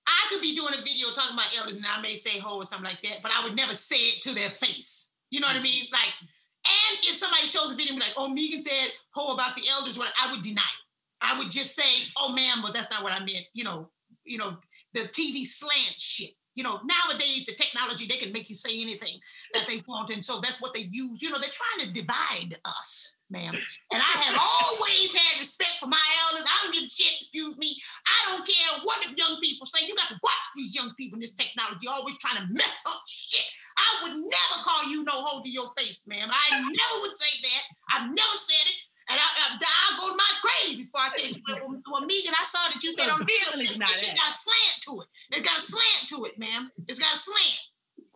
I 0.07 0.27
could 0.29 0.41
be 0.41 0.55
doing 0.55 0.73
a 0.73 0.77
video 0.81 1.09
talking 1.11 1.33
about 1.35 1.51
elders, 1.57 1.75
and 1.75 1.85
I 1.85 2.01
may 2.01 2.15
say 2.15 2.39
ho 2.39 2.55
or 2.55 2.63
something 2.63 2.85
like 2.87 3.01
that, 3.01 3.19
but 3.21 3.33
I 3.37 3.43
would 3.43 3.53
never 3.57 3.73
say 3.75 3.97
it 3.97 4.21
to 4.21 4.33
their 4.33 4.49
face. 4.49 5.11
You 5.29 5.41
know 5.41 5.47
what 5.47 5.57
I 5.57 5.61
mean? 5.61 5.87
Like, 5.91 6.13
and 6.21 6.99
if 7.03 7.17
somebody 7.17 7.47
shows 7.47 7.73
a 7.73 7.75
video 7.75 7.91
and 7.95 7.99
be 7.99 8.05
like, 8.07 8.15
oh, 8.15 8.29
Megan 8.29 8.61
said 8.61 8.93
ho 9.13 9.33
about 9.33 9.57
the 9.57 9.63
elders, 9.69 9.97
what 9.99 10.13
I 10.23 10.31
would 10.31 10.41
deny 10.41 10.61
it. 10.61 10.80
I 11.21 11.37
would 11.37 11.51
just 11.51 11.75
say, 11.75 12.09
oh 12.17 12.33
man, 12.33 12.57
but 12.61 12.73
that's 12.73 12.89
not 12.89 13.03
what 13.03 13.13
I 13.13 13.19
meant. 13.19 13.45
You 13.53 13.63
know, 13.63 13.89
you 14.25 14.37
know, 14.37 14.57
the 14.93 15.01
TV 15.01 15.45
slant 15.45 15.95
shit. 15.97 16.31
You 16.53 16.65
know, 16.65 16.81
nowadays 16.83 17.45
the 17.45 17.55
technology 17.55 18.05
they 18.05 18.17
can 18.17 18.33
make 18.33 18.49
you 18.49 18.55
say 18.55 18.81
anything 18.81 19.17
that 19.53 19.65
they 19.67 19.81
want, 19.87 20.09
and 20.09 20.23
so 20.23 20.41
that's 20.41 20.61
what 20.61 20.73
they 20.73 20.89
use. 20.91 21.21
You 21.21 21.29
know, 21.29 21.39
they're 21.39 21.49
trying 21.49 21.87
to 21.87 21.93
divide 21.93 22.59
us, 22.65 23.21
ma'am. 23.29 23.55
And 23.55 24.01
I 24.03 24.15
have 24.19 24.35
always 24.35 25.15
had 25.15 25.39
respect 25.39 25.77
for 25.79 25.87
my 25.87 26.03
elders. 26.27 26.45
I 26.45 26.63
don't 26.63 26.73
give 26.75 26.83
a 26.83 26.89
shit. 26.89 27.21
Excuse 27.21 27.57
me. 27.57 27.79
I 28.05 28.19
don't 28.27 28.45
care 28.45 28.83
what 28.83 28.99
the 29.07 29.15
young 29.15 29.39
people 29.39 29.65
say. 29.65 29.87
You 29.87 29.95
got 29.95 30.09
to 30.09 30.19
watch 30.21 30.45
these 30.53 30.75
young 30.75 30.93
people 30.95 31.15
in 31.15 31.21
this 31.21 31.35
technology, 31.35 31.87
always 31.87 32.17
trying 32.17 32.45
to 32.45 32.53
mess 32.53 32.83
up 32.85 33.01
shit. 33.07 33.47
I 33.77 34.03
would 34.03 34.17
never 34.19 34.57
call 34.63 34.91
you 34.91 35.05
no 35.05 35.13
hoe 35.15 35.41
to 35.41 35.49
your 35.49 35.71
face, 35.77 36.05
ma'am. 36.05 36.27
I 36.29 36.59
never 36.59 36.95
would 37.01 37.15
say 37.15 37.47
that. 37.47 37.63
I've 37.95 38.09
never 38.09 38.35
said 38.35 38.67
it. 38.67 38.79
And 39.09 39.19
I, 39.19 39.23
I, 39.23 39.59
I'll 39.59 39.97
go 39.99 40.11
to 40.11 40.17
my 40.17 40.31
grave 40.41 40.77
before 40.77 41.01
I 41.01 41.09
say, 41.17 41.33
well, 41.47 41.81
well, 41.91 42.01
Megan, 42.01 42.33
I 42.39 42.45
saw 42.45 42.59
that 42.73 42.81
you 42.83 42.93
said 42.93 43.09
on 43.09 43.19
video, 43.19 43.35
Definitely 43.45 43.65
this, 43.65 43.73
deny 43.73 43.87
this 43.87 44.03
shit 44.05 44.15
got 44.17 44.31
a 44.31 44.33
slant 44.33 44.77
to 44.87 45.01
it. 45.01 45.07
It's 45.37 45.47
got 45.47 45.57
a 45.57 45.61
slant 45.61 46.09
to 46.09 46.25
it, 46.25 46.37
ma'am. 46.39 46.71
It's 46.87 46.99
got 46.99 47.13
a 47.13 47.17
slant. 47.17 47.59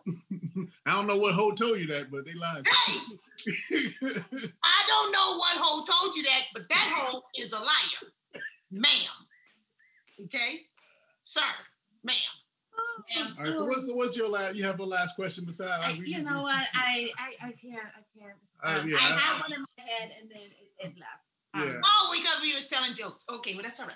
I 0.86 0.94
don't 0.94 1.08
know 1.08 1.18
what 1.18 1.34
hoe 1.34 1.52
told 1.52 1.80
you 1.80 1.88
that, 1.88 2.12
but 2.12 2.24
they 2.26 2.34
lied. 2.34 2.66
Hey, 2.68 3.00
I 4.64 4.84
don't 4.88 5.12
know 5.12 5.38
what 5.38 5.58
hoe 5.58 5.84
told 5.84 6.16
you 6.16 6.24
that, 6.24 6.44
but 6.54 6.70
that 6.70 6.94
hoe 6.96 7.22
is 7.38 7.52
a 7.52 7.60
liar, 7.60 8.12
ma'am. 8.72 8.92
Okay, 10.26 10.62
sir, 11.20 11.42
ma'am. 12.04 12.16
Ma'am. 13.18 13.32
All 13.40 13.46
right, 13.46 13.54
so 13.54 13.66
what's, 13.66 13.92
what's 13.92 14.16
your 14.18 14.30
last? 14.30 14.56
You 14.56 14.64
have 14.66 14.80
a 14.80 14.84
last 14.86 15.16
question 15.16 15.44
besides? 15.46 15.84
I, 15.84 15.92
you 16.06 16.22
know 16.22 16.42
what? 16.44 16.68
I, 16.74 17.10
I 17.18 17.48
I 17.48 17.52
can't. 17.52 17.76
I 17.78 18.04
can't. 18.18 18.38
Uh, 18.64 18.82
Um, 18.82 18.90
yeah, 18.90 18.98
I 19.02 19.16
I- 19.16 19.20
had 19.20 19.42
one 19.42 19.54
in 19.54 19.62
my 19.62 19.84
head 19.84 20.12
and 20.20 20.30
then 20.30 20.40
it, 20.80 20.88
it 20.88 20.94
left. 21.00 21.24
Um, 21.54 21.68
Yeah. 21.74 21.82
Oh, 21.84 22.14
because 22.18 22.42
we 22.42 22.54
was 22.54 22.68
telling 22.68 22.94
jokes. 22.94 23.26
Okay, 23.30 23.54
well 23.56 23.64
that's 23.64 23.80
all 23.80 23.88
right. 23.88 23.96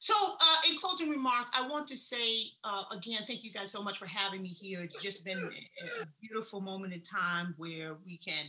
So, 0.00 0.14
uh, 0.14 0.70
in 0.70 0.76
closing 0.78 1.08
remarks, 1.10 1.50
I 1.58 1.66
want 1.66 1.88
to 1.88 1.96
say 1.96 2.44
uh, 2.62 2.84
again, 2.92 3.20
thank 3.26 3.42
you 3.42 3.52
guys 3.52 3.72
so 3.72 3.82
much 3.82 3.98
for 3.98 4.06
having 4.06 4.42
me 4.42 4.50
here. 4.50 4.80
It's 4.82 5.02
just 5.02 5.24
been 5.24 5.38
a, 5.38 6.02
a 6.02 6.06
beautiful 6.20 6.60
moment 6.60 6.92
in 6.92 7.02
time 7.02 7.54
where 7.56 7.96
we 8.06 8.16
can 8.18 8.46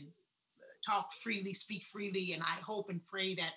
talk 0.86 1.12
freely, 1.14 1.54
speak 1.54 1.86
freely, 1.86 2.34
and 2.34 2.44
I 2.44 2.58
hope 2.64 2.90
and 2.90 3.02
pray 3.08 3.34
that 3.36 3.54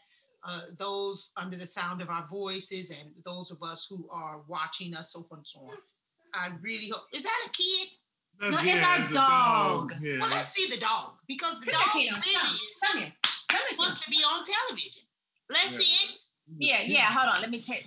uh, 0.49 0.63
those 0.79 1.31
under 1.37 1.57
the 1.59 1.67
sound 1.67 2.01
of 2.01 2.09
our 2.09 2.27
voices 2.29 2.91
and 2.91 3.11
those 3.25 3.51
of 3.51 3.63
us 3.63 3.87
who 3.89 4.09
are 4.11 4.41
watching 4.49 4.95
us, 4.95 5.13
so 5.13 5.23
forth 5.25 5.41
and 5.41 5.47
so 5.47 5.61
on. 5.61 5.77
I 6.35 6.49
really 6.63 6.89
hope. 6.89 7.03
Is 7.13 7.25
that 7.25 7.47
a 7.47 7.51
kid? 7.51 7.89
That's- 8.41 8.53
No, 8.53 8.57
it's 8.59 8.67
yeah, 8.67 8.89
our 8.89 9.09
a 9.09 9.13
dog. 9.13 9.93
Yeah. 10.01 10.19
Well, 10.21 10.31
let's 10.31 10.49
see 10.49 10.67
the 10.75 10.81
dog 10.81 11.13
because 11.29 11.61
the 11.61 11.71
Come 11.73 11.83
dog 11.83 11.93
here, 12.01 12.13
really 12.13 12.55
is, 12.57 12.79
come 12.83 12.99
here. 13.03 13.13
Come 13.53 13.77
wants 13.79 14.01
to 14.05 14.11
be 14.11 14.19
on 14.25 14.45
television. 14.45 15.03
Let's 15.51 15.73
Yeah. 15.73 15.79
see 15.79 15.95
it. 16.07 16.19
Yeah, 16.59 16.81
yeah. 16.83 17.07
Hold 17.13 17.35
on. 17.35 17.41
Let 17.41 17.51
me 17.51 17.63
take. 17.63 17.87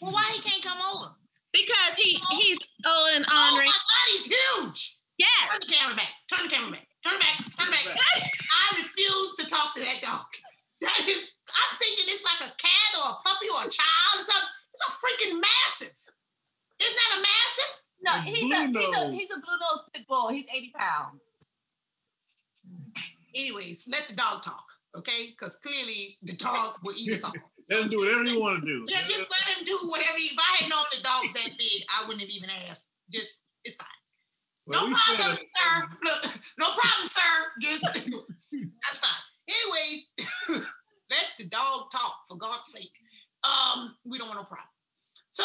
Well, 0.00 0.12
why 0.12 0.24
he 0.36 0.40
can't 0.40 0.62
come 0.62 0.78
over? 0.80 1.14
Because 1.52 1.96
he 1.96 2.20
he's 2.36 2.58
old 2.86 3.08
and 3.16 3.24
Oh 3.28 3.34
my 3.34 3.50
ornery. 3.52 3.66
God, 3.66 4.06
he's 4.12 4.26
huge. 4.26 4.98
Yes. 5.18 5.28
Turn 5.50 5.60
the 5.60 5.72
camera 5.72 5.96
back. 5.96 6.12
Turn 6.30 6.42
the 6.44 6.52
camera 6.52 6.70
back. 6.72 6.86
Turn 7.04 7.14
it 7.16 7.20
back. 7.20 7.36
Turn 7.58 7.70
back. 7.70 8.30
I 8.52 8.76
refuse 8.78 9.34
to 9.40 9.46
talk 9.46 9.74
to 9.74 9.80
that 9.80 10.00
dog. 10.02 10.26
That 10.82 11.00
is, 11.08 11.30
I'm 11.48 11.78
thinking 11.78 12.04
it's 12.12 12.22
like 12.22 12.50
a 12.50 12.54
cat 12.56 12.90
or 13.00 13.16
a 13.16 13.20
puppy 13.24 13.48
or 13.48 13.64
a 13.64 13.70
child 13.72 14.12
or 14.16 14.24
something. 14.24 14.50
It's 14.74 14.84
a 14.84 14.90
freaking 14.92 15.40
mastiff. 15.40 15.96
Isn't 16.80 16.96
that 17.00 17.16
a 17.16 17.20
mastiff? 17.24 17.72
No, 18.02 18.12
he's 18.20 18.44
a, 18.44 18.68
blue 18.68 18.80
he's 18.80 18.88
a 18.88 19.08
nose. 19.08 19.14
he's 19.20 19.30
a 19.30 19.40
blue 19.40 19.56
nose 19.56 19.80
pit 19.94 20.04
bull. 20.06 20.28
He's 20.28 20.46
80 20.52 20.72
pounds. 20.76 21.20
Anyways, 23.36 23.86
let 23.90 24.08
the 24.08 24.14
dog 24.14 24.42
talk, 24.42 24.64
okay? 24.96 25.30
Because 25.30 25.56
clearly 25.56 26.16
the 26.22 26.32
dog 26.36 26.76
will 26.82 26.94
eat 26.96 27.12
us 27.12 27.24
all. 27.24 27.32
Let 27.68 27.82
him 27.82 27.88
do 27.88 27.98
whatever 27.98 28.22
you 28.22 28.40
want 28.40 28.62
to 28.62 28.66
do. 28.66 28.86
Yeah, 28.88 29.00
just 29.00 29.28
let 29.28 29.58
him 29.58 29.64
do 29.64 29.76
whatever. 29.88 30.16
He, 30.16 30.26
if 30.26 30.38
I 30.38 30.62
had 30.62 30.70
known 30.70 30.84
the 30.92 31.02
dog's 31.02 31.32
that 31.34 31.58
big, 31.58 31.82
I 31.90 32.04
wouldn't 32.06 32.20
have 32.20 32.30
even 32.30 32.48
asked. 32.48 32.92
Just, 33.10 33.42
it's 33.64 33.74
fine. 33.74 33.88
Well, 34.66 34.88
no 34.88 34.96
problem, 34.96 35.36
sir. 35.36 35.88
Look, 36.04 36.32
no 36.60 36.66
problem, 36.66 37.08
sir. 37.08 37.20
Just 37.60 37.84
that's 37.92 38.98
fine. 38.98 39.22
Anyways, 39.48 40.12
let 41.10 41.26
the 41.38 41.46
dog 41.46 41.90
talk 41.90 42.14
for 42.28 42.36
God's 42.36 42.70
sake. 42.70 42.92
Um, 43.42 43.96
we 44.04 44.16
don't 44.18 44.28
want 44.28 44.38
no 44.38 44.44
problem. 44.44 44.68
So, 45.30 45.44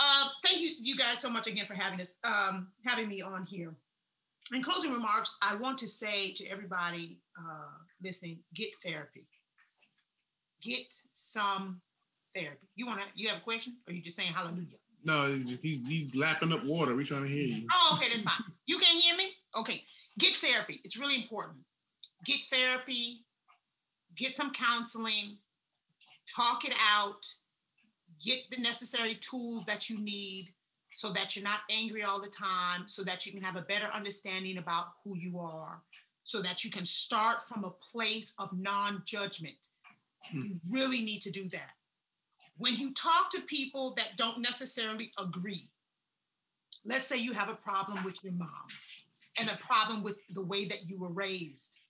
uh, 0.00 0.28
thank 0.44 0.60
you, 0.60 0.70
you 0.80 0.96
guys, 0.96 1.20
so 1.20 1.30
much 1.30 1.46
again 1.46 1.66
for 1.66 1.74
having 1.74 2.00
us, 2.00 2.16
um, 2.24 2.68
having 2.84 3.08
me 3.08 3.22
on 3.22 3.46
here. 3.46 3.74
In 4.52 4.62
closing 4.62 4.92
remarks, 4.92 5.36
I 5.40 5.54
want 5.56 5.78
to 5.78 5.88
say 5.88 6.32
to 6.32 6.46
everybody 6.48 7.18
uh, 7.38 7.78
listening: 8.02 8.40
get 8.54 8.68
therapy. 8.84 9.26
Get 10.62 10.86
some 11.12 11.80
therapy. 12.36 12.68
You 12.74 12.86
want 12.86 13.00
to? 13.00 13.06
You 13.14 13.28
have 13.28 13.38
a 13.38 13.42
question, 13.42 13.76
or 13.86 13.94
you 13.94 14.02
just 14.02 14.16
saying 14.16 14.32
hallelujah? 14.32 14.76
No, 15.04 15.38
he's 15.62 15.80
he's 15.86 16.14
lapping 16.14 16.52
up 16.52 16.64
water. 16.64 16.94
We're 16.94 17.06
trying 17.06 17.24
to 17.24 17.28
hear 17.28 17.44
you. 17.44 17.66
Oh, 17.72 17.96
okay, 17.96 18.10
that's 18.10 18.22
fine. 18.22 18.52
You 18.66 18.78
can't 18.78 19.02
hear 19.02 19.16
me? 19.16 19.32
Okay. 19.56 19.84
Get 20.18 20.34
therapy. 20.36 20.80
It's 20.84 20.98
really 20.98 21.16
important. 21.16 21.58
Get 22.24 22.40
therapy, 22.50 23.24
get 24.16 24.34
some 24.34 24.52
counseling, 24.52 25.38
talk 26.34 26.64
it 26.64 26.74
out, 26.80 27.26
get 28.24 28.38
the 28.50 28.60
necessary 28.62 29.16
tools 29.16 29.64
that 29.66 29.90
you 29.90 29.98
need 29.98 30.50
so 30.94 31.10
that 31.10 31.34
you're 31.34 31.44
not 31.44 31.60
angry 31.70 32.04
all 32.04 32.20
the 32.20 32.28
time, 32.28 32.84
so 32.86 33.02
that 33.02 33.26
you 33.26 33.32
can 33.32 33.42
have 33.42 33.56
a 33.56 33.62
better 33.62 33.86
understanding 33.92 34.58
about 34.58 34.86
who 35.02 35.16
you 35.16 35.38
are, 35.40 35.82
so 36.22 36.40
that 36.40 36.64
you 36.64 36.70
can 36.70 36.84
start 36.84 37.42
from 37.42 37.64
a 37.64 37.70
place 37.70 38.32
of 38.38 38.48
non 38.56 39.02
judgment. 39.04 39.68
Hmm. 40.30 40.42
You 40.42 40.56
really 40.70 41.00
need 41.00 41.20
to 41.22 41.30
do 41.30 41.48
that. 41.50 41.72
When 42.58 42.76
you 42.76 42.94
talk 42.94 43.30
to 43.32 43.40
people 43.42 43.94
that 43.96 44.16
don't 44.16 44.40
necessarily 44.40 45.10
agree, 45.18 45.68
let's 46.84 47.06
say 47.06 47.18
you 47.18 47.32
have 47.32 47.48
a 47.48 47.54
problem 47.54 48.04
with 48.04 48.22
your 48.22 48.32
mom 48.32 48.68
and 49.40 49.50
a 49.50 49.56
problem 49.56 50.04
with 50.04 50.18
the 50.30 50.44
way 50.44 50.64
that 50.64 50.86
you 50.86 50.98
were 50.98 51.12
raised. 51.12 51.80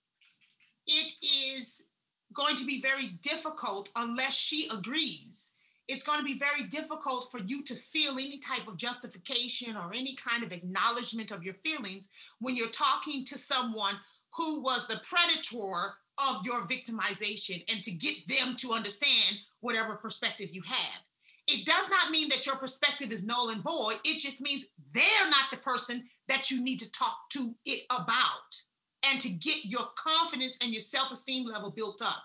It 0.87 1.13
is 1.21 1.85
going 2.33 2.55
to 2.55 2.65
be 2.65 2.81
very 2.81 3.07
difficult 3.21 3.89
unless 3.95 4.33
she 4.33 4.67
agrees. 4.71 5.51
It's 5.87 6.03
going 6.03 6.19
to 6.19 6.25
be 6.25 6.39
very 6.39 6.63
difficult 6.63 7.29
for 7.31 7.39
you 7.39 7.63
to 7.63 7.75
feel 7.75 8.13
any 8.13 8.39
type 8.39 8.67
of 8.67 8.77
justification 8.77 9.77
or 9.77 9.93
any 9.93 10.15
kind 10.15 10.43
of 10.43 10.51
acknowledgement 10.51 11.31
of 11.31 11.43
your 11.43 11.53
feelings 11.53 12.09
when 12.39 12.55
you're 12.55 12.67
talking 12.69 13.23
to 13.25 13.37
someone 13.37 13.95
who 14.35 14.61
was 14.61 14.87
the 14.87 15.01
predator 15.03 15.93
of 16.29 16.45
your 16.45 16.65
victimization 16.67 17.63
and 17.69 17.83
to 17.83 17.91
get 17.91 18.15
them 18.27 18.55
to 18.55 18.73
understand 18.73 19.37
whatever 19.59 19.95
perspective 19.95 20.49
you 20.51 20.61
have 20.65 21.01
it 21.47 21.65
does 21.65 21.89
not 21.89 22.11
mean 22.11 22.29
that 22.29 22.45
your 22.45 22.55
perspective 22.55 23.11
is 23.11 23.25
null 23.25 23.49
and 23.49 23.61
void. 23.61 23.99
It 24.03 24.19
just 24.19 24.41
means 24.41 24.67
they're 24.93 25.29
not 25.29 25.51
the 25.51 25.57
person 25.57 26.03
that 26.27 26.49
you 26.49 26.61
need 26.63 26.79
to 26.79 26.91
talk 26.91 27.29
to 27.31 27.53
it 27.65 27.83
about 27.91 28.55
and 29.03 29.21
to 29.21 29.29
get 29.29 29.65
your 29.65 29.85
confidence 29.95 30.57
and 30.61 30.71
your 30.71 30.81
self 30.81 31.11
esteem 31.11 31.45
level 31.45 31.69
built 31.69 32.01
up. 32.03 32.23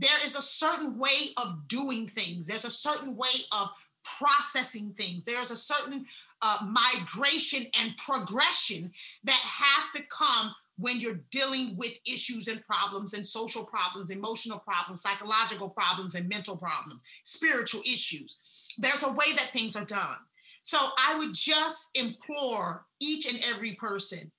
There 0.00 0.24
is 0.24 0.34
a 0.34 0.42
certain 0.42 0.98
way 0.98 1.30
of 1.36 1.68
doing 1.68 2.08
things, 2.08 2.46
there's 2.46 2.64
a 2.64 2.70
certain 2.70 3.16
way 3.16 3.44
of 3.52 3.68
processing 4.04 4.94
things, 4.96 5.24
there's 5.24 5.50
a 5.50 5.56
certain 5.56 6.06
uh, 6.42 6.58
migration 6.66 7.66
and 7.78 7.96
progression 7.98 8.90
that 9.24 9.40
has 9.42 9.90
to 9.92 10.02
come 10.08 10.54
when 10.78 10.98
you're 10.98 11.20
dealing 11.30 11.76
with 11.76 12.00
issues 12.06 12.48
and 12.48 12.64
problems 12.64 13.12
and 13.12 13.26
social 13.26 13.62
problems, 13.62 14.10
emotional 14.10 14.58
problems, 14.58 15.02
psychological 15.02 15.68
problems, 15.68 16.14
and 16.14 16.26
mental 16.28 16.56
problems, 16.56 17.02
spiritual 17.24 17.82
issues. 17.84 18.38
There's 18.78 19.02
a 19.02 19.12
way 19.12 19.32
that 19.36 19.50
things 19.52 19.76
are 19.76 19.84
done. 19.84 20.16
So 20.62 20.78
I 20.98 21.18
would 21.18 21.34
just 21.34 21.90
implore 21.94 22.86
each 23.00 23.30
and 23.30 23.38
every 23.44 23.74
person 23.74 24.32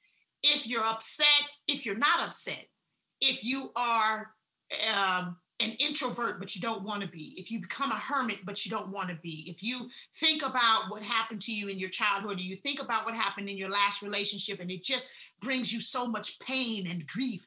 if 0.44 0.68
you're 0.68 0.84
upset, 0.84 1.28
if 1.68 1.86
you're 1.86 1.96
not 1.96 2.22
upset, 2.22 2.66
if 3.20 3.44
you 3.44 3.72
are 3.76 4.32
um, 4.96 5.38
an 5.62 5.72
introvert, 5.80 6.40
but 6.40 6.56
you 6.56 6.62
don't 6.62 6.84
want 6.84 7.02
to 7.02 7.08
be, 7.08 7.34
if 7.38 7.52
you 7.52 7.60
become 7.60 7.92
a 7.92 7.98
hermit, 7.98 8.40
but 8.46 8.66
you 8.66 8.72
don't 8.72 8.90
want 8.90 9.10
to 9.10 9.16
be, 9.22 9.46
if 9.48 9.62
you 9.62 9.90
think 10.16 10.46
about 10.46 10.90
what 10.90 11.04
happened 11.04 11.42
to 11.42 11.54
you 11.54 11.68
in 11.68 11.80
your 11.80 11.90
childhood, 11.90 12.40
or 12.40 12.44
you 12.44 12.56
think 12.56 12.82
about 12.82 13.06
what 13.06 13.16
happened 13.16 13.50
in 13.50 13.58
your 13.58 13.70
last 13.70 14.02
relationship, 14.02 14.60
and 14.60 14.72
it 14.72 14.84
just 14.84 15.12
brings 15.40 15.72
you 15.72 15.80
so 15.80 16.08
much 16.08 16.40
pain 16.40 16.88
and 16.88 17.08
grief, 17.08 17.46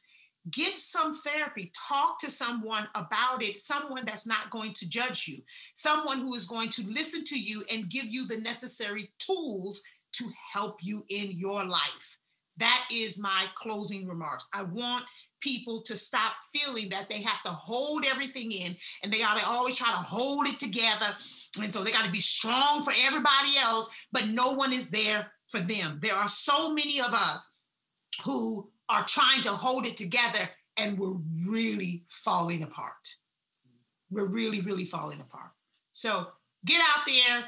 get 0.51 0.73
some 0.77 1.13
therapy. 1.13 1.71
Talk 1.89 2.19
to 2.19 2.29
someone 2.31 2.87
about 2.95 3.41
it, 3.41 3.59
someone 3.59 4.05
that's 4.05 4.27
not 4.27 4.49
going 4.49 4.73
to 4.73 4.89
judge 4.89 5.27
you, 5.27 5.41
someone 5.73 6.19
who 6.19 6.35
is 6.35 6.45
going 6.45 6.69
to 6.69 6.87
listen 6.87 7.23
to 7.25 7.39
you 7.39 7.63
and 7.71 7.89
give 7.89 8.05
you 8.05 8.27
the 8.27 8.37
necessary 8.37 9.11
tools 9.19 9.81
to 10.13 10.25
help 10.53 10.79
you 10.81 11.03
in 11.09 11.31
your 11.31 11.63
life. 11.63 12.17
That 12.57 12.87
is 12.91 13.19
my 13.19 13.47
closing 13.55 14.07
remarks. 14.07 14.47
I 14.53 14.63
want 14.63 15.03
people 15.45 15.79
to 15.83 15.95
stop 15.95 16.33
feeling 16.51 16.89
that 16.89 17.07
they 17.07 17.21
have 17.21 17.41
to 17.43 17.49
hold 17.49 18.03
everything 18.03 18.51
in 18.51 18.75
and 19.03 19.13
they 19.13 19.19
got 19.19 19.37
to 19.37 19.45
always 19.47 19.77
try 19.77 19.91
to 19.91 19.93
hold 19.95 20.47
it 20.47 20.57
together. 20.57 21.05
And 21.61 21.71
so 21.71 21.83
they 21.83 21.91
got 21.91 22.03
to 22.03 22.11
be 22.11 22.19
strong 22.19 22.81
for 22.81 22.91
everybody 23.05 23.51
else, 23.61 23.87
but 24.11 24.27
no 24.27 24.53
one 24.53 24.73
is 24.73 24.89
there 24.89 25.31
for 25.49 25.59
them. 25.59 25.99
There 26.01 26.15
are 26.15 26.27
so 26.27 26.73
many 26.73 26.99
of 26.99 27.13
us 27.13 27.51
who 28.25 28.71
are 28.89 29.03
trying 29.03 29.43
to 29.43 29.51
hold 29.51 29.85
it 29.85 29.97
together 29.97 30.49
and 30.77 30.97
we're 30.97 31.19
really 31.47 32.03
falling 32.09 32.63
apart. 32.63 32.93
We're 34.09 34.27
really, 34.27 34.61
really 34.61 34.85
falling 34.85 35.21
apart. 35.21 35.51
So 35.91 36.27
get 36.65 36.81
out 36.81 37.05
there, 37.05 37.45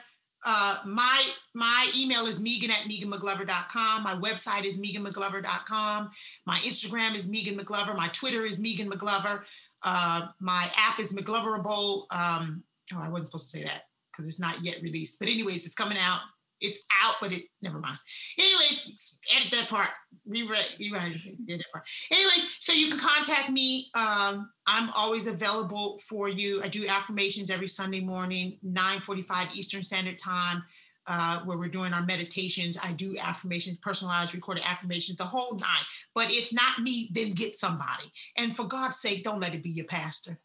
uh, 0.50 0.78
my 0.86 1.30
my 1.54 1.92
email 1.94 2.26
is 2.26 2.40
Megan 2.40 2.72
at 2.72 2.84
MeganMcGlover.com. 2.90 4.02
My 4.02 4.16
website 4.16 4.64
is 4.64 4.80
MeganMcGlover.com. 4.80 6.10
My 6.46 6.58
Instagram 6.60 7.16
is 7.16 7.30
Megan 7.30 7.58
McGlover. 7.58 7.98
My 7.98 8.08
Twitter 8.14 8.46
is 8.46 8.58
Megan 8.58 8.90
McGlover. 8.90 9.42
Uh, 9.84 10.28
my 10.40 10.72
app 10.78 11.02
is 11.02 11.14
McGloverable. 11.14 12.06
Um, 12.12 12.64
oh, 12.94 13.02
I 13.02 13.10
wasn't 13.10 13.26
supposed 13.26 13.52
to 13.52 13.58
say 13.58 13.64
that 13.66 13.84
because 14.10 14.26
it's 14.26 14.40
not 14.40 14.64
yet 14.64 14.78
released. 14.82 15.20
But 15.20 15.28
anyways, 15.28 15.66
it's 15.66 15.76
coming 15.76 15.98
out 15.98 16.22
it's 16.62 16.80
out, 17.04 17.16
but 17.22 17.34
it 17.34 17.44
never 17.62 17.80
mind. 17.80 17.98
Anyways, 18.38 19.20
edit 19.36 19.52
that 19.52 19.70
part. 19.70 19.90
Rewrite, 20.26 20.76
rewrite 20.80 21.14
that 21.48 21.64
part. 21.72 21.88
Anyways, 22.12 22.50
so 22.60 22.74
you 22.74 22.90
can 22.90 23.00
contact 23.00 23.50
me. 23.50 23.90
Um, 23.94 24.50
I'm 24.66 24.90
always 24.96 25.28
available 25.28 26.00
for 26.00 26.30
you. 26.30 26.62
I 26.64 26.68
do 26.68 26.88
affirmations 26.88 27.50
every 27.50 27.68
Sunday 27.68 28.00
morning, 28.00 28.58
9:45 28.64 29.56
Eastern 29.56 29.84
Standard 29.84 30.18
Time. 30.18 30.64
Uh, 31.10 31.40
where 31.46 31.58
we're 31.58 31.70
doing 31.70 31.94
our 31.94 32.06
meditations. 32.06 32.78
I 32.84 32.92
do 32.92 33.16
affirmations, 33.18 33.78
personalized 33.78 34.34
recorded 34.34 34.64
affirmations, 34.66 35.18
the 35.18 35.24
whole 35.24 35.56
nine. 35.56 35.86
But 36.14 36.30
if 36.32 36.52
not 36.52 36.80
me, 36.80 37.10
then 37.14 37.32
get 37.32 37.56
somebody. 37.56 38.12
And 38.36 38.54
for 38.54 38.66
God's 38.66 38.98
sake, 38.98 39.24
don't 39.24 39.40
let 39.40 39.56
it 39.56 39.64
be 39.64 39.70
your 39.70 39.86
pastor. 39.86 40.38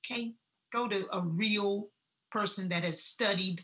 Okay? 0.00 0.32
Go 0.72 0.88
to 0.88 1.04
a 1.12 1.20
real 1.20 1.90
person 2.30 2.70
that 2.70 2.82
has 2.82 3.02
studied 3.02 3.62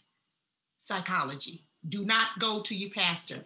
psychology 0.76 1.64
do 1.88 2.04
not 2.04 2.38
go 2.38 2.60
to 2.62 2.74
your 2.74 2.90
pastor. 2.90 3.44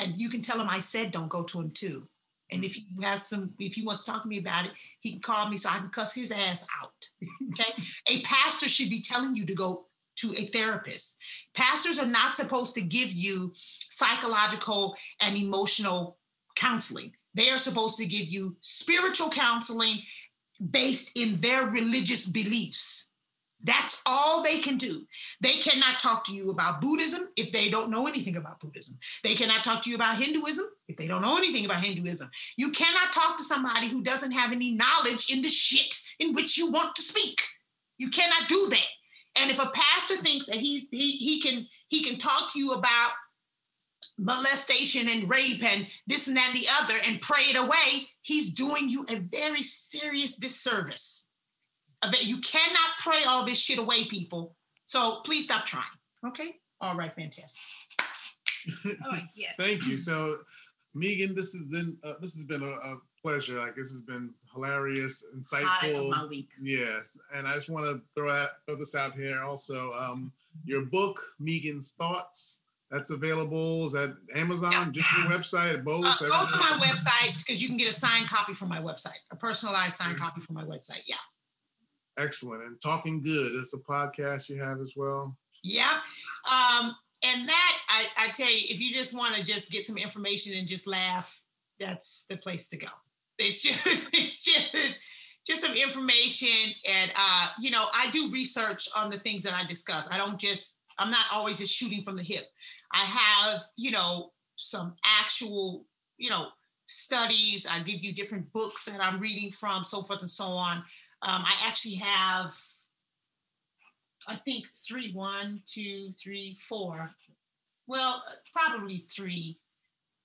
And 0.00 0.18
you 0.18 0.28
can 0.28 0.42
tell 0.42 0.60
him 0.60 0.68
I 0.68 0.80
said 0.80 1.10
don't 1.10 1.28
go 1.28 1.42
to 1.44 1.60
him 1.60 1.70
too. 1.70 2.06
And 2.50 2.64
if 2.64 2.74
he 2.74 2.86
has 3.02 3.26
some, 3.26 3.50
if 3.58 3.74
he 3.74 3.82
wants 3.84 4.04
to 4.04 4.12
talk 4.12 4.22
to 4.22 4.28
me 4.28 4.38
about 4.38 4.66
it, 4.66 4.72
he 5.00 5.12
can 5.12 5.20
call 5.20 5.48
me 5.48 5.56
so 5.56 5.68
I 5.68 5.78
can 5.78 5.88
cuss 5.88 6.14
his 6.14 6.30
ass 6.30 6.66
out. 6.82 7.08
okay. 7.60 7.72
a 8.08 8.22
pastor 8.22 8.68
should 8.68 8.90
be 8.90 9.00
telling 9.00 9.34
you 9.34 9.44
to 9.46 9.54
go 9.54 9.86
to 10.16 10.32
a 10.32 10.46
therapist. 10.46 11.18
Pastors 11.54 11.98
are 11.98 12.06
not 12.06 12.36
supposed 12.36 12.74
to 12.74 12.80
give 12.82 13.12
you 13.12 13.52
psychological 13.54 14.96
and 15.20 15.36
emotional 15.36 16.18
counseling. 16.54 17.12
They 17.34 17.50
are 17.50 17.58
supposed 17.58 17.98
to 17.98 18.06
give 18.06 18.28
you 18.28 18.56
spiritual 18.60 19.28
counseling 19.28 19.98
based 20.70 21.12
in 21.16 21.40
their 21.40 21.66
religious 21.66 22.26
beliefs. 22.26 23.12
That's 23.66 24.00
all 24.06 24.42
they 24.42 24.58
can 24.58 24.76
do. 24.76 25.04
They 25.40 25.54
cannot 25.54 25.98
talk 25.98 26.24
to 26.26 26.32
you 26.32 26.50
about 26.50 26.80
Buddhism 26.80 27.28
if 27.36 27.50
they 27.50 27.68
don't 27.68 27.90
know 27.90 28.06
anything 28.06 28.36
about 28.36 28.60
Buddhism. 28.60 28.96
They 29.24 29.34
cannot 29.34 29.64
talk 29.64 29.82
to 29.82 29.90
you 29.90 29.96
about 29.96 30.18
Hinduism 30.18 30.66
if 30.86 30.96
they 30.96 31.08
don't 31.08 31.22
know 31.22 31.36
anything 31.36 31.64
about 31.64 31.82
Hinduism. 31.82 32.30
You 32.56 32.70
cannot 32.70 33.12
talk 33.12 33.36
to 33.36 33.42
somebody 33.42 33.88
who 33.88 34.04
doesn't 34.04 34.30
have 34.30 34.52
any 34.52 34.70
knowledge 34.70 35.32
in 35.32 35.42
the 35.42 35.48
shit 35.48 35.94
in 36.20 36.32
which 36.32 36.56
you 36.56 36.70
want 36.70 36.94
to 36.94 37.02
speak. 37.02 37.42
You 37.98 38.08
cannot 38.08 38.48
do 38.48 38.68
that. 38.70 38.88
And 39.40 39.50
if 39.50 39.58
a 39.58 39.70
pastor 39.74 40.14
thinks 40.14 40.46
that 40.46 40.56
he's 40.56 40.88
he, 40.92 41.12
he 41.12 41.40
can 41.40 41.66
he 41.88 42.04
can 42.04 42.18
talk 42.18 42.52
to 42.52 42.60
you 42.60 42.72
about 42.72 43.10
molestation 44.16 45.08
and 45.08 45.28
rape 45.28 45.62
and 45.62 45.88
this 46.06 46.28
and 46.28 46.36
that 46.36 46.52
and 46.54 46.58
the 46.58 46.68
other 46.80 46.94
and 47.04 47.20
pray 47.20 47.42
it 47.42 47.58
away, 47.58 48.08
he's 48.22 48.54
doing 48.54 48.88
you 48.88 49.04
a 49.10 49.16
very 49.16 49.62
serious 49.62 50.36
disservice. 50.36 51.30
You 52.20 52.38
cannot 52.38 52.90
pray 52.98 53.22
all 53.26 53.44
this 53.44 53.58
shit 53.58 53.78
away, 53.78 54.04
people. 54.04 54.54
So 54.84 55.20
please 55.24 55.44
stop 55.44 55.66
trying. 55.66 55.84
Okay. 56.26 56.56
All 56.80 56.96
right. 56.96 57.12
Fantastic. 57.14 57.62
yes. 59.34 59.54
Thank 59.56 59.86
you. 59.86 59.98
So, 59.98 60.38
Megan, 60.94 61.34
this 61.34 61.52
has 61.52 61.64
been 61.64 61.96
uh, 62.04 62.14
this 62.20 62.34
has 62.34 62.44
been 62.44 62.62
a, 62.62 62.70
a 62.70 62.98
pleasure. 63.22 63.58
Like 63.58 63.76
this 63.76 63.90
has 63.90 64.02
been 64.02 64.32
hilarious, 64.52 65.24
insightful. 65.36 66.10
my 66.10 66.26
week. 66.26 66.48
Yes, 66.60 67.18
and 67.34 67.46
I 67.46 67.54
just 67.54 67.68
want 67.68 67.86
to 67.86 68.00
throw 68.14 68.30
out 68.30 68.50
throw 68.66 68.76
this 68.76 68.94
out 68.94 69.14
here. 69.14 69.42
Also, 69.42 69.92
um, 69.92 70.32
your 70.64 70.82
book, 70.82 71.20
Megan's 71.38 71.92
Thoughts. 71.92 72.60
That's 72.90 73.10
available. 73.10 73.86
Is 73.86 73.92
that 73.94 74.14
Amazon? 74.36 74.70
Yeah. 74.70 74.90
Just 74.92 75.12
your 75.12 75.26
website, 75.26 75.82
both? 75.82 76.04
Uh, 76.04 76.14
go 76.20 76.46
to 76.46 76.56
my 76.56 76.78
website 76.80 77.36
because 77.38 77.60
you 77.60 77.66
can 77.66 77.76
get 77.76 77.90
a 77.90 77.92
signed 77.92 78.28
copy 78.28 78.54
from 78.54 78.68
my 78.68 78.78
website, 78.78 79.18
a 79.32 79.36
personalized 79.36 79.94
signed 79.94 80.18
copy 80.18 80.40
from 80.40 80.54
my 80.54 80.62
website. 80.62 81.02
Yeah. 81.04 81.16
Excellent. 82.18 82.62
And 82.62 82.80
Talking 82.80 83.22
Good 83.22 83.54
is 83.54 83.74
a 83.74 83.78
podcast 83.78 84.48
you 84.48 84.62
have 84.62 84.80
as 84.80 84.92
well. 84.96 85.36
Yep. 85.62 85.86
Um, 86.50 86.94
and 87.22 87.48
that 87.48 87.78
I, 87.88 88.04
I 88.16 88.28
tell 88.30 88.50
you, 88.50 88.62
if 88.68 88.80
you 88.80 88.94
just 88.94 89.14
want 89.14 89.34
to 89.34 89.42
just 89.42 89.70
get 89.70 89.86
some 89.86 89.96
information 89.96 90.54
and 90.54 90.66
just 90.66 90.86
laugh, 90.86 91.40
that's 91.78 92.26
the 92.26 92.36
place 92.36 92.68
to 92.70 92.76
go. 92.76 92.88
It's 93.38 93.62
just 93.62 94.10
it's 94.14 94.42
just 94.42 95.00
just 95.46 95.62
some 95.62 95.74
information 95.74 96.74
and 96.88 97.12
uh, 97.16 97.48
you 97.60 97.70
know, 97.70 97.86
I 97.94 98.10
do 98.10 98.30
research 98.30 98.88
on 98.96 99.10
the 99.10 99.18
things 99.18 99.42
that 99.44 99.54
I 99.54 99.64
discuss. 99.66 100.08
I 100.10 100.18
don't 100.18 100.38
just 100.38 100.80
I'm 100.98 101.10
not 101.10 101.26
always 101.32 101.58
just 101.58 101.74
shooting 101.74 102.02
from 102.02 102.16
the 102.16 102.22
hip. 102.22 102.44
I 102.92 102.98
have, 102.98 103.62
you 103.76 103.90
know, 103.90 104.32
some 104.56 104.94
actual, 105.04 105.84
you 106.16 106.30
know, 106.30 106.48
studies. 106.86 107.66
I 107.70 107.80
give 107.80 108.02
you 108.02 108.14
different 108.14 108.50
books 108.52 108.84
that 108.84 109.02
I'm 109.02 109.20
reading 109.20 109.50
from, 109.50 109.84
so 109.84 110.02
forth 110.02 110.20
and 110.20 110.30
so 110.30 110.46
on. 110.46 110.82
Um, 111.22 111.42
I 111.44 111.54
actually 111.66 111.96
have, 111.96 112.54
I 114.28 114.36
think 114.36 114.66
three, 114.86 115.12
one, 115.12 115.62
two, 115.66 116.10
three, 116.22 116.58
four. 116.68 117.10
Well, 117.86 118.22
probably 118.52 118.98
three, 118.98 119.58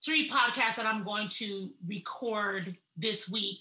three 0.03 0.29
podcasts 0.29 0.75
that 0.75 0.85
I'm 0.85 1.03
going 1.03 1.29
to 1.29 1.69
record 1.87 2.75
this 2.97 3.29
week. 3.29 3.59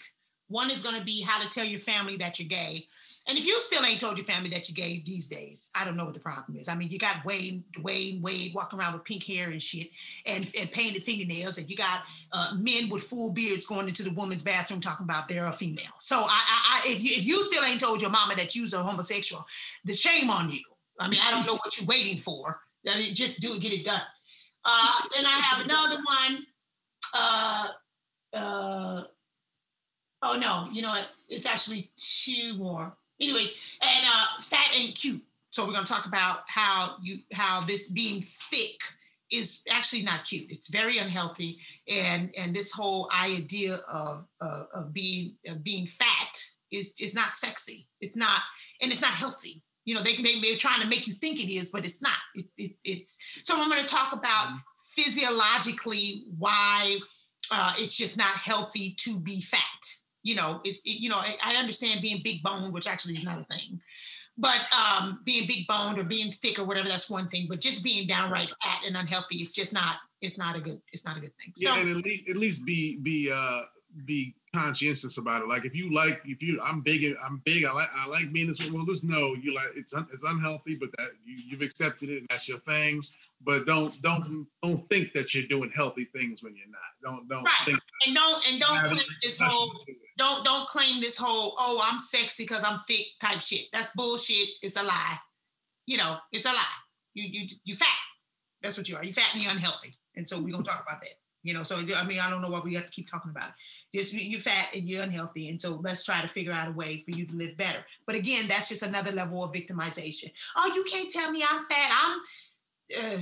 One 0.50 0.68
is 0.68 0.82
going 0.82 0.98
to 0.98 1.04
be 1.04 1.22
how 1.22 1.40
to 1.40 1.48
tell 1.48 1.64
your 1.64 1.78
family 1.78 2.16
that 2.16 2.40
you're 2.40 2.48
gay. 2.48 2.88
And 3.28 3.38
if 3.38 3.46
you 3.46 3.60
still 3.60 3.84
ain't 3.84 4.00
told 4.00 4.18
your 4.18 4.24
family 4.24 4.50
that 4.50 4.68
you're 4.68 4.74
gay 4.74 5.00
these 5.06 5.28
days, 5.28 5.70
I 5.76 5.84
don't 5.84 5.96
know 5.96 6.04
what 6.04 6.14
the 6.14 6.20
problem 6.20 6.58
is. 6.58 6.68
I 6.68 6.74
mean, 6.74 6.90
you 6.90 6.98
got 6.98 7.24
Wayne, 7.24 7.62
Dwyane 7.72 8.20
Wade 8.20 8.52
walking 8.52 8.76
around 8.76 8.94
with 8.94 9.04
pink 9.04 9.22
hair 9.22 9.50
and 9.50 9.62
shit 9.62 9.90
and, 10.26 10.50
and 10.58 10.72
painted 10.72 11.04
fingernails, 11.04 11.58
and 11.58 11.70
you 11.70 11.76
got 11.76 12.02
uh, 12.32 12.56
men 12.58 12.88
with 12.88 13.04
full 13.04 13.30
beards 13.30 13.64
going 13.64 13.86
into 13.86 14.02
the 14.02 14.12
woman's 14.14 14.42
bathroom 14.42 14.80
talking 14.80 15.04
about 15.04 15.28
they're 15.28 15.46
a 15.46 15.52
female. 15.52 15.92
So 16.00 16.16
I, 16.16 16.22
I, 16.24 16.80
I 16.88 16.90
if, 16.90 17.00
you, 17.00 17.10
if 17.16 17.24
you 17.24 17.44
still 17.44 17.64
ain't 17.64 17.80
told 17.80 18.02
your 18.02 18.10
mama 18.10 18.34
that 18.34 18.56
you're 18.56 18.66
a 18.74 18.82
homosexual, 18.82 19.46
the 19.84 19.94
shame 19.94 20.30
on 20.30 20.50
you. 20.50 20.62
I 20.98 21.08
mean, 21.08 21.20
I 21.22 21.30
don't 21.30 21.46
know 21.46 21.54
what 21.54 21.78
you're 21.78 21.86
waiting 21.86 22.18
for. 22.18 22.60
I 22.88 22.98
mean, 22.98 23.14
just 23.14 23.40
do 23.40 23.54
it, 23.54 23.60
get 23.60 23.72
it 23.72 23.84
done. 23.84 24.02
Uh, 24.64 24.92
then 25.14 25.26
I 25.26 25.38
have 25.38 25.64
another 25.64 25.96
one. 25.96 26.46
Uh, 27.14 27.68
uh, 28.34 29.02
oh 30.30 30.38
no, 30.38 30.68
you 30.72 30.82
know 30.82 30.90
what? 30.90 31.08
It's 31.28 31.46
actually 31.46 31.90
two 31.96 32.56
more. 32.56 32.92
Anyways, 33.20 33.54
and 33.82 34.06
uh, 34.06 34.42
fat 34.42 34.70
ain't 34.76 34.94
cute. 34.94 35.22
So 35.50 35.66
we're 35.66 35.72
going 35.72 35.84
to 35.84 35.92
talk 35.92 36.06
about 36.06 36.40
how 36.46 36.96
you 37.02 37.18
how 37.32 37.64
this 37.66 37.88
being 37.88 38.22
thick 38.22 38.80
is 39.30 39.62
actually 39.70 40.02
not 40.02 40.24
cute. 40.24 40.50
It's 40.50 40.68
very 40.68 40.98
unhealthy, 40.98 41.58
and 41.88 42.32
and 42.38 42.54
this 42.54 42.72
whole 42.72 43.10
idea 43.20 43.76
of 43.88 44.26
uh, 44.40 44.64
of 44.74 44.92
being 44.92 45.34
of 45.48 45.62
being 45.62 45.86
fat 45.86 46.40
is 46.70 46.94
is 47.00 47.14
not 47.14 47.36
sexy. 47.36 47.86
It's 48.00 48.16
not, 48.16 48.40
and 48.80 48.90
it's 48.90 49.02
not 49.02 49.12
healthy. 49.12 49.62
You 49.84 49.94
know, 49.94 50.02
they 50.02 50.14
can 50.14 50.24
they, 50.24 50.40
they're 50.40 50.56
trying 50.56 50.80
to 50.82 50.88
make 50.88 51.06
you 51.06 51.14
think 51.14 51.42
it 51.42 51.52
is, 51.52 51.70
but 51.70 51.84
it's 51.84 52.00
not. 52.00 52.18
It's 52.34 52.54
it's 52.56 52.80
it's. 52.84 53.18
So 53.42 53.54
I'm 53.60 53.68
going 53.68 53.82
to 53.82 53.88
talk 53.88 54.12
about 54.12 54.48
mm-hmm. 54.48 55.02
physiologically 55.02 56.24
why 56.38 56.98
uh, 57.50 57.74
it's 57.78 57.96
just 57.96 58.16
not 58.16 58.30
healthy 58.30 58.94
to 59.00 59.18
be 59.18 59.40
fat. 59.40 59.60
You 60.22 60.36
know, 60.36 60.60
it's 60.64 60.84
it, 60.84 61.00
you 61.00 61.08
know 61.08 61.16
I, 61.16 61.34
I 61.44 61.56
understand 61.56 62.02
being 62.02 62.20
big 62.22 62.42
boned, 62.42 62.72
which 62.72 62.86
actually 62.86 63.14
is 63.14 63.24
not 63.24 63.40
a 63.40 63.44
thing, 63.44 63.80
but 64.36 64.60
um, 64.72 65.20
being 65.24 65.46
big 65.46 65.66
boned 65.66 65.98
or 65.98 66.04
being 66.04 66.30
thick 66.32 66.58
or 66.58 66.64
whatever 66.64 66.88
that's 66.88 67.10
one 67.10 67.28
thing. 67.28 67.46
But 67.48 67.60
just 67.60 67.82
being 67.82 68.06
downright 68.06 68.48
fat 68.62 68.82
and 68.86 68.96
unhealthy 68.96 69.36
is 69.36 69.52
just 69.52 69.72
not 69.72 69.96
it's 70.20 70.38
not 70.38 70.56
a 70.56 70.60
good 70.60 70.80
it's 70.92 71.06
not 71.06 71.16
a 71.16 71.20
good 71.20 71.32
thing. 71.42 71.52
So, 71.56 71.74
yeah, 71.74 71.80
and 71.80 71.90
at 71.90 72.04
least 72.04 72.30
at 72.30 72.36
least 72.36 72.64
be 72.64 72.98
be 72.98 73.30
uh 73.32 73.62
be 74.04 74.34
conscientious 74.54 75.18
about 75.18 75.42
it. 75.42 75.48
Like 75.48 75.64
if 75.64 75.74
you 75.74 75.92
like, 75.92 76.20
if 76.24 76.42
you, 76.42 76.60
I'm 76.62 76.80
big, 76.80 77.14
I'm 77.24 77.42
big. 77.44 77.64
I 77.64 77.72
like, 77.72 77.88
I 77.96 78.06
like 78.06 78.32
being 78.32 78.48
this. 78.48 78.58
way. 78.60 78.70
Well, 78.70 78.84
just 78.86 79.04
know 79.04 79.34
you 79.34 79.54
like 79.54 79.68
it's 79.76 79.94
un, 79.94 80.06
it's 80.12 80.24
unhealthy, 80.24 80.76
but 80.76 80.90
that 80.98 81.10
you, 81.24 81.36
you've 81.46 81.62
accepted 81.62 82.10
it 82.10 82.18
and 82.18 82.26
that's 82.28 82.48
your 82.48 82.58
thing. 82.60 83.02
But 83.44 83.66
don't 83.66 84.00
don't 84.02 84.46
don't 84.62 84.88
think 84.88 85.12
that 85.12 85.34
you're 85.34 85.46
doing 85.46 85.70
healthy 85.74 86.04
things 86.04 86.42
when 86.42 86.54
you're 86.56 86.66
not. 86.68 86.80
Don't 87.02 87.28
don't 87.28 87.44
right. 87.44 87.66
think. 87.66 87.80
And 88.06 88.14
don't 88.14 88.50
and 88.50 88.60
don't 88.60 88.84
claim 88.84 89.06
this 89.22 89.40
whole 89.40 89.84
don't 90.16 90.44
don't 90.44 90.68
claim 90.68 91.00
this 91.00 91.16
whole 91.16 91.54
oh 91.58 91.80
I'm 91.82 91.98
sexy 91.98 92.44
because 92.44 92.62
I'm 92.64 92.80
thick 92.86 93.06
type 93.20 93.40
shit. 93.40 93.66
That's 93.72 93.90
bullshit. 93.94 94.48
It's 94.62 94.76
a 94.76 94.82
lie. 94.82 95.16
You 95.86 95.98
know, 95.98 96.16
it's 96.32 96.44
a 96.44 96.48
lie. 96.48 96.78
You 97.14 97.24
you 97.24 97.48
you 97.64 97.74
fat. 97.74 97.88
That's 98.62 98.76
what 98.76 98.88
you 98.88 98.96
are. 98.96 99.04
You 99.04 99.12
fat 99.12 99.30
and 99.34 99.42
you're 99.42 99.52
unhealthy. 99.52 99.92
And 100.16 100.28
so 100.28 100.40
we're 100.40 100.52
gonna 100.52 100.64
talk 100.64 100.84
about 100.86 101.00
that. 101.00 101.14
You 101.42 101.54
know, 101.54 101.62
so 101.62 101.76
I 101.76 102.04
mean, 102.04 102.20
I 102.20 102.28
don't 102.28 102.42
know 102.42 102.50
why 102.50 102.60
we 102.60 102.74
have 102.74 102.84
to 102.84 102.90
keep 102.90 103.10
talking 103.10 103.30
about 103.30 103.48
it. 103.48 103.54
Just 103.94 104.14
you're 104.14 104.40
fat 104.40 104.68
and 104.74 104.88
you're 104.88 105.02
unhealthy, 105.02 105.48
and 105.48 105.60
so 105.60 105.80
let's 105.82 106.04
try 106.04 106.20
to 106.22 106.28
figure 106.28 106.52
out 106.52 106.68
a 106.68 106.72
way 106.72 107.02
for 107.04 107.16
you 107.16 107.26
to 107.26 107.34
live 107.34 107.56
better. 107.56 107.84
But 108.06 108.14
again, 108.14 108.46
that's 108.48 108.68
just 108.68 108.84
another 108.84 109.10
level 109.10 109.42
of 109.42 109.52
victimization. 109.52 110.30
Oh, 110.56 110.72
you 110.74 110.84
can't 110.84 111.10
tell 111.10 111.30
me 111.32 111.42
I'm 111.48 111.66
fat. 111.66 111.90
I'm 111.92 112.20
uh, 112.98 113.18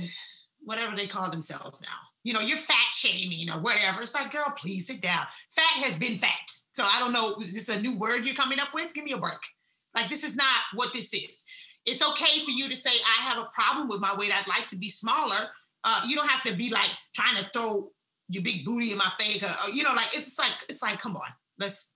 whatever 0.63 0.95
they 0.95 1.07
call 1.07 1.29
themselves 1.29 1.81
now. 1.81 1.87
You 2.23 2.33
know, 2.33 2.41
you're 2.41 2.57
fat 2.57 2.93
shaming 2.93 3.49
or 3.49 3.59
whatever. 3.59 4.01
It's 4.01 4.13
like, 4.13 4.31
girl, 4.31 4.53
please 4.55 4.87
sit 4.87 5.01
down. 5.01 5.25
Fat 5.51 5.83
has 5.83 5.97
been 5.97 6.17
fat. 6.17 6.51
So 6.71 6.83
I 6.83 6.99
don't 6.99 7.13
know. 7.13 7.35
This 7.39 7.67
is 7.67 7.69
a 7.69 7.81
new 7.81 7.97
word 7.97 8.25
you're 8.25 8.35
coming 8.35 8.59
up 8.59 8.73
with. 8.73 8.93
Give 8.93 9.03
me 9.03 9.13
a 9.13 9.17
break. 9.17 9.39
Like 9.95 10.09
this 10.09 10.23
is 10.23 10.35
not 10.35 10.45
what 10.75 10.93
this 10.93 11.13
is. 11.13 11.45
It's 11.85 12.07
okay 12.07 12.39
for 12.39 12.51
you 12.51 12.69
to 12.69 12.75
say 12.75 12.91
I 12.91 13.21
have 13.23 13.37
a 13.37 13.49
problem 13.53 13.87
with 13.87 13.99
my 13.99 14.15
weight. 14.15 14.31
I'd 14.31 14.47
like 14.47 14.67
to 14.67 14.77
be 14.77 14.89
smaller. 14.89 15.49
Uh, 15.83 16.03
you 16.07 16.15
don't 16.15 16.29
have 16.29 16.43
to 16.43 16.55
be 16.55 16.69
like 16.69 16.91
trying 17.15 17.37
to 17.37 17.49
throw 17.53 17.89
your 18.29 18.43
big 18.43 18.63
booty 18.63 18.91
in 18.91 18.97
my 18.97 19.11
face. 19.19 19.43
Or, 19.43 19.71
you 19.71 19.83
know, 19.83 19.93
like 19.93 20.09
it's 20.13 20.37
like 20.39 20.53
it's 20.69 20.81
like, 20.81 20.99
come 20.99 21.15
on, 21.15 21.27
let's 21.57 21.95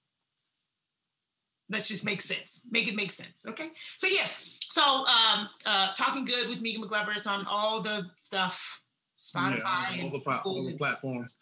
let's 1.70 1.88
just 1.88 2.06
make 2.06 2.22
sense. 2.22 2.68
Make 2.72 2.88
it 2.88 2.96
make 2.96 3.12
sense. 3.12 3.46
Okay. 3.48 3.72
So 3.98 4.08
yes, 4.08 4.58
So 4.70 4.82
um 4.82 5.48
uh 5.66 5.94
talking 5.94 6.26
good 6.26 6.50
with 6.50 6.62
Megan 6.62 6.84
McGlover 6.84 7.16
is 7.16 7.28
on 7.28 7.46
all 7.48 7.82
the 7.82 8.10
stuff, 8.20 8.82
Spotify 9.18 9.98
yeah, 9.98 10.04
all, 10.04 10.10
the, 10.10 10.42
all 10.46 10.66
the 10.66 10.78
platforms. 10.78 11.38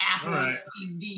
Apple, 0.00 0.30
all 0.30 0.34
right. 0.34 0.58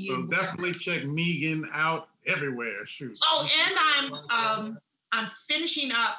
so 0.08 0.22
definitely 0.24 0.74
check 0.74 1.04
Megan 1.04 1.68
out 1.72 2.08
everywhere. 2.26 2.84
Shoot. 2.86 3.16
Oh, 3.22 3.48
and 3.68 3.78
I'm 3.78 4.66
um 4.66 4.78
I'm 5.12 5.30
finishing 5.48 5.92
up 5.92 6.16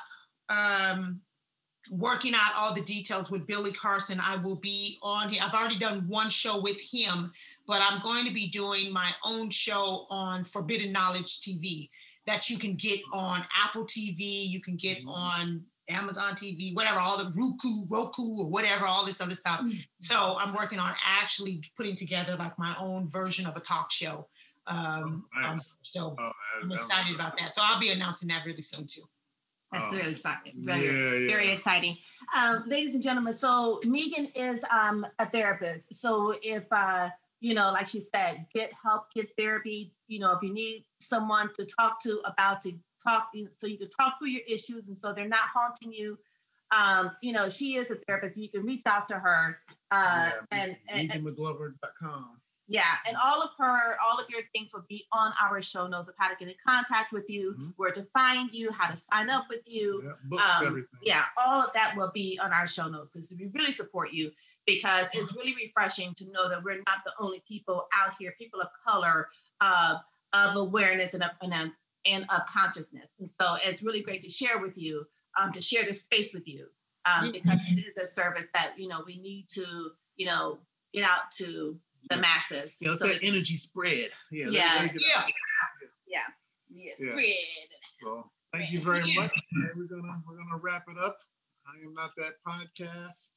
um 0.49 1.21
working 1.91 2.33
out 2.33 2.51
all 2.55 2.73
the 2.73 2.81
details 2.81 3.31
with 3.31 3.47
Billy 3.47 3.71
Carson. 3.71 4.19
I 4.21 4.37
will 4.37 4.55
be 4.55 4.97
on 5.01 5.29
here. 5.29 5.41
I've 5.43 5.53
already 5.53 5.79
done 5.79 6.07
one 6.07 6.29
show 6.29 6.59
with 6.59 6.79
him, 6.79 7.31
but 7.65 7.81
I'm 7.81 8.01
going 8.01 8.25
to 8.25 8.33
be 8.33 8.47
doing 8.47 8.91
my 8.91 9.11
own 9.25 9.49
show 9.49 10.05
on 10.09 10.43
Forbidden 10.43 10.91
Knowledge 10.91 11.41
TV 11.41 11.89
that 12.27 12.49
you 12.49 12.59
can 12.59 12.75
get 12.75 12.99
on 13.13 13.41
Apple 13.57 13.85
TV, 13.85 14.47
you 14.47 14.61
can 14.61 14.75
get 14.75 14.99
mm-hmm. 14.99 15.09
on 15.09 15.63
Amazon 15.89 16.33
TV, 16.33 16.75
whatever, 16.75 16.99
all 16.99 17.17
the 17.17 17.31
Roku, 17.35 17.85
Roku, 17.87 18.41
or 18.41 18.49
whatever, 18.49 18.85
all 18.85 19.05
this 19.05 19.21
other 19.21 19.33
stuff. 19.33 19.61
Mm-hmm. 19.61 19.77
So 20.01 20.35
I'm 20.37 20.53
working 20.53 20.79
on 20.79 20.93
actually 21.03 21.61
putting 21.75 21.95
together 21.95 22.35
like 22.35 22.59
my 22.59 22.75
own 22.79 23.07
version 23.07 23.47
of 23.47 23.55
a 23.55 23.61
talk 23.61 23.91
show. 23.91 24.27
Um, 24.67 25.25
oh, 25.37 25.41
nice. 25.41 25.51
um, 25.51 25.61
so 25.81 26.15
oh, 26.19 26.31
I'm 26.61 26.71
excited 26.73 27.15
about 27.15 27.37
that. 27.37 27.55
So 27.55 27.61
I'll 27.63 27.79
be 27.79 27.91
announcing 27.91 28.27
that 28.29 28.45
really 28.45 28.61
soon 28.61 28.85
too. 28.85 29.03
That's 29.71 29.85
oh, 29.91 29.97
really 29.97 30.11
exciting. 30.11 30.53
Very, 30.57 30.85
yeah, 30.85 31.19
yeah. 31.19 31.27
very 31.27 31.51
exciting. 31.51 31.97
Um, 32.35 32.63
ladies 32.67 32.93
and 32.93 33.03
gentlemen, 33.03 33.33
so 33.33 33.81
Megan 33.83 34.29
is 34.35 34.63
um, 34.71 35.05
a 35.19 35.25
therapist. 35.25 35.93
So 35.95 36.33
if, 36.41 36.63
uh, 36.71 37.09
you 37.41 37.53
know, 37.53 37.71
like 37.73 37.87
she 37.87 37.99
said, 37.99 38.45
get 38.53 38.71
help, 38.81 39.13
get 39.13 39.29
therapy. 39.37 39.93
You 40.07 40.19
know, 40.19 40.31
if 40.31 40.41
you 40.41 40.53
need 40.53 40.85
someone 40.99 41.51
to 41.55 41.65
talk 41.65 42.01
to 42.03 42.21
about 42.25 42.61
to 42.61 42.73
talk, 43.03 43.31
so 43.51 43.67
you 43.67 43.77
can 43.77 43.89
talk 43.89 44.19
through 44.19 44.29
your 44.29 44.43
issues 44.47 44.87
and 44.87 44.97
so 44.97 45.13
they're 45.13 45.27
not 45.27 45.49
haunting 45.53 45.91
you. 45.91 46.17
Um, 46.75 47.11
you 47.21 47.33
know, 47.33 47.49
she 47.49 47.75
is 47.75 47.91
a 47.91 47.95
therapist. 47.95 48.37
You 48.37 48.49
can 48.49 48.65
reach 48.65 48.83
out 48.85 49.07
to 49.09 49.15
her. 49.15 49.59
Uh, 49.91 50.31
yeah, 50.51 50.63
and, 50.63 50.77
and, 50.89 51.11
MeganMcGlover.com. 51.11 52.37
Yeah, 52.69 52.81
and 53.07 53.15
all 53.15 53.41
of 53.41 53.51
her, 53.57 53.97
all 54.05 54.19
of 54.19 54.29
your 54.29 54.41
things 54.53 54.73
will 54.73 54.85
be 54.89 55.05
on 55.13 55.31
our 55.41 55.61
show 55.61 55.87
notes 55.87 56.09
of 56.09 56.15
how 56.17 56.27
to 56.27 56.35
get 56.37 56.49
in 56.49 56.55
contact 56.67 57.13
with 57.13 57.29
you, 57.29 57.53
mm-hmm. 57.53 57.69
where 57.77 57.91
to 57.91 58.05
find 58.17 58.53
you, 58.53 58.71
how 58.73 58.87
to 58.89 58.97
sign 58.97 59.29
up 59.29 59.45
with 59.49 59.69
you. 59.69 60.03
Yeah, 60.03 60.11
books, 60.25 60.43
um, 60.59 60.67
everything. 60.67 60.99
Yeah, 61.01 61.23
all 61.37 61.61
of 61.61 61.71
that 61.73 61.95
will 61.95 62.11
be 62.13 62.37
on 62.43 62.51
our 62.51 62.67
show 62.67 62.89
notes. 62.89 63.13
So 63.13 63.35
we 63.39 63.49
really 63.53 63.71
support 63.71 64.11
you 64.11 64.31
because 64.65 65.07
it's 65.13 65.33
really 65.33 65.55
refreshing 65.55 66.13
to 66.15 66.29
know 66.29 66.49
that 66.49 66.61
we're 66.61 66.75
not 66.75 67.05
the 67.05 67.13
only 67.19 67.41
people 67.47 67.87
out 67.97 68.15
here, 68.19 68.35
people 68.37 68.59
of 68.59 68.67
color, 68.85 69.29
uh, 69.61 69.95
of 70.33 70.57
awareness 70.57 71.13
and 71.13 71.23
of, 71.23 71.31
and, 71.41 71.53
and 71.53 72.25
of 72.29 72.45
consciousness. 72.47 73.09
And 73.17 73.29
so 73.29 73.55
it's 73.63 73.81
really 73.81 74.01
great 74.01 74.23
to 74.23 74.29
share 74.29 74.59
with 74.59 74.77
you, 74.77 75.05
um, 75.39 75.53
to 75.53 75.61
share 75.61 75.85
this 75.85 76.01
space 76.01 76.33
with 76.33 76.47
you, 76.49 76.67
um, 77.05 77.31
because 77.31 77.61
it 77.69 77.85
is 77.85 77.95
a 77.95 78.05
service 78.05 78.49
that 78.53 78.73
you 78.77 78.89
know 78.89 79.03
we 79.05 79.17
need 79.19 79.47
to, 79.53 79.91
you 80.17 80.25
know, 80.25 80.59
get 80.93 81.05
out 81.05 81.31
to 81.37 81.79
the 82.09 82.17
masses. 82.17 82.77
Yeah, 82.81 82.95
so 82.95 83.07
that 83.07 83.19
energy 83.21 83.57
spread. 83.57 84.09
Yeah. 84.31 84.47
Yeah. 84.49 84.83
Yeah. 84.83 85.23
yeah. 86.07 86.19
yeah. 86.69 86.93
Spread. 86.95 87.33
So 88.01 88.23
thank 88.53 88.71
you 88.71 88.83
very 88.83 88.99
much. 88.99 89.31
We're 89.75 89.85
gonna 89.85 90.21
we're 90.27 90.37
gonna 90.37 90.61
wrap 90.61 90.85
it 90.89 90.97
up. 90.97 91.17
I 91.67 91.85
am 91.85 91.93
not 91.93 92.11
that 92.17 92.33
podcast. 92.47 93.31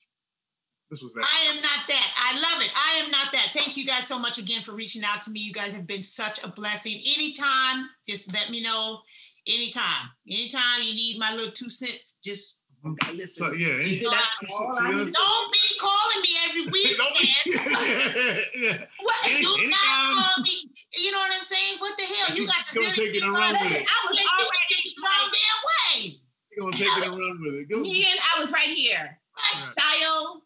This 0.91 1.03
was 1.03 1.15
that. 1.15 1.25
I 1.25 1.55
am 1.55 1.63
not 1.63 1.87
that. 1.89 2.13
I 2.17 2.35
love 2.35 2.63
it. 2.63 2.73
I 2.75 3.05
am 3.05 3.11
not 3.11 3.31
that. 3.33 3.51
Thank 3.55 3.77
you 3.77 3.87
guys 3.87 4.09
so 4.09 4.19
much 4.19 4.39
again 4.39 4.63
for 4.63 4.73
reaching 4.73 5.05
out 5.05 5.23
to 5.23 5.31
me. 5.31 5.39
You 5.39 5.53
guys 5.53 5.73
have 5.73 5.87
been 5.87 6.03
such 6.03 6.43
a 6.43 6.49
blessing. 6.49 7.01
Anytime, 7.17 7.89
just 8.09 8.33
let 8.33 8.51
me 8.51 8.61
know. 8.61 9.01
Anytime. 9.47 10.11
Anytime 10.29 10.83
you 10.83 10.95
need 10.95 11.19
my 11.19 11.33
little 11.33 11.53
two 11.53 11.71
cents, 11.71 12.19
just 12.25 12.65
Okay, 12.81 13.13
listen. 13.13 13.45
So, 13.45 13.53
yeah, 13.53 13.77
you 13.85 14.03
know, 14.03 15.05
don't 15.05 15.53
be 15.53 15.67
calling 15.79 16.21
me 16.25 16.33
every 16.49 16.65
weekend. 16.73 16.97
yeah, 17.45 18.41
yeah. 18.57 18.85
What? 19.03 19.17
Any, 19.27 19.45
do 19.45 19.69
not 19.69 20.17
call 20.17 20.43
me. 20.43 20.73
You 20.97 21.13
know 21.13 21.19
what 21.19 21.33
I'm 21.37 21.45
saying? 21.45 21.77
What 21.79 21.97
the 21.99 22.05
hell? 22.05 22.37
You 22.37 22.47
got 22.47 22.67
to 22.69 22.75
go 22.75 22.81
take 22.81 23.15
it 23.17 23.23
and 23.23 23.33
run 23.33 23.53
with 23.53 23.73
it. 23.73 23.85
I 23.85 23.99
was 24.09 24.17
already 24.17 24.81
the 24.85 25.03
wrong 25.05 25.29
damn 25.29 25.61
way. 25.69 26.21
You're 26.57 26.65
gonna 26.65 26.77
take 26.77 26.89
it 26.89 27.05
and 27.05 27.19
run 27.19 27.39
with 27.45 27.55
it. 27.55 27.69
Go. 27.69 27.81
Me 27.81 28.07
and 28.11 28.21
I 28.35 28.41
was 28.41 28.51
right 28.51 28.69
here. 28.69 29.19
Right. 29.37 29.75
Dial. 29.77 30.43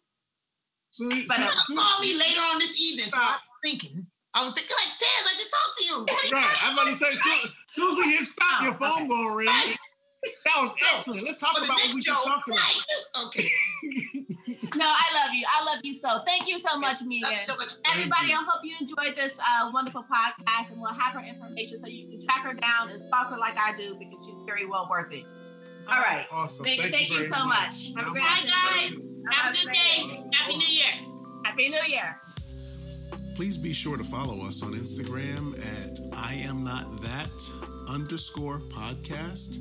So, 0.90 1.08
but 1.08 1.36
so, 1.36 1.74
so, 1.74 1.74
call 1.76 2.00
me 2.00 2.18
later 2.18 2.40
on 2.52 2.58
this 2.58 2.80
evening. 2.80 3.10
So 3.10 3.20
I'm 3.20 3.38
thinking. 3.62 4.06
I 4.34 4.44
was 4.44 4.54
thinking 4.54 4.74
like, 4.74 4.92
Taz, 4.98 5.22
I 5.22 5.34
just 5.38 5.54
talked 5.54 5.78
to 5.78 5.84
you. 5.84 6.36
Right. 6.36 6.56
I'm 6.62 6.74
about 6.74 6.88
to 6.88 6.94
say, 6.94 7.12
soon, 7.12 7.50
soon 7.68 7.92
as 7.92 8.04
we 8.04 8.12
hit 8.16 8.26
stop, 8.26 8.46
oh, 8.60 8.64
your 8.64 8.74
phone 8.74 9.02
okay. 9.02 9.08
gonna 9.08 9.36
ring. 9.36 9.46
Right. 9.46 9.76
That 10.44 10.60
was 10.60 10.74
excellent. 10.94 11.24
Let's 11.24 11.38
talk 11.38 11.56
about 11.56 11.68
what 11.68 11.94
we 11.94 12.00
just 12.00 12.24
talked 12.24 12.48
about. 12.48 13.26
Okay. 13.26 13.48
no, 14.76 14.84
I 14.86 15.24
love 15.24 15.34
you. 15.34 15.44
I 15.48 15.64
love 15.64 15.80
you 15.82 15.92
so. 15.92 16.20
Thank 16.26 16.48
you 16.48 16.58
so 16.58 16.78
much, 16.78 17.02
Megan. 17.02 17.38
So 17.40 17.56
much. 17.56 17.72
Everybody, 17.92 18.32
I 18.32 18.44
hope 18.46 18.60
you 18.62 18.74
enjoyed 18.80 19.16
this 19.16 19.36
uh, 19.38 19.70
wonderful 19.72 20.04
podcast, 20.04 20.70
and 20.70 20.80
we'll 20.80 20.92
have 20.92 21.14
her 21.14 21.20
information 21.20 21.78
so 21.78 21.86
you 21.86 22.08
can 22.08 22.24
track 22.24 22.44
her 22.44 22.54
down 22.54 22.90
and 22.90 23.00
stalk 23.00 23.30
her 23.30 23.38
like 23.38 23.58
I 23.58 23.74
do 23.74 23.96
because 23.98 24.24
she's 24.24 24.40
very 24.46 24.66
well 24.66 24.86
worth 24.90 25.12
it. 25.12 25.24
All 25.88 26.00
right. 26.00 26.26
Awesome. 26.30 26.64
Thank, 26.64 26.80
thank, 26.80 26.94
thank 26.94 27.10
you, 27.10 27.16
you 27.16 27.22
so 27.24 27.44
much. 27.44 27.92
much. 27.92 27.92
Have 27.96 28.06
a 28.06 28.10
great 28.10 28.24
day, 28.24 28.48
guys. 28.48 28.90
Have 29.30 29.54
a 29.54 29.56
good 29.56 29.72
day. 29.72 30.22
Happy 30.32 30.56
New 30.56 30.68
Year. 30.68 30.92
Happy 31.44 31.68
New 31.68 31.82
Year. 31.86 32.20
Please 33.34 33.58
be 33.58 33.72
sure 33.72 33.96
to 33.96 34.04
follow 34.04 34.46
us 34.46 34.62
on 34.62 34.72
Instagram 34.72 35.58
at 35.58 35.98
I 36.16 36.34
am 36.46 36.62
not 36.62 36.88
that 37.02 37.64
underscore 37.88 38.60
podcast. 38.68 39.60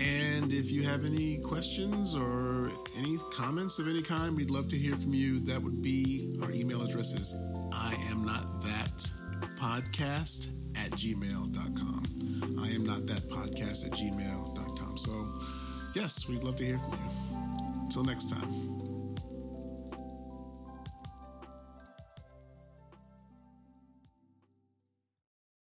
And 0.00 0.52
if 0.52 0.72
you 0.72 0.82
have 0.82 1.04
any 1.04 1.38
questions 1.38 2.14
or 2.16 2.70
any 2.98 3.16
comments 3.32 3.78
of 3.78 3.88
any 3.88 4.02
kind, 4.02 4.36
we'd 4.36 4.50
love 4.50 4.68
to 4.68 4.76
hear 4.76 4.96
from 4.96 5.14
you. 5.14 5.38
That 5.40 5.62
would 5.62 5.82
be 5.82 6.36
our 6.42 6.50
email 6.50 6.82
address 6.82 7.12
is 7.12 7.34
I 7.72 7.94
am 8.10 8.24
not 8.24 8.60
that 8.62 9.08
podcast 9.56 10.50
at 10.84 10.90
gmail.com. 10.92 12.58
I 12.60 12.68
am 12.70 12.84
not 12.84 13.06
that 13.06 13.22
podcast 13.28 13.86
at 13.86 13.92
gmail.com. 13.92 14.96
So, 14.98 15.12
yes, 15.94 16.28
we'd 16.28 16.42
love 16.42 16.56
to 16.56 16.64
hear 16.64 16.78
from 16.78 16.98
you. 16.98 17.38
Until 17.84 18.04
next 18.04 18.30
time. 18.30 18.63